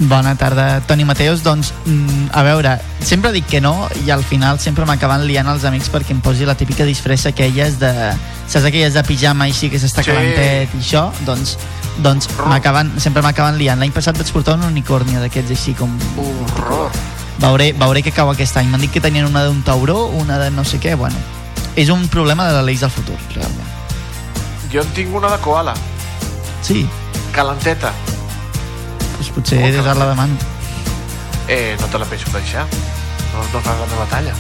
Bona 0.09 0.35
tarda, 0.35 0.81
Toni 0.81 1.05
Mateus. 1.05 1.43
Doncs, 1.45 1.73
mm, 1.87 2.31
a 2.33 2.43
veure, 2.43 2.81
sempre 3.05 3.31
dic 3.33 3.47
que 3.47 3.61
no 3.61 3.89
i 4.05 4.11
al 4.11 4.25
final 4.25 4.59
sempre 4.59 4.85
m'acaben 4.89 5.23
liant 5.29 5.47
els 5.47 5.65
amics 5.65 5.91
perquè 5.93 6.11
em 6.11 6.21
posi 6.21 6.45
la 6.45 6.57
típica 6.57 6.85
disfressa 6.85 7.31
aquelles 7.31 7.79
de... 7.79 7.93
Saps 8.49 8.65
aquelles 8.67 8.95
de 8.95 9.03
pijama 9.07 9.45
així 9.45 9.71
que 9.71 9.79
s'està 9.79 10.03
Sí. 10.03 10.11
calentet 10.11 10.75
i 10.75 10.81
això? 10.83 11.05
Doncs, 11.25 11.57
doncs 12.03 12.29
m'acaben, 12.49 12.91
sempre 12.99 13.23
m'acaben 13.23 13.57
liant. 13.59 13.79
L'any 13.79 13.93
passat 13.93 14.19
vaig 14.19 14.33
portar 14.35 14.57
un 14.59 14.65
unicornio 14.65 15.21
d'aquests 15.23 15.51
així 15.55 15.75
com... 15.79 15.93
Horror. 16.19 16.91
Veuré, 17.39 17.73
veuré 17.73 18.03
què 18.03 18.13
cau 18.13 18.31
aquest 18.31 18.57
any. 18.57 18.67
M'han 18.69 18.81
dit 18.83 18.91
que 18.93 19.01
tenien 19.01 19.25
una 19.27 19.45
d'un 19.45 19.63
tauró, 19.63 20.07
una 20.19 20.39
de 20.39 20.51
no 20.51 20.65
sé 20.65 20.79
què, 20.83 20.97
bueno. 20.97 21.17
És 21.77 21.89
un 21.91 22.09
problema 22.09 22.47
de 22.49 22.53
la 22.59 22.63
llei 22.67 22.77
del 22.77 22.91
futur, 22.91 23.17
realment. 23.35 23.71
Jo 24.73 24.83
en 24.83 24.89
tinc 24.97 25.15
una 25.15 25.31
de 25.31 25.39
koala, 25.39 25.75
Sí, 26.63 26.87
calenteta. 27.33 27.93
Potser 29.35 29.61
he 29.63 29.73
de 29.73 29.83
la 29.83 30.07
demano. 30.07 30.37
Eh, 31.49 31.77
no 31.81 31.87
te 31.87 31.99
la 31.99 32.05
penso 32.07 32.31
deixar. 32.33 32.67
No, 33.33 33.43
no 33.53 33.61
fas 33.61 33.79
la 33.81 33.87
meva 33.87 34.07
talla. 34.11 34.35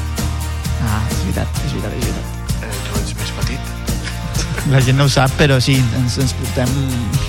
Ah, 0.87 1.03
és 1.11 1.19
veritat, 1.25 1.61
és 1.67 1.73
veritat, 1.73 1.93
és 1.99 2.05
veritat. 2.05 2.27
Eh, 2.63 2.75
tu 2.87 3.01
ets 3.01 3.15
més 3.21 3.33
petit. 3.41 3.61
La 4.71 4.81
gent 4.81 4.99
no 4.99 5.05
ho 5.09 5.13
sap, 5.13 5.33
però 5.39 5.59
sí, 5.61 5.77
ens, 5.99 6.19
ens, 6.23 6.35
portem, 6.39 6.75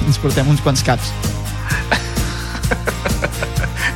ens 0.08 0.20
portem 0.22 0.50
uns 0.54 0.62
quants 0.62 0.84
caps. 0.86 1.12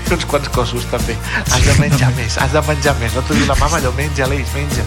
I 0.07 0.13
uns 0.15 0.25
quants 0.25 0.49
cossos 0.55 0.87
també. 0.91 1.17
Has 1.45 1.63
de 1.67 1.75
menjar 1.81 2.11
més, 2.17 2.37
has 2.41 2.53
de 2.55 2.63
menjar 2.67 2.95
més. 3.01 3.13
No 3.13 3.25
t'ho 3.27 3.37
diu 3.37 3.49
la 3.49 3.57
mama, 3.59 3.81
allò 3.81 3.93
menja, 3.97 4.25
Aleix, 4.25 4.53
menja. 4.57 4.85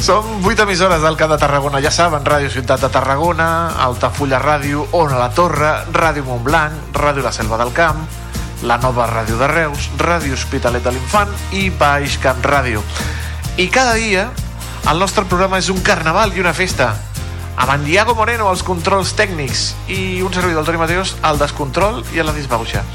Som 0.00 0.24
8 0.46 0.62
emissores 0.62 1.02
del 1.02 1.16
Camp 1.16 1.30
de 1.32 1.36
Tarragona, 1.36 1.80
ja 1.84 1.90
saben, 1.92 2.24
Ràdio 2.24 2.48
Ciutat 2.48 2.80
de 2.80 2.88
Tarragona, 2.88 3.76
Altafulla 3.84 4.38
Ràdio, 4.40 4.86
Ona 4.96 5.18
la 5.20 5.28
Torre, 5.36 5.74
Ràdio 5.92 6.24
Montblanc, 6.24 6.96
Ràdio 6.96 7.22
La 7.22 7.32
Selva 7.36 7.58
del 7.60 7.74
Camp, 7.76 8.00
la 8.64 8.78
nova 8.80 9.04
Ràdio 9.10 9.36
de 9.36 9.50
Reus, 9.52 9.90
Ràdio 10.00 10.32
Hospitalet 10.38 10.82
de 10.82 10.94
l'Infant 10.96 11.36
i 11.52 11.68
Baix 11.68 12.16
Camp 12.22 12.40
Ràdio. 12.40 12.80
I 13.60 13.68
cada 13.68 13.92
dia 14.00 14.30
el 14.88 14.98
nostre 14.98 15.28
programa 15.28 15.60
és 15.60 15.68
un 15.68 15.84
carnaval 15.84 16.32
i 16.32 16.40
una 16.40 16.56
festa 16.56 16.94
amb 17.60 17.76
en 17.76 17.84
Diago 17.84 18.16
Moreno 18.16 18.48
als 18.48 18.64
controls 18.64 19.12
tècnics 19.12 19.74
i 19.86 20.22
un 20.24 20.32
servidor 20.32 20.64
del 20.64 20.72
Toni 20.72 20.80
Mateus 20.80 21.18
al 21.20 21.36
descontrol 21.36 22.06
i 22.16 22.24
a 22.24 22.24
la 22.24 22.32
disbauxa. 22.32 22.86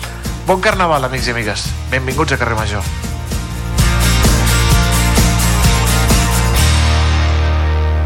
Bon 0.49 0.57
carnaval, 0.57 1.05
amics 1.05 1.29
i 1.29 1.37
amigues. 1.37 1.69
Benvinguts 1.93 2.33
a 2.33 2.41
Carrer 2.41 2.57
Major. 2.57 3.14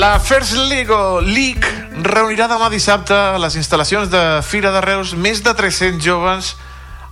La 0.00 0.18
First 0.18 0.54
Lego 0.56 1.20
League 1.20 1.68
reunirà 2.00 2.46
demà 2.48 2.70
dissabte 2.72 3.12
a 3.12 3.36
les 3.36 3.52
instal·lacions 3.60 4.08
de 4.08 4.20
Fira 4.40 4.70
de 4.72 4.80
Reus 4.80 5.10
més 5.12 5.42
de 5.44 5.52
300 5.52 6.00
joves 6.00 6.54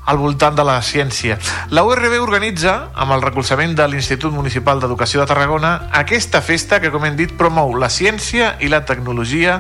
al 0.09 0.17
voltant 0.17 0.57
de 0.57 0.65
la 0.65 0.79
ciència. 0.81 1.37
La 1.69 1.83
URB 1.85 2.17
organitza, 2.17 2.89
amb 2.97 3.13
el 3.13 3.27
recolzament 3.27 3.75
de 3.77 3.85
l'Institut 3.93 4.33
Municipal 4.33 4.81
d'Educació 4.81 5.21
de 5.21 5.29
Tarragona, 5.29 5.75
aquesta 6.01 6.41
festa 6.41 6.81
que, 6.81 6.89
com 6.89 7.05
hem 7.05 7.19
dit, 7.19 7.37
promou 7.37 7.77
la 7.77 7.93
ciència 7.93 8.55
i 8.65 8.73
la 8.73 8.81
tecnologia 8.89 9.59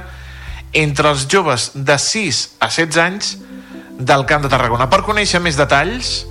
entre 0.72 1.12
els 1.12 1.28
joves 1.28 1.74
de 1.74 2.00
6 2.00 2.42
a 2.64 2.72
16 2.72 3.02
anys 3.04 3.34
del 3.98 4.24
Camp 4.24 4.48
de 4.48 4.54
Tarragona. 4.56 4.88
Per 4.88 5.04
conèixer 5.04 5.44
més 5.44 5.60
detalls, 5.60 6.22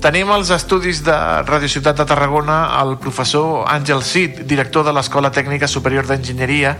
tenim 0.00 0.30
als 0.32 0.50
estudis 0.50 1.02
de 1.04 1.14
Radio 1.44 1.68
Ciutat 1.68 1.98
de 2.00 2.06
Tarragona 2.08 2.62
el 2.80 2.96
professor 2.98 3.68
Àngel 3.68 4.02
Cid, 4.02 4.42
director 4.48 4.84
de 4.86 4.94
l'Escola 4.96 5.30
Tècnica 5.30 5.68
Superior 5.68 6.08
d'Enginyeria, 6.08 6.72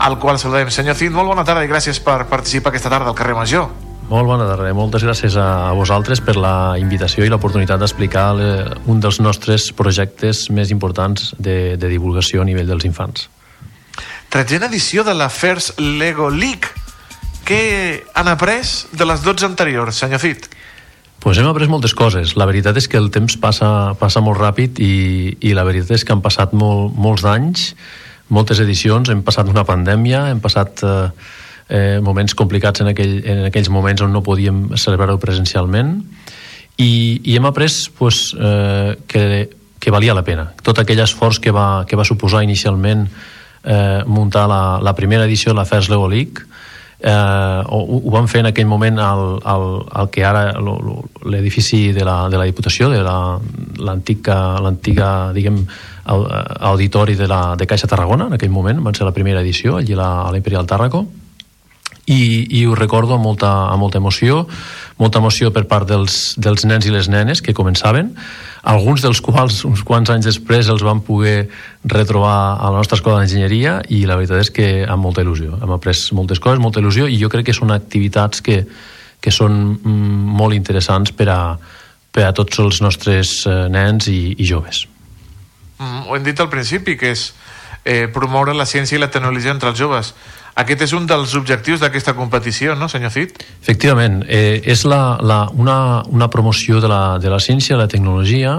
al 0.00 0.18
qual 0.18 0.40
saludem. 0.40 0.70
Senyor 0.72 0.96
Cid, 0.96 1.12
molt 1.12 1.28
bona 1.28 1.44
tarda 1.44 1.64
i 1.66 1.70
gràcies 1.70 2.00
per 2.00 2.24
participar 2.30 2.72
aquesta 2.72 2.92
tarda 2.92 3.12
al 3.12 3.18
carrer 3.18 3.36
Major. 3.36 3.68
Molt 4.10 4.26
bona 4.26 4.46
tarda. 4.48 4.72
Moltes 4.74 5.04
gràcies 5.06 5.36
a 5.38 5.70
vosaltres 5.76 6.22
per 6.24 6.34
la 6.40 6.74
invitació 6.80 7.22
i 7.22 7.30
l'oportunitat 7.30 7.78
d'explicar 7.78 8.28
eh, 8.40 8.54
un 8.90 9.02
dels 9.04 9.20
nostres 9.20 9.68
projectes 9.76 10.48
més 10.50 10.72
importants 10.74 11.34
de, 11.38 11.76
de 11.76 11.92
divulgació 11.92 12.42
a 12.42 12.48
nivell 12.48 12.72
dels 12.72 12.88
infants. 12.88 13.28
Tretzena 14.30 14.66
edició 14.70 15.04
de 15.04 15.14
la 15.14 15.28
First 15.28 15.78
Lego 15.78 16.30
League. 16.30 16.72
Què 17.46 17.62
han 18.14 18.30
après 18.30 18.88
de 18.96 19.06
les 19.06 19.22
12 19.22 19.46
anteriors, 19.46 20.00
senyor 20.02 20.22
Cid? 20.22 20.48
Pues 21.20 21.38
hem 21.38 21.48
après 21.50 21.68
moltes 21.68 21.92
coses. 21.94 22.32
La 22.40 22.46
veritat 22.48 22.78
és 22.80 22.88
que 22.88 22.96
el 22.96 23.10
temps 23.12 23.36
passa, 23.40 23.92
passa 24.00 24.22
molt 24.24 24.40
ràpid 24.40 24.80
i, 24.80 24.94
i 25.44 25.52
la 25.56 25.66
veritat 25.68 25.98
és 25.98 26.06
que 26.06 26.14
han 26.14 26.24
passat 26.24 26.54
molt, 26.56 26.96
molts 26.96 27.26
anys, 27.28 27.74
moltes 28.32 28.62
edicions, 28.64 29.10
hem 29.12 29.20
passat 29.26 29.50
una 29.50 29.66
pandèmia, 29.68 30.30
hem 30.32 30.40
passat 30.40 30.80
eh, 30.86 30.96
eh, 31.68 31.98
moments 32.00 32.34
complicats 32.38 32.80
en, 32.80 32.92
aquell, 32.94 33.18
en 33.20 33.46
aquells 33.50 33.68
moments 33.68 34.00
on 34.06 34.14
no 34.16 34.24
podíem 34.24 34.70
celebrar-ho 34.80 35.20
presencialment 35.20 35.98
i, 36.80 37.20
i 37.20 37.36
hem 37.36 37.48
après 37.50 37.74
pues, 37.98 38.30
eh, 38.40 38.96
que 39.06 39.24
que 39.80 39.90
valia 39.90 40.14
la 40.14 40.22
pena. 40.22 40.52
Tot 40.62 40.78
aquell 40.78 41.00
esforç 41.00 41.40
que 41.40 41.50
va, 41.56 41.86
que 41.88 41.96
va 41.96 42.04
suposar 42.04 42.44
inicialment 42.44 43.08
eh, 43.64 44.04
muntar 44.06 44.44
la, 44.46 44.78
la 44.84 44.94
primera 44.94 45.24
edició 45.24 45.54
de 45.54 45.58
la 45.58 45.64
First 45.64 45.90
Lego 45.90 46.06
League, 46.06 46.44
eh, 47.02 47.62
ho, 47.66 47.80
ho 47.98 48.10
van 48.12 48.28
fer 48.28 48.42
en 48.44 48.50
aquell 48.50 48.68
moment 48.68 48.98
al, 49.00 49.38
al, 49.44 49.66
al 49.90 50.10
que 50.12 50.24
ara 50.24 50.52
l'edifici 50.60 51.92
de, 51.96 52.04
la, 52.04 52.28
de 52.28 52.40
la 52.40 52.48
Diputació, 52.48 52.90
de 52.92 53.00
l'antiga, 53.04 54.36
la, 54.60 55.14
diguem, 55.36 55.62
auditori 56.10 57.14
de, 57.14 57.28
la, 57.30 57.56
de 57.56 57.66
Caixa 57.66 57.88
Tarragona, 57.90 58.26
en 58.26 58.36
aquell 58.36 58.52
moment, 58.52 58.82
van 58.84 58.96
ser 58.96 59.06
la 59.06 59.14
primera 59.16 59.40
edició, 59.40 59.78
allí 59.78 59.96
a 59.96 60.30
l'Imperial 60.32 60.66
Tàrraco, 60.66 61.06
i, 62.10 62.22
i 62.58 62.66
ho 62.66 62.74
recordo 62.74 63.14
amb 63.14 63.24
molta, 63.24 63.50
amb 63.70 63.84
molta 63.84 64.00
emoció, 64.00 64.42
molta 64.98 65.20
emoció 65.22 65.52
per 65.54 65.64
part 65.70 65.88
dels, 65.88 66.34
dels 66.36 66.66
nens 66.66 66.86
i 66.88 66.94
les 66.94 67.08
nenes 67.12 67.42
que 67.44 67.54
començaven, 67.56 68.10
alguns 68.62 69.00
dels 69.04 69.22
quals 69.24 69.62
uns 69.64 69.84
quants 69.86 70.10
anys 70.12 70.26
després 70.28 70.68
els 70.68 70.82
vam 70.84 71.00
poder 71.06 71.48
retrobar 71.84 72.58
a 72.58 72.70
la 72.72 72.82
nostra 72.82 72.98
escola 72.98 73.20
d'enginyeria 73.20 73.78
i 73.88 74.02
la 74.08 74.18
veritat 74.20 74.42
és 74.42 74.50
que 74.52 74.68
amb 74.84 75.06
molta 75.06 75.24
il·lusió. 75.24 75.56
Hem 75.62 75.74
après 75.76 75.96
moltes 76.18 76.42
coses, 76.42 76.60
molta 76.60 76.82
il·lusió 76.82 77.08
i 77.08 77.20
jo 77.20 77.30
crec 77.32 77.48
que 77.48 77.56
són 77.56 77.72
activitats 77.72 78.42
que, 78.44 78.64
que 79.20 79.32
són 79.32 79.60
mm, 79.78 80.34
molt 80.40 80.56
interessants 80.58 81.14
per 81.16 81.30
a, 81.32 81.40
per 82.12 82.26
a 82.26 82.34
tots 82.36 82.58
els 82.60 82.82
nostres 82.82 83.44
eh, 83.46 83.62
nens 83.72 84.10
i, 84.10 84.34
i 84.36 84.48
joves. 84.48 84.84
Mm, 85.78 86.08
ho 86.08 86.18
hem 86.18 86.26
dit 86.26 86.42
al 86.42 86.50
principi, 86.52 86.98
que 87.00 87.14
és 87.14 87.30
eh, 87.84 88.08
promoure 88.12 88.52
la 88.56 88.68
ciència 88.68 88.98
i 88.98 89.00
la 89.00 89.10
tecnologia 89.12 89.54
entre 89.54 89.72
els 89.72 89.78
joves. 89.80 90.12
Aquest 90.60 90.84
és 90.84 90.92
un 90.96 91.06
dels 91.08 91.34
objectius 91.38 91.80
d'aquesta 91.80 92.12
competició, 92.18 92.74
no, 92.76 92.88
senyor 92.92 93.12
Cid? 93.14 93.36
Efectivament, 93.62 94.20
eh, 94.28 94.60
és 94.68 94.84
la, 94.84 95.16
la, 95.24 95.42
una, 95.56 95.76
una 96.12 96.28
promoció 96.28 96.82
de 96.84 96.90
la, 96.90 97.18
de 97.22 97.32
la 97.32 97.40
ciència 97.40 97.76
i 97.76 97.80
la 97.80 97.88
tecnologia 97.88 98.58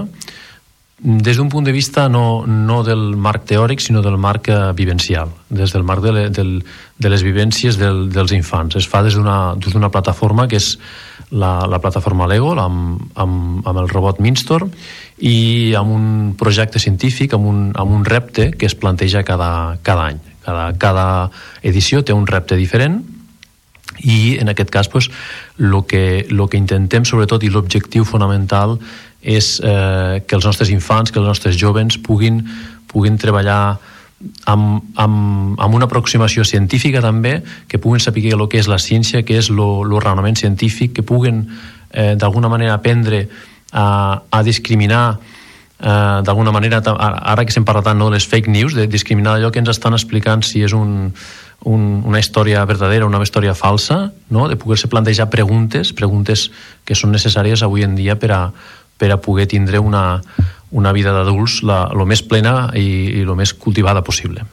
des 1.02 1.36
d'un 1.36 1.48
punt 1.50 1.64
de 1.66 1.72
vista 1.74 2.08
no, 2.08 2.46
no 2.46 2.82
del 2.86 3.16
marc 3.18 3.44
teòric, 3.50 3.80
sinó 3.82 4.02
del 4.02 4.16
marc 4.22 4.48
eh, 4.48 4.58
vivencial, 4.78 5.32
des 5.50 5.74
del 5.74 5.82
marc 5.82 6.02
de, 6.02 6.12
le, 6.14 6.28
del, 6.30 6.52
de 6.98 7.10
les 7.10 7.24
vivències 7.26 7.78
del, 7.78 8.06
dels 8.14 8.34
infants. 8.36 8.78
Es 8.78 8.86
fa 8.86 9.02
des 9.02 9.18
d'una 9.18 9.90
plataforma 9.90 10.46
que 10.46 10.62
és 10.62 10.76
la, 11.30 11.66
la 11.66 11.80
plataforma 11.82 12.28
Lego, 12.30 12.52
amb, 12.54 13.02
amb, 13.18 13.66
amb 13.66 13.82
el 13.82 13.90
robot 13.90 14.20
Minstorm, 14.22 14.70
i 15.18 15.74
amb 15.78 15.90
un 15.90 16.06
projecte 16.38 16.78
científic, 16.78 17.34
amb 17.34 17.50
un, 17.50 17.64
amb 17.74 17.98
un 17.98 18.04
repte 18.06 18.52
que 18.52 18.70
es 18.70 18.78
planteja 18.78 19.24
cada, 19.26 19.78
cada 19.82 20.06
any. 20.12 20.31
Cada, 20.42 20.72
cada 20.78 21.06
edició 21.62 22.02
té 22.02 22.14
un 22.14 22.26
repte 22.26 22.58
diferent 22.58 23.00
i 24.02 24.38
en 24.40 24.48
aquest 24.48 24.70
cas 24.72 24.88
pues, 24.88 25.10
lo 25.56 25.84
que, 25.86 26.26
lo 26.30 26.48
que 26.48 26.58
intentem 26.58 27.04
sobretot 27.04 27.44
i 27.44 27.50
l'objectiu 27.52 28.06
fonamental 28.08 28.78
és 29.22 29.60
eh, 29.62 30.22
que 30.26 30.34
els 30.34 30.46
nostres 30.46 30.72
infants, 30.74 31.12
que 31.12 31.20
els 31.20 31.28
nostres 31.28 31.56
jovens 31.58 31.98
puguin, 32.02 32.40
puguin 32.90 33.18
treballar 33.20 33.78
amb, 34.46 34.82
amb, 34.96 35.60
amb 35.60 35.74
una 35.74 35.86
aproximació 35.86 36.44
científica 36.44 37.02
també, 37.02 37.40
que 37.68 37.78
puguin 37.78 38.02
saber 38.02 38.32
el 38.34 38.48
que 38.48 38.58
és 38.58 38.70
la 38.70 38.80
ciència, 38.82 39.22
que 39.22 39.38
és 39.38 39.50
el 39.50 40.00
raonament 40.00 40.38
científic, 40.38 40.96
que 40.98 41.06
puguen 41.06 41.46
eh, 41.92 42.14
d'alguna 42.16 42.50
manera 42.50 42.74
aprendre 42.74 43.28
a, 43.72 44.22
a 44.30 44.42
discriminar 44.42 45.18
eh, 45.82 46.22
d'alguna 46.24 46.52
manera, 46.54 46.80
ara 46.86 47.44
que 47.44 47.52
s'hem 47.52 47.66
parlat 47.66 47.90
tant 47.90 47.98
no, 47.98 48.10
de 48.10 48.16
les 48.16 48.26
fake 48.26 48.50
news, 48.50 48.76
de 48.78 48.86
discriminar 48.86 49.36
allò 49.36 49.50
que 49.52 49.60
ens 49.62 49.72
estan 49.74 49.98
explicant 49.98 50.44
si 50.46 50.62
és 50.62 50.72
un, 50.72 51.12
un, 51.64 51.82
una 52.06 52.22
història 52.22 52.64
verdadera 52.68 53.06
o 53.06 53.10
una 53.10 53.22
història 53.22 53.54
falsa, 53.58 54.12
no? 54.30 54.48
de 54.48 54.56
poder-se 54.56 54.88
plantejar 54.88 55.28
preguntes, 55.30 55.92
preguntes 55.92 56.48
que 56.86 56.96
són 56.98 57.12
necessàries 57.12 57.62
avui 57.62 57.84
en 57.86 57.98
dia 57.98 58.16
per 58.16 58.32
a, 58.32 58.42
per 58.98 59.12
a 59.12 59.20
poder 59.20 59.48
tindre 59.50 59.82
una, 59.82 60.22
una 60.70 60.94
vida 60.96 61.12
d'adults 61.12 61.60
el 61.66 62.06
més 62.06 62.22
plena 62.22 62.70
i 62.78 63.22
el 63.22 63.36
més 63.36 63.54
cultivada 63.54 64.02
possible 64.02 64.46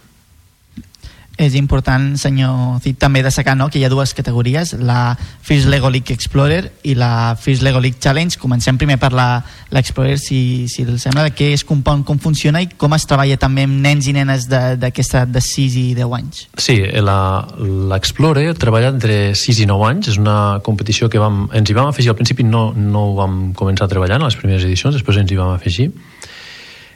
és 1.40 1.56
important, 1.56 2.18
senyor 2.20 2.82
Cid, 2.84 2.98
també 3.00 3.22
destacar 3.24 3.56
no, 3.56 3.70
que 3.72 3.80
hi 3.80 3.86
ha 3.88 3.90
dues 3.92 4.12
categories, 4.14 4.74
la 4.76 5.16
First 5.16 5.70
Lego 5.72 5.88
League 5.90 6.12
Explorer 6.12 6.66
i 6.84 6.98
la 7.00 7.38
First 7.40 7.64
Lego 7.64 7.80
League 7.80 7.98
Challenge. 8.04 8.36
Comencem 8.42 8.78
primer 8.78 8.98
per 9.00 9.14
l'Explorer, 9.16 10.18
si, 10.20 10.68
si 10.68 10.84
els 10.84 11.08
sembla, 11.08 11.24
de 11.30 11.32
què 11.32 11.54
es 11.56 11.64
compon, 11.64 12.04
com 12.04 12.20
funciona 12.20 12.60
i 12.60 12.68
com 12.76 12.92
es 12.98 13.08
treballa 13.08 13.40
també 13.40 13.64
amb 13.70 13.80
nens 13.80 14.12
i 14.12 14.16
nenes 14.18 14.50
d'aquesta 14.52 15.24
de 15.32 15.40
6 15.40 15.80
i 15.80 15.86
10 15.96 16.18
anys. 16.20 16.44
Sí, 16.60 16.76
l'Explorer 16.84 18.52
treballa 18.60 18.92
entre 18.92 19.32
6 19.32 19.64
i 19.64 19.72
9 19.72 19.90
anys, 19.94 20.12
és 20.12 20.20
una 20.20 20.60
competició 20.66 21.08
que 21.08 21.24
vam, 21.24 21.46
ens 21.56 21.72
hi 21.72 21.80
vam 21.80 21.88
afegir 21.94 22.12
al 22.12 22.20
principi, 22.20 22.44
no, 22.44 22.74
no 22.76 23.08
ho 23.14 23.18
vam 23.24 23.42
començar 23.56 23.88
a 23.88 23.94
treballar 23.96 24.20
en 24.20 24.28
les 24.28 24.36
primeres 24.36 24.68
edicions, 24.68 25.00
després 25.00 25.24
ens 25.24 25.32
hi 25.32 25.40
vam 25.40 25.56
afegir, 25.56 25.94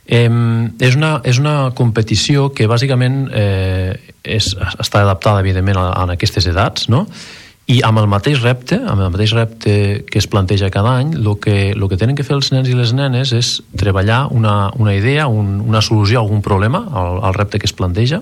Eh, 0.03 0.27
és, 0.83 0.97
una, 0.99 1.21
és 1.23 1.39
una 1.39 1.71
competició 1.75 2.49
que 2.51 2.67
bàsicament 2.67 3.29
eh, 3.31 3.95
és, 4.19 4.49
està 4.59 4.99
adaptada 4.99 5.39
evidentment 5.39 5.79
a, 5.79 5.85
a 5.95 6.03
aquestes 6.11 6.49
edats 6.51 6.89
no? 6.91 7.05
i 7.71 7.77
amb 7.87 8.01
el 8.01 8.09
mateix 8.11 8.41
repte 8.43 8.81
amb 8.81 8.99
el 8.99 9.13
mateix 9.13 9.31
repte 9.31 10.03
que 10.03 10.19
es 10.19 10.27
planteja 10.27 10.67
cada 10.75 10.97
any 10.99 11.13
el 11.15 11.29
que, 11.39 11.71
lo 11.79 11.87
que 11.87 11.95
tenen 11.95 12.17
que 12.19 12.25
fer 12.27 12.35
els 12.35 12.51
nens 12.51 12.67
i 12.67 12.75
les 12.75 12.91
nenes 12.91 13.31
és 13.31 13.53
treballar 13.79 14.25
una, 14.35 14.73
una 14.75 14.91
idea 14.95 15.29
un, 15.31 15.61
una 15.63 15.79
solució 15.79 16.19
a 16.19 16.23
algun 16.25 16.43
problema 16.43 16.83
al, 16.91 17.23
al 17.23 17.39
repte 17.39 17.63
que 17.63 17.71
es 17.71 17.75
planteja 17.75 18.19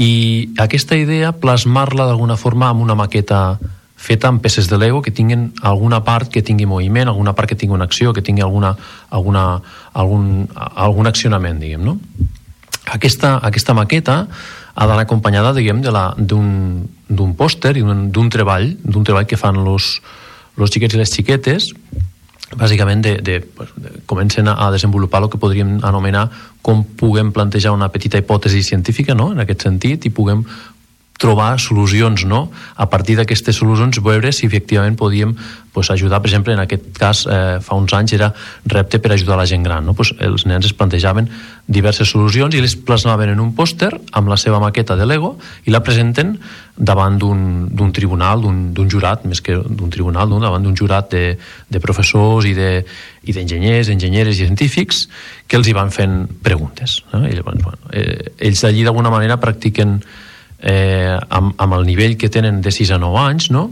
i 0.00 0.48
aquesta 0.56 0.96
idea 0.96 1.36
plasmar-la 1.36 2.08
d'alguna 2.08 2.40
forma 2.40 2.72
amb 2.72 2.80
una 2.82 2.96
maqueta 2.96 3.58
feta 4.04 4.28
amb 4.28 4.42
peces 4.44 4.68
de 4.68 4.76
Lego 4.76 5.00
que 5.00 5.10
tinguin 5.10 5.52
alguna 5.62 6.02
part 6.04 6.28
que 6.28 6.42
tingui 6.44 6.66
moviment, 6.68 7.08
alguna 7.08 7.32
part 7.32 7.48
que 7.48 7.56
tingui 7.56 7.74
una 7.74 7.88
acció, 7.88 8.12
que 8.12 8.22
tingui 8.22 8.44
alguna, 8.44 8.74
alguna, 9.08 9.62
algun, 9.94 10.48
algun 10.54 11.08
accionament, 11.08 11.62
diguem, 11.62 11.80
no? 11.84 11.96
Aquesta, 12.92 13.38
aquesta 13.40 13.72
maqueta 13.72 14.26
ha 14.74 14.86
d'anar 14.86 15.06
acompanyada, 15.06 15.54
diguem, 15.56 15.80
d'un 15.80 17.32
pòster 17.38 17.78
i 17.80 17.84
d'un 17.84 18.28
treball, 18.30 18.74
d'un 18.84 19.06
treball 19.08 19.24
que 19.30 19.40
fan 19.40 19.62
los, 19.64 19.94
los 20.60 20.74
xiquets 20.74 20.98
i 20.98 21.00
les 21.00 21.14
xiquetes, 21.14 21.72
bàsicament 22.54 23.00
de, 23.02 23.16
de, 23.24 23.38
de, 23.40 23.92
comencen 24.06 24.48
a, 24.48 24.68
desenvolupar 24.70 25.22
el 25.22 25.30
que 25.32 25.40
podríem 25.40 25.78
anomenar 25.82 26.28
com 26.62 26.84
puguem 26.84 27.32
plantejar 27.32 27.72
una 27.74 27.88
petita 27.88 28.20
hipòtesi 28.20 28.62
científica 28.62 29.14
no? 29.14 29.32
en 29.32 29.40
aquest 29.42 29.64
sentit 29.66 30.04
i 30.06 30.12
puguem 30.12 30.44
trobar 31.18 31.58
solucions, 31.62 32.24
no? 32.26 32.50
A 32.76 32.88
partir 32.90 33.14
d'aquestes 33.16 33.56
solucions 33.56 34.00
veure 34.02 34.32
si 34.34 34.48
efectivament 34.48 34.96
podíem 34.98 35.36
pues, 35.72 35.90
ajudar, 35.90 36.20
per 36.22 36.30
exemple, 36.30 36.54
en 36.54 36.62
aquest 36.62 36.90
cas 36.98 37.24
eh, 37.30 37.60
fa 37.62 37.78
uns 37.78 37.94
anys 37.94 38.14
era 38.16 38.32
repte 38.66 38.98
per 38.98 39.12
ajudar 39.14 39.38
la 39.38 39.46
gent 39.46 39.62
gran, 39.62 39.86
no? 39.86 39.94
Pues, 39.94 40.10
els 40.18 40.46
nens 40.50 40.66
es 40.66 40.74
plantejaven 40.74 41.30
diverses 41.66 42.10
solucions 42.10 42.54
i 42.54 42.62
les 42.62 42.74
plasmaven 42.74 43.30
en 43.30 43.40
un 43.40 43.54
pòster 43.54 43.92
amb 44.12 44.28
la 44.28 44.38
seva 44.40 44.58
maqueta 44.60 44.98
de 44.98 45.06
Lego 45.06 45.36
i 45.64 45.74
la 45.74 45.82
presenten 45.86 46.34
davant 46.76 47.16
d'un 47.22 47.92
tribunal, 47.94 48.42
d'un 48.42 48.90
jurat, 48.90 49.22
més 49.24 49.40
que 49.40 49.54
d'un 49.54 49.90
tribunal, 49.94 50.28
no? 50.28 50.42
davant 50.42 50.66
d'un 50.66 50.74
jurat 50.74 51.10
de, 51.14 51.38
de 51.70 51.80
professors 51.80 52.46
i 52.50 52.54
d'enginyers, 52.58 53.86
de, 53.86 53.94
enginyeres 53.94 54.34
i 54.34 54.48
científics 54.48 55.06
que 55.46 55.56
els 55.60 55.70
hi 55.70 55.78
van 55.78 55.94
fent 55.94 56.24
preguntes. 56.42 57.04
No? 57.14 57.22
I 57.22 57.38
llavors, 57.38 57.62
bueno, 57.62 57.94
eh, 57.94 58.34
ells 58.42 58.66
d'allí 58.66 58.82
d'alguna 58.82 59.14
manera 59.14 59.38
practiquen 59.38 60.00
eh, 60.64 61.14
amb, 61.28 61.52
amb 61.60 61.76
el 61.76 61.84
nivell 61.86 62.16
que 62.16 62.32
tenen 62.32 62.62
de 62.64 62.72
6 62.72 62.96
a 62.96 62.98
9 62.98 63.20
anys, 63.20 63.50
no? 63.52 63.68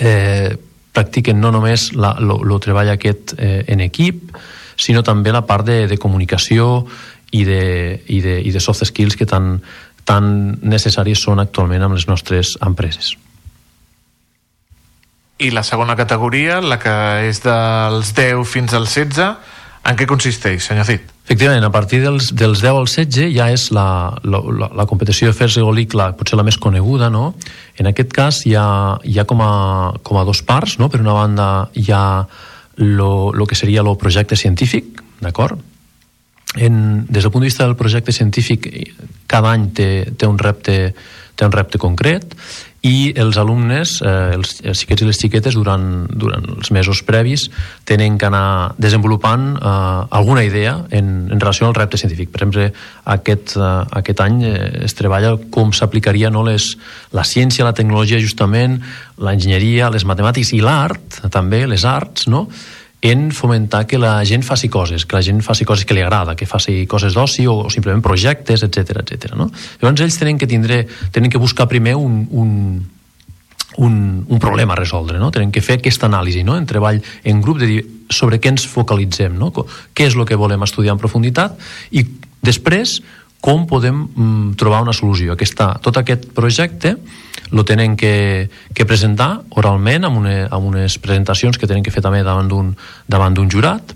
eh, 0.00 0.56
practiquen 0.94 1.40
no 1.40 1.50
només 1.54 1.90
el 1.94 2.60
treball 2.62 2.92
aquest 2.92 3.34
eh, 3.38 3.64
en 3.70 3.82
equip, 3.82 4.34
sinó 4.76 5.02
també 5.06 5.32
la 5.32 5.44
part 5.46 5.66
de, 5.66 5.84
de 5.90 5.98
comunicació 5.98 6.84
i 7.34 7.44
de, 7.46 7.64
i, 8.06 8.20
de, 8.22 8.38
i 8.42 8.50
de 8.54 8.62
soft 8.62 8.84
skills 8.86 9.18
que 9.18 9.26
tan, 9.26 9.58
tan 10.06 10.58
necessaris 10.62 11.22
són 11.22 11.42
actualment 11.42 11.86
amb 11.86 11.98
les 11.98 12.08
nostres 12.10 12.56
empreses. 12.62 13.14
I 15.42 15.50
la 15.50 15.64
segona 15.66 15.96
categoria, 15.98 16.60
la 16.62 16.78
que 16.78 16.94
és 17.26 17.42
dels 17.42 18.14
10 18.14 18.46
fins 18.46 18.74
als 18.74 18.94
16, 18.94 19.53
en 19.84 19.98
què 19.98 20.06
consisteix, 20.08 20.64
senyor 20.64 20.86
Cid? 20.88 21.10
Efectivament, 21.24 21.64
a 21.64 21.72
partir 21.72 22.00
dels, 22.02 22.30
dels 22.36 22.60
10 22.60 22.78
al 22.80 22.88
16 22.88 23.32
ja 23.34 23.48
és 23.52 23.66
la, 23.72 23.86
la, 24.24 24.40
la, 24.60 24.70
la 24.80 24.86
competició 24.88 25.28
de 25.30 25.36
Fers 25.36 25.56
Egolic 25.60 25.96
la, 25.96 26.10
potser 26.16 26.38
la 26.40 26.44
més 26.46 26.58
coneguda, 26.60 27.10
no? 27.12 27.34
En 27.80 27.88
aquest 27.90 28.12
cas 28.16 28.42
hi 28.48 28.54
ha, 28.60 28.66
hi 29.04 29.18
ha 29.20 29.26
com, 29.28 29.40
a, 29.44 29.52
com 30.04 30.20
a 30.20 30.24
dos 30.28 30.42
parts, 30.44 30.78
no? 30.80 30.90
Per 30.92 31.00
una 31.00 31.16
banda 31.16 31.48
hi 31.80 31.86
ha 31.92 32.04
el 32.76 33.46
que 33.48 33.56
seria 33.56 33.84
el 33.84 33.92
projecte 34.00 34.36
científic, 34.36 35.00
d'acord? 35.22 35.60
En, 36.54 37.04
des 37.08 37.24
del 37.24 37.32
punt 37.32 37.42
de 37.42 37.50
vista 37.50 37.64
del 37.64 37.76
projecte 37.76 38.12
científic, 38.12 38.68
cada 39.26 39.52
any 39.52 39.70
té, 39.74 39.88
té, 40.16 40.28
un, 40.28 40.38
repte, 40.38 40.94
té 41.34 41.48
un 41.48 41.54
repte 41.54 41.80
concret 41.82 42.36
i 42.84 43.14
els 43.16 43.38
alumnes, 43.40 43.96
eh, 44.04 44.34
els, 44.36 44.58
els 44.60 44.82
xiquets 44.82 45.02
i 45.02 45.08
les 45.08 45.18
xiquetes, 45.18 45.56
durant, 45.56 46.04
durant 46.12 46.44
els 46.58 46.70
mesos 46.74 47.00
previs, 47.06 47.46
tenen 47.88 48.18
que 48.20 48.28
anar 48.28 48.74
desenvolupant 48.76 49.54
eh, 49.56 49.72
alguna 50.20 50.44
idea 50.44 50.76
en, 50.90 51.30
en 51.32 51.40
relació 51.40 51.70
al 51.70 51.74
repte 51.78 52.00
científic. 52.00 52.28
Per 52.34 52.42
exemple, 52.42 52.68
aquest, 53.16 53.56
eh, 53.56 53.72
aquest 54.02 54.20
any 54.26 54.44
eh, 54.50 54.54
es 54.84 54.96
treballa 54.98 55.34
com 55.54 55.72
s'aplicaria 55.72 56.28
no, 56.34 56.44
les, 56.44 56.74
la 57.16 57.24
ciència, 57.24 57.64
la 57.64 57.76
tecnologia, 57.76 58.20
justament, 58.20 58.82
l'enginyeria, 59.16 59.88
les 59.94 60.04
matemàtiques 60.04 60.52
i 60.52 60.60
l'art, 60.64 61.22
també, 61.32 61.64
les 61.70 61.88
arts, 61.88 62.28
no?, 62.28 62.50
en 63.04 63.32
fomentar 63.32 63.86
que 63.86 63.98
la 63.98 64.24
gent 64.24 64.40
faci 64.40 64.70
coses, 64.72 65.04
que 65.04 65.18
la 65.18 65.22
gent 65.22 65.42
faci 65.44 65.66
coses 65.68 65.84
que 65.84 65.92
li 65.92 66.00
agrada, 66.00 66.32
que 66.34 66.46
faci 66.48 66.86
coses 66.88 67.12
d'oci 67.12 67.44
o, 67.44 67.58
o 67.66 67.70
simplement 67.70 68.00
projectes, 68.00 68.62
etc 68.64 69.02
etc. 69.02 69.34
no? 69.36 69.50
Llavors 69.82 70.00
ells 70.06 70.16
tenen 70.16 70.40
que 70.40 70.48
tindre, 70.48 70.86
tenen 71.12 71.28
que 71.28 71.36
buscar 71.36 71.68
primer 71.68 71.98
un, 72.00 72.22
un, 72.32 72.54
un, 73.76 73.98
un 74.24 74.40
problema 74.40 74.72
a 74.72 74.80
resoldre, 74.80 75.20
no? 75.20 75.28
Tenen 75.30 75.52
que 75.52 75.60
fer 75.60 75.76
aquesta 75.82 76.08
anàlisi, 76.08 76.46
no? 76.48 76.56
En 76.56 76.64
treball 76.64 77.02
en 77.28 77.44
grup 77.44 77.60
de 77.60 77.68
dir 77.68 77.82
sobre 78.08 78.40
què 78.40 78.54
ens 78.54 78.64
focalitzem, 78.72 79.36
no? 79.36 79.52
Què 79.92 80.08
és 80.08 80.16
el 80.16 80.24
que 80.24 80.40
volem 80.40 80.64
estudiar 80.64 80.96
en 80.96 81.02
profunditat 81.04 81.60
i 81.92 82.06
després 82.40 83.02
com 83.44 83.68
podem 83.68 84.00
mm, 84.00 84.56
trobar 84.56 84.80
una 84.80 84.96
solució. 84.96 85.36
Aquesta, 85.36 85.74
tot 85.84 86.00
aquest 86.00 86.30
projecte 86.32 86.96
lo 87.54 87.64
tenen 87.64 87.94
que, 87.96 88.50
que 88.74 88.84
presentar 88.84 89.44
oralment 89.54 90.08
amb, 90.08 90.18
una, 90.18 90.48
amb 90.50 90.72
unes 90.72 90.98
presentacions 90.98 91.58
que 91.58 91.68
tenen 91.70 91.86
que 91.86 91.94
fer 91.94 92.02
també 92.02 92.24
davant 92.26 92.50
d'un 92.50 92.72
davant 93.06 93.36
d'un 93.36 93.50
jurat 93.50 93.94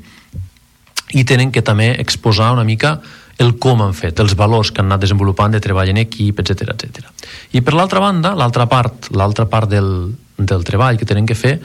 i 1.18 1.24
tenen 1.26 1.51
que 1.51 1.64
també 1.66 1.90
exposar 1.98 2.52
una 2.55 2.66
mica 2.68 3.01
el 3.39 3.55
com 3.62 3.82
han 3.82 3.94
fet, 3.94 4.18
els 4.18 4.35
valors 4.39 4.72
que 4.74 4.82
han 4.82 4.89
anat 4.90 5.05
desenvolupant 5.05 5.52
de 5.55 5.60
treball 5.62 5.90
en 5.93 6.01
equip, 6.02 6.40
etc 6.43 6.72
etc. 6.74 7.10
I 7.55 7.62
per 7.62 7.74
l'altra 7.74 8.02
banda, 8.02 8.35
l'altra 8.39 8.66
part, 8.70 9.12
l'altra 9.14 9.47
part 9.51 9.70
del, 9.70 10.10
del 10.39 10.64
treball 10.66 10.98
que 10.98 11.06
tenen 11.06 11.26
que 11.26 11.36
fer 11.39 11.56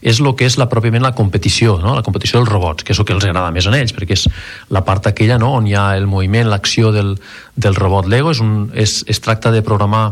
és 0.00 0.20
el 0.20 0.28
que 0.36 0.48
és 0.48 0.58
la, 0.60 0.68
pròpiament 0.68 1.04
la 1.04 1.14
competició, 1.16 1.78
no? 1.80 1.96
la 1.96 2.04
competició 2.04 2.40
dels 2.40 2.52
robots, 2.52 2.84
que 2.84 2.92
és 2.92 3.00
el 3.00 3.08
que 3.08 3.16
els 3.16 3.24
agrada 3.28 3.52
més 3.52 3.68
a 3.68 3.74
ells, 3.76 3.96
perquè 3.96 4.16
és 4.16 4.28
la 4.72 4.84
part 4.84 5.08
aquella 5.08 5.40
no? 5.40 5.54
on 5.56 5.68
hi 5.68 5.76
ha 5.76 5.90
el 5.96 6.08
moviment, 6.08 6.48
l'acció 6.52 6.92
del, 6.92 7.14
del 7.56 7.76
robot 7.80 8.08
Lego, 8.12 8.32
és 8.32 8.40
un, 8.44 8.70
és, 8.72 9.00
es 9.08 9.24
tracta 9.24 9.52
de 9.52 9.64
programar 9.64 10.10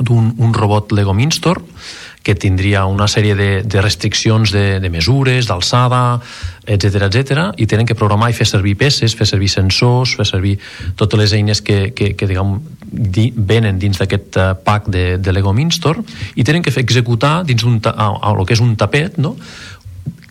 d'un 0.00 0.34
un 0.38 0.54
robot 0.54 0.92
Lego 0.92 1.14
Mindstorm 1.14 1.66
que 2.22 2.34
tindria 2.36 2.84
una 2.84 3.06
sèrie 3.08 3.34
de, 3.34 3.62
de 3.64 3.80
restriccions 3.80 4.52
de, 4.52 4.78
de 4.80 4.90
mesures, 4.92 5.48
d'alçada, 5.48 6.20
etc 6.68 7.06
etc 7.08 7.46
i 7.56 7.66
tenen 7.66 7.88
que 7.88 7.96
programar 7.96 8.28
i 8.30 8.36
fer 8.36 8.46
servir 8.48 8.76
peces, 8.80 9.16
fer 9.16 9.26
servir 9.28 9.48
sensors, 9.48 10.14
fer 10.18 10.26
servir 10.28 10.58
totes 11.00 11.20
les 11.20 11.34
eines 11.38 11.64
que, 11.64 11.94
que, 11.96 12.12
que 12.14 12.28
diguem, 12.28 12.58
di, 12.84 13.30
venen 13.34 13.80
dins 13.80 13.98
d'aquest 14.00 14.36
uh, 14.36 14.52
pack 14.64 14.90
de, 14.92 15.04
de 15.18 15.32
Lego 15.32 15.54
Mindstorm 15.56 16.04
i 16.36 16.44
tenen 16.44 16.62
que 16.62 16.74
fer 16.74 16.84
executar 16.84 17.40
dins 17.48 17.64
un, 17.64 17.80
a, 17.88 18.34
que 18.44 18.56
és 18.56 18.64
un 18.64 18.76
tapet, 18.76 19.16
no? 19.18 19.36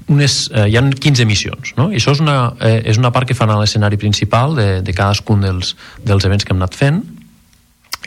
unes, 0.10 0.50
eh, 0.54 0.66
hi 0.70 0.78
ha 0.78 0.82
15 0.82 1.26
missions 1.30 1.76
no? 1.78 1.92
i 1.94 2.00
això 2.00 2.16
és 2.16 2.22
una, 2.24 2.56
eh, 2.66 2.82
és 2.90 2.98
una 2.98 3.12
part 3.14 3.30
que 3.30 3.38
fan 3.38 3.52
a 3.54 3.60
l'escenari 3.62 3.98
principal 4.02 4.56
de, 4.58 4.68
de 4.82 4.96
cadascun 4.98 5.46
dels, 5.46 5.76
dels 6.06 6.26
events 6.26 6.46
que 6.46 6.56
hem 6.56 6.62
anat 6.62 6.78
fent 6.78 7.04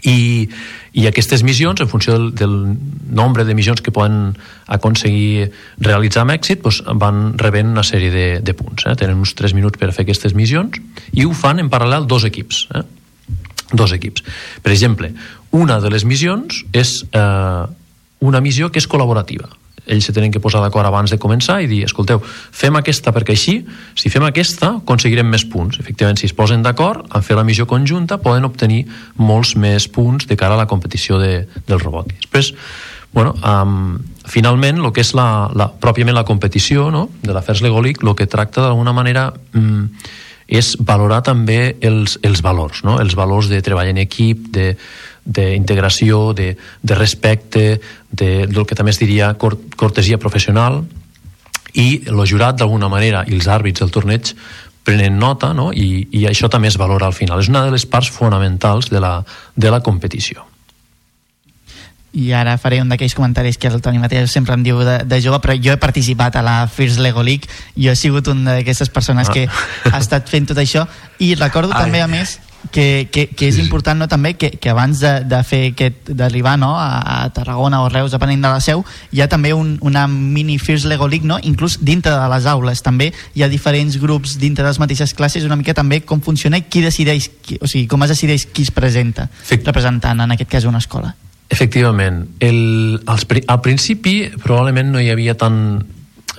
i, 0.02 0.48
i 0.92 1.06
aquestes 1.06 1.44
missions, 1.46 1.80
en 1.80 1.88
funció 1.90 2.16
del, 2.16 2.32
del 2.34 2.56
nombre 3.10 3.44
de 3.44 3.54
missions 3.54 3.82
que 3.82 3.94
poden 3.94 4.34
aconseguir 4.66 5.52
realitzar 5.78 6.24
amb 6.24 6.34
èxit, 6.34 6.62
doncs 6.64 6.82
van 7.00 7.38
rebent 7.38 7.70
una 7.70 7.86
sèrie 7.86 8.10
de, 8.14 8.26
de 8.42 8.56
punts. 8.58 8.86
Eh? 8.86 8.96
Tenen 8.98 9.22
uns 9.22 9.36
3 9.38 9.54
minuts 9.58 9.78
per 9.78 9.92
fer 9.94 10.06
aquestes 10.06 10.34
missions 10.38 10.80
i 11.12 11.26
ho 11.26 11.32
fan 11.36 11.62
en 11.62 11.70
paral·lel 11.72 12.08
dos 12.10 12.26
equips. 12.28 12.66
Eh? 12.74 12.84
Dos 13.72 13.94
equips. 13.94 14.26
Per 14.62 14.74
exemple, 14.74 15.12
una 15.56 15.78
de 15.80 15.90
les 15.92 16.04
missions 16.04 16.64
és 16.76 16.98
eh, 17.12 17.64
una 18.22 18.42
missió 18.44 18.70
que 18.72 18.82
és 18.82 18.90
col·laborativa 18.90 19.48
ells 19.86 20.06
se 20.06 20.12
tenen 20.14 20.30
que 20.30 20.40
posar 20.40 20.62
d'acord 20.62 20.86
abans 20.86 21.10
de 21.10 21.18
començar 21.18 21.58
i 21.62 21.68
dir, 21.70 21.82
escolteu, 21.86 22.22
fem 22.22 22.76
aquesta 22.78 23.12
perquè 23.14 23.34
així, 23.34 23.56
si 23.98 24.12
fem 24.12 24.24
aquesta, 24.26 24.76
aconseguirem 24.82 25.28
més 25.28 25.44
punts. 25.48 25.80
Efectivament, 25.82 26.20
si 26.20 26.28
es 26.30 26.36
posen 26.36 26.62
d'acord 26.62 27.06
en 27.14 27.26
fer 27.26 27.36
la 27.38 27.44
missió 27.46 27.66
conjunta, 27.66 28.20
poden 28.22 28.46
obtenir 28.48 28.84
molts 29.18 29.56
més 29.56 29.88
punts 29.90 30.28
de 30.30 30.38
cara 30.38 30.54
a 30.54 30.62
la 30.62 30.68
competició 30.70 31.18
de, 31.22 31.46
del 31.66 31.82
robot. 31.82 32.12
Després, 32.22 32.54
bueno, 33.12 33.34
um, 33.42 33.98
finalment, 34.30 34.80
el 34.80 34.92
que 34.94 35.02
és 35.04 35.12
la, 35.18 35.50
la, 35.58 35.68
pròpiament 35.82 36.16
la 36.16 36.26
competició 36.28 36.90
no? 36.94 37.08
de 37.22 37.34
l'Afers 37.34 37.64
Lego 37.64 37.82
League, 37.82 38.06
el 38.06 38.14
que 38.18 38.30
tracta 38.30 38.68
d'alguna 38.68 38.94
manera... 38.96 39.30
Um, 39.54 39.88
és 40.52 40.74
valorar 40.84 41.22
també 41.24 41.78
els, 41.80 42.18
els 42.26 42.42
valors, 42.44 42.82
no? 42.84 42.98
els 43.00 43.14
valors 43.16 43.48
de 43.48 43.62
treball 43.64 43.88
en 43.88 44.02
equip, 44.02 44.50
de, 44.52 44.74
d'integració, 45.24 46.32
de, 46.34 46.56
de 46.82 46.94
respecte, 46.98 47.80
de, 48.10 48.46
del 48.46 48.66
que 48.66 48.78
també 48.78 48.90
es 48.94 49.00
diria 49.00 49.34
cortesia 49.38 50.18
professional, 50.18 50.82
i 51.72 52.02
el 52.10 52.20
jurat 52.28 52.58
d'alguna 52.58 52.90
manera 52.92 53.24
i 53.28 53.36
els 53.36 53.48
àrbits 53.48 53.80
del 53.80 53.92
torneig 53.94 54.34
prenen 54.84 55.16
nota 55.16 55.52
no? 55.56 55.70
I, 55.72 56.08
i 56.12 56.26
això 56.28 56.50
també 56.52 56.68
es 56.68 56.76
valora 56.76 57.06
al 57.06 57.16
final. 57.16 57.40
És 57.40 57.48
una 57.48 57.64
de 57.64 57.72
les 57.72 57.86
parts 57.86 58.10
fonamentals 58.12 58.90
de 58.92 59.00
la, 59.00 59.20
de 59.56 59.70
la 59.72 59.80
competició 59.80 60.44
i 62.12 62.28
ara 62.36 62.58
faré 62.60 62.82
un 62.82 62.90
d'aquells 62.92 63.14
comentaris 63.16 63.56
que 63.56 63.70
el 63.72 63.80
Toni 63.80 64.00
Mateu 64.00 64.26
sempre 64.28 64.54
em 64.54 64.64
diu 64.64 64.82
de, 64.84 64.98
de 65.08 65.18
jove, 65.24 65.40
però 65.40 65.56
jo 65.56 65.72
he 65.72 65.80
participat 65.80 66.36
a 66.36 66.42
la 66.44 66.56
First 66.68 67.00
Lego 67.00 67.24
League, 67.24 67.48
jo 67.76 67.92
he 67.92 67.96
sigut 67.96 68.28
una 68.28 68.58
d'aquestes 68.58 68.92
persones 68.92 69.30
ah. 69.30 69.32
que 69.32 69.46
ha 69.48 69.98
estat 69.98 70.28
fent 70.28 70.50
tot 70.52 70.60
això 70.60 70.84
i 71.24 71.32
recordo 71.34 71.72
Ai. 71.72 71.86
també 71.86 72.02
a 72.04 72.08
més 72.12 72.36
que, 72.70 73.08
que, 73.10 73.26
que 73.28 73.48
és 73.48 73.58
important 73.58 73.98
no, 73.98 74.08
també 74.08 74.34
que, 74.38 74.52
que 74.60 74.70
abans 74.70 75.00
de, 75.02 75.12
de 75.28 75.40
fer 75.46 75.62
aquest 75.72 76.12
d'arribar 76.14 76.54
no, 76.60 76.74
a, 76.78 77.00
a 77.00 77.16
Tarragona 77.34 77.82
o 77.82 77.88
Reus 77.92 78.14
depenent 78.14 78.44
de 78.44 78.52
la 78.52 78.60
seu 78.64 78.84
hi 79.10 79.22
ha 79.24 79.28
també 79.32 79.52
un, 79.56 79.74
una 79.82 80.06
mini 80.08 80.58
First 80.62 80.86
Lego 80.90 81.08
League 81.08 81.28
no? 81.28 81.40
inclús 81.42 81.80
dintre 81.82 82.14
de 82.14 82.28
les 82.34 82.46
aules 82.46 82.84
també 82.84 83.10
hi 83.34 83.42
ha 83.42 83.50
diferents 83.52 83.98
grups 84.02 84.38
dintre 84.38 84.64
de 84.64 84.70
les 84.70 84.80
mateixes 84.82 85.14
classes 85.18 85.48
una 85.48 85.58
mica 85.58 85.74
també 85.74 86.02
com 86.06 86.22
funciona 86.22 86.62
i 86.62 86.68
qui 86.68 86.84
decideix 86.84 87.30
qui, 87.42 87.58
o 87.60 87.66
sigui, 87.66 87.88
com 87.90 88.06
es 88.06 88.14
decideix 88.14 88.46
qui 88.52 88.68
es 88.68 88.72
presenta 88.74 89.28
Fec... 89.42 89.66
representant 89.66 90.22
en 90.22 90.38
aquest 90.38 90.50
cas 90.50 90.68
una 90.68 90.82
escola 90.82 91.16
Efectivament. 91.52 92.30
El, 92.40 93.02
als, 93.04 93.26
al 93.28 93.58
principi 93.60 94.14
probablement 94.40 94.88
no 94.94 95.00
hi 95.02 95.10
havia 95.12 95.34
tant, 95.36 95.58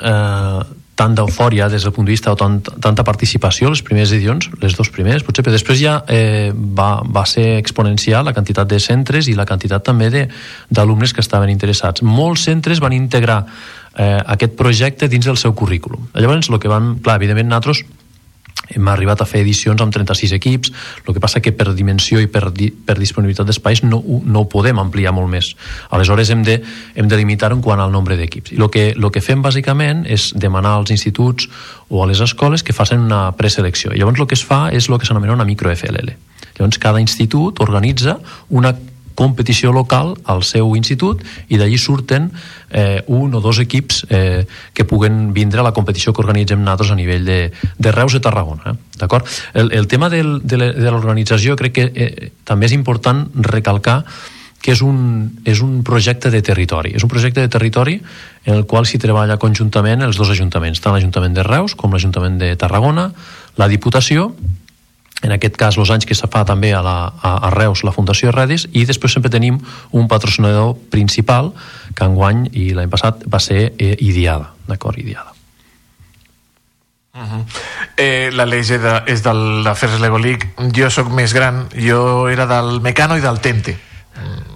eh, 0.01 0.61
tant 0.95 1.15
d'eufòria 1.17 1.69
des 1.73 1.83
del 1.83 1.93
punt 1.93 2.05
de 2.05 2.13
vista 2.13 2.31
o 2.31 2.37
tant, 2.37 2.59
tanta 2.61 3.03
participació 3.03 3.71
les 3.73 3.81
primeres 3.85 4.11
edicions, 4.13 4.49
les 4.61 4.75
dos 4.77 4.91
primeres 4.93 5.25
potser, 5.25 5.43
però 5.45 5.55
després 5.55 5.79
ja 5.81 5.99
eh, 6.07 6.51
va, 6.53 7.01
va 7.01 7.25
ser 7.29 7.57
exponencial 7.57 8.25
la 8.25 8.33
quantitat 8.35 8.69
de 8.69 8.79
centres 8.83 9.29
i 9.29 9.37
la 9.37 9.47
quantitat 9.49 9.83
també 9.85 10.27
d'alumnes 10.69 11.13
que 11.13 11.23
estaven 11.25 11.49
interessats. 11.49 12.05
Molts 12.05 12.45
centres 12.45 12.81
van 12.83 12.93
integrar 12.93 13.41
eh, 13.97 14.21
aquest 14.35 14.55
projecte 14.59 15.09
dins 15.09 15.25
del 15.25 15.37
seu 15.37 15.55
currículum. 15.57 16.09
Llavors, 16.13 16.49
el 16.49 16.61
que 16.61 16.71
van, 16.71 16.95
clar, 17.01 17.17
evidentment, 17.21 17.49
nosaltres 17.49 17.83
hem 18.69 18.87
arribat 18.87 19.21
a 19.21 19.27
fer 19.27 19.41
edicions 19.43 19.81
amb 19.83 19.93
36 19.93 20.33
equips. 20.37 20.71
El 21.05 21.13
que 21.13 21.21
passa 21.23 21.41
que 21.43 21.51
per 21.55 21.73
dimensió 21.75 22.21
i 22.23 22.29
per, 22.31 22.47
di, 22.55 22.69
per 22.71 22.97
disponibilitat 22.99 23.49
d'espais 23.49 23.83
no, 23.83 24.01
no 24.01 24.43
ho 24.43 24.49
podem 24.49 24.79
ampliar 24.79 25.13
molt 25.15 25.31
més. 25.31 25.53
Aleshores 25.91 26.31
hem 26.33 26.45
de, 26.47 26.59
hem 26.95 27.09
de 27.11 27.19
limitar 27.19 27.51
en 27.53 27.61
quant 27.61 27.81
al 27.83 27.91
nombre 27.91 28.17
d'equips. 28.19 28.55
I 28.55 28.61
el 28.61 28.69
que, 28.73 28.85
lo 28.95 29.11
que 29.11 29.23
fem 29.23 29.43
bàsicament 29.43 30.05
és 30.07 30.31
demanar 30.35 30.77
als 30.79 30.93
instituts 30.95 31.49
o 31.89 32.03
a 32.03 32.09
les 32.09 32.23
escoles 32.23 32.63
que 32.63 32.75
facin 32.75 33.03
una 33.03 33.25
preselecció. 33.37 33.93
I 33.93 34.01
llavors 34.01 34.23
el 34.23 34.29
que 34.29 34.39
es 34.39 34.45
fa 34.45 34.67
és 34.71 34.89
el 34.89 34.99
que 34.99 35.09
s'anomena 35.09 35.35
una 35.35 35.47
micro 35.47 35.73
FLL 35.73 36.15
llavors 36.57 36.77
cada 36.77 37.01
institut 37.01 37.59
organitza 37.63 38.19
una 38.49 38.73
competició 39.15 39.71
local 39.71 40.15
al 40.25 40.43
seu 40.43 40.75
institut 40.75 41.23
i 41.49 41.59
d'allí 41.61 41.77
surten 41.77 42.29
eh, 42.69 43.03
un 43.07 43.33
o 43.33 43.41
dos 43.41 43.59
equips 43.63 44.05
eh, 44.09 44.45
que 44.73 44.85
puguen 44.85 45.33
vindre 45.33 45.61
a 45.61 45.67
la 45.67 45.73
competició 45.73 46.13
que 46.13 46.23
organitzem 46.23 46.61
nosaltres 46.61 46.91
a 46.91 46.99
nivell 46.99 47.25
de, 47.25 47.39
de 47.77 47.91
Reus 47.95 48.17
i 48.17 48.21
Tarragona. 48.23 48.73
Eh? 48.73 48.99
D'acord? 48.99 49.27
El, 49.53 49.71
el 49.73 49.87
tema 49.87 50.09
del, 50.09 50.39
de 50.43 50.89
l'organització 50.89 51.57
crec 51.59 51.75
que 51.77 51.89
eh, 51.93 52.31
també 52.43 52.69
és 52.69 52.77
important 52.77 53.27
recalcar 53.35 54.01
que 54.63 54.71
és 54.71 54.79
un, 54.79 55.27
és 55.43 55.59
un 55.59 55.81
projecte 55.83 56.31
de 56.31 56.39
territori. 56.39 56.93
És 56.95 57.03
un 57.03 57.11
projecte 57.11 57.43
de 57.43 57.51
territori 57.51 57.97
en 58.47 58.55
el 58.55 58.63
qual 58.63 58.87
s'hi 58.87 58.97
treballa 59.03 59.35
conjuntament 59.35 60.05
els 60.05 60.15
dos 60.15 60.31
ajuntaments, 60.31 60.79
tant 60.79 60.95
l'Ajuntament 60.95 61.35
de 61.35 61.43
Reus 61.43 61.75
com 61.75 61.91
l'Ajuntament 61.91 62.39
de 62.39 62.53
Tarragona, 62.55 63.09
la 63.59 63.67
Diputació 63.67 64.29
en 65.23 65.31
aquest 65.31 65.57
cas 65.59 65.77
els 65.79 65.91
anys 65.93 66.05
que 66.05 66.17
se 66.17 66.27
fa 66.31 66.43
també 66.45 66.73
a, 66.75 66.81
la, 66.85 66.97
a, 67.15 67.35
a 67.47 67.51
Reus 67.55 67.83
la 67.87 67.95
Fundació 67.95 68.31
Redis 68.35 68.67
i 68.71 68.85
després 68.85 69.15
sempre 69.15 69.31
tenim 69.33 69.59
un 69.91 70.09
patrocinador 70.11 70.75
principal 70.93 71.53
que 71.95 72.07
enguany 72.07 72.49
i 72.51 72.71
l'any 72.75 72.91
passat 72.91 73.23
va 73.27 73.41
ser 73.43 73.71
eh, 73.77 73.95
Idiada 73.99 74.51
d'acord, 74.67 74.99
Idiada 74.99 75.31
Uh 77.13 77.21
-huh. 77.21 77.45
eh, 77.95 78.31
la 78.33 78.43
Leix 78.45 78.71
és 79.05 79.21
del 79.21 79.63
d'Afers 79.63 79.99
Lego 79.99 80.17
League. 80.17 80.49
Jo 80.73 80.89
sóc 80.89 81.11
més 81.11 81.31
gran, 81.31 81.69
jo 81.77 82.27
era 82.27 82.47
del 82.47 82.81
Mecano 82.81 83.15
i 83.17 83.21
del 83.21 83.39
Tente. 83.39 83.77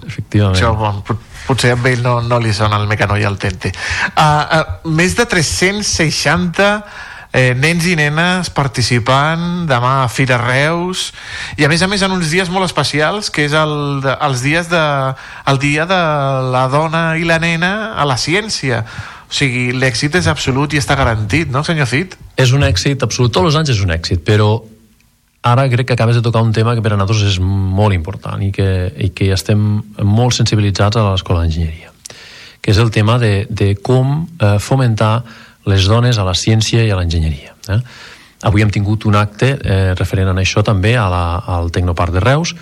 Efectivament. 0.08 0.56
Això, 0.56 0.72
bon, 0.76 1.02
potser 1.46 1.74
amb 1.74 1.86
ell 1.86 2.02
no, 2.02 2.20
no 2.24 2.38
li 2.40 2.52
sona 2.56 2.78
el 2.80 2.88
Mecano 2.88 3.16
i 3.20 3.24
el 3.28 3.36
Tente. 3.40 3.72
Uh, 4.16 4.22
uh, 4.24 4.90
més 4.90 5.14
de 5.16 5.26
360 5.28 6.68
eh, 7.32 7.54
nens 7.54 7.86
i 7.88 7.96
nenes 7.98 8.50
participant 8.54 9.66
demà 9.68 10.02
a 10.04 10.08
Fira 10.08 10.38
Reus. 10.40 11.12
I 11.58 11.66
a 11.66 11.70
més 11.70 11.82
a 11.82 11.88
més 11.90 12.02
en 12.02 12.14
uns 12.14 12.30
dies 12.32 12.50
molt 12.52 12.68
especials 12.68 13.30
que 13.30 13.44
és 13.48 13.54
el, 13.56 14.02
els 14.04 14.42
dies 14.44 14.70
de, 14.70 14.84
el 15.46 15.60
dia 15.62 15.86
de 15.88 16.00
la 16.52 16.66
dona 16.72 17.04
i 17.18 17.28
la 17.28 17.38
nena 17.42 17.94
a 17.96 18.08
la 18.08 18.16
ciència. 18.20 18.84
O 19.28 19.34
sigui, 19.34 19.70
l'èxit 19.76 20.16
és 20.16 20.26
absolut 20.30 20.72
i 20.72 20.80
està 20.80 20.96
garantit, 20.96 21.50
no, 21.52 21.60
senyor 21.64 21.88
Cid? 21.90 22.16
És 22.40 22.54
un 22.56 22.64
èxit 22.64 23.02
absolut, 23.04 23.34
tots 23.34 23.50
els 23.50 23.58
anys 23.60 23.74
és 23.76 23.82
un 23.84 23.92
èxit, 23.92 24.22
però 24.24 24.54
ara 25.44 25.66
crec 25.68 25.90
que 25.90 25.96
acabes 25.96 26.16
de 26.16 26.22
tocar 26.24 26.42
un 26.42 26.54
tema 26.56 26.74
que 26.74 26.82
per 26.82 26.94
a 26.94 26.96
nosaltres 26.96 27.34
és 27.34 27.38
molt 27.40 27.94
important 27.94 28.40
i 28.42 28.50
que, 28.52 28.88
i 28.96 29.10
que 29.12 29.28
estem 29.36 29.60
molt 30.02 30.34
sensibilitzats 30.36 30.96
a 30.96 31.04
l'escola 31.10 31.44
d'enginyeria, 31.44 31.92
que 32.60 32.72
és 32.72 32.80
el 32.80 32.90
tema 32.90 33.18
de, 33.20 33.46
de 33.50 33.74
com 33.84 34.24
eh, 34.40 34.56
fomentar 34.64 35.22
les 35.68 35.88
dones 35.90 36.18
a 36.18 36.26
la 36.26 36.36
ciència 36.36 36.84
i 36.84 36.90
a 36.90 36.98
l'enginyeria. 36.98 37.54
Eh? 37.68 37.80
Avui 38.48 38.62
hem 38.62 38.70
tingut 38.70 39.04
un 39.10 39.18
acte 39.18 39.54
eh, 39.56 39.94
referent 39.98 40.30
a 40.30 40.36
això 40.40 40.62
també 40.66 40.94
a 40.96 41.08
la, 41.10 41.24
al 41.58 41.72
Tecnoparc 41.74 42.14
de 42.14 42.22
Reus 42.22 42.54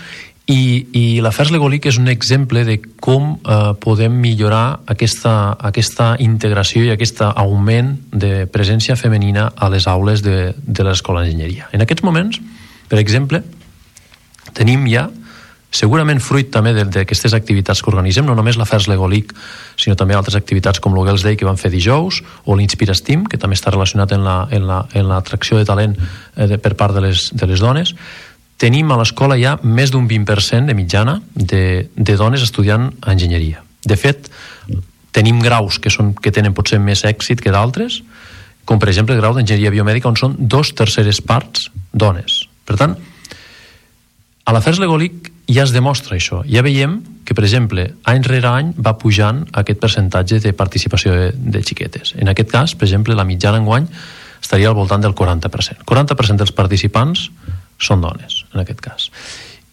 i, 0.47 0.87
i 0.95 1.05
l'Afers 1.23 1.51
Legolic 1.51 1.89
és 1.91 1.99
un 1.99 2.07
exemple 2.09 2.63
de 2.65 2.79
com 3.03 3.33
eh, 3.35 3.73
podem 3.83 4.15
millorar 4.23 4.81
aquesta, 4.87 5.57
aquesta 5.59 6.15
integració 6.23 6.85
i 6.87 6.93
aquest 6.95 7.23
augment 7.27 7.97
de 8.13 8.47
presència 8.47 8.97
femenina 8.97 9.51
a 9.57 9.69
les 9.73 9.89
aules 9.91 10.23
de, 10.23 10.55
de 10.57 10.87
l'escola 10.87 11.25
d'enginyeria. 11.25 11.69
En 11.75 11.83
aquests 11.83 12.07
moments, 12.07 12.39
per 12.87 13.03
exemple, 13.03 13.43
tenim 14.55 14.87
ja 14.87 15.09
segurament 15.77 16.21
fruit 16.25 16.49
també 16.53 16.73
d'aquestes 16.77 17.35
activitats 17.37 17.83
que 17.83 17.91
organitzem, 17.93 18.25
no 18.27 18.37
només 18.39 18.57
l'Afers 18.57 18.89
Legolic, 18.89 19.35
sinó 19.77 19.97
també 19.99 20.17
altres 20.17 20.39
activitats 20.39 20.81
com 20.81 20.95
l'Ogels 20.97 21.25
Day 21.27 21.37
que 21.37 21.49
van 21.49 21.61
fer 21.61 21.71
dijous, 21.73 22.23
o 22.45 22.57
l'Inspira 22.57 22.95
que 22.97 23.39
també 23.39 23.59
està 23.59 23.71
relacionat 23.75 24.13
en 24.13 24.25
l'atracció 24.25 25.57
la, 25.57 25.61
en 25.61 25.61
la, 25.61 25.65
de 25.65 25.69
talent 25.69 25.97
eh, 25.99 26.47
de, 26.47 26.59
per 26.59 26.75
part 26.75 26.95
de 26.95 27.05
les, 27.05 27.29
de 27.35 27.47
les 27.47 27.61
dones, 27.61 27.93
tenim 28.57 28.91
a 28.91 28.97
l'escola 28.97 29.37
ja 29.37 29.59
més 29.63 29.93
d'un 29.93 30.09
20% 30.09 30.67
de 30.67 30.75
mitjana 30.75 31.21
de, 31.35 31.89
de 31.95 32.17
dones 32.17 32.43
estudiant 32.43 32.89
enginyeria. 33.07 33.63
De 33.85 33.97
fet, 34.01 34.31
tenim 35.13 35.41
graus 35.45 35.79
que, 35.79 35.93
són, 35.93 36.15
que 36.15 36.33
tenen 36.33 36.57
potser 36.57 36.81
més 36.81 37.05
èxit 37.05 37.43
que 37.45 37.53
d'altres, 37.53 38.01
com 38.67 38.81
per 38.83 38.89
exemple 38.91 39.15
el 39.15 39.21
grau 39.21 39.37
d'enginyeria 39.37 39.75
biomèdica, 39.75 40.09
on 40.09 40.17
són 40.19 40.35
dos 40.39 40.73
terceres 40.75 41.21
parts 41.23 41.71
dones. 41.93 42.47
Per 42.67 42.81
tant, 42.81 42.97
a 44.47 44.55
l'Afers 44.55 44.81
Legolic 44.83 45.36
ja 45.47 45.63
es 45.63 45.73
demostra 45.75 46.17
això. 46.17 46.43
Ja 46.51 46.63
veiem 46.67 47.01
que, 47.27 47.35
per 47.35 47.45
exemple, 47.45 47.87
any 48.05 48.23
rere 48.27 48.51
any 48.51 48.73
va 48.79 48.97
pujant 48.99 49.45
aquest 49.55 49.81
percentatge 49.83 50.41
de 50.43 50.53
participació 50.57 51.15
de, 51.15 51.33
de 51.35 51.63
xiquetes. 51.63 52.15
En 52.19 52.31
aquest 52.31 52.51
cas, 52.51 52.75
per 52.75 52.89
exemple, 52.89 53.15
la 53.15 53.27
mitjana 53.27 53.61
enguany 53.63 53.87
estaria 54.43 54.71
al 54.71 54.79
voltant 54.79 55.03
del 55.03 55.15
40%. 55.15 55.87
40% 55.87 56.43
dels 56.43 56.55
participants 56.55 57.29
són 57.79 58.03
dones, 58.03 58.45
en 58.55 58.63
aquest 58.63 58.83
cas. 58.83 59.11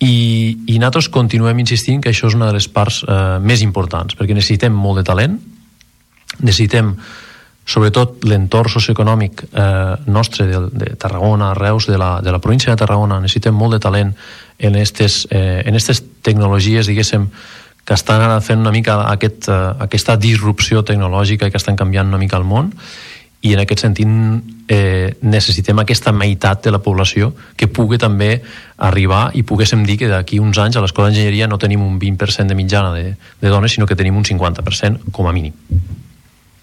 I, 0.04 0.58
i 0.68 0.78
nosaltres 0.80 1.10
continuem 1.14 1.62
insistint 1.64 2.02
que 2.04 2.12
això 2.12 2.28
és 2.28 2.38
una 2.38 2.50
de 2.50 2.58
les 2.58 2.68
parts 2.68 3.04
eh, 3.08 3.20
més 3.40 3.62
importants, 3.64 4.18
perquè 4.20 4.36
necessitem 4.36 4.74
molt 4.76 5.00
de 5.00 5.06
talent, 5.08 5.38
necessitem 6.42 6.96
sobretot 7.64 8.26
l'entorn 8.28 8.72
socioeconòmic 8.74 9.46
eh, 9.46 9.94
nostre 10.12 10.50
de, 10.50 10.64
de 10.74 10.96
Tarragona, 11.00 11.54
Reus, 11.56 11.88
de 11.88 11.98
la, 11.98 12.18
de 12.22 12.34
la 12.34 12.42
província 12.44 12.74
de 12.74 12.82
Tarragona, 12.82 13.22
necessitem 13.24 13.56
molt 13.56 13.78
de 13.78 13.80
talent 13.86 14.12
en 14.60 14.76
aquestes 14.76 15.28
eh, 15.32 15.64
en 15.66 15.76
estes 15.76 16.04
tecnologies, 16.22 16.88
diguéssim, 16.88 17.30
que 17.84 17.94
estan 17.94 18.22
ara 18.24 18.40
fent 18.42 18.62
una 18.64 18.72
mica 18.72 19.02
aquest, 19.12 19.50
eh, 19.50 19.72
aquesta 19.84 20.16
disrupció 20.18 20.84
tecnològica 20.88 21.48
i 21.48 21.52
que 21.52 21.60
estan 21.60 21.76
canviant 21.80 22.08
una 22.08 22.22
mica 22.22 22.40
el 22.40 22.48
món 22.48 22.72
i 23.44 23.52
en 23.52 23.60
aquest 23.60 23.84
sentit 23.84 24.08
eh, 24.72 25.16
necessitem 25.22 25.82
aquesta 25.84 26.14
meitat 26.16 26.64
de 26.64 26.72
la 26.72 26.80
població 26.80 27.34
que 27.60 27.68
pugui 27.68 28.00
també 28.00 28.38
arribar 28.78 29.26
i 29.36 29.44
poguéssim 29.44 29.84
dir 29.84 29.98
que 30.00 30.08
d'aquí 30.08 30.40
uns 30.40 30.62
anys 30.64 30.80
a 30.80 30.86
l'escola 30.86 31.10
d'enginyeria 31.10 31.50
no 31.52 31.60
tenim 31.60 31.84
un 31.84 32.00
20% 32.00 32.48
de 32.48 32.56
mitjana 32.56 32.94
de, 32.96 33.18
de 33.42 33.52
dones, 33.52 33.76
sinó 33.76 33.86
que 33.86 34.00
tenim 34.00 34.16
un 34.16 34.24
50% 34.24 35.12
com 35.12 35.28
a 35.28 35.36
mínim. 35.36 35.52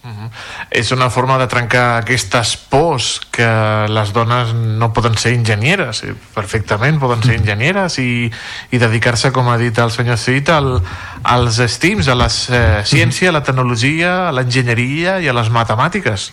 Uh 0.02 0.08
-huh. 0.08 0.30
És 0.70 0.92
una 0.92 1.10
forma 1.10 1.36
de 1.38 1.46
trencar 1.46 1.98
aquestes 1.98 2.56
pors 2.56 3.20
que 3.30 3.86
les 3.88 4.12
dones 4.12 4.54
no 4.54 4.92
poden 4.92 5.16
ser 5.18 5.34
enginyeres, 5.34 6.02
eh, 6.04 6.14
perfectament 6.34 6.98
poden 6.98 7.22
ser 7.22 7.34
enginyeres 7.34 7.98
i, 7.98 8.30
i 8.70 8.78
dedicar-se, 8.78 9.30
com 9.30 9.48
ha 9.48 9.58
dit 9.58 9.78
el 9.78 9.90
senyor 9.90 10.16
Cid, 10.16 10.48
al, 10.48 10.82
als 11.22 11.58
estims, 11.58 12.08
a 12.08 12.14
la 12.14 12.26
eh, 12.26 12.82
ciència, 12.84 13.28
a 13.28 13.32
la 13.32 13.42
tecnologia, 13.42 14.28
a 14.28 14.32
l'enginyeria 14.32 15.20
i 15.20 15.28
a 15.28 15.32
les 15.32 15.50
matemàtiques. 15.50 16.32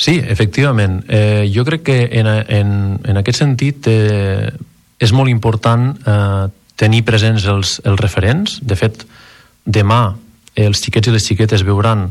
Sí, 0.00 0.16
efectivament. 0.16 1.04
Eh, 1.08 1.50
jo 1.54 1.64
crec 1.64 1.82
que 1.82 2.08
en, 2.12 2.26
en, 2.26 3.00
en 3.04 3.16
aquest 3.20 3.38
sentit 3.38 3.86
eh, 3.86 4.50
és 4.98 5.12
molt 5.12 5.28
important 5.28 5.90
eh, 5.92 6.48
tenir 6.80 7.02
presents 7.04 7.44
els, 7.44 7.80
els 7.84 8.00
referents. 8.00 8.58
De 8.64 8.76
fet, 8.80 9.04
demà 9.64 10.16
els 10.56 10.80
xiquets 10.80 11.10
i 11.10 11.12
les 11.12 11.26
xiquetes 11.26 11.62
veuran 11.68 12.08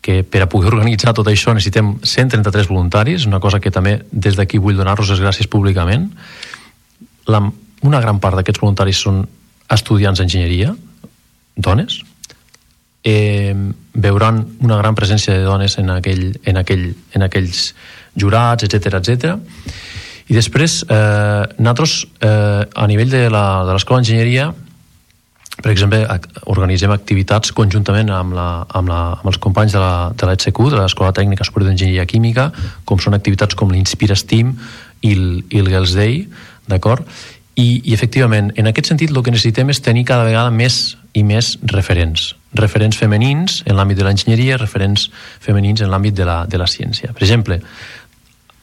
que 0.00 0.22
per 0.24 0.42
a 0.42 0.48
poder 0.48 0.72
organitzar 0.72 1.12
tot 1.16 1.28
això 1.28 1.52
necessitem 1.52 1.98
133 2.02 2.68
voluntaris, 2.70 3.26
una 3.28 3.40
cosa 3.40 3.60
que 3.60 3.72
també 3.72 3.98
des 4.10 4.36
d'aquí 4.36 4.58
vull 4.58 4.78
donar-los 4.78 5.12
les 5.12 5.20
gràcies 5.20 5.50
públicament. 5.50 6.08
La, 7.28 7.42
una 7.82 8.00
gran 8.00 8.20
part 8.20 8.38
d'aquests 8.38 8.62
voluntaris 8.62 9.02
són 9.04 9.26
estudiants 9.70 10.18
d'enginyeria, 10.18 10.72
dones, 11.56 12.00
eh, 13.04 13.54
veuran 13.94 14.40
una 14.60 14.78
gran 14.80 14.96
presència 14.96 15.36
de 15.36 15.44
dones 15.44 15.76
en, 15.78 15.90
aquell, 15.90 16.32
en, 16.44 16.56
aquell, 16.60 16.88
en 17.14 17.26
aquells 17.26 17.70
jurats, 18.16 18.64
etc 18.64 19.00
etc. 19.00 19.36
I 20.30 20.36
després, 20.36 20.80
eh, 20.88 21.44
nosaltres, 21.58 22.06
eh, 22.20 22.64
a 22.64 22.86
nivell 22.86 23.10
de 23.10 23.26
l'escola 23.30 24.00
d'enginyeria, 24.00 24.50
per 25.60 25.72
exemple, 25.72 26.00
organitzem 26.50 26.92
activitats 26.94 27.52
conjuntament 27.56 28.10
amb, 28.14 28.34
la, 28.36 28.48
amb, 28.68 28.88
la, 28.90 29.00
amb 29.18 29.28
els 29.30 29.40
companys 29.42 29.76
de 29.76 29.82
l'ETSQ, 30.26 30.70
de 30.72 30.80
l'Escola 30.80 31.12
Tècnica 31.16 31.46
Superior 31.46 31.70
d'Enginyeria 31.70 32.06
Química, 32.08 32.48
com 32.88 33.02
són 33.02 33.16
activitats 33.18 33.58
com 33.58 33.72
l'Inspira 33.72 34.16
Steam 34.18 34.54
i 35.04 35.12
el, 35.12 35.28
i 35.50 35.60
el 35.60 35.70
Girls 35.70 35.94
Day, 35.98 36.24
d'acord? 36.70 37.04
I, 37.60 37.82
I, 37.84 37.92
efectivament, 37.92 38.52
en 38.56 38.70
aquest 38.70 38.92
sentit, 38.92 39.12
el 39.12 39.22
que 39.24 39.34
necessitem 39.34 39.72
és 39.72 39.82
tenir 39.84 40.06
cada 40.08 40.24
vegada 40.28 40.52
més 40.54 40.96
i 41.12 41.24
més 41.26 41.56
referents 41.74 42.30
referents 42.56 42.96
femenins 42.98 43.60
en 43.66 43.76
l'àmbit 43.78 43.98
de 44.00 44.06
l'enginyeria, 44.06 44.56
referents 44.58 45.08
femenins 45.42 45.82
en 45.84 45.90
l'àmbit 45.92 46.16
de, 46.18 46.26
la, 46.26 46.40
de 46.50 46.58
la 46.58 46.66
ciència. 46.66 47.12
Per 47.14 47.22
exemple, 47.22 47.60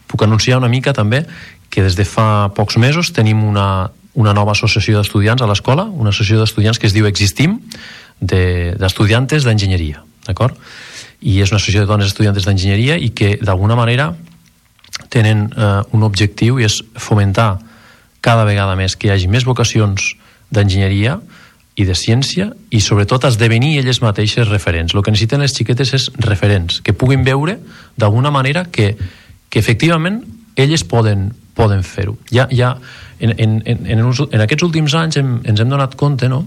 puc 0.08 0.24
anunciar 0.24 0.60
una 0.60 0.72
mica 0.72 0.94
també 0.96 1.24
que 1.72 1.84
des 1.84 1.96
de 1.96 2.06
fa 2.08 2.50
pocs 2.56 2.78
mesos 2.80 3.14
tenim 3.16 3.44
una, 3.48 3.90
una 4.18 4.34
nova 4.34 4.56
associació 4.58 4.98
d'estudiants 4.98 5.44
a 5.46 5.50
l'escola, 5.50 5.86
una 5.86 6.10
associació 6.10 6.42
d'estudiants 6.42 6.82
que 6.82 6.90
es 6.90 6.96
diu 6.96 7.08
Existim, 7.10 7.60
d'estudiantes 8.20 9.44
de, 9.44 9.50
d'enginyeria, 9.50 10.02
d'acord? 10.26 10.58
I 11.22 11.40
és 11.42 11.54
una 11.54 11.62
associació 11.62 11.86
de 11.86 11.92
dones 11.92 12.10
estudiantes 12.10 12.46
d'enginyeria 12.46 12.98
i 12.98 13.12
que 13.14 13.36
d'alguna 13.42 13.78
manera 13.78 14.12
tenen 15.14 15.48
eh, 15.54 15.82
un 15.94 16.06
objectiu 16.06 16.58
i 16.58 16.66
és 16.66 16.82
fomentar 16.98 17.60
cada 18.26 18.46
vegada 18.50 18.76
més 18.76 18.98
que 18.98 19.08
hi 19.08 19.14
hagi 19.14 19.30
més 19.30 19.46
vocacions 19.46 20.16
d'enginyeria, 20.50 21.20
i 21.78 21.86
de 21.86 21.94
ciència 21.94 22.50
i 22.74 22.82
sobretot 22.82 23.28
esdevenir 23.30 23.78
elles 23.78 24.02
mateixes 24.02 24.50
referents. 24.50 24.96
El 24.96 25.04
que 25.06 25.14
necessiten 25.14 25.44
les 25.46 25.54
xiquetes 25.54 25.94
és 25.94 26.08
referents, 26.26 26.82
que 26.82 26.96
puguin 26.98 27.22
veure 27.26 27.60
d'alguna 28.02 28.32
manera 28.34 28.66
que, 28.74 28.96
que 29.50 29.62
efectivament 29.62 30.24
elles 30.58 30.84
poden, 30.84 31.32
poden 31.58 31.84
fer-ho. 31.86 32.18
Ja, 32.34 32.48
ja, 32.52 32.76
en, 33.20 33.34
en, 33.38 33.60
en, 33.66 33.84
en, 33.86 34.06
en 34.06 34.46
aquests 34.46 34.66
últims 34.66 34.96
anys 34.98 35.20
hem, 35.22 35.38
ens 35.46 35.62
hem 35.62 35.70
donat 35.70 35.96
compte 36.00 36.30
no? 36.30 36.46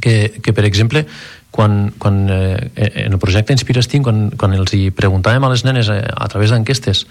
que, 0.00 0.40
que 0.42 0.54
per 0.54 0.64
exemple, 0.68 1.04
quan, 1.50 1.92
quan 1.98 2.22
eh, 2.30 2.70
en 3.06 3.12
el 3.12 3.18
projecte 3.18 3.54
Inspirastim, 3.56 4.04
quan, 4.06 4.28
quan 4.38 4.54
els 4.54 4.74
hi 4.74 4.88
preguntàvem 4.94 5.44
a 5.44 5.50
les 5.52 5.66
nenes 5.66 5.90
eh, 5.90 6.00
a 6.06 6.28
través 6.30 6.54
d'enquestes 6.54 7.04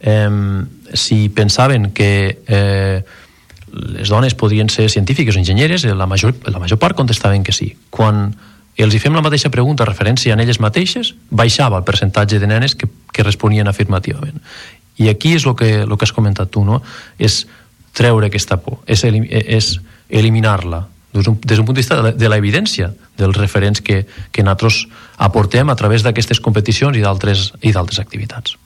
eh, 0.00 0.30
si 0.92 1.28
pensaven 1.28 1.92
que 1.92 2.42
eh, 2.46 3.04
les 3.74 4.08
dones 4.08 4.34
podrien 4.34 4.68
ser 4.70 4.88
científiques 4.90 5.36
o 5.36 5.38
enginyeres, 5.38 5.84
la 5.84 6.06
major, 6.06 6.34
la 6.46 6.60
major 6.62 6.78
part 6.78 6.96
contestaven 6.96 7.42
que 7.42 7.52
sí. 7.52 7.72
Quan 7.90 8.28
els 8.76 8.94
hi 8.94 9.00
fem 9.02 9.14
la 9.14 9.22
mateixa 9.22 9.50
pregunta 9.54 9.86
referència 9.86 10.34
a 10.34 10.38
elles 10.42 10.60
mateixes, 10.62 11.14
baixava 11.30 11.78
el 11.78 11.86
percentatge 11.86 12.38
de 12.42 12.46
nenes 12.50 12.74
que, 12.74 12.88
que 13.12 13.26
responien 13.26 13.68
afirmativament. 13.70 14.40
I 14.96 15.08
aquí 15.10 15.34
és 15.34 15.46
el 15.46 15.56
que, 15.58 15.70
el 15.82 15.96
que 15.96 16.06
has 16.06 16.14
comentat 16.14 16.50
tu, 16.54 16.64
no? 16.64 16.80
És 17.18 17.44
treure 17.94 18.26
aquesta 18.26 18.58
por, 18.58 18.80
és, 18.90 19.04
elim, 19.06 19.26
és 19.28 19.78
eliminar-la 20.10 20.84
des 21.14 21.22
d'un, 21.22 21.36
punt 21.38 21.74
de 21.74 21.78
vista 21.78 22.00
de 22.02 22.28
l'evidència 22.28 22.90
dels 23.16 23.36
referents 23.38 23.80
que, 23.80 24.00
que 24.34 24.42
nosaltres 24.42 24.88
aportem 25.22 25.70
a 25.70 25.76
través 25.78 26.02
d'aquestes 26.02 26.40
competicions 26.42 26.98
i 26.98 27.04
d'altres 27.04 28.00
activitats. 28.02 28.56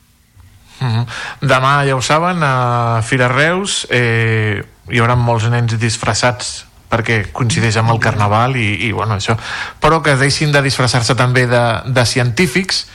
Uh 0.80 0.86
-huh. 0.86 1.06
Demà, 1.40 1.84
ja 1.84 1.96
ho 1.96 2.00
saben, 2.02 2.42
a 2.42 3.02
Fira 3.02 3.28
Reus 3.28 3.86
eh, 3.90 4.64
hi 4.88 4.98
haurà 4.98 5.16
molts 5.16 5.44
nens 5.50 5.78
disfressats 5.78 6.64
perquè 6.88 7.32
coincideix 7.32 7.76
amb 7.76 7.90
el 7.90 7.98
carnaval 8.00 8.56
i, 8.56 8.86
i 8.88 8.92
bueno, 8.92 9.16
això. 9.16 9.36
Però 9.80 10.00
que 10.02 10.16
deixin 10.16 10.52
de 10.52 10.62
disfressar-se 10.62 11.14
també 11.14 11.46
de, 11.46 11.82
de 11.86 12.06
científics 12.06 12.86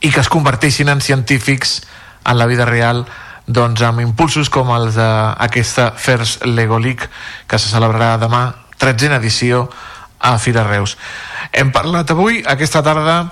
i 0.00 0.10
que 0.10 0.20
es 0.20 0.28
converteixin 0.28 0.88
en 0.88 1.00
científics 1.00 1.80
en 2.24 2.38
la 2.38 2.46
vida 2.46 2.66
real 2.68 3.04
doncs 3.48 3.82
amb 3.82 4.02
impulsos 4.04 4.50
com 4.52 4.68
els 4.76 4.98
d'aquesta 4.98 5.92
First 5.96 6.44
Lego 6.44 6.78
League 6.78 7.08
que 7.48 7.58
se 7.58 7.70
celebrarà 7.72 8.16
demà, 8.20 8.42
13 8.78 9.16
edició 9.16 9.66
a 10.20 10.36
Fira 10.38 10.64
Reus. 10.66 10.96
Hem 11.52 11.72
parlat 11.72 12.10
avui, 12.12 12.42
aquesta 12.44 12.82
tarda, 12.84 13.22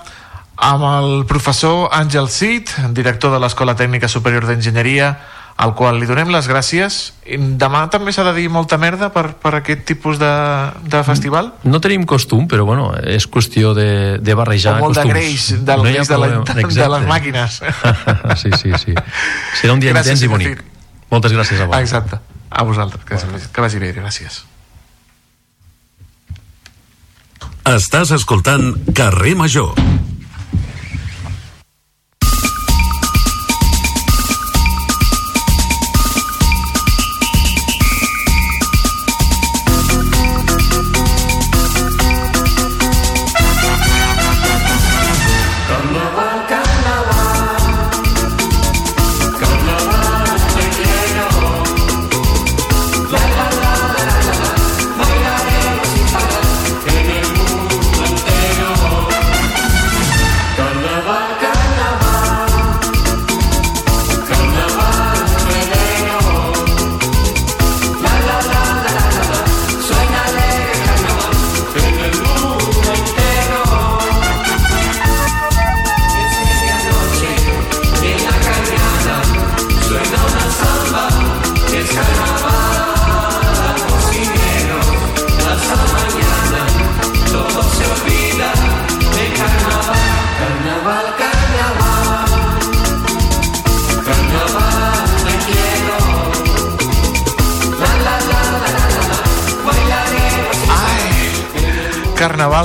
amb 0.57 0.83
el 0.89 1.25
professor 1.29 1.91
Àngel 1.93 2.31
Cid, 2.33 2.73
director 2.97 3.31
de 3.31 3.39
l'Escola 3.43 3.75
Tècnica 3.77 4.09
Superior 4.09 4.47
d'Enginyeria, 4.49 5.13
al 5.57 5.73
qual 5.73 5.97
li 5.97 6.05
donem 6.05 6.29
les 6.29 6.45
gràcies. 6.49 6.97
Demà 7.57 7.87
també 7.93 8.13
s'ha 8.13 8.23
de 8.29 8.33
dir 8.37 8.45
molta 8.53 8.77
merda 8.77 9.09
per, 9.13 9.31
per 9.41 9.55
aquest 9.57 9.83
tipus 9.89 10.19
de, 10.21 10.29
de 10.85 11.01
festival? 11.07 11.49
No 11.65 11.81
tenim 11.83 12.05
costum, 12.09 12.45
però 12.49 12.65
bueno, 12.67 12.91
és 13.01 13.25
qüestió 13.25 13.73
de, 13.77 13.89
de 14.21 14.37
barrejar 14.37 14.77
o 14.77 14.85
molt 14.85 14.99
costums. 14.99 15.13
de 15.13 15.17
greix, 15.17 15.47
del 15.65 15.81
No 15.81 15.87
greix 15.89 16.11
de, 16.11 16.19
la, 16.21 16.29
de, 16.45 16.89
les 16.93 17.07
màquines. 17.09 17.61
sí, 18.43 18.53
sí, 18.53 18.73
sí. 18.77 18.93
Serà 19.57 19.73
un 19.73 19.81
dia 19.81 19.95
Gràcies, 19.95 20.21
intens 20.21 20.27
i 20.27 20.31
bonic. 20.31 20.61
Moltes 21.09 21.33
gràcies 21.33 21.63
a 21.63 21.65
vosaltres. 21.65 21.89
Exacte. 21.89 22.21
A 22.49 22.63
vosaltres. 22.63 23.03
Que, 23.09 23.49
que 23.53 23.65
vagi 23.65 23.81
bé, 23.81 23.91
gràcies. 23.97 24.43
Estàs 27.67 28.13
escoltant 28.15 28.93
Carrer 28.95 29.33
Major. 29.35 29.73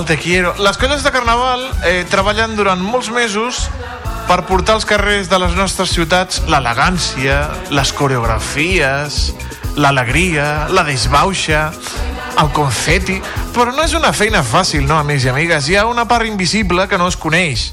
Carnaval 0.03 0.05
te 0.05 0.19
quiero. 0.19 0.55
Les 0.59 0.77
colles 0.79 1.03
de 1.03 1.11
Carnaval 1.11 1.63
eh, 1.85 2.05
treballen 2.11 2.57
durant 2.57 2.81
molts 2.81 3.11
mesos 3.11 3.69
per 4.27 4.43
portar 4.49 4.75
als 4.75 4.87
carrers 4.87 5.29
de 5.31 5.39
les 5.39 5.55
nostres 5.55 5.93
ciutats 5.95 6.41
l'elegància, 6.51 7.51
les 7.71 7.93
coreografies, 7.95 9.33
l'alegria, 9.77 10.67
la 10.71 10.83
desbauxa, 10.85 11.71
el 12.41 12.51
confeti... 12.51 13.21
Però 13.53 13.71
no 13.77 13.85
és 13.85 13.95
una 13.95 14.15
feina 14.17 14.43
fàcil, 14.43 14.87
no, 14.89 14.97
amics 14.99 15.27
i 15.27 15.31
amigues? 15.31 15.69
Hi 15.69 15.77
ha 15.77 15.87
una 15.87 16.07
part 16.09 16.27
invisible 16.27 16.89
que 16.89 16.99
no 16.99 17.07
es 17.07 17.19
coneix. 17.21 17.73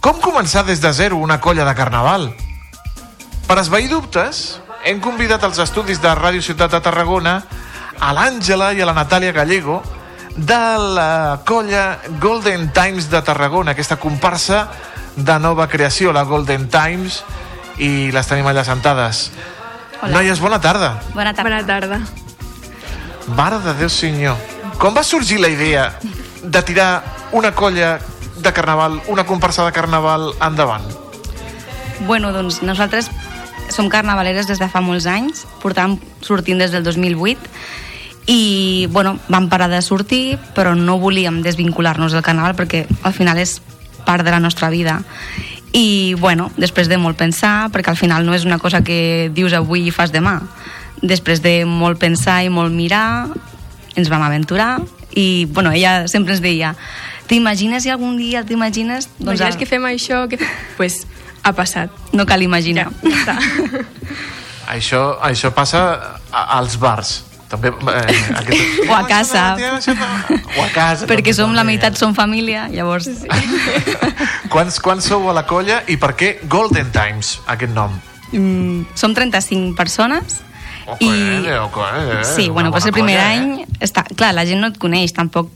Com 0.00 0.22
començar 0.24 0.64
des 0.64 0.80
de 0.80 0.92
zero 0.92 1.20
una 1.20 1.38
colla 1.40 1.66
de 1.68 1.74
Carnaval? 1.76 2.30
Per 3.46 3.58
esvair 3.60 3.90
dubtes, 3.92 4.58
hem 4.84 5.02
convidat 5.04 5.44
als 5.44 5.60
estudis 5.62 6.00
de 6.00 6.14
Ràdio 6.16 6.42
Ciutat 6.42 6.72
de 6.72 6.80
Tarragona 6.80 7.42
a 8.00 8.14
l'Àngela 8.16 8.72
i 8.74 8.82
a 8.82 8.88
la 8.88 8.96
Natàlia 8.96 9.36
Gallego 9.36 9.82
de 10.36 10.78
la 10.94 11.40
colla 11.46 12.00
Golden 12.20 12.72
Times 12.72 13.10
de 13.10 13.22
Tarragona, 13.22 13.72
aquesta 13.72 13.96
comparsa 13.96 14.68
de 15.16 15.38
nova 15.38 15.68
creació, 15.68 16.12
la 16.12 16.24
Golden 16.24 16.68
Times, 16.68 17.22
i 17.78 18.10
les 18.12 18.26
tenim 18.26 18.46
allà 18.50 18.64
sentades. 18.66 19.30
Hola. 20.00 20.18
Noies, 20.18 20.40
bona 20.42 20.60
tarda. 20.60 20.98
Bona 21.14 21.34
tarda. 21.34 21.50
Bona 21.50 21.66
tarda. 21.66 22.00
Mare 23.36 23.60
de 23.64 23.74
Déu 23.78 23.88
senyor. 23.88 24.36
Com 24.78 24.94
va 24.94 25.04
sorgir 25.06 25.38
la 25.40 25.48
idea 25.48 25.92
de 26.42 26.62
tirar 26.62 27.04
una 27.32 27.54
colla 27.54 27.98
de 28.36 28.52
carnaval, 28.52 29.00
una 29.08 29.24
comparsa 29.24 29.64
de 29.64 29.72
carnaval 29.72 30.32
endavant? 30.42 30.84
Bueno, 32.06 32.32
doncs 32.34 32.60
nosaltres 32.62 33.08
som 33.70 33.88
carnavaleres 33.88 34.46
des 34.50 34.60
de 34.60 34.68
fa 34.68 34.82
molts 34.84 35.06
anys, 35.08 35.46
portàvem 35.62 35.96
sortint 36.20 36.60
des 36.60 36.74
del 36.74 36.84
2008 36.84 37.38
i 38.26 38.86
bueno, 38.90 39.18
vam 39.28 39.48
parar 39.48 39.68
de 39.68 39.82
sortir 39.82 40.38
però 40.56 40.74
no 40.74 40.98
volíem 40.98 41.42
desvincular-nos 41.44 42.12
del 42.12 42.24
carnaval 42.24 42.56
perquè 42.56 42.84
al 43.02 43.12
final 43.12 43.38
és 43.38 43.60
part 44.04 44.24
de 44.24 44.32
la 44.32 44.40
nostra 44.40 44.70
vida 44.70 45.02
i 45.74 46.14
bueno, 46.20 46.50
després 46.56 46.88
de 46.88 46.98
molt 46.98 47.18
pensar 47.20 47.70
perquè 47.74 47.92
al 47.92 48.00
final 48.00 48.24
no 48.24 48.34
és 48.34 48.46
una 48.48 48.58
cosa 48.58 48.82
que 48.84 49.30
dius 49.34 49.52
avui 49.52 49.88
i 49.88 49.94
fas 49.94 50.12
demà 50.14 50.40
després 51.02 51.42
de 51.44 51.64
molt 51.68 52.00
pensar 52.00 52.42
i 52.44 52.52
molt 52.52 52.72
mirar 52.72 53.28
ens 53.94 54.08
vam 54.08 54.24
aventurar 54.24 54.78
i 55.14 55.46
bueno, 55.50 55.72
ella 55.72 56.08
sempre 56.08 56.32
ens 56.34 56.42
deia 56.42 56.74
t'imagines 57.28 57.84
si 57.84 57.92
algun 57.92 58.16
dia 58.16 58.44
t'imagines 58.44 59.10
Imagines 59.20 59.56
que 59.60 59.68
fem 59.68 59.84
això, 59.88 60.24
que... 60.28 60.40
pues 60.76 61.04
ha 61.44 61.52
passat. 61.52 61.92
No 62.12 62.24
cal 62.26 62.42
imaginar. 62.42 62.88
Ja, 63.04 63.36
ja 63.36 63.84
Això, 64.74 65.18
això 65.20 65.52
passa 65.52 65.82
als 66.32 66.78
bars. 66.80 67.18
També, 67.54 67.70
eh, 67.70 68.16
aquest... 68.40 68.80
o 68.90 68.96
a 68.96 69.04
casa 69.06 69.44
O 69.54 70.64
a 70.64 70.70
casa. 70.74 71.06
perquè 71.10 71.34
som 71.36 71.54
la 71.54 71.64
meitat 71.66 71.98
som 72.00 72.14
família 72.16 72.66
llavors 72.72 73.06
sí. 73.06 73.30
Quants, 74.52 74.80
quants 74.82 75.06
sou 75.06 75.28
a 75.30 75.36
la 75.36 75.46
colla 75.46 75.82
i 75.90 75.96
per 76.00 76.14
què 76.18 76.34
Golden 76.50 76.90
Times, 76.94 77.38
aquest 77.46 77.74
nom? 77.76 77.94
mm, 78.34 78.98
som 78.98 79.14
35 79.14 79.76
persones 79.78 80.42
i 81.00 81.08
Eh, 81.08 81.48
eh, 81.48 82.20
eh, 82.20 82.24
sí, 82.24 82.48
bueno, 82.50 82.70
pues 82.70 82.84
el 82.84 82.92
primer 82.92 83.16
colla, 83.16 83.30
any 83.32 83.64
està, 83.80 84.04
clar, 84.16 84.34
la 84.36 84.44
gent 84.44 84.60
no 84.60 84.68
et 84.68 84.76
coneix 84.80 85.14
tampoc 85.16 85.48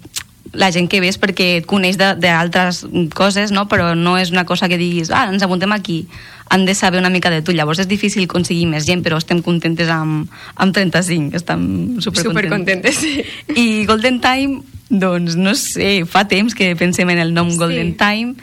la 0.52 0.70
gent 0.72 0.88
que 0.88 1.00
ves 1.00 1.18
perquè 1.20 1.58
et 1.58 1.66
coneix 1.66 1.98
de- 1.98 2.14
d'altres 2.16 2.86
coses, 3.14 3.52
no? 3.52 3.66
però 3.68 3.94
no 3.94 4.16
és 4.18 4.30
una 4.30 4.44
cosa 4.44 4.68
que 4.68 4.78
diguis, 4.78 5.10
ah, 5.10 5.28
ens 5.32 5.42
apuntem 5.42 5.72
aquí 5.72 6.06
han 6.48 6.64
de 6.64 6.74
saber 6.74 6.98
una 7.00 7.10
mica 7.10 7.30
de 7.30 7.42
tu, 7.42 7.52
llavors 7.52 7.78
és 7.82 7.88
difícil 7.88 8.24
aconseguir 8.24 8.66
més 8.66 8.86
gent, 8.86 9.02
però 9.04 9.18
estem 9.20 9.42
contentes 9.44 9.90
amb, 9.92 10.30
amb 10.56 10.74
35, 10.74 11.36
estem 11.36 12.00
supercontentes. 12.00 12.96
Supercontentes, 12.96 12.96
sí. 12.96 13.24
I 13.82 13.84
Golden 13.86 14.20
Time, 14.24 14.62
doncs 14.88 15.36
no 15.36 15.54
sé, 15.54 16.06
fa 16.08 16.24
temps 16.28 16.56
que 16.56 16.74
pensem 16.76 17.10
en 17.12 17.20
el 17.20 17.34
nom 17.36 17.50
sí. 17.52 17.58
Golden 17.60 17.94
Time 18.00 18.34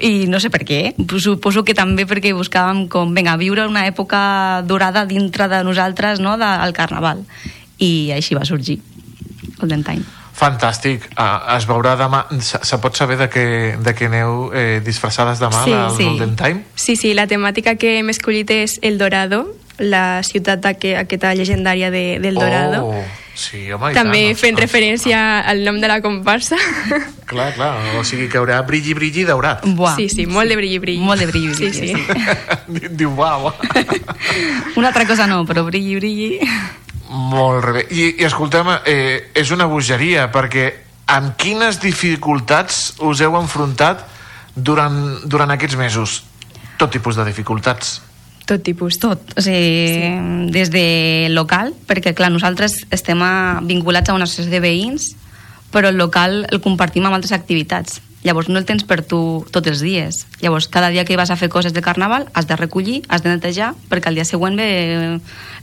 i 0.00 0.24
no 0.32 0.40
sé 0.40 0.48
per 0.48 0.62
què, 0.64 0.94
suposo 1.20 1.60
que 1.62 1.76
també 1.76 2.06
perquè 2.08 2.32
buscàvem 2.32 2.86
com, 2.88 3.12
vinga, 3.12 3.36
viure 3.36 3.66
una 3.68 3.84
època 3.84 4.62
dorada 4.64 5.04
dintre 5.04 5.50
de 5.52 5.60
nosaltres, 5.66 6.24
no?, 6.24 6.38
del 6.40 6.72
carnaval. 6.72 7.26
I 7.76 8.12
així 8.16 8.32
va 8.36 8.46
sorgir 8.48 8.78
Golden 9.60 9.84
Time. 9.84 10.19
Fantàstic. 10.40 11.04
Uh, 11.12 11.54
es 11.58 11.66
veurà 11.68 11.94
demà... 12.00 12.24
Se, 12.40 12.60
se 12.64 12.78
pot 12.80 12.96
saber 12.96 13.18
de 13.20 13.28
què, 13.32 13.46
de 13.84 13.92
què 13.96 14.08
aneu 14.08 14.50
eh, 14.56 14.80
disfressades 14.84 15.40
demà 15.42 15.64
Sí, 15.66 15.72
al 15.76 15.94
sí. 15.96 16.06
Golden 16.08 16.36
Time? 16.40 16.62
Sí, 16.74 16.96
sí, 16.96 17.12
la 17.14 17.26
temàtica 17.28 17.76
que 17.76 17.98
hem 18.00 18.08
escollit 18.12 18.50
és 18.56 18.78
El 18.82 18.96
Dorado, 19.00 19.44
la 19.80 20.20
ciutat 20.24 20.64
aqu 20.68 20.94
aquesta 21.00 21.34
legendària 21.36 21.90
de, 21.92 22.18
del 22.20 22.34
Dorado. 22.40 22.82
Oh, 22.88 23.04
sí, 23.36 23.66
home, 23.72 23.92
També 23.96 24.26
tant. 24.30 24.40
fent 24.42 24.58
referència 24.60 25.20
al 25.48 25.62
nom 25.64 25.78
de 25.80 25.88
la 25.88 26.00
comparsa. 26.04 26.56
Clar, 27.30 27.52
clar. 27.54 27.70
O 27.94 28.02
sigui 28.02 28.26
que 28.26 28.40
haurà 28.40 28.56
brilli, 28.66 28.90
brilli 28.98 29.22
daurat. 29.28 29.62
Buah. 29.78 29.92
Sí, 29.94 30.08
sí, 30.10 30.24
molt 30.26 30.50
de 30.50 30.56
brilli, 30.58 30.80
brilli. 30.82 31.04
Molt 31.06 31.22
de 31.22 31.28
brilli, 31.30 31.54
Sí, 31.54 31.68
brilli, 31.70 31.94
sí. 31.94 32.88
Diu, 32.98 33.12
uau. 33.14 33.52
Una 34.80 34.88
altra 34.90 35.06
cosa 35.06 35.28
no, 35.30 35.44
però 35.46 35.62
brilli, 35.68 35.94
brilli... 36.00 36.40
Molt 37.10 37.66
bé. 37.74 37.84
I, 37.90 38.04
i 38.22 38.26
escolteu 38.26 38.68
eh, 38.86 39.30
és 39.34 39.50
una 39.50 39.66
bogeria, 39.66 40.28
perquè 40.30 40.68
amb 41.10 41.34
quines 41.40 41.80
dificultats 41.82 43.00
us 43.02 43.22
heu 43.24 43.34
enfrontat 43.38 44.04
durant, 44.54 45.18
durant 45.26 45.50
aquests 45.50 45.78
mesos? 45.78 46.20
Tot 46.78 46.92
tipus 46.94 47.18
de 47.18 47.26
dificultats. 47.26 47.98
Tot 48.46 48.62
tipus. 48.66 49.00
Tot. 49.02 49.34
O 49.36 49.42
sigui, 49.42 49.88
sí. 49.90 50.52
des 50.54 50.70
de 50.70 50.84
local, 51.34 51.74
perquè 51.86 52.14
clar, 52.14 52.30
nosaltres 52.30 52.80
estem 52.94 53.20
a, 53.26 53.58
vinculats 53.66 54.10
a 54.10 54.16
una 54.16 54.26
associació 54.30 54.54
de 54.54 54.62
veïns, 54.62 55.10
però 55.74 55.90
el 55.90 55.98
local 55.98 56.44
el 56.50 56.62
compartim 56.62 57.06
amb 57.06 57.18
altres 57.18 57.34
activitats. 57.34 58.00
Llavors 58.22 58.50
no 58.52 58.60
el 58.60 58.66
tens 58.68 58.84
per 58.84 59.00
tu 59.00 59.46
tots 59.52 59.70
els 59.70 59.80
dies. 59.80 60.26
Llavors 60.42 60.68
cada 60.68 60.90
dia 60.92 61.06
que 61.08 61.16
vas 61.16 61.30
a 61.32 61.38
fer 61.40 61.48
coses 61.48 61.72
de 61.72 61.80
carnaval 61.80 62.28
has 62.34 62.46
de 62.46 62.56
recollir, 62.56 63.00
has 63.08 63.24
de 63.24 63.32
netejar, 63.32 63.72
perquè 63.88 64.12
el 64.12 64.20
dia 64.20 64.28
següent 64.28 64.60
ve 64.60 65.20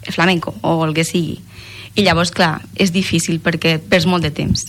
flamenco 0.10 0.56
o 0.62 0.80
el 0.86 0.96
que 0.98 1.06
sigui. 1.06 1.38
I 1.98 2.06
llavors, 2.06 2.32
clar, 2.34 2.62
és 2.78 2.94
difícil 2.94 3.40
perquè 3.42 3.78
perds 3.82 4.10
molt 4.10 4.26
de 4.26 4.32
temps. 4.34 4.68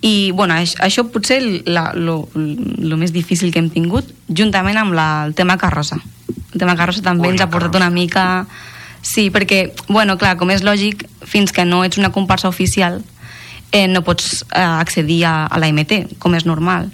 I, 0.00 0.30
bueno, 0.30 0.54
això, 0.54 0.78
això 0.82 1.04
potser 1.10 1.40
el 1.42 1.48
la, 1.66 1.90
lo, 1.94 2.28
lo 2.34 2.98
més 2.98 3.12
difícil 3.14 3.50
que 3.54 3.58
hem 3.58 3.70
tingut, 3.74 4.10
juntament 4.30 4.78
amb 4.78 4.94
la, 4.94 5.24
el 5.26 5.34
tema 5.38 5.58
carrossa. 5.58 5.98
El 6.52 6.58
tema 6.60 6.76
carrossa 6.78 7.02
també 7.02 7.28
Ui, 7.28 7.34
ens 7.34 7.46
ha 7.46 7.50
portat 7.52 7.78
una 7.78 7.90
mica... 7.90 8.46
Sí, 9.08 9.28
perquè, 9.30 9.72
bueno, 9.86 10.16
clar, 10.18 10.34
com 10.36 10.50
és 10.50 10.64
lògic, 10.66 11.04
fins 11.22 11.52
que 11.54 11.62
no 11.64 11.84
ets 11.86 12.00
una 12.00 12.10
comparsa 12.12 12.48
oficial, 12.50 12.98
eh, 13.72 13.86
no 13.88 14.02
pots 14.04 14.44
eh, 14.52 14.60
accedir 14.60 15.24
a, 15.24 15.46
a 15.46 15.58
la 15.58 15.70
MT, 15.72 16.18
com 16.18 16.34
és 16.34 16.46
normal. 16.48 16.90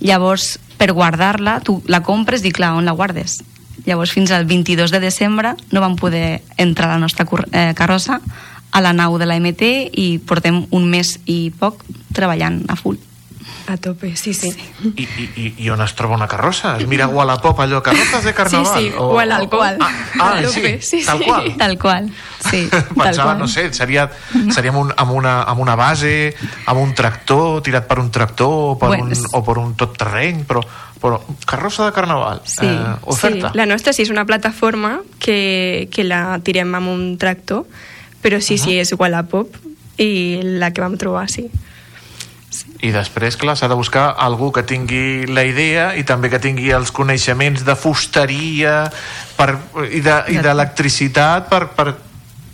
Llavors, 0.00 0.58
per 0.80 0.92
guardar-la, 0.96 1.60
tu 1.64 1.80
la 1.88 2.02
compres 2.04 2.44
i, 2.44 2.52
clar, 2.52 2.74
on 2.78 2.88
la 2.88 2.96
guardes? 2.96 3.40
Llavors, 3.86 4.12
fins 4.12 4.30
al 4.30 4.46
22 4.48 4.92
de 4.92 5.00
desembre 5.00 5.54
no 5.72 5.80
vam 5.80 5.96
poder 5.96 6.42
entrar 6.60 6.90
a 6.90 6.96
la 6.96 7.02
nostra 7.02 7.26
eh, 7.52 7.72
carrossa 7.76 8.20
a 8.70 8.80
la 8.80 8.92
nau 8.92 9.18
de 9.18 9.26
la 9.26 9.38
MT 9.40 9.90
i 9.98 10.08
portem 10.22 10.64
un 10.70 10.88
mes 10.90 11.16
i 11.26 11.50
poc 11.58 11.82
treballant 12.14 12.62
a 12.68 12.76
full. 12.78 13.00
A 13.70 13.76
tope, 13.78 14.16
sí, 14.16 14.32
sí. 14.34 14.50
I, 14.82 15.04
i, 15.04 15.24
i, 15.36 15.44
I 15.62 15.68
on 15.70 15.78
es 15.84 15.92
troba 15.94 16.16
una 16.16 16.26
carrossa? 16.26 16.72
Es 16.80 16.88
mira 16.90 17.06
Wallapop 17.06 17.60
allò, 17.62 17.78
carrozas 17.86 18.24
de 18.26 18.32
carnaval? 18.34 18.66
Sí, 18.80 18.88
sí, 18.88 18.94
o 18.98 19.18
a 19.20 19.26
l'alcohol. 19.28 19.76
Ah, 19.78 19.92
ah 20.18 20.32
sí, 20.40 20.46
tope, 20.58 20.72
sí, 20.82 21.02
tal 21.06 21.18
sí. 21.20 21.24
qual. 21.28 21.46
Tal 21.60 21.78
qual, 21.78 22.08
sí. 22.50 22.64
tal 22.70 22.82
Pensava, 22.96 23.28
qual. 23.30 23.38
no 23.38 23.46
sé, 23.46 23.68
seria, 23.72 24.08
seria 24.50 24.72
amb, 24.74 24.80
un, 24.80 24.92
amb, 24.96 25.14
una, 25.14 25.36
amb 25.44 25.62
una 25.62 25.76
base, 25.78 26.34
amb 26.66 26.82
un 26.82 26.96
tractor, 26.98 27.62
tirat 27.62 27.86
per 27.86 28.00
un 28.02 28.10
tractor 28.10 28.56
o 28.72 28.74
per, 28.80 28.88
Bueno, 28.96 29.04
un, 29.06 29.24
o 29.38 29.44
per 29.46 29.58
un 29.62 29.76
tot 29.78 29.94
terreny, 30.02 30.42
però, 30.50 30.64
però 30.98 31.22
carrossa 31.46 31.86
de 31.86 31.94
carnaval, 31.94 32.42
Sí, 32.44 32.66
eh, 32.66 32.96
oferta. 33.06 33.52
sí, 33.52 33.56
la 33.62 33.70
nostra 33.70 33.94
sí 33.94 34.02
és 34.02 34.10
una 34.10 34.26
plataforma 34.26 34.98
que, 35.22 35.86
que 35.94 36.02
la 36.02 36.40
tirem 36.42 36.74
amb 36.74 36.90
un 36.90 37.18
tractor, 37.22 37.68
però 38.20 38.42
sí, 38.42 38.58
sí, 38.58 38.80
és 38.82 38.90
Wallapop 38.98 39.54
i 40.00 40.40
la 40.58 40.74
que 40.74 40.82
vam 40.82 40.98
trobar, 40.98 41.28
sí. 41.30 41.46
I 42.82 42.90
després, 42.90 43.36
clar, 43.38 43.54
s'ha 43.56 43.68
de 43.70 43.76
buscar 43.78 44.08
algú 44.18 44.50
que 44.50 44.64
tingui 44.66 45.26
la 45.30 45.44
idea 45.46 45.92
i 45.94 46.02
també 46.02 46.30
que 46.32 46.40
tingui 46.42 46.72
els 46.74 46.90
coneixements 46.90 47.62
de 47.64 47.76
fusteria 47.78 48.90
per, 49.36 49.52
i 49.90 50.00
de- 50.02 50.24
i 50.34 50.38
d'electricitat 50.42 51.44
de, 51.46 51.50
per, 51.52 51.68
per, 51.76 51.94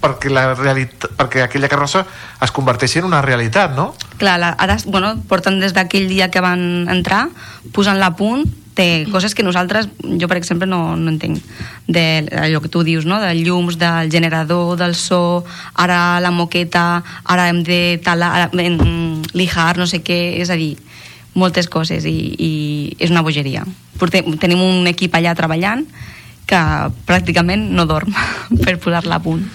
perquè, 0.03 0.29
la 0.31 0.51
realitat, 0.55 1.09
perquè 1.17 1.47
aquella 1.47 1.71
carrossa 1.73 2.05
es 2.45 2.53
converteixi 2.53 3.01
en 3.01 3.09
una 3.09 3.23
realitat, 3.25 3.73
no? 3.75 3.95
Clar, 4.21 4.37
la, 4.43 4.51
ara, 4.61 4.77
bueno, 4.85 5.15
porten 5.29 5.61
des 5.61 5.73
d'aquell 5.73 6.09
dia 6.13 6.29
que 6.31 6.45
van 6.45 6.87
entrar, 6.93 7.29
posant-la 7.73 8.13
a 8.13 8.17
punt, 8.21 8.45
té 8.77 9.07
coses 9.11 9.35
que 9.35 9.43
nosaltres, 9.43 9.89
jo 10.21 10.29
per 10.29 10.37
exemple 10.37 10.69
no, 10.69 10.97
no 11.01 11.11
entenc. 11.11 11.41
De 11.89 12.27
allò 12.45 12.61
que 12.61 12.71
tu 12.73 12.85
dius, 12.87 13.09
no? 13.09 13.19
dels 13.23 13.43
llums, 13.47 13.79
del 13.81 14.13
generador, 14.13 14.77
del 14.79 14.95
so 14.95 15.45
ara 15.75 16.21
la 16.21 16.31
moqueta, 16.31 17.03
ara 17.25 17.49
hem 17.49 17.65
de 17.67 17.99
talar, 18.05 18.31
ara, 18.37 18.51
en, 18.63 19.23
lijar, 19.33 19.75
no 19.81 19.89
sé 19.89 20.03
què. 20.05 20.21
És 20.43 20.53
a 20.53 20.61
dir, 20.61 20.77
moltes 21.35 21.71
coses 21.73 22.05
i, 22.09 22.17
i 22.37 22.53
és 23.01 23.13
una 23.13 23.25
bogeria. 23.25 23.65
Portem, 24.01 24.37
tenim 24.41 24.61
un 24.61 24.87
equip 24.93 25.17
allà 25.17 25.35
treballant 25.37 25.87
que 26.47 26.65
pràcticament 27.09 27.71
no 27.75 27.89
dorm 27.89 28.13
per 28.65 28.79
posar-la 28.79 29.19
a 29.19 29.25
punt 29.25 29.47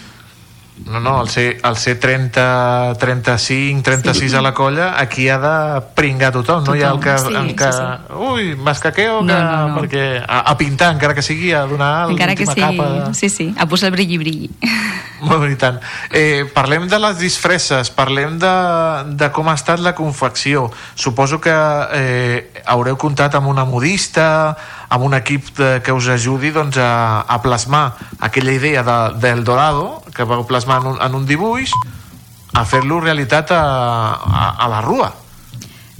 No, 0.85 0.99
no, 0.99 1.22
el 1.22 1.30
ser, 1.30 1.60
el 1.64 1.76
ser 1.77 1.99
30, 1.99 2.95
35, 2.98 3.84
36 3.84 4.31
Sí. 4.31 4.38
a 4.38 4.41
la 4.41 4.53
colla, 4.53 4.99
aquí 4.99 5.30
ha 5.30 5.38
de 5.38 5.81
pringar 5.93 6.31
tothom, 6.34 6.64
no 6.65 6.76
hi 6.76 6.81
ha 6.81 6.89
el 6.89 6.99
que... 6.99 7.11
Tothom, 7.11 7.43
sí, 7.43 7.49
el 7.52 7.56
que 7.56 7.72
sí, 7.72 7.77
sí. 7.77 8.14
Ui, 8.15 8.56
mascaqueo, 8.56 9.19
que, 9.19 9.26
No, 9.26 9.38
no, 9.43 9.68
no. 9.68 9.76
perquè 9.81 10.23
a, 10.27 10.39
a 10.39 10.57
pintar, 10.57 10.93
encara 10.95 11.14
que 11.14 11.22
sigui, 11.22 11.52
a 11.53 11.68
donar 11.69 12.10
encara 12.10 12.34
que 12.35 12.45
l'última 12.45 12.72
sí, 12.72 12.77
capa 12.77 13.14
sí, 13.14 13.30
sí, 13.30 13.53
a 13.60 13.68
posar 13.68 13.91
el 13.91 13.95
brilli 13.99 14.18
brilli 14.18 14.49
Molt 15.22 15.43
bé, 15.43 15.52
i 15.53 15.56
tant. 15.61 15.77
Eh, 16.18 16.49
parlem 16.49 16.88
de 16.89 16.98
les 16.98 17.19
disfresses, 17.22 17.91
parlem 17.93 18.39
de, 18.41 18.53
de 19.22 19.27
com 19.30 19.52
ha 19.52 19.53
estat 19.53 19.77
la 19.85 19.93
confecció. 19.93 20.72
Suposo 20.98 21.38
que 21.39 21.53
eh, 21.93 22.64
haureu 22.65 22.98
comptat 22.98 23.35
amb 23.38 23.45
una 23.52 23.61
modista, 23.69 24.57
amb 24.92 25.08
un 25.08 25.16
equip 25.16 25.54
de, 25.56 25.70
que 25.86 25.94
us 25.96 26.10
ajudi 26.12 26.52
doncs, 26.52 26.76
a, 26.76 27.24
a 27.24 27.40
plasmar 27.42 27.96
aquella 28.20 28.52
idea 28.52 28.84
de, 28.84 28.98
del 29.24 29.46
Dorado, 29.48 30.04
que 30.16 30.28
vau 30.28 30.44
plasmar 30.48 30.82
en 30.82 30.88
un, 30.92 30.98
en 31.00 31.16
un 31.16 31.26
dibuix, 31.26 31.72
a 32.52 32.66
fer-lo 32.68 33.00
realitat 33.00 33.54
a, 33.56 33.64
a, 34.20 34.50
a 34.60 34.68
la 34.68 34.82
rua. 34.84 35.14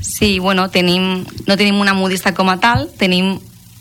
Sí, 0.04 0.40
bueno, 0.40 0.68
tenim, 0.74 1.24
no 1.48 1.56
tenim 1.56 1.80
una 1.80 1.94
modista 1.96 2.36
com 2.36 2.52
a 2.52 2.58
tal, 2.60 2.90
tenim 3.00 3.38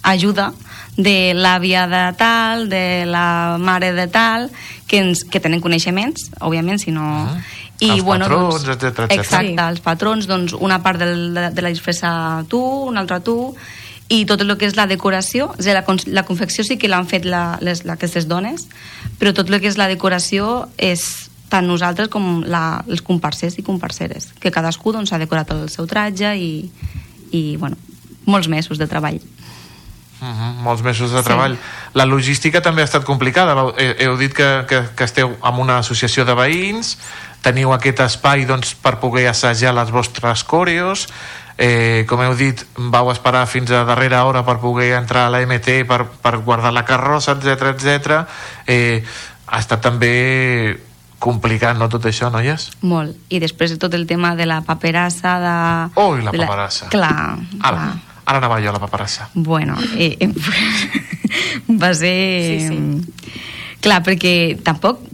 ajuda 0.06 0.52
de 0.94 1.32
l'àvia 1.34 1.88
de 1.90 2.04
tal, 2.14 2.68
de 2.70 3.02
la 3.08 3.56
mare 3.58 3.90
de 3.96 4.06
tal, 4.06 4.46
que, 4.86 5.02
ens, 5.02 5.24
que 5.26 5.42
tenen 5.42 5.62
coneixements, 5.64 6.30
òbviament, 6.38 6.78
si 6.78 6.94
no... 6.94 7.26
I, 7.80 7.94
Els 7.94 8.02
bueno, 8.04 8.26
patrons, 8.28 8.58
doncs, 8.60 8.66
etcètera, 8.68 9.06
etcètera. 9.08 9.22
Exacte, 9.24 9.68
els 9.72 9.80
patrons, 9.80 10.26
doncs 10.28 10.52
una 10.52 10.82
part 10.84 11.00
del, 11.00 11.30
de, 11.32 11.46
de 11.56 11.62
la 11.64 11.70
disfressa 11.72 12.10
tu, 12.52 12.60
una 12.90 13.00
altra 13.00 13.22
tu, 13.24 13.54
i 14.10 14.24
tot 14.26 14.42
el 14.42 14.56
que 14.58 14.66
és 14.66 14.74
la 14.74 14.88
decoració, 14.90 15.52
és 15.56 15.68
dir, 15.68 15.74
la, 15.76 15.84
la 16.10 16.24
confecció 16.26 16.64
sí 16.66 16.76
que 16.82 16.90
l'han 16.90 17.06
fet 17.06 17.24
la, 17.24 17.58
les, 17.62 17.84
la, 17.86 17.94
aquestes 17.94 18.26
dones, 18.26 18.66
però 19.20 19.32
tot 19.36 19.48
el 19.48 19.60
que 19.62 19.70
és 19.70 19.78
la 19.78 19.86
decoració 19.90 20.66
és 20.76 21.30
tant 21.50 21.66
nosaltres 21.66 22.10
com 22.10 22.42
la, 22.46 22.82
els 22.90 23.04
comparses 23.06 23.56
i 23.58 23.66
comparseres, 23.66 24.32
que 24.42 24.50
cadascú 24.54 24.92
doncs, 24.94 25.12
ha 25.14 25.22
decorat 25.22 25.50
el 25.54 25.68
seu 25.70 25.86
tratge 25.90 26.34
i, 26.34 26.52
i 27.30 27.42
bueno, 27.62 27.78
molts 28.26 28.50
mesos 28.50 28.82
de 28.82 28.90
treball. 28.90 29.20
Uh 30.20 30.26
-huh, 30.26 30.52
molts 30.66 30.82
mesos 30.82 31.12
de 31.12 31.22
treball. 31.22 31.56
La 31.94 32.04
logística 32.04 32.60
també 32.60 32.82
ha 32.82 32.84
estat 32.84 33.04
complicada. 33.04 33.54
Heu, 33.54 33.72
heu 33.78 34.16
dit 34.18 34.34
que, 34.34 34.64
que, 34.68 34.82
que 34.94 35.04
esteu 35.04 35.36
amb 35.40 35.58
una 35.58 35.78
associació 35.78 36.24
de 36.24 36.34
veïns, 36.34 36.98
teniu 37.42 37.72
aquest 37.72 38.00
espai 38.00 38.44
doncs, 38.44 38.74
per 38.74 38.98
poder 39.00 39.28
assajar 39.28 39.72
les 39.74 39.90
vostres 39.90 40.44
coreos, 40.44 41.08
eh, 41.60 42.06
com 42.08 42.22
heu 42.24 42.32
dit, 42.38 42.62
vau 42.90 43.10
esperar 43.12 43.44
fins 43.46 43.70
a 43.70 43.84
darrera 43.84 44.24
hora 44.24 44.40
per 44.46 44.56
poder 44.62 44.94
entrar 44.96 45.26
a 45.28 45.32
la 45.34 45.42
MT, 45.44 45.82
per, 45.86 46.06
per 46.24 46.38
guardar 46.40 46.72
la 46.72 46.86
carrossa, 46.88 47.36
etc 47.36 47.74
etc. 47.74 48.22
Eh, 48.66 49.04
ha 49.46 49.60
estat 49.60 49.82
també 49.84 50.78
complicat, 51.20 51.76
no, 51.76 51.90
tot 51.92 52.08
això, 52.08 52.30
noies? 52.32 52.70
Molt. 52.80 53.12
I 53.28 53.42
després 53.44 53.76
tot 53.78 53.92
el 53.94 54.06
tema 54.08 54.32
de 54.38 54.48
la 54.48 54.62
paperassa, 54.64 55.36
de... 55.44 55.56
Oh, 56.00 56.14
i 56.16 56.24
la 56.24 56.32
de 56.32 56.40
paperassa. 56.40 56.88
Clar, 56.88 57.36
Ara, 57.60 57.76
clar. 57.76 57.90
ara 58.24 58.40
anava 58.40 58.56
jo 58.64 58.72
a 58.72 58.78
la 58.78 58.80
paperassa. 58.80 59.28
Bueno, 59.34 59.76
eh, 60.00 60.16
eh, 60.16 60.32
va 61.82 61.92
ser... 61.92 62.16
Sí, 62.48 62.68
sí. 62.72 63.36
Clar, 63.84 64.00
perquè 64.08 64.34
tampoc... 64.64 65.04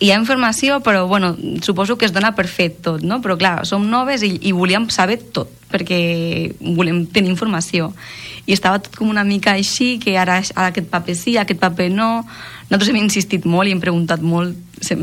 Hi 0.00 0.10
ha 0.14 0.16
informació, 0.16 0.78
però 0.80 1.06
bueno, 1.06 1.34
suposo 1.60 1.98
que 2.00 2.06
es 2.08 2.12
dona 2.16 2.32
per 2.32 2.46
fet 2.48 2.78
tot, 2.86 3.02
no? 3.04 3.20
Però 3.20 3.36
clar, 3.36 3.66
som 3.68 3.84
noves 3.90 4.22
i, 4.24 4.32
i 4.48 4.52
volíem 4.56 4.88
saber 4.88 5.18
tot, 5.36 5.50
perquè 5.68 5.98
volem 6.76 7.02
tenir 7.12 7.28
informació. 7.34 7.90
I 8.48 8.56
estava 8.56 8.80
tot 8.80 8.96
com 8.96 9.10
una 9.12 9.26
mica 9.28 9.52
així, 9.58 9.98
que 10.00 10.16
ara, 10.16 10.38
ara 10.54 10.70
aquest 10.72 10.88
paper 10.88 11.16
sí, 11.18 11.36
aquest 11.36 11.60
paper 11.60 11.90
no... 11.92 12.10
Nosaltres 12.70 12.92
hem 12.92 13.00
insistit 13.00 13.46
molt 13.50 13.66
i 13.66 13.74
hem 13.74 13.80
preguntat 13.82 14.22
molt, 14.22 14.54
sem, 14.80 15.00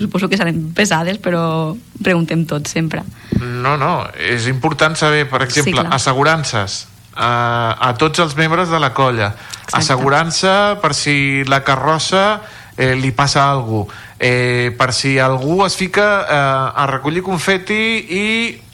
suposo 0.00 0.30
que 0.32 0.38
serem 0.40 0.62
pesades, 0.74 1.18
però 1.22 1.76
preguntem 2.02 2.46
tot 2.48 2.66
sempre. 2.70 3.04
No, 3.38 3.76
no, 3.76 4.08
és 4.16 4.48
important 4.50 4.96
saber, 4.98 5.26
per 5.30 5.42
exemple, 5.44 5.76
clar. 5.76 5.92
assegurances 5.94 6.86
a, 7.14 7.76
a 7.78 7.92
tots 8.00 8.24
els 8.24 8.34
membres 8.36 8.72
de 8.72 8.80
la 8.80 8.90
colla. 8.96 9.34
Assegurança 9.72 10.78
per 10.82 10.94
si 10.96 11.44
la 11.48 11.62
carrossa 11.62 12.40
eh, 12.76 12.94
li 12.96 13.12
passa 13.12 13.50
alguna 13.50 13.86
cosa, 13.86 14.10
eh, 14.22 14.70
per 14.78 14.92
si 14.94 15.18
algú 15.18 15.64
es 15.66 15.76
fica 15.76 16.06
eh, 16.22 16.80
a 16.82 16.86
recollir 16.86 17.24
confeti 17.26 17.82
i 18.06 18.26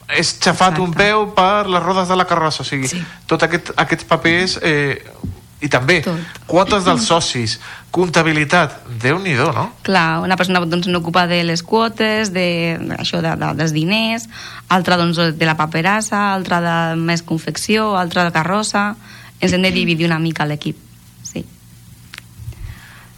és 0.08 0.36
xafat 0.40 0.76
Exacte. 0.76 0.84
un 0.84 0.92
peu 0.92 1.26
per 1.36 1.66
les 1.68 1.82
rodes 1.82 2.08
de 2.08 2.16
la 2.16 2.28
carrossa. 2.28 2.62
O 2.62 2.68
sigui, 2.68 2.88
sí. 2.88 3.02
tot 3.26 3.48
aquest, 3.48 3.74
aquests 3.76 4.08
papers... 4.08 4.60
Eh, 4.62 5.02
i 5.58 5.66
també 5.66 5.96
Tot. 6.04 6.36
quotes 6.46 6.84
dels 6.86 7.02
socis, 7.02 7.56
comptabilitat, 7.90 8.76
déu 9.02 9.16
nhi 9.18 9.32
no? 9.34 9.64
Clar, 9.82 10.20
una 10.22 10.36
persona 10.38 10.60
doncs, 10.62 10.86
n'ocupa 10.86 11.24
de 11.26 11.40
les 11.42 11.64
quotes, 11.66 12.30
de, 12.30 12.78
això 12.94 13.18
de, 13.24 13.32
de, 13.34 13.48
dels 13.58 13.74
diners, 13.74 14.28
altra 14.70 14.94
doncs, 15.00 15.18
de 15.34 15.48
la 15.48 15.56
paperassa, 15.58 16.28
altra 16.36 16.60
de 16.62 16.76
més 17.00 17.26
confecció, 17.26 17.96
altra 17.98 18.28
de 18.28 18.34
carrossa... 18.36 18.92
Ens 19.38 19.52
hem 19.54 19.62
de 19.62 19.70
dividir 19.70 20.08
una 20.08 20.16
mica 20.18 20.42
l'equip, 20.50 20.74
sí. 21.22 21.44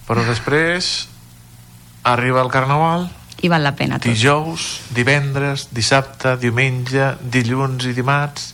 Però 0.05 0.21
després 0.27 0.91
arriba 2.05 2.43
el 2.43 2.51
carnaval, 2.51 3.11
I 3.43 3.49
val 3.49 3.63
la 3.65 3.75
pena 3.75 3.99
tot. 3.99 4.11
dijous, 4.13 4.81
divendres, 4.93 5.69
dissabte, 5.73 6.37
diumenge, 6.37 7.15
dilluns 7.23 7.87
i 7.89 7.95
dimarts 7.97 8.51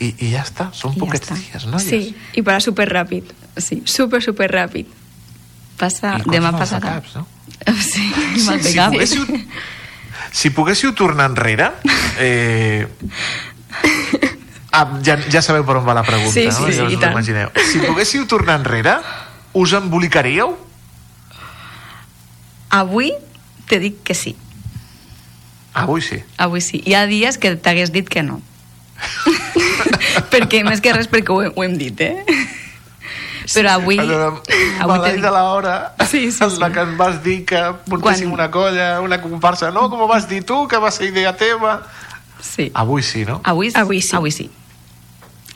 i, 0.00 0.14
i 0.24 0.30
ja 0.32 0.42
està, 0.46 0.70
són 0.72 0.94
I 0.94 0.96
ja 0.96 1.00
poquets 1.04 1.26
està. 1.28 1.36
dies, 1.36 1.66
noies. 1.68 1.84
Sí, 1.88 2.14
i 2.40 2.42
para 2.42 2.60
super 2.64 2.88
ràpid. 2.88 3.28
Sí. 3.60 3.82
Super, 3.84 4.22
super 4.24 4.48
ràpid. 4.50 4.86
Passa, 5.80 6.16
I 6.24 6.30
demà 6.30 6.50
els 6.54 6.58
passarà. 6.60 6.94
caps, 7.00 7.16
no? 7.16 7.26
Sí, 7.76 8.06
Si, 8.40 8.46
mal 8.46 8.62
de 8.62 8.70
si, 8.70 8.74
cap. 8.78 8.92
poguéssiu, 8.92 9.26
si 10.32 10.50
poguéssiu 10.56 10.94
tornar 10.94 11.28
enrere 11.30 11.70
eh, 12.18 12.86
ah, 14.72 14.86
ja, 15.04 15.18
ja 15.30 15.42
sabeu 15.42 15.64
per 15.66 15.76
on 15.80 15.86
va 15.86 15.94
la 15.96 16.02
pregunta 16.06 16.32
Sí, 16.32 16.46
no? 16.46 16.52
sí, 16.52 16.72
ja 16.72 16.72
sí, 16.72 16.82
us 16.86 16.92
i 16.92 16.96
ho 16.96 17.00
tant. 17.02 17.12
imagineu 17.12 17.50
si 17.70 17.80
poguéssiu 17.84 18.26
tornar 18.30 18.60
enrere 18.60 18.96
us 19.52 19.72
embolicaríeu? 19.76 20.54
Avui 22.70 23.12
te 23.68 23.78
dic 23.82 24.02
que 24.04 24.14
sí. 24.14 24.36
avui 25.74 26.02
sí 26.02 26.22
Avui 26.38 26.60
sí. 26.60 26.82
Hi 26.86 26.94
ha 26.94 27.04
dies 27.06 27.38
que 27.38 27.54
t'hagués 27.56 27.92
dit 27.92 28.08
que 28.08 28.22
no. 28.22 28.40
perquè, 30.32 30.62
més 30.66 30.80
que 30.82 30.92
res, 30.92 31.08
perquè 31.10 31.32
ho, 31.32 31.42
ho 31.54 31.64
hem 31.64 31.76
dit, 31.80 32.00
eh? 32.00 32.24
Però 33.50 33.72
avui... 33.78 33.96
De 33.96 34.16
avui 34.20 34.98
tenim- 35.02 35.22
de 35.24 35.30
l'hora 35.34 35.74
sí, 36.06 36.30
sí, 36.30 36.44
en 36.44 36.58
la 36.60 36.68
sí. 36.68 36.74
que 36.74 36.82
em 36.84 36.96
vas 36.98 37.16
dir 37.24 37.38
que 37.48 37.60
muntéssim 37.90 38.28
Quan- 38.30 38.34
una 38.36 38.50
colla, 38.50 39.00
una 39.00 39.20
comparsa. 39.22 39.70
No, 39.74 39.88
com 39.90 40.04
ho 40.04 40.08
vas 40.10 40.28
dir 40.28 40.44
tu, 40.46 40.66
que 40.68 40.78
va 40.78 40.90
ser 40.94 41.08
idea 41.10 41.34
teva. 41.36 41.80
Sí. 42.40 42.70
Avui 42.74 43.02
sí, 43.02 43.24
no? 43.24 43.40
Avui, 43.44 43.72
avui 43.74 44.00
sí. 44.02 44.14
Avui 44.16 44.30
sí. 44.30 44.50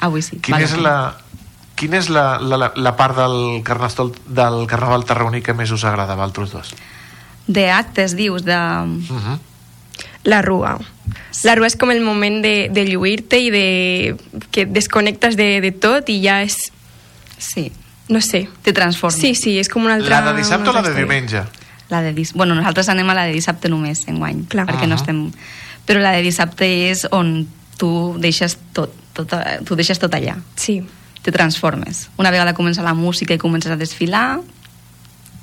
Avui 0.01 0.23
sí. 0.23 0.41
Quina 0.43 0.59
Val 0.59 0.67
és 0.67 0.75
la, 0.81 0.97
quina 1.79 2.01
és 2.01 2.09
la, 2.11 2.25
la, 2.43 2.73
la, 2.75 2.97
part 2.99 3.17
del, 3.17 3.63
carnestol, 3.65 4.11
del 4.27 4.65
carnaval 4.71 5.07
tarragoní 5.07 5.43
que 5.43 5.55
més 5.55 5.71
us 5.71 5.85
agrada, 5.85 6.17
vosaltres 6.19 6.51
dos? 6.57 6.75
De 7.47 7.71
actes, 7.71 8.17
dius, 8.17 8.45
de... 8.45 8.57
Uh 8.57 9.19
-huh. 9.19 9.39
La 10.25 10.41
rua. 10.43 10.79
La 11.43 11.55
rua 11.55 11.67
és 11.67 11.77
com 11.77 11.91
el 11.91 12.01
moment 12.01 12.43
de, 12.43 12.69
de 12.73 12.85
lluir-te 12.87 13.39
i 13.39 13.51
de... 13.51 14.17
que 14.51 14.63
et 14.63 14.73
desconnectes 14.73 15.37
de, 15.37 15.61
de 15.61 15.73
tot 15.73 16.09
i 16.09 16.23
ja 16.25 16.43
és... 16.43 16.73
Sí. 17.39 17.71
No 18.09 18.21
sé. 18.21 18.49
Te 18.63 18.73
transforma. 18.73 19.17
Sí, 19.17 19.35
sí, 19.35 19.59
és 19.59 19.69
com 19.69 19.85
una 19.85 19.95
altra... 19.95 20.21
La 20.21 20.33
de 20.33 20.39
dissabte 20.39 20.71
o 20.71 20.73
la 20.73 20.83
de 20.83 20.89
història. 20.89 21.05
diumenge? 21.05 21.43
La 21.91 22.03
de 22.03 22.13
dis... 22.13 22.33
Bueno, 22.33 22.55
nosaltres 22.55 22.89
anem 22.89 23.11
a 23.11 23.15
la 23.15 23.25
de 23.29 23.33
dissabte 23.33 23.69
només, 23.69 24.07
enguany, 24.09 24.45
Clar. 24.49 24.67
perquè 24.69 24.89
no 24.89 24.97
Ahà. 24.97 25.03
estem... 25.03 25.33
Però 25.85 26.01
la 26.01 26.13
de 26.17 26.23
dissabte 26.25 26.65
és 26.91 27.07
on 27.13 27.47
tu 27.77 28.17
deixes 28.19 28.57
tot, 28.73 28.93
tot 29.13 29.33
tu 29.65 29.77
deixes 29.77 29.99
tot 30.01 30.15
allà. 30.17 30.39
Sí. 30.57 30.83
Te 31.23 31.33
transformes. 31.33 32.09
Una 32.17 32.31
vegada 32.31 32.55
comença 32.55 32.83
la 32.83 32.95
música 32.95 33.35
i 33.35 33.39
comences 33.39 33.73
a 33.73 33.77
desfilar, 33.77 34.41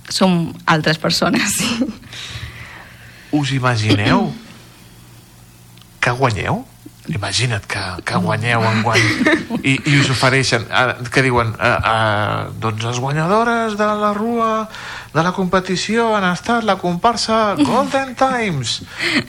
som 0.10 0.53
altres 0.65 0.98
persones. 0.98 1.61
Us 3.32 3.52
imagineu 3.56 4.32
que 6.02 6.11
guanyeu? 6.11 6.65
Imagina't 7.11 7.65
que, 7.65 7.80
que 8.06 8.18
guanyeu 8.22 8.61
en 8.61 8.84
guany 8.86 9.02
i, 9.65 9.72
i 9.90 9.94
us 9.99 10.10
ofereixen, 10.14 10.68
eh, 10.69 10.94
que 11.11 11.23
diuen 11.26 11.49
eh, 11.57 11.69
eh, 11.73 12.44
doncs 12.61 12.84
les 12.86 12.99
guanyadores 13.02 13.73
de 13.80 13.88
la 13.88 14.11
rua 14.14 14.68
de 15.14 15.23
la 15.26 15.32
competició 15.34 16.11
han 16.15 16.28
estat 16.30 16.64
la 16.64 16.76
comparsa 16.80 17.56
Golden 17.57 18.14
Times 18.15 18.84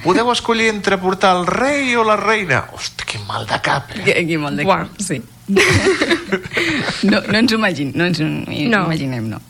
podeu 0.05 0.29
escollir 0.35 0.69
entre 0.71 0.99
portar 1.01 1.33
el 1.41 1.47
rei 1.49 1.97
o 1.97 2.05
la 2.05 2.19
reina 2.21 2.67
hosti, 2.77 3.09
quin 3.09 3.25
mal 3.27 3.49
de 3.49 3.59
cap 3.65 3.89
eh? 3.97 4.05
Qui, 4.05 4.19
qui 4.29 4.37
molt 4.39 4.61
de 4.61 4.69
Uah. 4.69 4.83
cap, 4.85 5.01
sí. 5.01 5.23
no, 7.09 7.19
no 7.25 7.39
ens 7.41 7.53
ho 7.53 7.57
imaginem, 7.57 7.97
no 7.97 8.05
ens 8.13 8.21
ho 8.21 8.29
No. 8.29 8.85
imaginem, 8.85 9.31
no. 9.33 9.41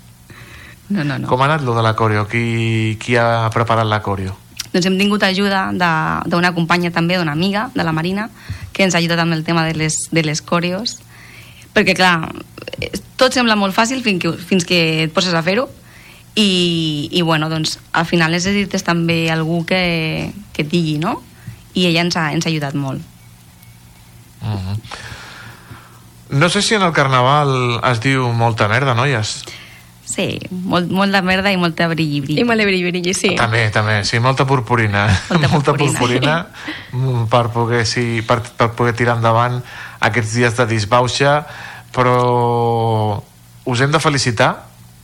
No, 0.92 1.04
no, 1.04 1.16
no. 1.18 1.28
com 1.30 1.40
ha 1.40 1.46
anat 1.48 1.62
lo 1.64 1.74
de 1.74 1.82
la 1.82 1.94
coreo? 1.96 2.26
Qui, 2.28 2.98
qui 3.00 3.16
ha 3.16 3.48
preparat 3.54 3.88
la 3.88 4.02
coreo? 4.04 4.36
Doncs 4.72 4.86
hem 4.88 4.98
tingut 5.00 5.22
ajuda 5.24 5.66
de- 5.72 6.30
d'una 6.30 6.52
companya 6.56 6.90
també, 6.92 7.16
d'una 7.20 7.32
amiga 7.32 7.70
de 7.74 7.84
la 7.84 7.92
Marina, 7.92 8.28
que 8.72 8.84
ens 8.84 8.94
ha 8.94 9.00
ajudat 9.00 9.20
amb 9.24 9.32
el 9.36 9.44
tema 9.44 9.64
de 9.64 9.74
les, 9.74 10.08
de 10.10 10.22
les 10.24 10.40
coreos, 10.42 10.98
perquè 11.74 11.94
clar, 11.96 12.30
eh, 12.80 12.90
tot 13.16 13.32
sembla 13.32 13.56
molt 13.56 13.76
fàcil 13.76 14.02
fins 14.04 14.20
que, 14.22 14.32
fins 14.32 14.64
que 14.68 14.80
et 15.04 15.12
poses 15.12 15.34
a 15.34 15.42
fer-ho, 15.44 15.68
i, 16.34 17.08
i 17.12 17.20
bueno, 17.22 17.50
doncs 17.52 17.78
al 17.92 18.06
final 18.08 18.32
necessites 18.32 18.84
també 18.84 19.26
algú 19.30 19.64
que, 19.68 20.32
que 20.52 20.64
et 20.64 20.70
digui, 20.72 20.96
no? 20.98 21.18
I 21.74 21.86
ella 21.90 22.04
ens 22.06 22.16
ha, 22.16 22.30
ens 22.32 22.46
ha 22.46 22.52
ajudat 22.52 22.74
molt. 22.74 23.00
Uh 24.42 24.56
-huh. 24.56 24.78
No 26.30 26.48
sé 26.48 26.62
si 26.62 26.74
en 26.74 26.82
el 26.82 26.92
carnaval 26.92 27.80
es 27.92 28.00
diu 28.00 28.32
molta 28.32 28.66
merda, 28.68 28.94
noies. 28.94 29.44
Sí, 30.12 30.26
molt, 30.50 30.90
molt 30.92 31.14
de 31.14 31.22
merda 31.24 31.48
i 31.52 31.56
molta 31.56 31.86
brilli, 31.88 32.20
brilli. 32.20 32.40
I 32.42 32.44
molt 32.44 32.60
de 32.60 32.66
brilli, 32.68 32.90
brilli, 32.90 33.14
sí. 33.16 33.30
També, 33.38 33.62
també, 33.72 34.02
sí, 34.04 34.18
molta 34.20 34.44
purpurina. 34.44 35.06
Molta 35.30 35.48
molta 35.54 35.72
purpurina. 35.72 36.34
purpurina 36.92 37.28
per 37.32 37.46
poder, 37.54 37.86
sí, 37.88 38.20
per, 38.26 38.42
per 38.58 38.72
poder 38.76 38.92
tirar 38.98 39.16
endavant 39.16 39.62
aquests 40.04 40.34
dies 40.36 40.58
de 40.58 40.66
disbauxa, 40.68 41.38
però 41.94 43.22
us 43.64 43.80
hem 43.80 43.92
de 43.94 44.00
felicitar, 44.02 44.50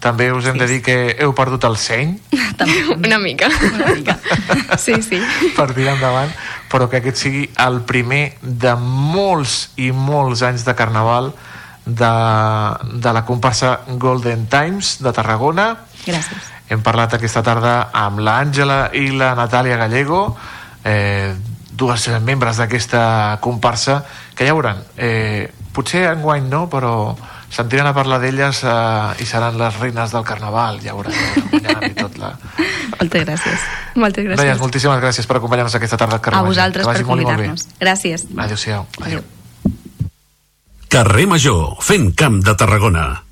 també 0.02 0.28
us 0.30 0.46
hem 0.46 0.54
Sí. 0.54 0.60
de 0.60 0.66
dir 0.70 0.78
que 0.82 0.96
heu 1.24 1.32
perdut 1.34 1.64
el 1.66 1.76
seny 1.80 2.12
Una 2.98 3.18
mica. 3.18 3.48
Una 3.74 3.94
mica. 3.94 4.18
Sí, 4.78 4.94
sí. 5.02 5.18
per 5.56 5.72
tirar 5.74 5.96
endavant, 5.96 6.30
però 6.70 6.88
que 6.90 7.00
aquest 7.00 7.16
sigui 7.24 7.48
el 7.64 7.80
primer 7.86 8.34
de 8.42 8.74
molts 8.78 9.70
i 9.80 9.90
molts 9.90 10.42
anys 10.46 10.64
de 10.68 10.74
carnaval 10.78 11.32
de, 11.88 12.12
de 13.00 13.12
la 13.16 13.24
comparsa 13.24 13.80
Golden 13.96 14.46
Times 14.52 14.98
de 15.02 15.12
Tarragona. 15.16 15.70
Gràcies. 16.04 16.52
Hem 16.68 16.82
parlat 16.84 17.14
aquesta 17.16 17.40
tarda 17.42 17.88
amb 17.96 18.20
l'Àngela 18.20 18.90
i 18.92 19.08
la 19.16 19.32
Natàlia 19.38 19.78
Gallego, 19.80 20.36
eh, 20.84 21.32
dues 21.78 22.08
membres 22.20 22.58
d'aquesta 22.60 23.38
comparsa, 23.40 24.02
que 24.36 24.44
ja 24.44 24.52
veuran, 24.52 24.82
eh, 24.96 25.48
potser 25.72 26.08
enguany 26.10 26.48
no, 26.50 26.66
però 26.68 27.14
sentiran 27.48 27.86
a 27.88 27.94
parlar 27.96 28.18
d'elles 28.20 28.60
eh, 28.66 29.22
i 29.22 29.26
seran 29.30 29.56
les 29.56 29.78
reines 29.80 30.12
del 30.12 30.26
carnaval, 30.28 30.82
ja 30.84 30.92
veuran, 30.92 31.14
i 31.88 31.94
tot 31.96 32.18
la... 32.20 32.34
Moltes 32.98 33.24
gràcies. 33.24 33.64
Moltes 33.94 34.26
gràcies. 34.26 34.44
Noies, 34.44 34.60
moltíssimes 34.60 35.00
gràcies 35.00 35.26
per 35.30 35.38
acompanyar-nos 35.38 35.78
aquesta 35.78 35.96
tarda 35.96 36.18
al 36.18 36.20
A 36.20 36.26
carnaval. 36.28 36.52
vosaltres 36.52 36.86
Que 36.86 36.98
per 36.98 37.08
convidar-nos. 37.14 37.68
Gràcies. 37.80 38.26
Adéu-siau. 38.36 38.86
Adéu. 39.00 39.22
Carrer 40.88 41.26
Major, 41.28 41.76
fent 41.84 42.14
camp 42.16 42.38
de 42.40 42.54
Tarragona. 42.56 43.27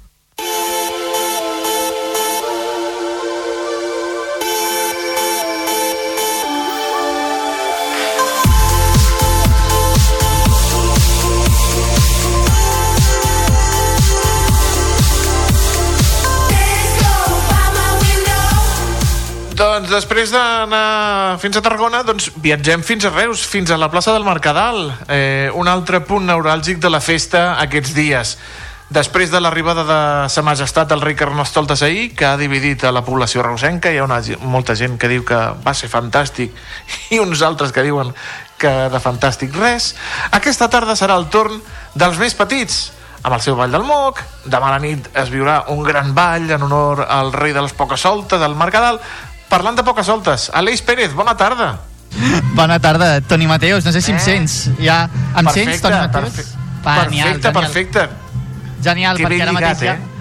Doncs 19.56 19.88
després 19.88 20.28
d'anar 20.34 21.38
fins 21.40 21.56
a 21.56 21.62
Tarragona, 21.64 22.02
doncs 22.04 22.26
viatgem 22.44 22.82
fins 22.84 23.06
a 23.08 23.10
Reus, 23.14 23.40
fins 23.48 23.70
a 23.72 23.78
la 23.80 23.88
plaça 23.88 24.12
del 24.12 24.26
Mercadal, 24.26 24.90
eh, 25.08 25.48
un 25.56 25.70
altre 25.72 26.02
punt 26.04 26.26
neuràlgic 26.28 26.76
de 26.82 26.90
la 26.92 27.00
festa 27.00 27.54
aquests 27.62 27.94
dies. 27.96 28.34
Després 28.92 29.32
de 29.32 29.40
l'arribada 29.40 29.86
de 29.88 30.00
Sa 30.28 30.44
Majestat 30.44 30.92
el 30.92 31.00
rei 31.00 31.16
Carnestoltes 31.16 31.80
ahir, 31.82 32.10
que 32.14 32.26
ha 32.28 32.36
dividit 32.36 32.84
a 32.84 32.92
la 32.92 33.00
població 33.06 33.46
reusenca, 33.46 33.88
hi 33.88 33.96
ha 33.96 34.04
una, 34.04 34.20
molta 34.44 34.76
gent 34.76 34.98
que 35.00 35.08
diu 35.08 35.24
que 35.24 35.40
va 35.64 35.72
ser 35.72 35.88
fantàstic 35.88 36.52
i 37.16 37.22
uns 37.24 37.40
altres 37.40 37.72
que 37.72 37.86
diuen 37.86 38.12
que 38.60 38.74
de 38.92 39.00
fantàstic 39.00 39.56
res. 39.56 39.94
Aquesta 40.36 40.68
tarda 40.68 40.98
serà 41.00 41.16
el 41.16 41.30
torn 41.32 41.62
dels 41.96 42.20
més 42.20 42.36
petits, 42.36 42.90
amb 43.26 43.34
el 43.34 43.42
seu 43.42 43.56
ball 43.58 43.72
del 43.74 43.82
moc. 43.82 44.20
Demà 44.46 44.68
a 44.68 44.76
la 44.76 44.82
nit 44.82 45.08
es 45.18 45.32
viurà 45.32 45.64
un 45.72 45.82
gran 45.82 46.12
ball 46.14 46.46
en 46.54 46.62
honor 46.62 47.02
al 47.08 47.32
rei 47.34 47.56
de 47.56 47.64
les 47.64 47.74
poques 47.74 48.04
soltes, 48.04 48.38
del 48.38 48.54
Mercadal. 48.54 49.00
Parlant 49.48 49.76
de 49.78 49.82
poques 49.86 50.06
soltes, 50.06 50.48
Aleix 50.54 50.82
Pérez, 50.82 51.12
bona 51.14 51.36
tarda. 51.36 51.78
Bona 52.56 52.78
tarda, 52.80 53.20
Toni 53.20 53.46
Mateus. 53.46 53.84
No 53.84 53.92
sé 53.92 54.00
si 54.02 54.10
em 54.10 54.16
Eh? 54.16 54.20
sents. 54.20 54.70
Ja, 54.80 55.08
em 55.36 55.48
sents, 55.52 55.80
Toni 55.82 55.96
Mateus? 55.96 56.32
perfe- 56.34 56.46
Va, 56.82 56.94
perfecte, 56.94 57.16
genial, 57.18 57.52
perfecte. 57.52 58.08
Genial, 58.82 59.16
perquè 59.18 59.42
ara 59.42 59.52
lligat, 59.52 59.74
mateix 59.74 59.80
ja... 59.82 59.94
eh? 59.94 60.15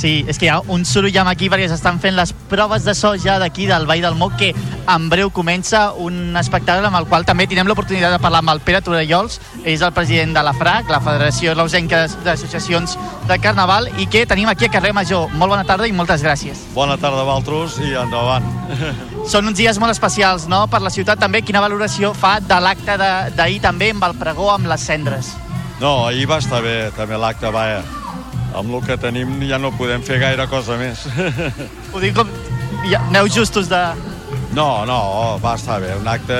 Sí, 0.00 0.24
és 0.24 0.38
que 0.40 0.46
hi 0.46 0.48
ha 0.48 0.62
un 0.72 0.86
soroll 0.88 1.28
aquí 1.28 1.50
perquè 1.52 1.66
s'estan 1.68 1.98
fent 2.00 2.14
les 2.16 2.30
proves 2.48 2.86
de 2.88 2.94
so 2.96 3.10
ja 3.20 3.34
d'aquí 3.38 3.66
del 3.68 3.84
Vall 3.84 4.00
del 4.00 4.14
Moc 4.16 4.38
que 4.40 4.54
en 4.88 5.08
breu 5.12 5.28
comença 5.28 5.90
un 5.92 6.38
espectacle 6.40 6.88
amb 6.88 6.96
el 6.96 7.04
qual 7.10 7.26
també 7.28 7.44
tindrem 7.46 7.68
l'oportunitat 7.68 8.14
de 8.14 8.22
parlar 8.22 8.40
amb 8.40 8.54
el 8.54 8.62
Pere 8.64 8.80
Torellols, 8.80 9.36
és 9.68 9.84
el 9.84 9.92
president 9.92 10.32
de 10.38 10.44
la 10.46 10.54
FRAC, 10.56 10.88
la 10.88 11.02
Federació 11.04 11.52
Reusenca 11.52 12.06
d'Associacions 12.24 12.96
de 13.28 13.38
Carnaval, 13.44 13.90
i 14.00 14.08
que 14.08 14.24
tenim 14.24 14.48
aquí 14.48 14.70
a 14.70 14.72
Carrer 14.72 14.94
Major. 14.96 15.28
Molt 15.36 15.52
bona 15.52 15.68
tarda 15.68 15.84
i 15.84 15.92
moltes 15.92 16.24
gràcies. 16.24 16.64
Bona 16.72 16.96
tarda 16.96 17.20
a 17.20 17.28
vosaltres 17.28 17.76
i 17.84 17.92
endavant. 17.92 18.48
Són 19.30 19.52
uns 19.52 19.60
dies 19.60 19.76
molt 19.76 19.92
especials, 19.92 20.48
no?, 20.48 20.64
per 20.72 20.80
la 20.80 20.96
ciutat 20.96 21.20
també. 21.20 21.44
Quina 21.44 21.60
valoració 21.60 22.14
fa 22.16 22.38
de 22.40 22.56
l'acte 22.64 22.96
d'ahir 23.36 23.60
també 23.68 23.92
amb 23.92 24.08
el 24.08 24.16
pregó 24.16 24.48
amb 24.56 24.72
les 24.72 24.80
cendres? 24.80 25.34
No, 25.80 26.06
ahir 26.08 26.24
va 26.28 26.40
estar 26.40 26.64
bé, 26.64 26.86
també 26.96 27.20
l'acte, 27.20 27.52
vaja. 27.52 27.99
Amb 28.54 28.74
el 28.74 28.82
que 28.86 28.96
tenim 28.98 29.36
ja 29.46 29.58
no 29.62 29.70
podem 29.78 30.02
fer 30.02 30.18
gaire 30.22 30.46
cosa 30.50 30.78
més. 30.80 31.06
Ho 31.92 32.02
dic 32.02 32.16
com... 32.16 32.30
Ja, 32.88 33.02
aneu 33.06 33.28
justos 33.30 33.68
de... 33.70 33.80
No, 34.56 34.84
no, 34.88 34.98
va 35.42 35.54
estar 35.54 35.78
bé, 35.82 35.92
un 35.94 36.08
acte 36.10 36.36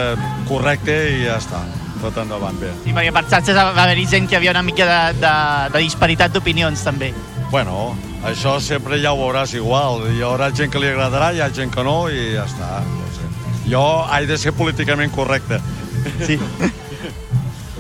correcte 0.49 0.97
i 1.13 1.21
ja 1.29 1.37
està, 1.39 1.61
tot 2.01 2.17
endavant 2.19 2.57
bé. 2.59 2.73
Sí, 2.83 2.95
perquè 2.97 3.13
per 3.15 3.23
xarxes 3.31 3.55
va 3.55 3.69
haver-hi 3.71 4.07
gent 4.11 4.27
que 4.27 4.35
hi 4.35 4.41
havia 4.41 4.55
una 4.57 4.65
mica 4.67 4.89
de, 4.89 5.21
de, 5.21 5.35
de 5.77 5.85
disparitat 5.85 6.35
d'opinions, 6.35 6.83
també. 6.87 7.13
Bueno, 7.53 7.93
això 8.27 8.57
sempre 8.63 8.99
ja 9.03 9.15
ho 9.15 9.21
veuràs 9.23 9.55
igual. 9.59 10.09
Hi 10.11 10.23
haurà 10.27 10.51
gent 10.55 10.75
que 10.75 10.83
li 10.83 10.91
agradarà, 10.91 11.31
hi 11.35 11.43
ha 11.45 11.51
gent 11.55 11.71
que 11.75 11.87
no 11.87 11.97
i 12.11 12.33
ja 12.35 12.49
està. 12.51 12.83
No 12.91 13.11
sé. 13.15 13.31
Jo 13.71 13.87
he 14.11 14.27
de 14.27 14.39
ser 14.39 14.55
políticament 14.59 15.15
correcte. 15.15 15.63
Sí. 16.27 16.39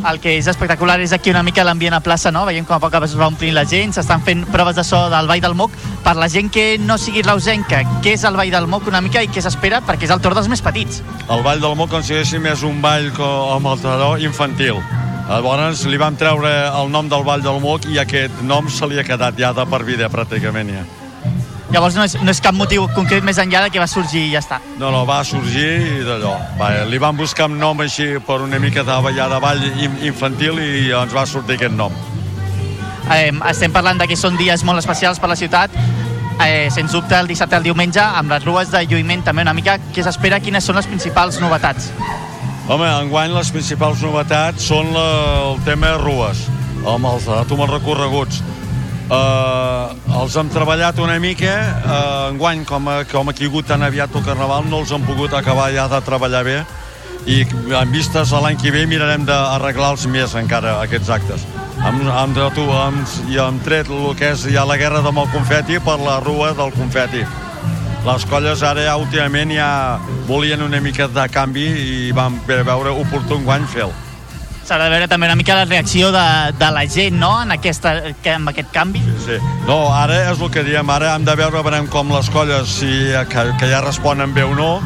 El 0.00 0.20
que 0.20 0.32
és 0.38 0.46
espectacular 0.48 0.96
és 1.04 1.12
aquí 1.12 1.32
una 1.32 1.42
mica 1.44 1.64
l'ambient 1.66 1.92
a 1.92 2.00
plaça, 2.00 2.30
no? 2.32 2.46
Veiem 2.48 2.64
com 2.64 2.78
a 2.78 2.80
poc 2.80 2.94
es 3.02 3.16
va 3.18 3.28
omplint 3.28 3.54
la 3.54 3.66
gent, 3.68 3.92
s'estan 3.92 4.22
fent 4.24 4.46
proves 4.48 4.76
de 4.76 4.84
so 4.84 5.02
del 5.12 5.28
Vall 5.28 5.42
del 5.44 5.54
Moc. 5.54 5.74
Per 6.04 6.14
la 6.16 6.28
gent 6.32 6.48
que 6.50 6.78
no 6.78 6.96
sigui 6.98 7.22
reusenca, 7.22 7.82
què 8.00 8.14
és 8.16 8.24
el 8.24 8.38
Vall 8.38 8.50
del 8.50 8.66
Moc 8.66 8.88
una 8.88 9.02
mica 9.04 9.22
i 9.22 9.28
què 9.28 9.42
s'espera? 9.44 9.82
Perquè 9.84 10.08
és 10.08 10.14
el 10.14 10.22
torn 10.24 10.40
dels 10.40 10.48
més 10.48 10.64
petits. 10.64 11.02
El 11.28 11.44
Ball 11.44 11.60
del 11.60 11.76
Moc, 11.76 11.90
com 11.92 12.02
si 12.02 12.14
diguéssim, 12.14 12.48
és 12.48 12.64
un 12.64 12.80
ball 12.80 13.10
amb 13.20 13.74
el 13.74 13.84
taró 13.84 14.16
infantil. 14.18 14.80
Llavors 15.30 15.84
li 15.86 16.00
vam 16.00 16.16
treure 16.18 16.50
el 16.74 16.88
nom 16.90 17.08
del 17.08 17.22
Vall 17.22 17.44
del 17.44 17.60
Moc 17.62 17.84
i 17.86 18.00
aquest 18.02 18.40
nom 18.42 18.66
se 18.72 18.88
li 18.90 18.98
ha 18.98 19.06
quedat 19.06 19.38
ja 19.38 19.52
de 19.54 19.68
per 19.68 19.84
vida, 19.86 20.10
pràcticament, 20.10 20.74
ja. 20.74 20.99
Llavors 21.70 21.94
no 21.94 22.02
és, 22.02 22.16
no 22.18 22.32
és 22.32 22.40
cap 22.42 22.54
motiu 22.58 22.88
concret 22.96 23.22
més 23.22 23.38
enllà 23.38 23.60
de 23.62 23.70
que 23.70 23.78
va 23.78 23.86
sorgir 23.86 24.24
i 24.26 24.32
ja 24.32 24.40
està. 24.42 24.58
No, 24.80 24.90
no, 24.90 25.04
va 25.06 25.20
sorgir 25.24 26.00
i 26.00 26.04
d'allò. 26.06 26.32
Va, 26.58 26.70
li 26.90 26.98
vam 26.98 27.16
buscar 27.16 27.46
un 27.46 27.58
nom 27.60 27.78
així 27.84 28.16
per 28.26 28.40
una 28.42 28.58
mica 28.58 28.82
de 28.82 28.96
ballar 29.04 29.28
de 29.30 29.38
ball 29.42 29.62
in- 29.70 30.00
infantil 30.10 30.58
i 30.58 30.90
ens 30.90 31.14
va 31.14 31.24
sortir 31.30 31.60
aquest 31.60 31.76
nom. 31.78 31.94
Eh, 33.10 33.30
estem 33.50 33.72
parlant 33.74 33.98
de 34.02 34.06
que 34.10 34.16
són 34.18 34.36
dies 34.38 34.64
molt 34.66 34.78
especials 34.82 35.18
per 35.22 35.30
la 35.30 35.36
ciutat. 35.38 35.70
Eh, 36.42 36.68
sens 36.72 36.90
dubte, 36.92 37.14
el 37.18 37.26
dissabte 37.28 37.54
i 37.54 37.58
el 37.60 37.64
diumenge, 37.68 38.00
amb 38.00 38.30
les 38.32 38.44
rues 38.44 38.70
de 38.72 38.80
lluïment 38.88 39.22
també 39.22 39.42
una 39.42 39.52
mica, 39.54 39.76
què 39.94 40.02
s'espera? 40.02 40.38
Quines 40.40 40.64
són 40.64 40.74
les 40.78 40.86
principals 40.88 41.38
novetats? 41.42 41.90
Home, 42.70 42.86
enguany 43.02 43.32
les 43.34 43.50
principals 43.50 44.00
novetats 44.02 44.64
són 44.70 44.92
la, 44.94 45.06
el 45.50 45.58
tema 45.66 45.96
rues, 45.98 46.46
amb 46.86 47.06
els 47.12 47.26
datum 47.28 47.60
els 47.66 47.70
recorreguts. 47.76 48.42
Uh, 49.10 49.90
els 50.20 50.36
hem 50.38 50.50
treballat 50.54 51.00
una 51.02 51.16
mica, 51.18 51.50
uh, 51.82 52.28
enguany, 52.30 52.60
com 52.62 52.86
ha, 52.86 53.00
com 53.10 53.26
ha 53.26 53.34
caigut 53.34 53.66
tan 53.66 53.82
aviat 53.82 54.14
el 54.14 54.22
Carnaval, 54.22 54.68
no 54.70 54.84
els 54.84 54.92
hem 54.94 55.02
pogut 55.02 55.34
acabar 55.34 55.64
ja 55.74 55.88
de 55.90 55.98
treballar 56.06 56.44
bé 56.46 56.60
i 57.26 57.40
en 57.74 57.90
vistes 57.90 58.30
a 58.32 58.40
l'any 58.40 58.58
que 58.60 58.70
ve 58.70 58.84
mirarem 58.86 59.24
d'arreglar-los 59.26 60.06
més 60.12 60.36
encara, 60.38 60.76
aquests 60.84 61.10
actes. 61.10 61.46
Hem, 61.80 61.98
hem, 62.06 62.36
tu, 62.54 62.64
hem, 62.70 63.00
i 63.32 63.40
hem 63.42 63.58
tret 63.66 63.90
el 63.90 64.12
que 64.16 64.30
és 64.36 64.44
ja 64.54 64.62
la 64.68 64.78
guerra 64.80 65.02
amb 65.02 65.24
el 65.24 65.30
confeti 65.34 65.80
per 65.82 65.98
la 66.00 66.20
rua 66.22 66.52
del 66.54 66.70
confeti. 66.76 67.24
Les 68.06 68.28
colles 68.30 68.62
ara 68.64 68.86
ja 68.86 68.94
últimament 68.96 69.50
ja 69.52 69.72
volien 70.28 70.62
una 70.62 70.80
mica 70.80 71.08
de 71.10 71.26
canvi 71.34 71.66
i 71.66 72.14
vam 72.16 72.38
veure 72.46 72.94
oportú 72.94 73.40
enguany 73.42 73.66
fer-lo. 73.74 74.09
S'ha 74.70 74.76
de 74.78 74.86
veure 74.86 75.08
també 75.10 75.26
una 75.26 75.34
mica 75.34 75.56
la 75.58 75.64
reacció 75.64 76.12
de, 76.14 76.20
de 76.54 76.66
la 76.70 76.84
gent, 76.86 77.16
no?, 77.18 77.32
en, 77.42 77.50
aquesta, 77.50 77.90
que, 78.22 78.36
amb 78.36 78.52
aquest 78.52 78.68
canvi. 78.70 79.00
Sí. 79.24 79.34
No, 79.66 79.80
ara 79.90 80.20
és 80.30 80.38
el 80.38 80.52
que 80.54 80.62
diem, 80.62 80.92
ara 80.94 81.16
hem 81.16 81.24
de 81.26 81.34
veure 81.40 81.58
veurem 81.66 81.88
com 81.90 82.12
les 82.14 82.30
colles, 82.30 82.76
si, 82.78 82.92
que, 83.32 83.44
que 83.58 83.70
ja 83.72 83.80
responen 83.82 84.30
bé 84.30 84.46
o 84.46 84.54
no, 84.54 84.76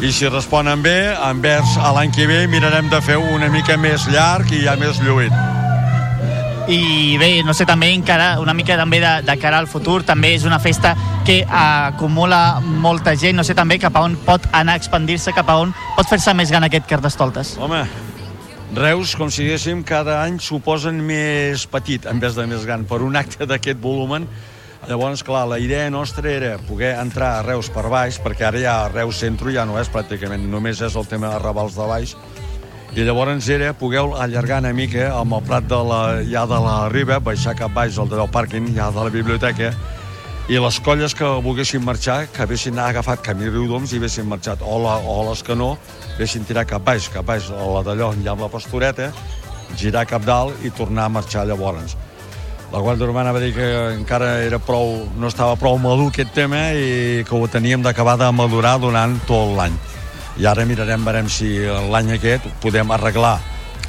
i 0.00 0.14
si 0.16 0.32
responen 0.32 0.80
bé, 0.80 1.12
envers 1.28 1.76
a 1.76 1.92
l'any 1.92 2.16
que 2.16 2.24
ve 2.24 2.40
mirarem 2.48 2.88
de 2.88 3.02
fer 3.04 3.20
una 3.20 3.52
mica 3.52 3.76
més 3.76 4.08
llarg 4.08 4.48
i 4.48 4.62
ja 4.64 4.78
més 4.80 5.04
lluït. 5.04 5.36
I 6.72 7.20
bé, 7.20 7.30
no 7.44 7.52
sé, 7.52 7.68
també 7.68 7.92
encara 7.92 8.32
una 8.40 8.56
mica 8.56 8.80
també 8.80 9.04
de, 9.04 9.14
de 9.28 9.38
cara 9.44 9.60
al 9.60 9.68
futur, 9.68 10.00
també 10.08 10.32
és 10.40 10.48
una 10.48 10.56
festa 10.56 10.96
que 11.28 11.42
acumula 11.44 12.62
molta 12.64 13.12
gent, 13.12 13.36
no 13.36 13.44
sé 13.44 13.52
també 13.52 13.76
cap 13.76 13.92
a 13.92 14.08
on 14.08 14.16
pot 14.24 14.48
anar 14.56 14.80
a 14.80 14.80
expandir-se, 14.80 15.36
cap 15.36 15.52
a 15.52 15.62
on 15.68 15.76
pot 16.00 16.08
fer-se 16.08 16.32
més 16.32 16.48
gran 16.48 16.64
aquest 16.64 16.88
Carnestoltes. 16.88 17.58
Home, 17.60 17.84
Reus, 18.74 19.14
com 19.16 19.30
si 19.32 19.46
diguéssim, 19.46 19.80
cada 19.80 20.18
any 20.20 20.36
suposen 20.44 20.98
més 21.00 21.62
petit 21.72 22.04
en 22.10 22.18
vez 22.20 22.34
de 22.36 22.44
més 22.46 22.66
gran. 22.68 22.82
Per 22.84 22.98
un 23.00 23.16
acte 23.16 23.46
d'aquest 23.48 23.80
volumen, 23.80 24.26
llavors, 24.90 25.22
clar, 25.24 25.46
la 25.48 25.56
idea 25.58 25.86
nostra 25.88 26.28
era 26.28 26.50
poder 26.68 26.92
entrar 27.00 27.38
a 27.38 27.46
Reus 27.46 27.70
per 27.72 27.86
baix, 27.88 28.18
perquè 28.20 28.44
ara 28.50 28.60
ja 28.60 28.74
Reus 28.92 29.22
centro 29.24 29.48
ja 29.54 29.64
no 29.64 29.78
és 29.80 29.88
pràcticament, 29.88 30.44
només 30.52 30.82
és 30.84 30.98
el 31.00 31.08
tema 31.08 31.32
de 31.32 31.40
Ravals 31.40 31.78
de 31.80 31.88
baix, 31.88 32.12
i 32.92 33.06
llavors 33.08 33.48
era 33.48 33.72
poder 33.72 34.04
allargar 34.20 34.60
una 34.60 34.74
mica 34.76 35.14
amb 35.16 35.38
el 35.38 35.48
prat 35.48 35.64
de 35.64 35.80
la, 35.88 36.02
ja 36.28 36.44
de 36.48 36.60
la 36.60 36.76
riba, 36.92 37.22
baixar 37.24 37.56
cap 37.56 37.72
baix 37.72 37.96
el 37.96 38.12
del 38.12 38.28
pàrquing, 38.28 38.68
ja 38.76 38.90
de 38.92 39.08
la 39.08 39.14
biblioteca, 39.16 39.72
i 40.48 40.56
les 40.56 40.78
colles 40.80 41.12
que 41.12 41.28
volguessin 41.44 41.82
marxar, 41.84 42.22
que 42.32 42.40
haguessin 42.42 42.78
agafat 42.80 43.20
camí 43.20 43.50
Riudoms 43.50 43.92
i 43.92 43.98
haguessin 43.98 44.24
marxat, 44.24 44.62
o, 44.64 44.78
la, 44.80 44.94
o 44.96 45.26
les 45.28 45.42
que 45.44 45.52
no, 45.54 45.74
haguessin 46.14 46.46
tirat 46.48 46.70
cap 46.70 46.86
baix, 46.86 47.10
cap 47.12 47.26
baix, 47.28 47.50
a 47.52 47.66
la 47.74 47.82
d'allò, 47.84 48.14
ja 48.24 48.32
amb 48.32 48.46
la 48.46 48.48
pastoreta, 48.48 49.10
girar 49.76 50.06
cap 50.08 50.24
dalt 50.24 50.64
i 50.64 50.72
tornar 50.72 51.04
a 51.04 51.12
marxar 51.12 51.44
llavors. 51.44 51.98
La 52.72 52.80
Guàrdia 52.80 53.04
Urbana 53.04 53.34
va 53.36 53.42
dir 53.42 53.52
que 53.56 53.66
encara 53.92 54.38
era 54.44 54.56
prou, 54.60 55.02
no 55.20 55.28
estava 55.28 55.56
prou 55.60 55.76
madur 55.80 56.08
aquest 56.08 56.32
tema 56.36 56.70
i 56.72 57.24
que 57.28 57.36
ho 57.36 57.48
teníem 57.48 57.84
d'acabar 57.84 58.16
de 58.20 58.30
madurar 58.32 58.78
durant 58.80 59.18
tot 59.28 59.52
l'any. 59.56 59.76
I 60.40 60.48
ara 60.48 60.64
mirarem, 60.64 61.04
veurem 61.04 61.28
si 61.28 61.58
l'any 61.92 62.14
aquest 62.16 62.48
podem 62.64 62.92
arreglar 62.96 63.36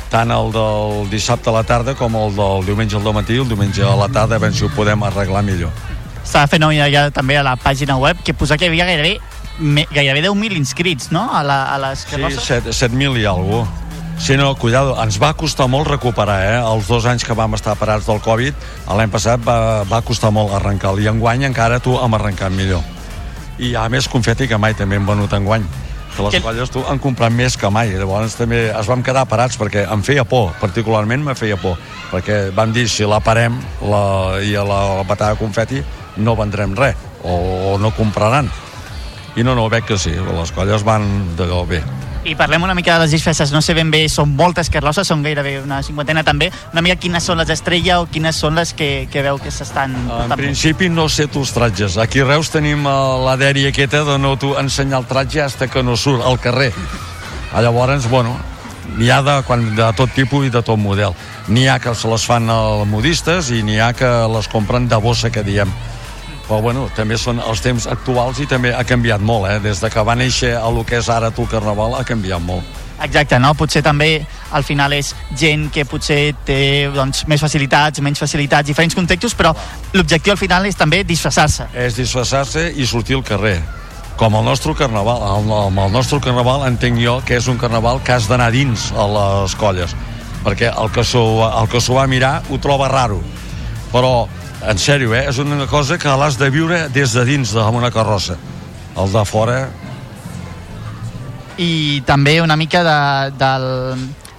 tant 0.10 0.31
el 0.34 0.52
del 0.52 1.07
dissabte 1.11 1.52
a 1.52 1.56
la 1.60 1.64
tarda 1.64 1.94
com 1.95 2.15
el 2.18 2.36
del 2.36 2.65
diumenge 2.65 2.98
al 2.98 3.14
matí, 3.14 3.38
el 3.38 3.48
diumenge 3.48 3.84
a 3.86 3.95
la 3.95 4.10
tarda, 4.10 4.36
a 4.36 4.44
veure 4.44 4.56
si 4.56 4.65
ho 4.65 4.72
podem 4.76 5.03
arreglar 5.07 5.44
millor. 5.45 5.98
S'ha 6.30 6.43
de 6.45 6.51
fer 6.51 6.60
nou 6.61 6.72
ja, 6.76 7.10
també 7.11 7.38
a 7.39 7.43
la 7.43 7.56
pàgina 7.57 7.97
web, 7.97 8.19
que 8.23 8.34
posar 8.38 8.57
que 8.61 8.68
hi 8.68 8.69
havia 8.69 8.85
gairebé, 8.85 9.15
me, 9.60 9.88
gairebé 9.91 10.22
10.000 10.27 10.57
inscrits, 10.60 11.10
no?, 11.11 11.26
a, 11.34 11.41
la, 11.43 11.64
a 11.73 11.77
les 11.81 12.03
Sí, 12.06 12.11
carrosses. 12.15 12.43
7 12.45 12.69
7.000 12.76 13.22
i 13.23 13.26
alguna 13.26 13.64
cosa. 13.65 13.85
Sí, 14.19 14.35
no, 14.35 14.49
cuidado, 14.60 14.97
ens 15.01 15.15
va 15.15 15.30
costar 15.34 15.69
molt 15.72 15.88
recuperar, 15.88 16.41
eh? 16.43 16.56
Els 16.60 16.89
dos 16.91 17.06
anys 17.07 17.23
que 17.23 17.31
vam 17.34 17.53
estar 17.56 17.77
parats 17.80 18.03
del 18.06 18.19
Covid, 18.19 18.53
l'any 18.91 19.10
passat 19.14 19.39
va, 19.47 19.85
va 19.88 20.01
costar 20.03 20.27
molt 20.35 20.51
arrencar 20.57 20.91
i 20.99 21.07
enguany 21.07 21.45
encara 21.47 21.80
tu 21.80 21.93
hem 21.97 22.18
arrencat 22.18 22.51
millor. 22.51 22.84
I 23.64 23.72
ha 23.80 23.85
més 23.89 24.10
confeti 24.11 24.45
que 24.51 24.60
mai 24.60 24.76
també 24.76 24.99
hem 24.99 25.07
venut 25.07 25.31
enguany 25.34 25.64
que 26.18 26.23
les 26.26 26.34
Que- 26.35 26.41
colles 26.43 26.69
tu 26.73 26.84
han 26.89 26.99
comprat 26.99 27.31
més 27.31 27.56
que 27.56 27.69
mai 27.72 27.91
llavors 27.95 28.35
també 28.35 28.65
es 28.76 28.88
vam 28.91 29.01
quedar 29.06 29.23
parats 29.30 29.56
perquè 29.60 29.85
em 29.93 30.01
feia 30.03 30.23
por, 30.27 30.51
particularment 30.60 31.23
me 31.23 31.35
feia 31.38 31.56
por 31.56 31.77
perquè 32.11 32.49
vam 32.56 32.73
dir 32.76 32.88
si 32.91 33.06
la 33.07 33.19
parem 33.23 33.56
la, 33.88 34.01
i 34.43 34.51
a 34.57 34.64
la, 34.68 34.80
la 34.99 35.03
batada 35.07 35.35
de 35.38 35.39
confeti 35.39 35.84
no 36.19 36.35
vendrem 36.39 36.75
res 36.77 36.97
o, 37.23 37.35
o 37.73 37.77
no 37.81 37.91
compraran 37.95 38.49
i 39.37 39.43
no, 39.45 39.55
no, 39.55 39.69
veig 39.71 39.85
que 39.87 39.97
sí, 39.97 40.11
les 40.11 40.51
colles 40.51 40.83
van 40.83 41.05
d'allò 41.37 41.63
bé 41.69 41.83
I 42.27 42.33
parlem 42.35 42.65
una 42.65 42.75
mica 42.75 42.97
de 42.97 43.05
les 43.05 43.13
disfresses, 43.15 43.53
no 43.55 43.61
sé 43.63 43.73
ben 43.73 43.91
bé, 43.93 44.01
són 44.11 44.33
moltes 44.35 44.67
carrosses, 44.69 45.07
són 45.07 45.21
gairebé 45.23 45.55
una 45.63 45.79
cinquantena 45.85 46.23
també, 46.27 46.49
una 46.73 46.83
mica 46.83 46.97
quines 46.99 47.23
són 47.23 47.39
les 47.39 47.49
estrella 47.53 48.01
o 48.01 48.09
quines 48.11 48.35
són 48.35 48.59
les 48.59 48.73
que, 48.75 49.07
que 49.11 49.23
veu 49.23 49.39
que 49.39 49.53
s'estan... 49.55 49.95
En 50.25 50.35
principi 50.35 50.89
no 50.91 51.07
sé 51.07 51.29
tu 51.31 51.45
els 51.45 51.53
tratges. 51.55 51.95
Aquí 51.97 52.19
a 52.19 52.27
Reus 52.27 52.51
tenim 52.51 52.83
eh, 52.83 52.97
la 53.23 53.37
dèria 53.39 53.71
aquesta 53.71 54.03
de 54.03 54.17
no 54.19 54.35
tu 54.41 54.51
ensenyar 54.59 54.99
el 54.99 55.07
tratge 55.07 55.45
hasta 55.45 55.69
que 55.71 55.83
no 55.83 55.95
surt 55.95 56.25
al 56.27 56.39
carrer. 56.43 56.73
Ah, 57.53 57.63
Llavors, 57.63 58.09
bueno, 58.11 58.35
n'hi 58.97 59.09
ha 59.09 59.21
de, 59.23 59.39
quan, 59.47 59.63
de 59.77 59.87
tot 59.95 60.11
tipus 60.13 60.49
i 60.49 60.51
de 60.53 60.61
tot 60.65 60.77
model. 60.77 61.15
N'hi 61.47 61.69
ha 61.71 61.79
que 61.79 61.95
se 61.95 62.11
les 62.11 62.27
fan 62.27 62.51
a 62.51 62.59
modistes 62.85 63.53
i 63.55 63.63
n'hi 63.63 63.79
ha 63.79 63.93
que 63.95 64.11
les 64.35 64.51
compren 64.51 64.91
de 64.91 64.99
bossa, 64.99 65.31
que 65.31 65.45
diem. 65.47 65.71
Però 66.49 66.63
bueno, 66.65 66.88
també 66.97 67.13
són 67.21 67.38
els 67.45 67.61
temps 67.61 67.85
actuals 67.85 68.39
i 68.41 68.47
també 68.49 68.71
ha 68.73 68.81
canviat 68.81 69.21
molt, 69.21 69.45
eh? 69.51 69.59
Des 69.61 69.80
de 69.84 69.89
que 69.93 70.01
va 70.01 70.15
néixer 70.17 70.55
a 70.57 70.69
lo 70.73 70.81
que 70.81 70.97
és 70.97 71.09
ara 71.13 71.30
tu 71.30 71.45
el 71.45 71.51
Carnaval 71.51 71.93
ha 71.99 72.03
canviat 72.03 72.41
molt. 72.41 72.65
Exacte, 73.05 73.38
no? 73.39 73.53
Potser 73.53 73.84
també 73.85 74.26
al 74.51 74.65
final 74.65 74.95
és 74.97 75.13
gent 75.38 75.69
que 75.71 75.85
potser 75.85 76.34
té 76.47 76.89
doncs, 76.91 77.27
més 77.30 77.39
facilitats, 77.39 78.01
menys 78.01 78.19
facilitats, 78.19 78.67
diferents 78.67 78.97
contextos, 78.97 79.38
però 79.38 79.53
l'objectiu 79.93 80.34
al 80.34 80.41
final 80.41 80.65
és 80.65 80.76
també 80.76 81.03
disfressar-se. 81.05 81.69
és 81.73 81.95
disfressar-se 81.95 82.71
i 82.76 82.85
sortir 82.89 83.15
al 83.15 83.23
carrer 83.23 83.59
com 84.17 84.35
el 84.35 84.43
nostre 84.43 84.73
carnaval 84.76 85.21
el, 85.23 85.51
el, 85.53 85.77
el 85.85 85.91
nostre 85.93 86.19
carnaval 86.19 86.65
entenc 86.67 86.99
jo 86.99 87.21
que 87.26 87.38
és 87.38 87.47
un 87.47 87.57
carnaval 87.57 88.01
que 88.03 88.11
has 88.11 88.27
d'anar 88.27 88.49
dins 88.51 88.89
a 88.91 89.05
les 89.07 89.55
colles 89.55 89.95
perquè 90.43 90.73
el 90.73 90.91
que 90.91 91.05
s'ho 91.05 91.95
va 91.95 92.07
mirar 92.07 92.41
ho 92.49 92.57
troba 92.59 92.89
raro 92.91 93.21
però 93.93 94.27
en 94.68 94.77
sèrio, 94.77 95.14
eh, 95.15 95.27
és 95.30 95.38
una 95.40 95.68
cosa 95.68 95.98
que 95.98 96.15
l'has 96.19 96.38
de 96.40 96.49
viure 96.52 96.88
des 96.90 97.14
de 97.15 97.26
dins 97.26 97.56
amb 97.56 97.77
una 97.80 97.91
carrossa 97.91 98.38
el 98.99 99.14
de 99.14 99.23
fora 99.26 99.60
I 101.60 102.02
també 102.07 102.40
una 102.41 102.56
mica 102.56 102.84
de, 102.84 102.99
del, 103.36 103.65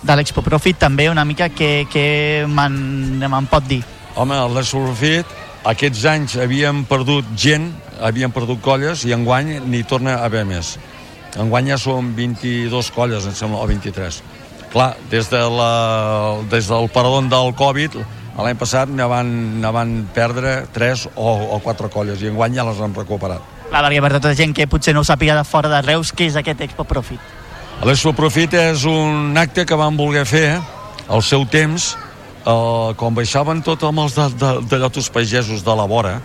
de 0.01 0.15
l'Expo 0.17 0.41
Profit, 0.41 0.79
també 0.81 1.11
una 1.11 1.27
mica 1.29 1.51
que, 1.53 1.85
que 1.93 2.47
me'n 2.49 3.21
me 3.21 3.41
pot 3.51 3.67
dir. 3.69 3.83
Home, 4.17 4.39
el 4.41 4.55
Lesolfit, 4.57 5.29
aquests 5.69 6.07
anys 6.09 6.39
havíem 6.41 6.87
perdut 6.89 7.29
gent, 7.37 7.69
havíem 8.01 8.33
perdut 8.33 8.63
colles, 8.65 9.05
i 9.05 9.13
enguany 9.13 9.59
n'hi 9.67 9.83
torna 9.85 10.17
a 10.17 10.31
haver 10.31 10.47
més. 10.49 10.79
Enguany 11.37 11.75
ja 11.75 11.79
són 11.79 12.15
22 12.17 12.89
colles, 12.97 13.29
em 13.29 13.37
sembla, 13.37 13.61
o 13.61 13.69
23. 13.69 14.23
Clar, 14.73 14.95
des, 15.13 15.29
de 15.29 15.45
la, 15.53 15.71
des 16.49 16.73
del 16.73 16.89
paradón 16.95 17.29
del 17.29 17.53
Covid, 17.59 18.01
l'any 18.39 18.59
passat 18.59 18.91
ne 18.91 19.07
van, 19.11 19.31
ne 19.61 19.73
van 19.75 19.95
perdre 20.15 20.67
3 20.75 21.09
o, 21.15 21.33
o 21.57 21.59
4 21.65 21.91
colles, 21.93 22.23
i 22.23 22.31
enguany 22.31 22.59
ja 22.59 22.67
les 22.69 22.81
han 22.81 22.95
recuperat. 22.97 23.43
Clar, 23.71 23.83
perquè 23.87 24.03
per 24.03 24.13
tota 24.17 24.35
gent 24.39 24.55
que 24.57 24.67
potser 24.71 24.95
no 24.95 25.05
ho 25.05 25.07
sàpiga 25.07 25.37
de 25.39 25.45
fora 25.47 25.71
de 25.71 25.81
Reus, 25.87 26.13
què 26.15 26.27
és 26.31 26.39
aquest 26.39 26.63
Expo 26.67 26.87
Profit? 26.89 27.21
L'Expo 27.87 28.13
Profit 28.13 28.55
és 28.59 28.85
un 28.89 29.39
acte 29.41 29.65
que 29.65 29.79
vam 29.79 29.97
voler 29.97 30.27
fer 30.29 30.59
al 31.09 31.23
seu 31.27 31.47
temps, 31.49 31.95
eh, 32.45 32.91
quan 32.97 33.17
baixaven 33.17 33.63
tot 33.67 33.83
amb 33.89 34.05
els 34.05 34.19
de, 34.19 34.29
de, 34.43 34.53
de 34.69 34.81
llotos 34.83 35.11
pagesos 35.11 35.65
de 35.65 35.77
la 35.77 35.87
vora, 35.89 36.19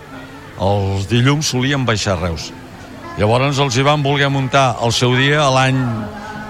els 0.62 1.10
dilluns 1.12 1.52
solien 1.52 1.86
baixar 1.86 2.16
a 2.16 2.22
Reus. 2.28 2.52
Llavors 3.16 3.60
els 3.64 3.78
hi 3.78 3.84
van 3.88 4.04
voler 4.04 4.28
muntar 4.28 4.76
el 4.84 4.92
seu 4.92 5.16
dia 5.16 5.46
l'any 5.54 5.80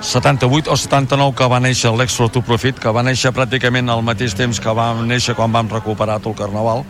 78 0.02 0.72
o 0.72 0.76
79 0.78 1.36
que 1.36 1.48
va 1.50 1.60
néixer 1.60 1.92
l'Expo 1.96 2.28
to 2.30 2.42
Profit, 2.46 2.80
que 2.80 2.92
va 2.94 3.04
néixer 3.04 3.32
pràcticament 3.34 3.90
al 3.90 4.04
mateix 4.06 4.36
temps 4.38 4.60
que 4.60 4.74
vam 4.76 5.06
néixer 5.08 5.36
quan 5.36 5.52
vam 5.52 5.70
recuperar 5.72 6.20
tot 6.20 6.34
el 6.36 6.40
Carnaval, 6.44 6.84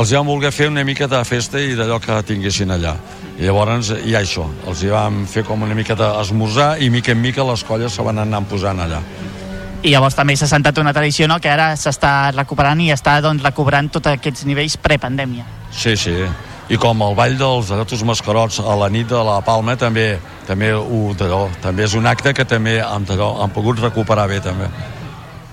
els 0.00 0.10
hi 0.10 0.16
vam 0.16 0.28
voler 0.30 0.52
fer 0.52 0.68
una 0.70 0.84
mica 0.84 1.08
de 1.10 1.20
festa 1.28 1.60
i 1.60 1.74
d'allò 1.76 1.98
que 2.00 2.20
tinguessin 2.28 2.70
allà. 2.72 2.94
I 3.38 3.48
llavors 3.48 3.92
hi 4.04 4.14
ha 4.14 4.20
això, 4.20 4.46
els 4.68 4.82
hi 4.82 4.92
vam 4.92 5.24
fer 5.28 5.44
com 5.48 5.62
una 5.62 5.74
mica 5.74 5.96
d'esmorzar 5.96 6.78
i 6.80 6.90
mica 6.90 7.12
en 7.12 7.20
mica 7.20 7.44
les 7.44 7.64
colles 7.64 7.92
se 7.92 8.04
van 8.04 8.18
anar 8.18 8.42
posant 8.48 8.80
allà. 8.80 9.00
i 9.82 9.90
llavors 9.94 10.14
també 10.14 10.36
s'ha 10.36 10.46
sentat 10.46 10.76
una 10.78 10.92
tradició 10.92 11.26
no? 11.28 11.38
que 11.40 11.48
ara 11.48 11.72
s'està 11.76 12.32
recuperant 12.34 12.80
i 12.80 12.90
està 12.92 13.20
doncs, 13.24 13.42
recobrant 13.42 13.88
tots 13.88 14.06
aquests 14.12 14.44
nivells 14.44 14.76
prepandèmia. 14.76 15.46
Sí, 15.72 15.96
sí. 15.96 16.26
I 16.70 16.78
com 16.78 17.00
el 17.02 17.16
ball 17.18 17.34
dels 17.34 17.72
gatos 17.74 18.04
mascarots 18.06 18.60
a 18.62 18.76
la 18.78 18.86
nit 18.94 19.08
de 19.10 19.18
la 19.26 19.40
Palma 19.42 19.74
també 19.74 20.12
també, 20.46 20.70
ho, 20.74 21.48
també 21.62 21.84
és 21.86 21.94
un 21.98 22.06
acte 22.06 22.32
que 22.34 22.46
també 22.46 22.78
han, 22.82 23.06
han 23.10 23.52
pogut 23.54 23.82
recuperar 23.82 24.28
bé 24.30 24.40
també. 24.42 24.70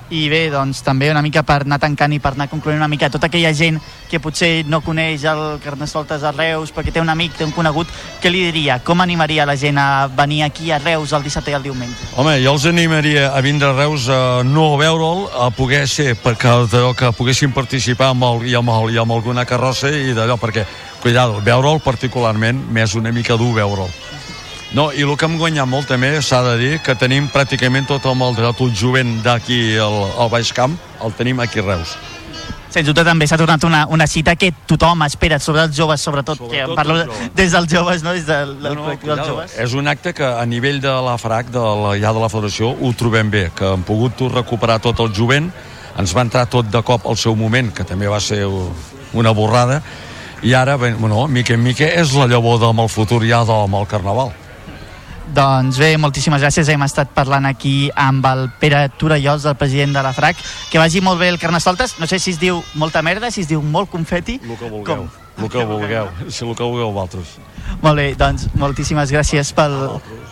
I 0.10 0.30
bé, 0.32 0.46
doncs 0.48 0.80
també 0.86 1.10
una 1.12 1.22
mica 1.22 1.42
per 1.44 1.62
anar 1.66 1.82
tancant 1.84 2.14
i 2.16 2.20
per 2.24 2.32
anar 2.32 2.48
concloent 2.48 2.80
una 2.80 2.88
mica 2.88 3.10
tota 3.12 3.28
aquella 3.28 3.52
gent 3.52 3.80
que 4.08 4.22
potser 4.24 4.64
no 4.64 4.80
coneix 4.80 5.26
el 5.28 5.42
Carnestoltes 5.64 6.24
a 6.24 6.32
Reus 6.32 6.72
perquè 6.72 6.94
té 6.96 7.04
un 7.04 7.12
amic, 7.12 7.36
té 7.36 7.44
un 7.44 7.52
conegut, 7.52 7.92
què 8.24 8.32
li 8.32 8.46
diria? 8.48 8.80
Com 8.88 9.04
animaria 9.04 9.46
la 9.46 9.58
gent 9.60 9.78
a 9.78 10.08
venir 10.08 10.44
aquí 10.46 10.72
a 10.72 10.80
Reus 10.80 11.12
el 11.12 11.28
dissabte 11.28 11.52
i 11.52 11.58
el 11.58 11.66
diumenge? 11.68 12.12
Home, 12.16 12.38
jo 12.40 12.56
els 12.56 12.68
animaria 12.72 13.34
a 13.36 13.42
vindre 13.44 13.74
a 13.74 13.76
Reus 13.76 14.08
a 14.08 14.22
no 14.48 14.70
veure'l, 14.80 15.28
a 15.44 15.50
poder 15.52 15.84
ser, 15.92 16.14
perquè 16.24 16.56
d'allò 16.72 16.94
que 16.96 17.12
poguessin 17.12 17.52
participar 17.52 18.14
amb 18.14 18.30
el, 18.30 18.46
i, 18.48 18.56
amb 18.56 18.72
el, 18.72 18.94
i 18.96 19.02
amb 19.04 19.12
alguna 19.12 19.44
carrossa 19.50 19.92
i 19.92 20.16
d'allò, 20.16 20.40
perquè, 20.40 20.64
cuidado, 21.04 21.42
veure'l 21.44 21.84
particularment, 21.84 22.64
m'és 22.72 22.96
una 22.96 23.12
mica 23.12 23.36
dur 23.36 23.58
veure'l. 23.60 23.92
No, 24.76 24.90
i 24.92 25.06
el 25.06 25.14
que 25.16 25.24
hem 25.24 25.38
guanyat 25.40 25.68
molt 25.70 25.88
també 25.88 26.18
s'ha 26.20 26.42
de 26.44 26.58
dir 26.60 26.72
que 26.84 26.98
tenim 27.00 27.30
pràcticament 27.32 27.88
tot 27.88 28.04
el 28.06 28.36
dret 28.36 28.62
al 28.62 28.72
jovent 28.76 29.22
d'aquí 29.24 29.78
al, 29.80 29.96
al 30.20 30.30
Baix 30.30 30.52
Camp, 30.52 30.76
el 31.04 31.14
tenim 31.16 31.40
aquí 31.40 31.60
a 31.60 31.64
Reus. 31.64 31.96
Sens 32.68 32.84
dubte 32.84 33.06
també 33.08 33.26
s'ha 33.30 33.38
tornat 33.40 33.64
una, 33.64 33.86
una 33.88 34.06
cita 34.12 34.36
que 34.36 34.52
tothom 34.68 35.06
espera, 35.06 35.40
sobre 35.40 35.64
els 35.64 35.76
joves, 35.76 36.02
sobretot, 36.04 36.38
sobretot 36.38 36.74
que 36.74 36.76
parlo 36.76 36.98
joves. 37.00 37.30
des 37.38 37.54
dels 37.56 37.70
joves, 37.72 38.04
no? 38.04 38.12
des 38.12 38.26
del, 38.28 38.58
del 38.60 38.76
no, 38.76 38.84
col·lectiu 38.84 39.14
dels 39.14 39.28
joves. 39.30 39.54
És 39.64 39.74
un 39.74 39.88
acte 39.88 40.12
que 40.14 40.28
a 40.28 40.44
nivell 40.46 40.82
de 40.84 40.92
la 41.06 41.16
FRAC, 41.18 41.48
de 41.54 41.64
la, 41.64 41.94
ja 42.02 42.12
de 42.12 42.24
la 42.26 42.30
federació, 42.30 42.74
ho 42.76 42.92
trobem 43.00 43.32
bé, 43.32 43.46
que 43.56 43.72
hem 43.72 43.86
pogut 43.88 44.20
recuperar 44.34 44.82
tot 44.84 45.00
el 45.00 45.14
jovent, 45.16 45.48
ens 45.98 46.14
va 46.14 46.26
entrar 46.28 46.44
tot 46.52 46.68
de 46.68 46.82
cop 46.84 47.08
al 47.08 47.16
seu 47.18 47.40
moment, 47.40 47.72
que 47.72 47.88
també 47.88 48.12
va 48.12 48.20
ser 48.20 48.44
una 49.16 49.32
borrada, 49.32 49.80
i 50.44 50.52
ara, 50.54 50.76
bé, 50.78 50.92
bueno, 51.00 51.24
mica 51.32 51.56
en 51.56 51.64
mica, 51.64 51.88
és 51.88 52.12
la 52.20 52.28
llavor 52.28 52.60
del 52.62 52.84
el 52.84 52.92
futur 52.92 53.24
ja 53.24 53.46
del 53.48 53.88
Carnaval. 53.88 54.36
Doncs 55.36 55.78
bé, 55.78 55.92
moltíssimes 56.00 56.42
gràcies. 56.42 56.70
Hem 56.72 56.84
estat 56.86 57.12
parlant 57.16 57.46
aquí 57.50 57.90
amb 57.96 58.26
el 58.30 58.48
Pere 58.62 58.88
Torellols, 58.98 59.46
el 59.46 59.58
president 59.60 59.94
de 59.98 60.04
la 60.04 60.14
FRAC. 60.16 60.40
Que 60.72 60.80
vagi 60.80 61.02
molt 61.04 61.20
bé 61.20 61.30
el 61.30 61.40
Carnestoltes. 61.40 61.98
No 62.00 62.08
sé 62.08 62.20
si 62.20 62.32
es 62.32 62.40
diu 62.40 62.64
molta 62.76 63.04
merda, 63.04 63.32
si 63.32 63.44
es 63.44 63.52
diu 63.52 63.62
molt 63.62 63.92
confeti. 63.92 64.40
El 64.44 64.58
que 64.58 64.70
vulgueu. 64.70 65.08
Com? 65.08 65.24
El 65.38 65.50
que 65.54 65.64
vulgueu, 65.66 66.08
si 66.34 66.46
el 66.46 66.56
que 66.56 66.64
vulgueu 66.64 66.92
vosaltres. 66.92 67.36
Molt 67.84 68.00
bé, 68.00 68.08
doncs 68.18 68.48
moltíssimes 68.58 69.12
gràcies 69.14 69.52
pel, 69.54 69.76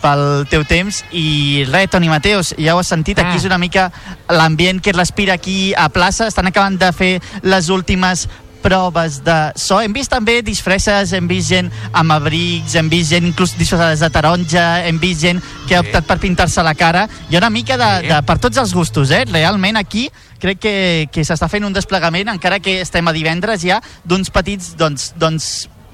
pel 0.02 0.24
teu 0.50 0.64
temps 0.66 1.02
i 1.14 1.62
res, 1.68 1.90
Toni 1.92 2.08
Mateos, 2.10 2.54
ja 2.58 2.74
ho 2.74 2.80
has 2.80 2.90
sentit, 2.90 3.20
aquí 3.22 3.36
és 3.38 3.46
una 3.46 3.58
mica 3.60 3.90
l'ambient 4.32 4.80
que 4.82 4.90
es 4.90 4.96
respira 4.96 5.36
aquí 5.36 5.74
a 5.78 5.86
plaça, 5.94 6.26
estan 6.26 6.50
acabant 6.50 6.80
de 6.80 6.90
fer 6.96 7.12
les 7.44 7.70
últimes 7.70 8.26
proves 8.66 9.20
de 9.22 9.36
so. 9.54 9.78
Hem 9.78 9.94
vist 9.94 10.10
també 10.10 10.40
disfresses, 10.42 11.12
hem 11.14 11.28
vist 11.30 11.52
gent 11.52 11.68
amb 11.94 12.16
abrics, 12.16 12.74
hem 12.74 12.90
vist 12.90 13.12
gent 13.14 13.28
inclús 13.28 13.54
disfressades 13.54 14.02
de 14.02 14.10
taronja, 14.10 14.64
hem 14.88 14.98
vist 14.98 15.22
gent 15.22 15.42
que 15.68 15.76
ha 15.76 15.84
optat 15.84 16.08
per 16.08 16.18
pintar-se 16.22 16.64
la 16.66 16.74
cara. 16.74 17.06
Hi 17.30 17.36
ha 17.36 17.44
una 17.44 17.52
mica 17.54 17.78
de, 17.78 17.90
de, 18.08 18.18
per 18.26 18.40
tots 18.42 18.58
els 18.58 18.74
gustos, 18.74 19.14
eh? 19.14 19.22
Realment 19.30 19.78
aquí 19.78 20.08
crec 20.42 20.60
que, 20.60 20.76
que 21.14 21.24
s'està 21.24 21.46
fent 21.52 21.64
un 21.68 21.76
desplegament, 21.76 22.34
encara 22.34 22.58
que 22.60 22.80
estem 22.82 23.06
a 23.06 23.14
divendres 23.14 23.62
ja, 23.62 23.78
d'uns 24.04 24.34
petits, 24.34 24.74
doncs, 24.78 25.12
doncs 25.16 25.50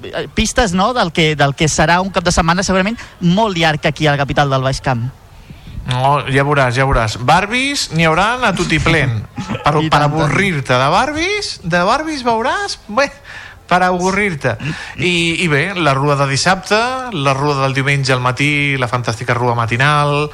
eh, 0.09 0.25
pistes 0.33 0.73
no? 0.73 0.95
del, 0.97 1.13
que, 1.13 1.35
del 1.37 1.53
que 1.53 1.69
serà 1.69 2.01
un 2.01 2.09
cap 2.13 2.25
de 2.25 2.33
setmana 2.33 2.65
segurament 2.65 2.97
molt 3.21 3.57
llarg 3.57 3.85
aquí 3.85 4.09
a 4.09 4.17
la 4.17 4.25
capital 4.25 4.49
del 4.49 4.65
Baix 4.65 4.81
Camp. 4.81 5.11
No, 5.89 6.21
ja 6.31 6.45
veuràs, 6.47 6.75
ja 6.77 6.87
veuràs. 6.87 7.17
Barbies 7.27 7.89
n'hi 7.93 8.07
haurà 8.07 8.33
a 8.39 8.53
tutiplén. 8.55 9.21
Per, 9.63 9.73
per 9.91 9.99
avorrir-te 10.05 10.75
de 10.79 10.89
Barbies, 10.91 11.57
de 11.63 11.81
Barbies 11.87 12.23
veuràs... 12.25 12.77
Bé, 12.87 13.09
per 13.67 13.79
avorrir-te. 13.83 14.53
I, 14.99 15.43
I 15.43 15.47
bé, 15.51 15.63
la 15.75 15.93
rua 15.95 16.15
de 16.19 16.27
dissabte, 16.29 16.77
la 17.15 17.33
rua 17.33 17.55
del 17.61 17.73
diumenge 17.73 18.13
al 18.13 18.21
matí, 18.23 18.75
la 18.77 18.89
fantàstica 18.91 19.33
rua 19.33 19.55
matinal, 19.57 20.27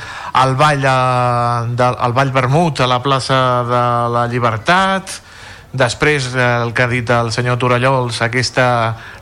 el 0.44 0.56
ball, 0.60 0.86
a, 0.86 1.66
de, 1.70 1.90
el 2.08 2.16
ball 2.18 2.34
vermut 2.36 2.82
a 2.82 2.90
la 2.90 3.00
plaça 3.06 3.40
de 3.70 3.84
la 4.16 4.26
Llibertat, 4.32 5.14
després 5.72 6.32
eh, 6.34 6.48
el 6.66 6.74
que 6.74 6.86
ha 6.86 6.92
dit 6.92 7.14
el 7.14 7.32
senyor 7.36 7.60
Torallols, 7.62 8.24
aquesta 8.26 8.70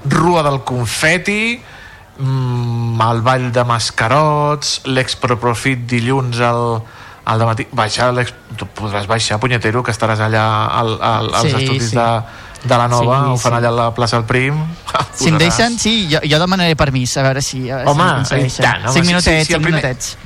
rua 0.07 0.45
del 0.47 0.63
confeti, 0.65 1.57
mm, 2.19 3.01
el 3.11 3.21
ball 3.21 3.51
de 3.51 3.63
mascarots, 3.63 4.81
l'exproprofit 4.85 5.85
dilluns 5.89 6.39
al, 6.39 6.81
al 7.27 7.45
matí 7.45 7.67
baixar 7.71 8.11
tu 8.57 8.65
podràs 8.75 9.07
baixar, 9.07 9.39
punyetero, 9.39 9.83
que 9.83 9.91
estaràs 9.91 10.19
allà 10.23 10.45
al, 10.67 10.97
al, 11.01 11.33
als 11.33 11.51
Sí, 11.51 11.55
estudis 11.63 11.89
sí. 11.91 11.95
de, 11.97 12.07
de 12.67 12.77
la 12.77 12.87
Nova, 12.87 13.19
Sí, 13.25 13.31
ho 13.31 13.37
fan 13.37 13.51
sí. 13.53 13.57
allà 13.59 13.69
a 13.69 13.77
la 13.81 13.89
plaça 13.95 14.17
del 14.17 14.25
Prim. 14.25 14.55
Si 15.17 15.29
em 15.29 15.37
deixen, 15.41 15.79
sí, 15.81 16.07
jo, 16.11 16.19
jo 16.21 16.37
demanaré 16.39 16.75
permís, 16.77 17.15
a 17.17 17.23
veure 17.25 17.41
si, 17.41 17.69
a 17.71 17.77
veure 17.81 17.89
Home, 17.89 18.03
si 18.03 18.09
m'aconsegueixen. 18.11 18.63
tant, 18.65 18.83
home, 18.85 18.93
Cinc 18.93 19.03
sí, 19.05 19.07
minutets, 19.09 19.25
sí, 19.25 19.45
sí, 19.45 19.53
el 19.53 19.59
cinc 19.59 19.63
primer- 19.65 19.81
minutets. 19.81 20.17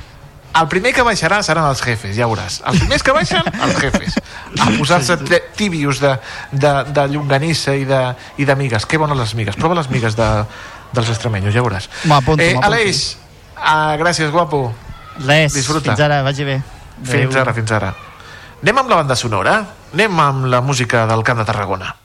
El 0.60 0.66
primer 0.68 0.90
que 0.92 1.00
baixarà 1.00 1.38
seran 1.42 1.64
els 1.64 1.80
jefes, 1.80 2.12
ja 2.14 2.26
veuràs. 2.28 2.58
Els 2.68 2.82
primers 2.82 3.02
que 3.02 3.12
baixen, 3.16 3.46
els 3.64 3.78
jefes. 3.80 4.18
A 4.60 4.66
posar-se 4.76 5.16
tibios 5.56 5.96
de, 6.02 6.10
de, 6.52 6.72
de 6.92 7.06
llonganissa 7.08 7.72
i 7.74 7.86
de, 7.88 8.00
i 8.36 8.44
de 8.44 8.56
migues. 8.60 8.84
Que 8.84 9.00
bones 9.00 9.16
les 9.16 9.32
migues. 9.34 9.56
Prova 9.56 9.78
les 9.78 9.88
migues 9.88 10.12
de, 10.18 10.26
dels 10.92 11.08
extremenyos, 11.08 11.54
ja 11.54 11.62
veuràs. 11.64 11.88
M'ho 12.04 12.14
apunto, 12.16 12.42
eh. 12.42 12.56
Aleix, 12.62 13.16
ah, 13.56 13.96
gràcies, 13.98 14.30
guapo. 14.30 14.74
Res, 15.26 15.52
Disfruta. 15.54 15.90
fins 15.92 16.00
ara, 16.00 16.22
vagi 16.22 16.44
bé. 16.44 16.62
Fins 17.02 17.30
Adéu. 17.34 17.40
ara, 17.42 17.52
fins 17.54 17.70
ara. 17.72 17.94
Anem 18.62 18.78
amb 18.78 18.88
la 18.90 18.96
banda 19.02 19.16
sonora? 19.16 19.56
Anem 19.92 20.20
amb 20.20 20.46
la 20.46 20.60
música 20.60 21.06
del 21.06 21.22
Camp 21.22 21.38
de 21.38 21.44
Tarragona. 21.44 21.96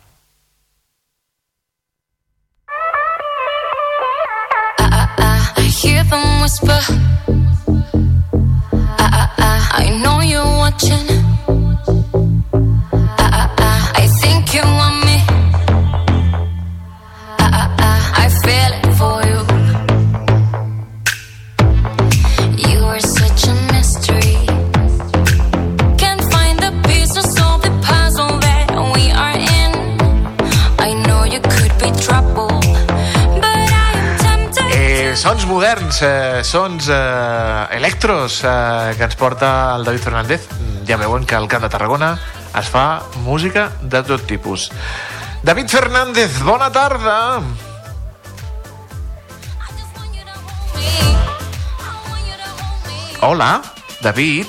I 4.79 5.69
hear 5.81 6.03
them 6.03 6.41
whisper. 6.41 6.79
I, 8.99 9.05
I, 9.21 9.29
I, 9.37 9.83
I 9.83 9.99
know 10.01 10.21
you're 10.21 10.45
watching. 10.57 11.05
Sons 35.27 35.45
moderns, 35.45 36.01
eh, 36.03 36.41
sons 36.41 36.87
eh, 36.87 37.67
electros 37.75 38.39
eh, 38.45 38.93
que 38.95 39.03
ens 39.03 39.15
porta 39.19 39.75
el 39.75 39.83
David 39.83 39.99
Fernández. 39.99 40.45
Ja 40.87 40.95
veuen 40.95 41.25
que 41.27 41.35
al 41.35 41.49
Camp 41.51 41.65
de 41.65 41.69
Tarragona 41.69 42.13
es 42.55 42.69
fa 42.71 43.03
música 43.25 43.73
de 43.81 43.99
tot 44.07 44.23
tipus. 44.23 44.69
David 45.43 45.67
Fernández, 45.67 46.31
bona 46.47 46.71
tarda. 46.71 47.41
Hola, 53.19 53.61
David. 53.99 54.47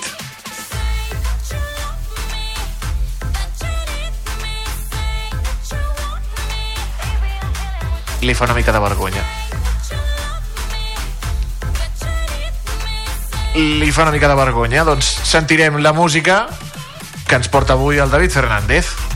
Li 8.22 8.34
fa 8.38 8.46
una 8.46 8.54
mica 8.54 8.70
de 8.70 8.86
vergonya. 8.86 9.37
Li 13.54 13.90
fa 13.92 14.02
una 14.02 14.12
mica 14.12 14.28
de 14.28 14.36
vergonya, 14.38 14.84
doncs 14.84 15.08
sentirem 15.24 15.80
la 15.82 15.92
música 15.92 16.46
que 17.28 17.36
ens 17.36 17.48
porta 17.48 17.74
avui 17.76 18.00
el 18.00 18.10
David 18.10 18.34
Fernández. 18.34 19.07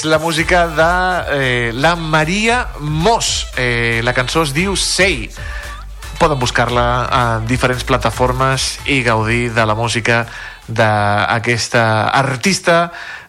És 0.00 0.06
la 0.08 0.18
música 0.18 0.66
de 0.72 0.92
eh, 1.28 1.72
la 1.74 1.94
Maria 1.94 2.68
Mos. 2.80 3.48
Eh, 3.56 4.00
la 4.02 4.14
cançó 4.16 4.46
es 4.46 4.54
diu 4.56 4.72
Sei. 4.72 5.26
Poden 6.16 6.40
buscar-la 6.40 6.84
en 7.18 7.44
diferents 7.48 7.84
plataformes 7.84 8.78
i 8.88 9.02
gaudir 9.04 9.50
de 9.52 9.66
la 9.68 9.76
música 9.76 10.22
d'aquesta 10.68 11.84
artista 12.16 12.78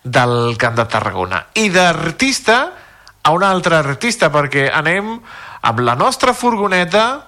del 0.03 0.55
Camp 0.55 0.79
de 0.79 0.85
Tarragona. 0.87 1.43
I 1.59 1.67
d'artista 1.75 2.61
a 3.21 3.35
una 3.35 3.51
altra 3.51 3.81
artista, 3.83 4.31
perquè 4.31 4.69
anem 4.71 5.17
amb 5.61 5.83
la 5.83 5.97
nostra 5.99 6.31
furgoneta, 6.31 7.25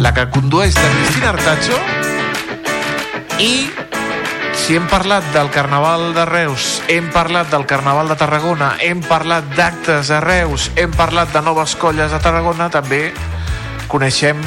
la 0.00 0.14
que 0.16 0.30
condueix 0.32 0.72
de 0.78 0.88
Cristina 0.94 1.34
Artacho, 1.36 1.80
i 3.44 3.83
si 4.56 4.76
hem 4.76 4.86
parlat 4.88 5.24
del 5.34 5.50
Carnaval 5.50 6.14
de 6.14 6.24
Reus, 6.24 6.82
hem 6.88 7.10
parlat 7.12 7.50
del 7.52 7.66
Carnaval 7.66 8.08
de 8.08 8.16
Tarragona, 8.16 8.74
hem 8.80 9.02
parlat 9.04 9.46
d'actes 9.56 10.10
a 10.10 10.20
Reus, 10.24 10.70
hem 10.76 10.92
parlat 10.94 11.32
de 11.34 11.42
noves 11.44 11.74
colles 11.76 12.12
a 12.12 12.20
Tarragona, 12.22 12.70
també 12.72 13.12
coneixem 13.88 14.40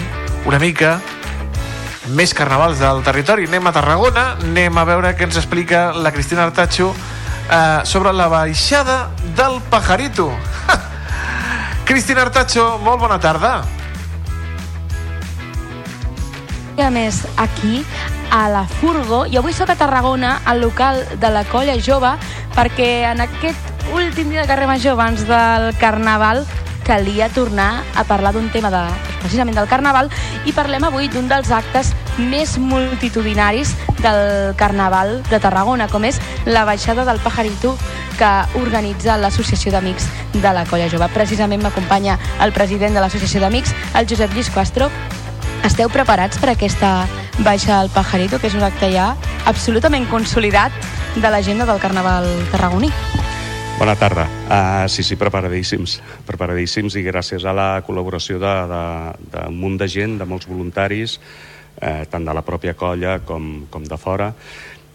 una 0.46 0.60
mica 0.60 0.98
més 2.16 2.34
carnavals 2.34 2.80
del 2.80 3.04
territori. 3.04 3.48
Anem 3.48 3.68
a 3.68 3.76
Tarragona, 3.76 4.28
anem 4.42 4.78
a 4.78 4.86
veure 4.88 5.14
què 5.18 5.28
ens 5.28 5.40
explica 5.40 5.92
la 5.94 6.12
Cristina 6.16 6.48
Artacho 6.48 6.94
eh, 6.94 7.82
sobre 7.84 8.14
la 8.14 8.28
baixada 8.32 9.10
del 9.36 9.62
Pajarito. 9.70 10.32
Cristina 11.88 12.24
Artacho, 12.28 12.78
molt 12.84 13.04
bona 13.04 13.20
tarda. 13.20 13.77
A 16.84 16.90
més 16.92 17.24
aquí 17.38 17.84
a 18.32 18.48
la 18.50 18.66
Furgo 18.68 19.26
i 19.26 19.38
avui 19.40 19.54
sóc 19.54 19.72
a 19.74 19.76
Tarragona 19.80 20.42
al 20.46 20.62
local 20.62 21.02
de 21.20 21.32
la 21.34 21.44
colla 21.50 21.78
jove 21.82 22.12
perquè 22.56 23.10
en 23.10 23.24
aquest 23.26 23.92
últim 23.96 24.30
dia 24.30 24.44
de 24.44 24.52
carrer 24.52 24.68
major 24.70 24.94
abans 24.94 25.26
del 25.26 25.72
Carnaval 25.82 26.46
calia 26.88 27.28
tornar 27.30 27.84
a 27.96 28.06
parlar 28.08 28.32
d'un 28.34 28.48
tema 28.54 28.70
de, 28.72 28.84
precisament 29.20 29.58
del 29.58 29.68
Carnaval 29.68 30.12
i 30.46 30.54
parlem 30.56 30.86
avui 30.88 31.10
d'un 31.12 31.28
dels 31.28 31.52
actes 31.52 31.92
més 32.18 32.56
multitudinaris 32.58 33.74
del 34.00 34.56
Carnaval 34.56 35.22
de 35.28 35.40
Tarragona, 35.44 35.90
com 35.92 36.06
és 36.08 36.22
la 36.46 36.64
baixada 36.66 37.04
del 37.06 37.20
Pajarito 37.20 37.76
que 38.18 38.30
organitza 38.58 39.18
l'Associació 39.20 39.72
d'Amics 39.72 40.08
de 40.34 40.54
la 40.54 40.64
Colla 40.66 40.88
Jove. 40.90 41.10
Precisament 41.14 41.62
m'acompanya 41.62 42.18
el 42.42 42.54
president 42.56 42.96
de 42.96 43.04
l'Associació 43.04 43.44
d'Amics, 43.44 43.76
el 44.00 44.08
Josep 44.10 44.34
Lluís 44.34 44.50
Castro. 44.54 44.90
Esteu 45.68 45.90
preparats 45.92 46.40
per 46.40 46.54
aquesta 46.54 46.90
baixa 47.44 47.82
al 47.82 47.90
Pajarito, 47.92 48.38
que 48.40 48.48
és 48.48 48.56
un 48.56 48.64
acte 48.64 48.88
ja 48.94 49.10
absolutament 49.50 50.06
consolidat 50.08 50.72
de 51.20 51.28
l'agenda 51.28 51.66
del 51.68 51.82
Carnaval 51.84 52.24
tarragoní? 52.54 52.88
Bona 53.76 53.98
tarda. 54.00 54.24
Uh, 54.48 54.86
sí, 54.88 55.04
sí, 55.04 55.18
preparadíssims. 55.20 55.98
Preparadíssims 56.26 56.96
i 56.96 57.04
gràcies 57.04 57.44
a 57.44 57.52
la 57.52 57.68
col·laboració 57.84 58.40
d'un 58.40 59.58
munt 59.60 59.76
de 59.82 59.90
gent, 59.92 60.16
de 60.22 60.30
molts 60.30 60.48
voluntaris, 60.48 61.18
eh, 61.82 62.08
tant 62.08 62.24
de 62.24 62.38
la 62.38 62.46
pròpia 62.48 62.74
colla 62.80 63.20
com, 63.28 63.68
com 63.70 63.84
de 63.84 64.00
fora, 64.00 64.32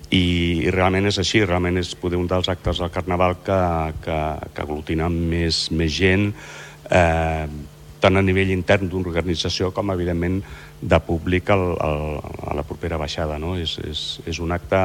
i, 0.08 0.24
i 0.64 0.72
realment 0.72 1.10
és 1.12 1.20
així, 1.20 1.44
realment 1.44 1.82
és 1.82 1.92
poder 2.00 2.16
un 2.16 2.32
dels 2.32 2.48
actes 2.48 2.80
del 2.80 2.90
Carnaval 2.96 3.36
que, 3.44 3.60
que, 4.08 4.18
que 4.56 4.64
aglutina 4.64 5.12
més, 5.12 5.66
més 5.70 5.92
gent, 5.92 6.30
eh, 6.88 7.46
tant 8.02 8.18
a 8.18 8.24
nivell 8.24 8.50
intern 8.50 8.90
d'organització 8.90 9.70
com, 9.74 9.92
evidentment, 9.94 10.40
de 10.82 10.98
públic 11.06 11.50
al, 11.54 11.64
al, 11.78 12.04
a 12.50 12.56
la 12.58 12.66
propera 12.66 12.98
baixada. 12.98 13.38
No? 13.38 13.54
És, 13.60 13.78
és, 13.86 14.04
és 14.26 14.42
un 14.42 14.52
acte 14.54 14.82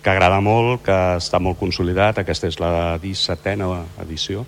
que 0.00 0.12
agrada 0.12 0.40
molt, 0.40 0.80
que 0.86 0.96
està 1.18 1.40
molt 1.42 1.58
consolidat, 1.60 2.22
aquesta 2.22 2.48
és 2.48 2.60
la 2.62 2.96
17a 3.02 3.70
edició, 4.06 4.46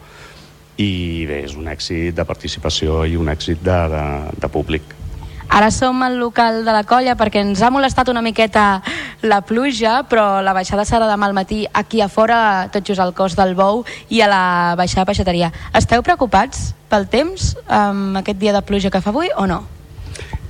i 0.80 1.26
bé, 1.28 1.42
és 1.44 1.58
un 1.58 1.68
èxit 1.68 2.16
de 2.16 2.24
participació 2.24 3.02
i 3.04 3.18
un 3.20 3.28
èxit 3.28 3.60
de, 3.60 3.78
de, 3.92 4.04
de 4.40 4.52
públic. 4.52 5.01
Ara 5.48 5.70
som 5.70 6.02
al 6.02 6.18
local 6.18 6.62
de 6.64 6.72
la 6.72 6.84
colla 6.88 7.16
perquè 7.18 7.42
ens 7.42 7.62
ha 7.62 7.70
molestat 7.70 8.08
una 8.08 8.22
miqueta 8.22 8.82
la 9.22 9.40
pluja, 9.46 10.02
però 10.08 10.40
la 10.42 10.54
baixada 10.56 10.86
serà 10.88 11.08
demà 11.10 11.28
al 11.28 11.36
matí 11.36 11.64
aquí 11.72 12.00
a 12.00 12.08
fora, 12.08 12.68
tot 12.72 12.86
just 12.86 13.00
al 13.02 13.14
cos 13.14 13.36
del 13.38 13.54
Bou 13.58 13.84
i 14.08 14.22
a 14.22 14.28
la 14.30 14.44
baixada 14.78 15.06
peixateria. 15.08 15.52
Esteu 15.74 16.02
preocupats 16.02 16.72
pel 16.88 17.08
temps 17.10 17.52
amb 17.68 18.18
aquest 18.22 18.38
dia 18.38 18.54
de 18.54 18.62
pluja 18.66 18.90
que 18.90 19.00
fa 19.00 19.10
avui 19.10 19.30
o 19.36 19.46
no? 19.46 19.62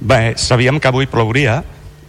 Bé, 0.01 0.35
sabíem 0.36 0.81
que 0.81 0.90
avui 0.90 1.06
plouria, 1.06 1.62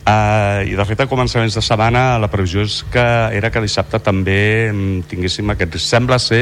Uh, 0.04 0.68
I 0.68 0.74
de 0.76 0.84
fet 0.84 1.00
a 1.00 1.06
començaments 1.08 1.56
de 1.56 1.62
setmana 1.64 2.18
la 2.20 2.28
previsió 2.28 2.66
és 2.68 2.82
que 2.92 3.04
era 3.38 3.48
que 3.48 3.62
dissabte 3.64 4.02
també 4.04 4.68
mm, 4.68 5.06
tinguéssim 5.08 5.54
aquest... 5.54 5.78
Sembla 5.80 6.18
ser 6.20 6.42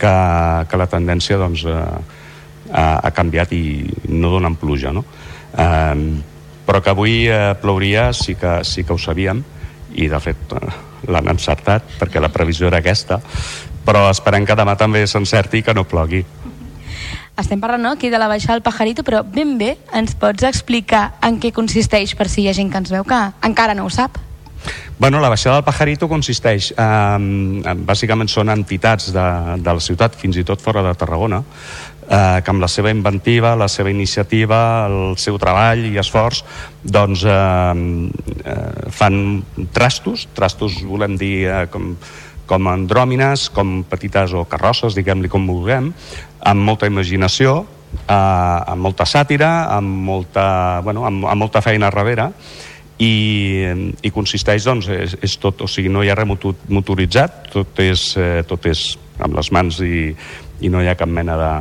que, 0.00 0.10
que 0.66 0.80
la 0.80 0.88
tendència 0.90 1.38
doncs, 1.38 1.62
uh, 1.70 1.84
uh, 2.66 2.96
ha 2.98 3.12
canviat 3.14 3.54
i 3.54 3.62
no 4.10 4.32
donen 4.34 4.58
pluja, 4.58 4.90
no? 4.90 5.04
Uh, 5.06 5.19
però 5.54 6.82
que 6.82 6.92
avui 6.92 7.24
uh, 7.26 7.56
plouria 7.60 8.12
sí 8.14 8.36
que, 8.38 8.60
sí 8.64 8.84
que 8.84 8.94
ho 8.94 8.98
sabíem 8.98 9.42
i 9.98 10.06
de 10.08 10.20
fet 10.22 10.54
uh, 10.54 10.60
l'han 11.10 11.32
encertat 11.32 11.98
perquè 11.98 12.22
la 12.22 12.30
previsió 12.30 12.68
era 12.70 12.78
aquesta 12.78 13.20
però 13.84 14.06
esperem 14.10 14.46
que 14.46 14.54
demà 14.54 14.76
també 14.78 15.02
s'encerti 15.06 15.60
i 15.60 15.66
que 15.66 15.74
no 15.74 15.88
plogui 15.88 16.22
estem 17.40 17.60
parlant 17.60 17.82
no, 17.82 17.92
aquí 17.96 18.10
de 18.12 18.18
la 18.20 18.28
baixada 18.28 18.58
al 18.58 18.62
Pajarito, 18.62 19.02
però 19.06 19.22
ben 19.24 19.56
bé 19.58 19.76
ens 19.96 20.12
pots 20.20 20.44
explicar 20.44 21.14
en 21.24 21.38
què 21.40 21.54
consisteix 21.56 22.12
per 22.18 22.28
si 22.28 22.44
hi 22.44 22.50
ha 22.50 22.56
gent 22.56 22.68
que 22.72 22.82
ens 22.82 22.92
veu 22.92 23.06
que 23.08 23.20
encara 23.46 23.74
no 23.74 23.86
ho 23.86 23.92
sap? 23.92 24.18
Bueno, 25.00 25.20
la 25.20 25.30
baixada 25.32 25.56
del 25.56 25.64
Pajarito 25.64 26.08
consisteix, 26.10 26.74
eh, 26.76 27.74
bàsicament 27.88 28.28
són 28.28 28.52
entitats 28.52 29.08
de, 29.14 29.26
de 29.56 29.76
la 29.78 29.80
ciutat, 29.80 30.18
fins 30.20 30.36
i 30.36 30.44
tot 30.44 30.60
fora 30.60 30.82
de 30.84 30.92
Tarragona, 31.00 31.40
eh, 32.10 32.40
que 32.42 32.50
amb 32.50 32.62
la 32.62 32.68
seva 32.68 32.90
inventiva, 32.90 33.54
la 33.56 33.68
seva 33.70 33.90
iniciativa, 33.90 34.60
el 34.90 35.16
seu 35.20 35.38
treball 35.40 35.86
i 35.86 35.96
esforç, 36.02 36.42
doncs 36.82 37.24
eh, 37.24 37.36
eh, 38.44 38.90
fan 38.90 39.20
trastos, 39.72 40.26
trastos 40.34 40.80
volem 40.86 41.16
dir 41.20 41.34
eh, 41.46 41.66
com, 41.70 41.94
com 42.50 42.70
andròmines, 42.70 43.48
com 43.54 43.80
petites 43.88 44.34
o 44.34 44.44
carrosses, 44.50 44.98
diguem-li 44.98 45.30
com 45.30 45.46
vulguem, 45.46 45.92
amb 46.50 46.66
molta 46.66 46.90
imaginació, 46.90 47.60
eh, 48.02 48.10
amb 48.10 48.82
molta 48.82 49.06
sàtira, 49.06 49.70
amb 49.76 50.02
molta, 50.10 50.48
bueno, 50.86 51.06
amb, 51.06 51.30
amb 51.30 51.46
molta 51.46 51.62
feina 51.62 51.92
darrere, 51.94 52.32
i, 53.00 53.64
i 54.04 54.10
consisteix, 54.12 54.66
doncs, 54.68 54.90
és, 54.92 55.14
és 55.24 55.38
tot, 55.40 55.62
o 55.64 55.68
sigui, 55.70 55.88
no 55.88 56.02
hi 56.04 56.10
ha 56.12 56.18
res 56.18 56.28
motoritzat, 56.68 57.46
tot 57.54 57.80
és, 57.80 58.10
eh, 58.20 58.42
tot 58.48 58.66
és 58.68 58.90
amb 59.24 59.36
les 59.38 59.48
mans 59.56 59.80
i, 59.84 60.10
i 60.60 60.68
no 60.72 60.82
hi 60.82 60.90
ha 60.90 60.98
cap 60.98 61.08
mena 61.08 61.38
de 61.40 61.52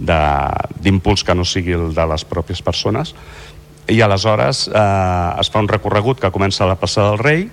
d'impuls 0.00 1.24
que 1.24 1.36
no 1.36 1.44
sigui 1.44 1.76
el 1.76 1.92
de 1.94 2.06
les 2.12 2.24
pròpies 2.24 2.62
persones 2.64 3.14
i 3.90 4.00
aleshores 4.00 4.66
eh, 4.68 5.40
es 5.42 5.50
fa 5.52 5.62
un 5.62 5.68
recorregut 5.68 6.20
que 6.22 6.32
comença 6.32 6.64
a 6.64 6.70
la 6.70 6.78
plaça 6.80 7.04
del 7.08 7.20
Rei 7.20 7.46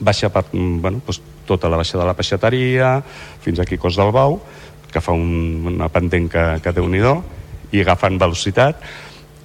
baixa 0.00 0.32
per, 0.32 0.46
bueno, 0.52 1.02
doncs, 1.04 1.20
tota 1.46 1.68
la 1.68 1.78
baixa 1.80 1.98
de 1.98 2.06
la 2.08 2.16
peixateria 2.16 2.96
fins 3.42 3.60
aquí 3.60 3.78
Cos 3.78 3.98
del 4.00 4.12
Bau 4.14 4.40
que 4.92 5.00
fa 5.00 5.14
un, 5.16 5.64
una 5.72 5.88
pendent 5.92 6.28
que, 6.30 6.44
que 6.62 6.74
déu 6.76 6.88
nhi 6.88 7.02
i 7.72 7.80
agafen 7.80 8.18
velocitat 8.20 8.84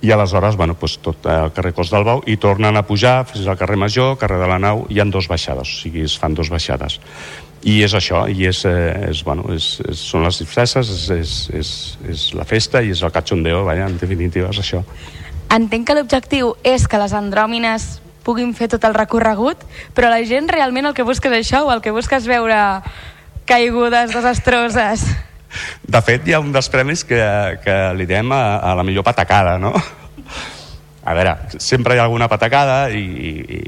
i 0.02 0.12
aleshores, 0.14 0.56
bueno, 0.60 0.76
doncs 0.78 1.00
tot 1.02 1.26
el 1.26 1.52
carrer 1.56 1.74
Cos 1.74 1.90
del 1.90 2.06
Bau 2.06 2.22
i 2.30 2.38
tornen 2.38 2.78
a 2.78 2.84
pujar 2.86 3.24
fins 3.26 3.48
al 3.48 3.58
carrer 3.58 3.80
Major, 3.82 4.18
carrer 4.20 4.38
de 4.38 4.50
la 4.50 4.60
Nau, 4.62 4.86
hi 4.94 5.00
han 5.02 5.10
dos 5.10 5.28
baixades, 5.28 5.72
o 5.72 5.82
sigui, 5.82 6.04
es 6.06 6.18
fan 6.20 6.36
dos 6.38 6.52
baixades. 6.54 7.00
I 7.66 7.80
és 7.84 7.94
això, 7.98 8.26
i 8.30 8.46
és, 8.46 8.64
eh, 8.70 9.10
és, 9.10 9.24
bueno, 9.26 9.48
és, 9.54 9.80
és, 9.90 10.02
són 10.12 10.24
les 10.28 10.38
disfresses, 10.44 10.90
és, 10.94 11.08
és, 11.18 11.32
és, 11.58 11.72
és 12.14 12.26
la 12.38 12.46
festa 12.46 12.84
i 12.86 12.92
és 12.94 13.02
el 13.02 13.12
cachondeo, 13.12 13.64
vaja, 13.66 13.88
en 13.90 13.98
definitiva 13.98 14.52
és 14.54 14.62
això. 14.62 14.84
Entenc 15.54 15.88
que 15.88 15.96
l'objectiu 15.96 16.54
és 16.64 16.88
que 16.88 17.00
les 17.02 17.16
andròmines 17.18 17.98
puguin 18.28 18.52
fer 18.54 18.68
tot 18.68 18.84
el 18.84 18.96
recorregut, 18.96 19.62
però 19.96 20.12
la 20.12 20.20
gent 20.28 20.50
realment 20.52 20.90
el 20.90 20.96
que 20.96 21.08
busca 21.08 21.32
és 21.32 21.48
això 21.48 21.64
o 21.66 21.72
el 21.72 21.82
que 21.82 21.96
busca 21.96 22.20
és 22.20 22.28
veure 22.28 22.60
caigudes 23.48 24.12
desastroses? 24.12 25.06
De 25.88 26.02
fet, 26.04 26.28
hi 26.28 26.36
ha 26.36 26.44
un 26.44 26.52
dels 26.52 26.68
premis 26.70 27.06
que, 27.08 27.22
que 27.64 27.78
li 27.96 28.06
diem 28.06 28.32
a, 28.36 28.60
a 28.60 28.76
la 28.76 28.84
millor 28.84 29.08
patacada, 29.08 29.56
no? 29.58 29.72
A 31.08 31.14
veure, 31.16 31.38
sempre 31.64 31.96
hi 31.96 32.02
ha 32.02 32.04
alguna 32.04 32.28
patacada 32.28 32.90
i, 32.92 33.00
i 33.00 33.60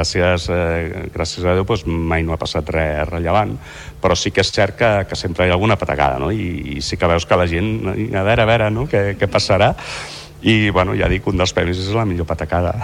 gràcies, 0.00 0.48
eh, 0.48 1.08
gràcies 1.12 1.44
a 1.44 1.54
Déu 1.54 1.66
doncs, 1.68 1.84
mai 1.86 2.24
no 2.24 2.32
ha 2.32 2.40
passat 2.40 2.68
res 2.72 3.08
rellevant, 3.08 3.56
però 4.00 4.16
sí 4.16 4.32
que 4.32 4.40
és 4.40 4.52
cert 4.52 4.78
que, 4.78 4.90
que 5.08 5.16
sempre 5.16 5.46
hi 5.46 5.50
ha 5.50 5.58
alguna 5.58 5.76
patacada, 5.76 6.18
no? 6.18 6.30
I, 6.32 6.78
i 6.78 6.80
sí 6.82 6.96
que 6.96 7.10
veus 7.10 7.26
que 7.26 7.36
la 7.36 7.48
gent, 7.50 7.70
a 8.14 8.24
veure, 8.24 8.42
a 8.42 8.48
veure, 8.48 8.70
no? 8.70 8.86
Què, 8.88 9.14
què 9.20 9.28
passarà? 9.30 9.74
I, 10.42 10.70
bueno, 10.72 10.96
ja 10.96 11.08
dic, 11.08 11.26
un 11.28 11.36
dels 11.36 11.52
premis 11.52 11.82
és 11.82 11.92
la 11.92 12.06
millor 12.08 12.26
patacada. 12.26 12.78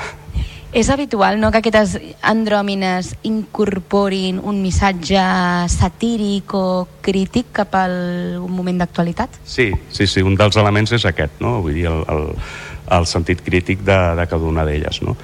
És 0.76 0.90
habitual 0.92 1.38
no, 1.40 1.48
que 1.48 1.62
aquestes 1.62 1.94
andròmines 2.20 3.14
incorporin 3.24 4.42
un 4.44 4.58
missatge 4.60 5.22
satíric 5.72 6.52
o 6.52 6.66
crític 7.00 7.48
cap 7.62 7.78
al 7.80 7.96
moment 8.44 8.82
d'actualitat? 8.82 9.40
Sí, 9.48 9.70
sí, 9.88 10.04
sí, 10.04 10.20
un 10.20 10.36
dels 10.36 10.58
elements 10.60 10.92
és 10.92 11.06
aquest, 11.08 11.40
no? 11.40 11.62
vull 11.64 11.78
dir, 11.78 11.86
el, 11.88 12.02
el, 12.12 12.28
el 12.98 13.08
sentit 13.08 13.40
crític 13.46 13.86
de, 13.86 13.96
de 14.20 14.26
cada 14.28 14.44
una 14.44 14.66
d'elles. 14.68 15.00
No? 15.06 15.16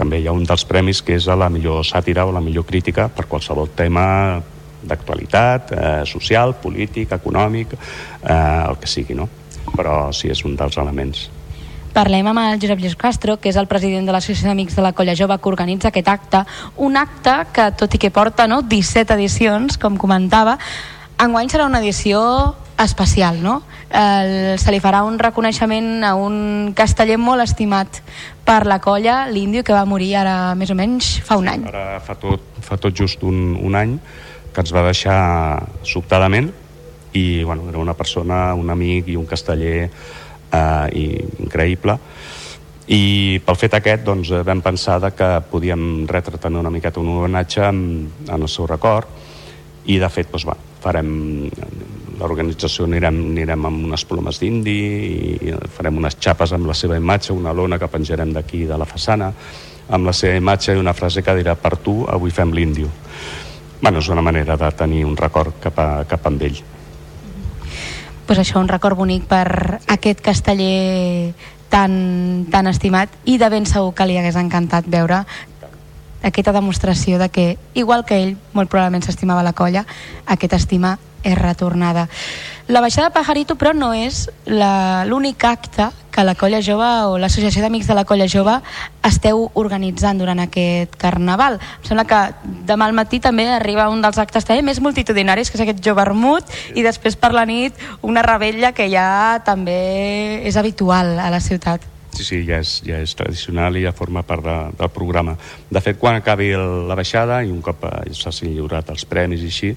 També 0.00 0.22
hi 0.22 0.28
ha 0.30 0.32
un 0.32 0.46
dels 0.48 0.64
premis 0.64 1.02
que 1.04 1.18
és 1.18 1.26
a 1.28 1.36
la 1.36 1.50
millor 1.52 1.84
sàtira 1.84 2.24
o 2.24 2.32
la 2.32 2.40
millor 2.40 2.64
crítica 2.64 3.10
per 3.12 3.26
qualsevol 3.28 3.68
tema 3.76 4.04
d'actualitat, 4.80 5.72
eh, 5.76 5.90
social, 6.08 6.54
polític, 6.62 7.12
econòmic, 7.12 7.74
eh, 7.74 8.64
el 8.70 8.78
que 8.80 8.88
sigui, 8.88 9.14
no? 9.14 9.28
Però 9.76 10.08
sí, 10.16 10.30
és 10.32 10.40
un 10.48 10.56
dels 10.56 10.78
elements. 10.80 11.28
Parlem 11.92 12.30
amb 12.30 12.40
el 12.40 12.60
Josep 12.62 12.80
Lluís 12.80 12.96
Castro, 12.96 13.36
que 13.42 13.50
és 13.50 13.58
el 13.60 13.66
president 13.66 14.06
de 14.06 14.14
l'Associació 14.14 14.48
d'Amics 14.48 14.78
de 14.78 14.86
la 14.86 14.94
Colla 14.96 15.16
Jove, 15.18 15.36
que 15.36 15.50
organitza 15.50 15.90
aquest 15.90 16.08
acte. 16.08 16.44
Un 16.78 16.96
acte 16.96 17.34
que, 17.52 17.68
tot 17.76 17.94
i 17.94 17.98
que 17.98 18.12
porta 18.14 18.46
no, 18.46 18.62
17 18.62 19.18
edicions, 19.18 19.76
com 19.76 19.98
comentava, 19.98 20.56
enguany 21.20 21.50
serà 21.50 21.66
una 21.66 21.82
edició 21.82 22.22
especial, 22.80 23.42
no? 23.42 23.60
El, 23.90 24.56
se 24.62 24.72
li 24.72 24.78
farà 24.80 25.02
un 25.04 25.18
reconeixement 25.18 26.04
a 26.06 26.14
un 26.14 26.72
casteller 26.78 27.18
molt 27.18 27.42
estimat 27.42 28.00
per 28.44 28.64
la 28.66 28.80
colla, 28.82 29.24
l'Índio, 29.30 29.62
que 29.66 29.76
va 29.76 29.84
morir 29.88 30.14
ara 30.20 30.54
més 30.58 30.72
o 30.72 30.76
menys 30.78 31.18
fa 31.26 31.38
un 31.40 31.48
any. 31.50 31.66
Ara 31.70 32.00
fa 32.04 32.16
tot, 32.18 32.42
fa 32.64 32.78
tot 32.80 32.96
just 32.96 33.22
un, 33.26 33.54
un 33.60 33.78
any 33.78 33.96
que 34.50 34.64
ens 34.64 34.72
va 34.74 34.82
deixar 34.88 35.18
sobtadament 35.86 36.50
i 37.14 37.42
bueno, 37.44 37.68
era 37.70 37.78
una 37.78 37.94
persona, 37.94 38.50
un 38.54 38.70
amic 38.70 39.10
i 39.10 39.16
un 39.18 39.26
casteller 39.26 39.76
eh, 39.86 40.86
i 40.94 41.04
increïble 41.42 41.98
i 42.90 43.38
pel 43.46 43.58
fet 43.58 43.76
aquest 43.78 44.02
doncs, 44.06 44.32
eh, 44.34 44.42
vam 44.46 44.62
pensar 44.64 44.98
que 45.14 45.28
podíem 45.50 46.06
retre 46.10 46.38
també 46.42 46.58
una 46.58 46.72
miqueta 46.74 47.00
un 47.00 47.12
homenatge 47.14 47.62
en, 47.68 47.82
en 48.26 48.40
el 48.40 48.50
seu 48.50 48.66
record 48.66 49.06
i 49.86 49.98
de 50.02 50.08
fet 50.10 50.30
doncs, 50.32 50.46
bueno, 50.48 50.66
farem 50.82 51.10
l'organització 52.20 52.86
anirem, 52.86 53.18
anirem 53.32 53.66
amb 53.66 53.88
unes 53.90 54.04
plomes 54.04 54.38
d'indi 54.40 54.78
i 55.50 55.56
farem 55.72 55.98
unes 55.98 56.18
xapes 56.20 56.52
amb 56.52 56.68
la 56.68 56.76
seva 56.76 56.98
imatge, 57.00 57.32
una 57.32 57.54
lona 57.56 57.78
que 57.80 57.88
penjarem 57.90 58.34
d'aquí 58.36 58.66
de 58.68 58.78
la 58.78 58.88
façana. 58.88 59.32
Amb 59.90 60.06
la 60.06 60.12
seva 60.14 60.36
imatge 60.38 60.76
i 60.76 60.78
una 60.78 60.94
frase 60.94 61.24
que 61.26 61.34
dirà 61.34 61.56
per 61.58 61.76
tu 61.82 62.04
avui 62.06 62.30
fem 62.30 62.52
l'índio 62.54 62.90
bueno, 63.80 63.98
és 63.98 64.08
una 64.08 64.22
manera 64.22 64.56
de 64.56 64.70
tenir 64.72 65.04
un 65.04 65.16
record 65.16 65.56
cap, 65.60 65.78
a, 65.78 66.04
cap 66.04 66.26
amb 66.28 66.42
ell. 66.42 66.60
Pues 68.26 68.38
això, 68.38 68.60
un 68.60 68.68
record 68.68 68.96
bonic 68.96 69.24
per 69.26 69.80
aquest 69.90 70.20
casteller 70.22 71.32
tan, 71.72 72.46
tan 72.52 72.68
estimat 72.70 73.14
i 73.24 73.38
de 73.40 73.48
ben 73.50 73.66
segur 73.66 73.94
que 73.96 74.06
li 74.06 74.18
hagués 74.20 74.38
encantat 74.38 74.86
veure 74.90 75.24
aquesta 76.22 76.52
demostració 76.52 77.18
de 77.18 77.30
que, 77.32 77.46
igual 77.74 78.04
que 78.04 78.18
ell, 78.20 78.34
molt 78.52 78.68
probablement 78.68 79.02
s'estimava 79.06 79.42
la 79.42 79.54
colla, 79.56 79.86
aquesta 80.28 80.60
estima 80.60 80.98
és 81.22 81.36
retornada. 81.38 82.08
La 82.70 82.80
baixada 82.80 83.08
de 83.08 83.14
Pajarito, 83.14 83.56
però, 83.58 83.72
no 83.74 83.92
és 83.92 84.30
la- 84.46 85.04
l'únic 85.04 85.42
acte 85.44 85.88
que 86.10 86.22
la 86.24 86.34
colla 86.34 86.60
jove 86.62 86.86
o 87.06 87.18
l'associació 87.18 87.62
d'amics 87.62 87.86
de 87.88 87.94
la 87.94 88.04
colla 88.04 88.26
jove 88.28 88.60
esteu 89.02 89.50
organitzant 89.54 90.18
durant 90.18 90.38
aquest 90.38 90.94
carnaval. 90.96 91.58
Em 91.82 91.86
sembla 91.88 92.04
que 92.06 92.20
demà 92.66 92.86
al 92.86 92.92
matí 92.94 93.18
també 93.20 93.48
arriba 93.50 93.88
un 93.90 94.02
dels 94.02 94.18
actes 94.18 94.44
també 94.44 94.62
més 94.62 94.80
multitudinaris, 94.80 95.50
que 95.50 95.58
és 95.58 95.62
aquest 95.66 95.82
jove 95.84 95.98
vermut, 96.02 96.44
i 96.74 96.82
després 96.82 97.16
per 97.16 97.32
la 97.34 97.44
nit 97.46 97.74
una 98.02 98.22
rebella 98.22 98.72
que 98.72 98.88
ja 98.90 99.40
també 99.44 100.46
és 100.46 100.56
habitual 100.56 101.18
a 101.18 101.30
la 101.30 101.40
ciutat. 101.40 101.80
Sí, 102.10 102.24
sí, 102.26 102.40
ja 102.44 102.58
és, 102.58 102.80
ja 102.84 102.98
és 102.98 103.14
tradicional 103.14 103.76
i 103.78 103.84
ja 103.84 103.92
forma 103.94 104.22
part 104.26 104.42
de, 104.44 104.56
del 104.78 104.90
programa. 104.90 105.36
De 105.70 105.80
fet, 105.80 105.96
quan 105.98 106.16
acabi 106.18 106.50
el, 106.52 106.88
la 106.88 106.96
baixada 106.98 107.38
i 107.46 107.50
un 107.54 107.62
cop 107.62 107.84
eh, 107.86 108.10
s'hagin 108.12 108.50
lliurat 108.56 108.90
els 108.90 109.04
premis 109.06 109.40
i 109.42 109.46
així, 109.46 109.70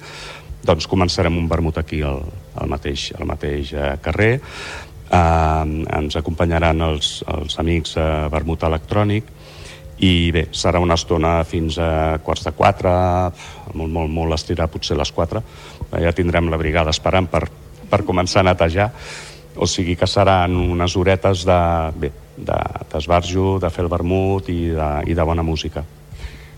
doncs 0.64 0.88
començarem 0.88 1.38
un 1.38 1.48
vermut 1.52 1.78
aquí 1.78 2.02
al, 2.06 2.22
al 2.56 2.72
mateix, 2.72 3.12
al 3.20 3.28
mateix 3.28 3.74
eh, 3.76 3.94
carrer. 4.02 4.34
Eh, 5.14 5.64
ens 6.00 6.18
acompanyaran 6.20 6.82
els, 6.88 7.20
els 7.28 7.60
amics 7.60 7.98
eh, 8.00 8.10
vermut 8.34 8.64
electrònic 8.64 9.32
i 10.04 10.32
bé, 10.34 10.48
serà 10.52 10.82
una 10.84 10.98
estona 10.98 11.36
fins 11.48 11.78
a 11.80 12.18
quarts 12.24 12.48
de 12.48 12.54
quatre, 12.58 12.92
molt, 13.78 13.92
molt, 13.92 14.10
molt 14.12 14.36
estirar, 14.36 14.68
potser 14.72 14.98
les 15.00 15.12
quatre. 15.12 15.44
Eh, 15.92 16.02
Ja 16.04 16.16
tindrem 16.16 16.50
la 16.52 16.60
brigada 16.60 16.92
esperant 16.96 17.30
per, 17.30 17.46
per 17.90 18.02
començar 18.08 18.42
a 18.42 18.50
netejar, 18.50 18.90
o 19.56 19.68
sigui 19.70 19.96
que 19.96 20.10
seran 20.10 20.56
unes 20.58 20.96
horetes 20.98 21.44
de, 21.46 21.60
bé, 22.00 22.10
de, 22.38 22.58
d'esbarjo, 22.90 23.60
de 23.62 23.70
fer 23.70 23.86
el 23.86 23.92
vermut 23.92 24.50
i 24.50 24.72
de, 24.74 24.90
i 25.12 25.14
de 25.14 25.28
bona 25.28 25.46
música. 25.46 25.84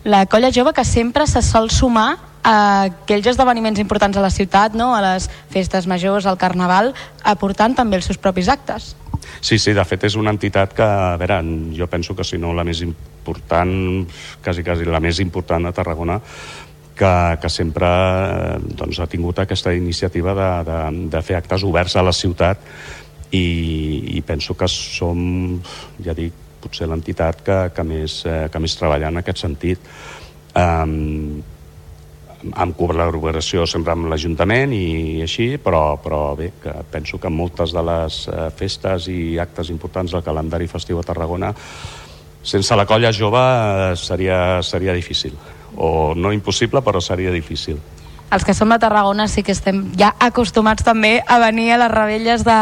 La 0.05 0.27
colla 0.29 0.53
jove 0.53 0.71
que 0.73 0.85
sempre 0.85 1.25
se 1.27 1.41
sol 1.41 1.71
sumar 1.73 2.34
aquells 2.45 3.31
esdeveniments 3.31 3.81
importants 3.81 4.17
a 4.17 4.23
la 4.23 4.29
ciutat, 4.29 4.75
no? 4.77 4.93
a 4.95 5.01
les 5.01 5.29
festes 5.53 5.87
majors, 5.89 6.27
al 6.29 6.37
carnaval, 6.37 6.93
aportant 7.23 7.73
també 7.77 7.97
els 7.97 8.05
seus 8.05 8.21
propis 8.21 8.49
actes. 8.53 8.93
Sí, 9.41 9.57
sí, 9.57 9.73
de 9.73 9.85
fet 9.85 10.05
és 10.05 10.17
una 10.19 10.33
entitat 10.33 10.75
que, 10.77 10.85
a 10.85 11.15
veure, 11.21 11.39
jo 11.77 11.87
penso 11.89 12.15
que 12.15 12.25
si 12.25 12.37
no 12.37 12.53
la 12.53 12.65
més 12.67 12.83
important, 12.85 14.05
quasi, 14.43 14.63
quasi 14.63 14.85
la 14.85 15.01
més 15.01 15.19
important 15.23 15.65
a 15.65 15.73
Tarragona, 15.73 16.19
que, 16.95 17.13
que 17.41 17.49
sempre 17.49 17.89
eh, 17.89 18.59
doncs, 18.77 19.01
ha 19.01 19.09
tingut 19.11 19.41
aquesta 19.41 19.73
iniciativa 19.75 20.35
de, 20.37 20.51
de, 20.69 20.79
de 21.11 21.23
fer 21.25 21.39
actes 21.41 21.65
oberts 21.67 21.97
a 21.97 22.05
la 22.05 22.13
ciutat 22.15 22.61
i, 23.35 24.15
i 24.15 24.21
penso 24.23 24.55
que 24.55 24.69
som, 24.71 25.19
ja 26.05 26.15
dic, 26.15 26.43
potser 26.63 26.87
l'entitat 26.89 27.41
que, 27.45 27.57
que, 27.75 27.83
més, 27.85 28.21
eh, 28.29 28.45
que 28.51 28.61
més 28.63 28.77
treballa 28.79 29.11
en 29.11 29.21
aquest 29.21 29.43
sentit. 29.43 29.91
Um, 30.55 31.43
amb 32.53 32.77
col·laboració 32.77 33.65
sempre 33.69 33.93
amb 33.95 34.09
l'Ajuntament 34.11 34.73
i 34.75 35.21
així, 35.25 35.55
però, 35.61 35.97
però 36.01 36.35
bé, 36.37 36.51
que 36.61 36.73
penso 36.91 37.19
que 37.21 37.31
moltes 37.33 37.73
de 37.73 37.83
les 37.85 38.19
eh, 38.29 38.49
festes 38.55 39.09
i 39.09 39.37
actes 39.41 39.71
importants 39.73 40.13
del 40.13 40.25
calendari 40.25 40.69
festiu 40.71 41.01
a 41.01 41.07
Tarragona 41.07 41.53
sense 42.45 42.77
la 42.77 42.85
colla 42.85 43.11
jove 43.11 43.41
eh, 43.41 43.95
seria, 43.97 44.61
seria 44.61 44.93
difícil. 44.93 45.33
O 45.75 46.13
no 46.15 46.31
impossible 46.31 46.81
però 46.85 47.01
seria 47.03 47.33
difícil 47.33 47.81
Els 48.33 48.43
que 48.43 48.55
som 48.57 48.69
de 48.73 48.79
Tarragona 48.81 49.27
sí 49.29 49.43
que 49.45 49.53
estem 49.53 49.83
ja 49.99 50.09
acostumats 50.19 50.83
també 50.83 51.19
a 51.27 51.37
venir 51.39 51.69
a 51.71 51.77
les 51.77 51.91
rebelles 51.91 52.43
de, 52.43 52.57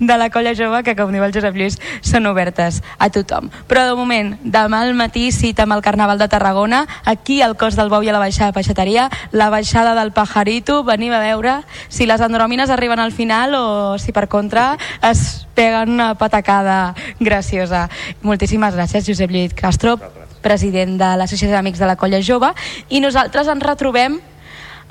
de 0.00 0.16
la 0.18 0.30
colla 0.32 0.54
jove 0.56 0.80
que, 0.82 0.96
com 0.96 1.12
diu 1.12 1.22
el 1.22 1.34
Josep 1.34 1.54
Lluís, 1.54 1.76
són 2.00 2.26
obertes 2.30 2.80
a 2.98 3.10
tothom. 3.12 3.50
Però 3.68 3.84
de 3.86 3.94
moment, 3.98 4.32
demà 4.42 4.80
al 4.82 4.96
matí 4.98 5.28
cita 5.30 5.66
amb 5.66 5.76
el 5.76 5.84
Carnaval 5.84 6.18
de 6.18 6.30
Tarragona, 6.32 6.86
aquí 7.04 7.42
al 7.42 7.58
cos 7.60 7.76
del 7.76 7.92
Bou 7.92 8.02
i 8.02 8.08
a 8.08 8.16
la 8.16 8.22
baixada 8.24 8.50
de 8.50 8.56
Peixateria, 8.56 9.10
la 9.30 9.50
baixada 9.52 9.94
del 9.98 10.14
Pajarito, 10.16 10.80
venim 10.88 11.12
a 11.12 11.20
veure 11.22 11.60
si 11.92 12.08
les 12.08 12.24
andròmines 12.24 12.72
arriben 12.72 12.98
al 12.98 13.12
final 13.12 13.54
o 13.54 13.98
si 14.00 14.16
per 14.16 14.26
contra 14.32 14.72
es 15.04 15.46
peguen 15.54 15.92
una 15.92 16.14
patacada 16.16 16.96
graciosa. 17.20 17.88
Moltíssimes 18.24 18.74
gràcies, 18.74 19.06
Josep 19.06 19.30
Lluís 19.30 19.54
Castro, 19.54 19.98
president 20.42 20.96
de 20.98 21.14
l'Associació 21.20 21.54
d'Amics 21.54 21.78
de 21.78 21.86
la 21.86 22.00
Colla 22.00 22.24
Jove, 22.24 22.50
i 22.88 23.04
nosaltres 23.04 23.46
ens 23.52 23.62
retrobem 23.62 24.18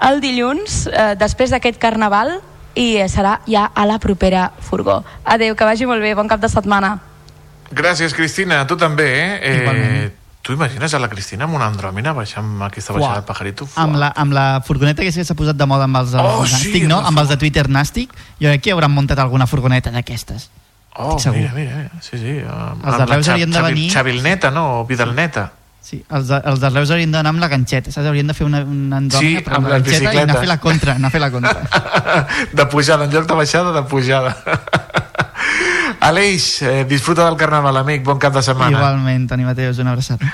el 0.10 0.22
dilluns, 0.22 0.88
eh, 0.88 1.15
després 1.19 1.52
d'aquest 1.52 1.78
carnaval, 1.80 2.40
i 2.76 2.98
eh, 2.98 3.07
serà 3.11 3.40
ja 3.48 3.65
a 3.76 3.86
la 3.86 3.99
propera 3.99 4.52
furgó. 4.60 5.03
Adeu, 5.26 5.56
que 5.56 5.65
vagi 5.68 5.86
molt 5.86 6.02
bé, 6.02 6.14
bon 6.15 6.28
cap 6.28 6.40
de 6.40 6.49
setmana. 6.49 6.99
Gràcies, 7.72 8.14
Cristina. 8.14 8.65
Tu 8.68 8.76
també, 8.78 9.07
eh? 9.19 9.61
Igualment. 9.61 9.94
eh 10.06 10.11
tu 10.41 10.53
imagines 10.53 10.91
a 10.95 10.98
la 10.98 11.07
Cristina 11.07 11.44
amb 11.45 11.53
una 11.53 11.68
andròmina 11.69 12.14
baixant 12.18 12.44
amb 12.44 12.64
aquesta 12.64 12.94
baixada 12.94 13.14
Fuà. 13.14 13.19
del 13.19 13.26
pajarito? 13.28 13.68
Amb 13.76 13.95
la, 13.95 14.07
amb 14.15 14.34
la 14.34 14.61
furgoneta 14.65 15.03
que 15.03 15.11
s'ha 15.11 15.36
posat 15.38 15.56
de 15.56 15.68
moda 15.69 15.84
amb 15.84 15.98
els, 15.98 16.15
Oh, 16.15 16.41
els 16.41 16.49
sí, 16.49 16.56
Nàstic, 16.72 16.88
no? 16.90 16.98
amb 16.98 17.19
els 17.19 17.30
de 17.30 17.38
Twitter 17.38 17.69
Nàstic, 17.69 18.10
jo 18.41 18.48
crec 18.49 18.61
que 18.64 18.72
hauran 18.73 18.90
muntat 18.91 19.19
alguna 19.19 19.45
furgoneta 19.45 19.91
d'aquestes. 19.91 20.49
Oh, 20.98 21.15
mira, 21.32 21.53
mira, 21.53 21.76
mira. 21.78 21.91
Sí, 22.02 22.18
sí. 22.18 22.40
Amb, 22.41 22.84
Els 22.84 22.98
de 22.98 23.06
Reus 23.06 23.28
haurien 23.30 23.52
de 23.52 23.61
venir- 23.61 23.91
Xavilneta, 23.91 24.49
no? 24.49 24.80
O 24.82 24.86
Vidalneta. 24.86 25.52
Sí, 25.53 25.60
els 25.82 26.28
de, 26.30 26.38
els 26.45 26.60
de 26.62 26.70
Reus 26.70 26.91
haurien 26.94 27.12
d'anar 27.12 27.34
amb 27.34 27.41
la 27.41 27.49
ganxeta, 27.49 27.91
saps? 27.91 28.06
Haurien 28.06 28.30
de 28.30 28.36
fer 28.38 28.45
una, 28.45 28.62
una 28.62 28.99
andròmina 29.02 29.40
Sí, 29.40 29.45
però 29.45 29.58
amb 29.58 29.66
amb 29.66 29.74
la 29.74 29.80
ganxeta 29.80 30.14
i 30.14 30.22
anar 30.22 30.36
a 30.38 30.44
fer 30.44 30.52
la 30.52 30.60
contra, 30.62 30.95
anar 30.99 31.10
a 31.10 31.16
fer 31.16 31.22
la 31.24 31.32
contra. 31.34 31.58
De 32.60 32.66
pujada, 32.70 33.08
en 33.10 33.16
lloc 33.16 33.26
de 33.28 33.38
baixada, 33.40 33.74
de 33.74 33.84
pujada. 33.90 34.36
Aleix, 36.08 36.62
eh, 36.62 36.86
disfruta 36.90 37.26
del 37.26 37.38
carnaval, 37.38 37.78
amic. 37.78 38.06
Bon 38.06 38.22
cap 38.22 38.34
de 38.34 38.41
setmana. 38.45 38.78
Igualment, 38.78 39.28
Toni 39.30 39.45
Mateus, 39.45 39.82
una 39.82 39.94
abraçada. 39.94 40.32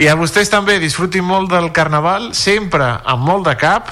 I 0.00 0.08
a 0.08 0.16
vostès 0.16 0.48
també 0.48 0.78
disfrutin 0.80 1.24
molt 1.28 1.50
del 1.52 1.70
carnaval, 1.76 2.30
sempre 2.36 2.86
amb 3.04 3.24
molt 3.26 3.44
de 3.50 3.56
cap, 3.60 3.90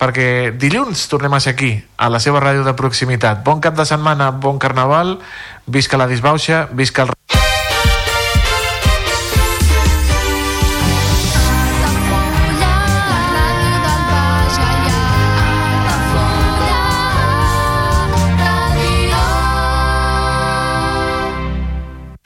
perquè 0.00 0.54
dilluns 0.56 1.02
tornem 1.12 1.36
a 1.36 1.40
ser 1.44 1.52
aquí, 1.52 1.74
a 2.00 2.08
la 2.08 2.20
seva 2.20 2.40
ràdio 2.40 2.64
de 2.64 2.72
proximitat. 2.76 3.42
Bon 3.44 3.60
cap 3.60 3.76
de 3.76 3.84
setmana, 3.84 4.30
bon 4.32 4.56
carnaval, 4.58 5.18
visca 5.68 6.00
la 6.00 6.08
disbauxa, 6.08 6.66
visca 6.72 7.04
el... 7.04 7.12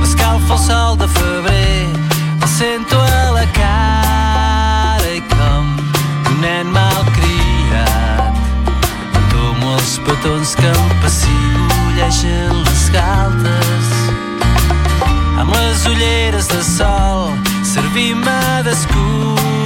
m'escalfa 0.00 0.54
el 0.54 0.58
sol 0.58 0.98
de 0.98 1.08
febrer 1.08 1.88
el 2.42 2.48
sento 2.48 3.00
a 3.00 3.30
la 3.32 3.46
cara 3.52 5.08
i 5.08 5.22
com 5.32 5.64
un 6.28 6.36
nen 6.44 6.66
malcriat 6.76 8.34
entomo 9.22 9.74
els 9.78 9.98
petons 10.04 10.54
que 10.60 10.68
em 10.68 10.94
pessigolegen 11.00 12.52
les 12.60 12.84
galtes 12.98 13.88
amb 15.40 15.50
les 15.56 15.86
ulleres 15.94 16.46
de 16.52 16.62
sol 16.76 17.30
servim-me 17.74 18.40
d'escut 18.68 19.24
covard 19.34 19.63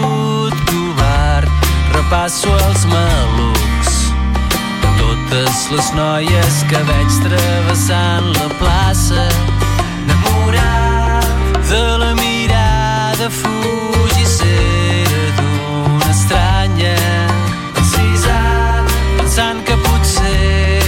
repasso 2.09 2.49
els 2.49 2.87
malucs. 2.87 3.97
Totes 4.99 5.57
les 5.73 5.89
noies 5.93 6.55
que 6.71 6.81
veig 6.89 7.17
travessant 7.25 8.31
la 8.33 8.49
plaça 8.61 9.27
enamorat 10.07 11.27
de 11.69 11.83
la 12.01 12.15
mirada 12.17 13.29
fugissera 13.41 15.21
d'una 15.37 16.11
estranya 16.15 16.97
encisat 17.77 18.97
pensant 19.19 19.61
que 19.69 19.77
potser 19.85 20.81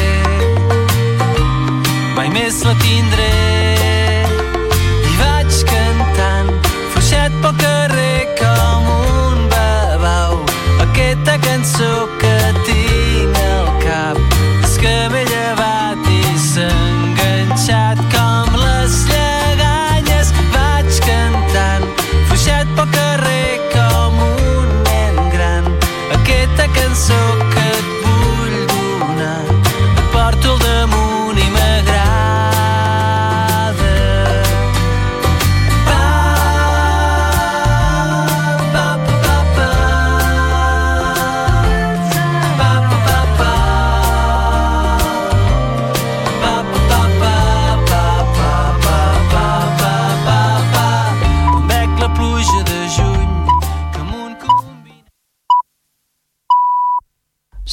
mai 2.17 2.33
més 2.33 2.65
la 2.65 2.75
tindré 2.81 3.30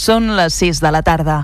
Són 0.08 0.30
les 0.40 0.56
6 0.56 0.80
de 0.80 0.92
la 0.96 1.02
tarda. 1.04 1.38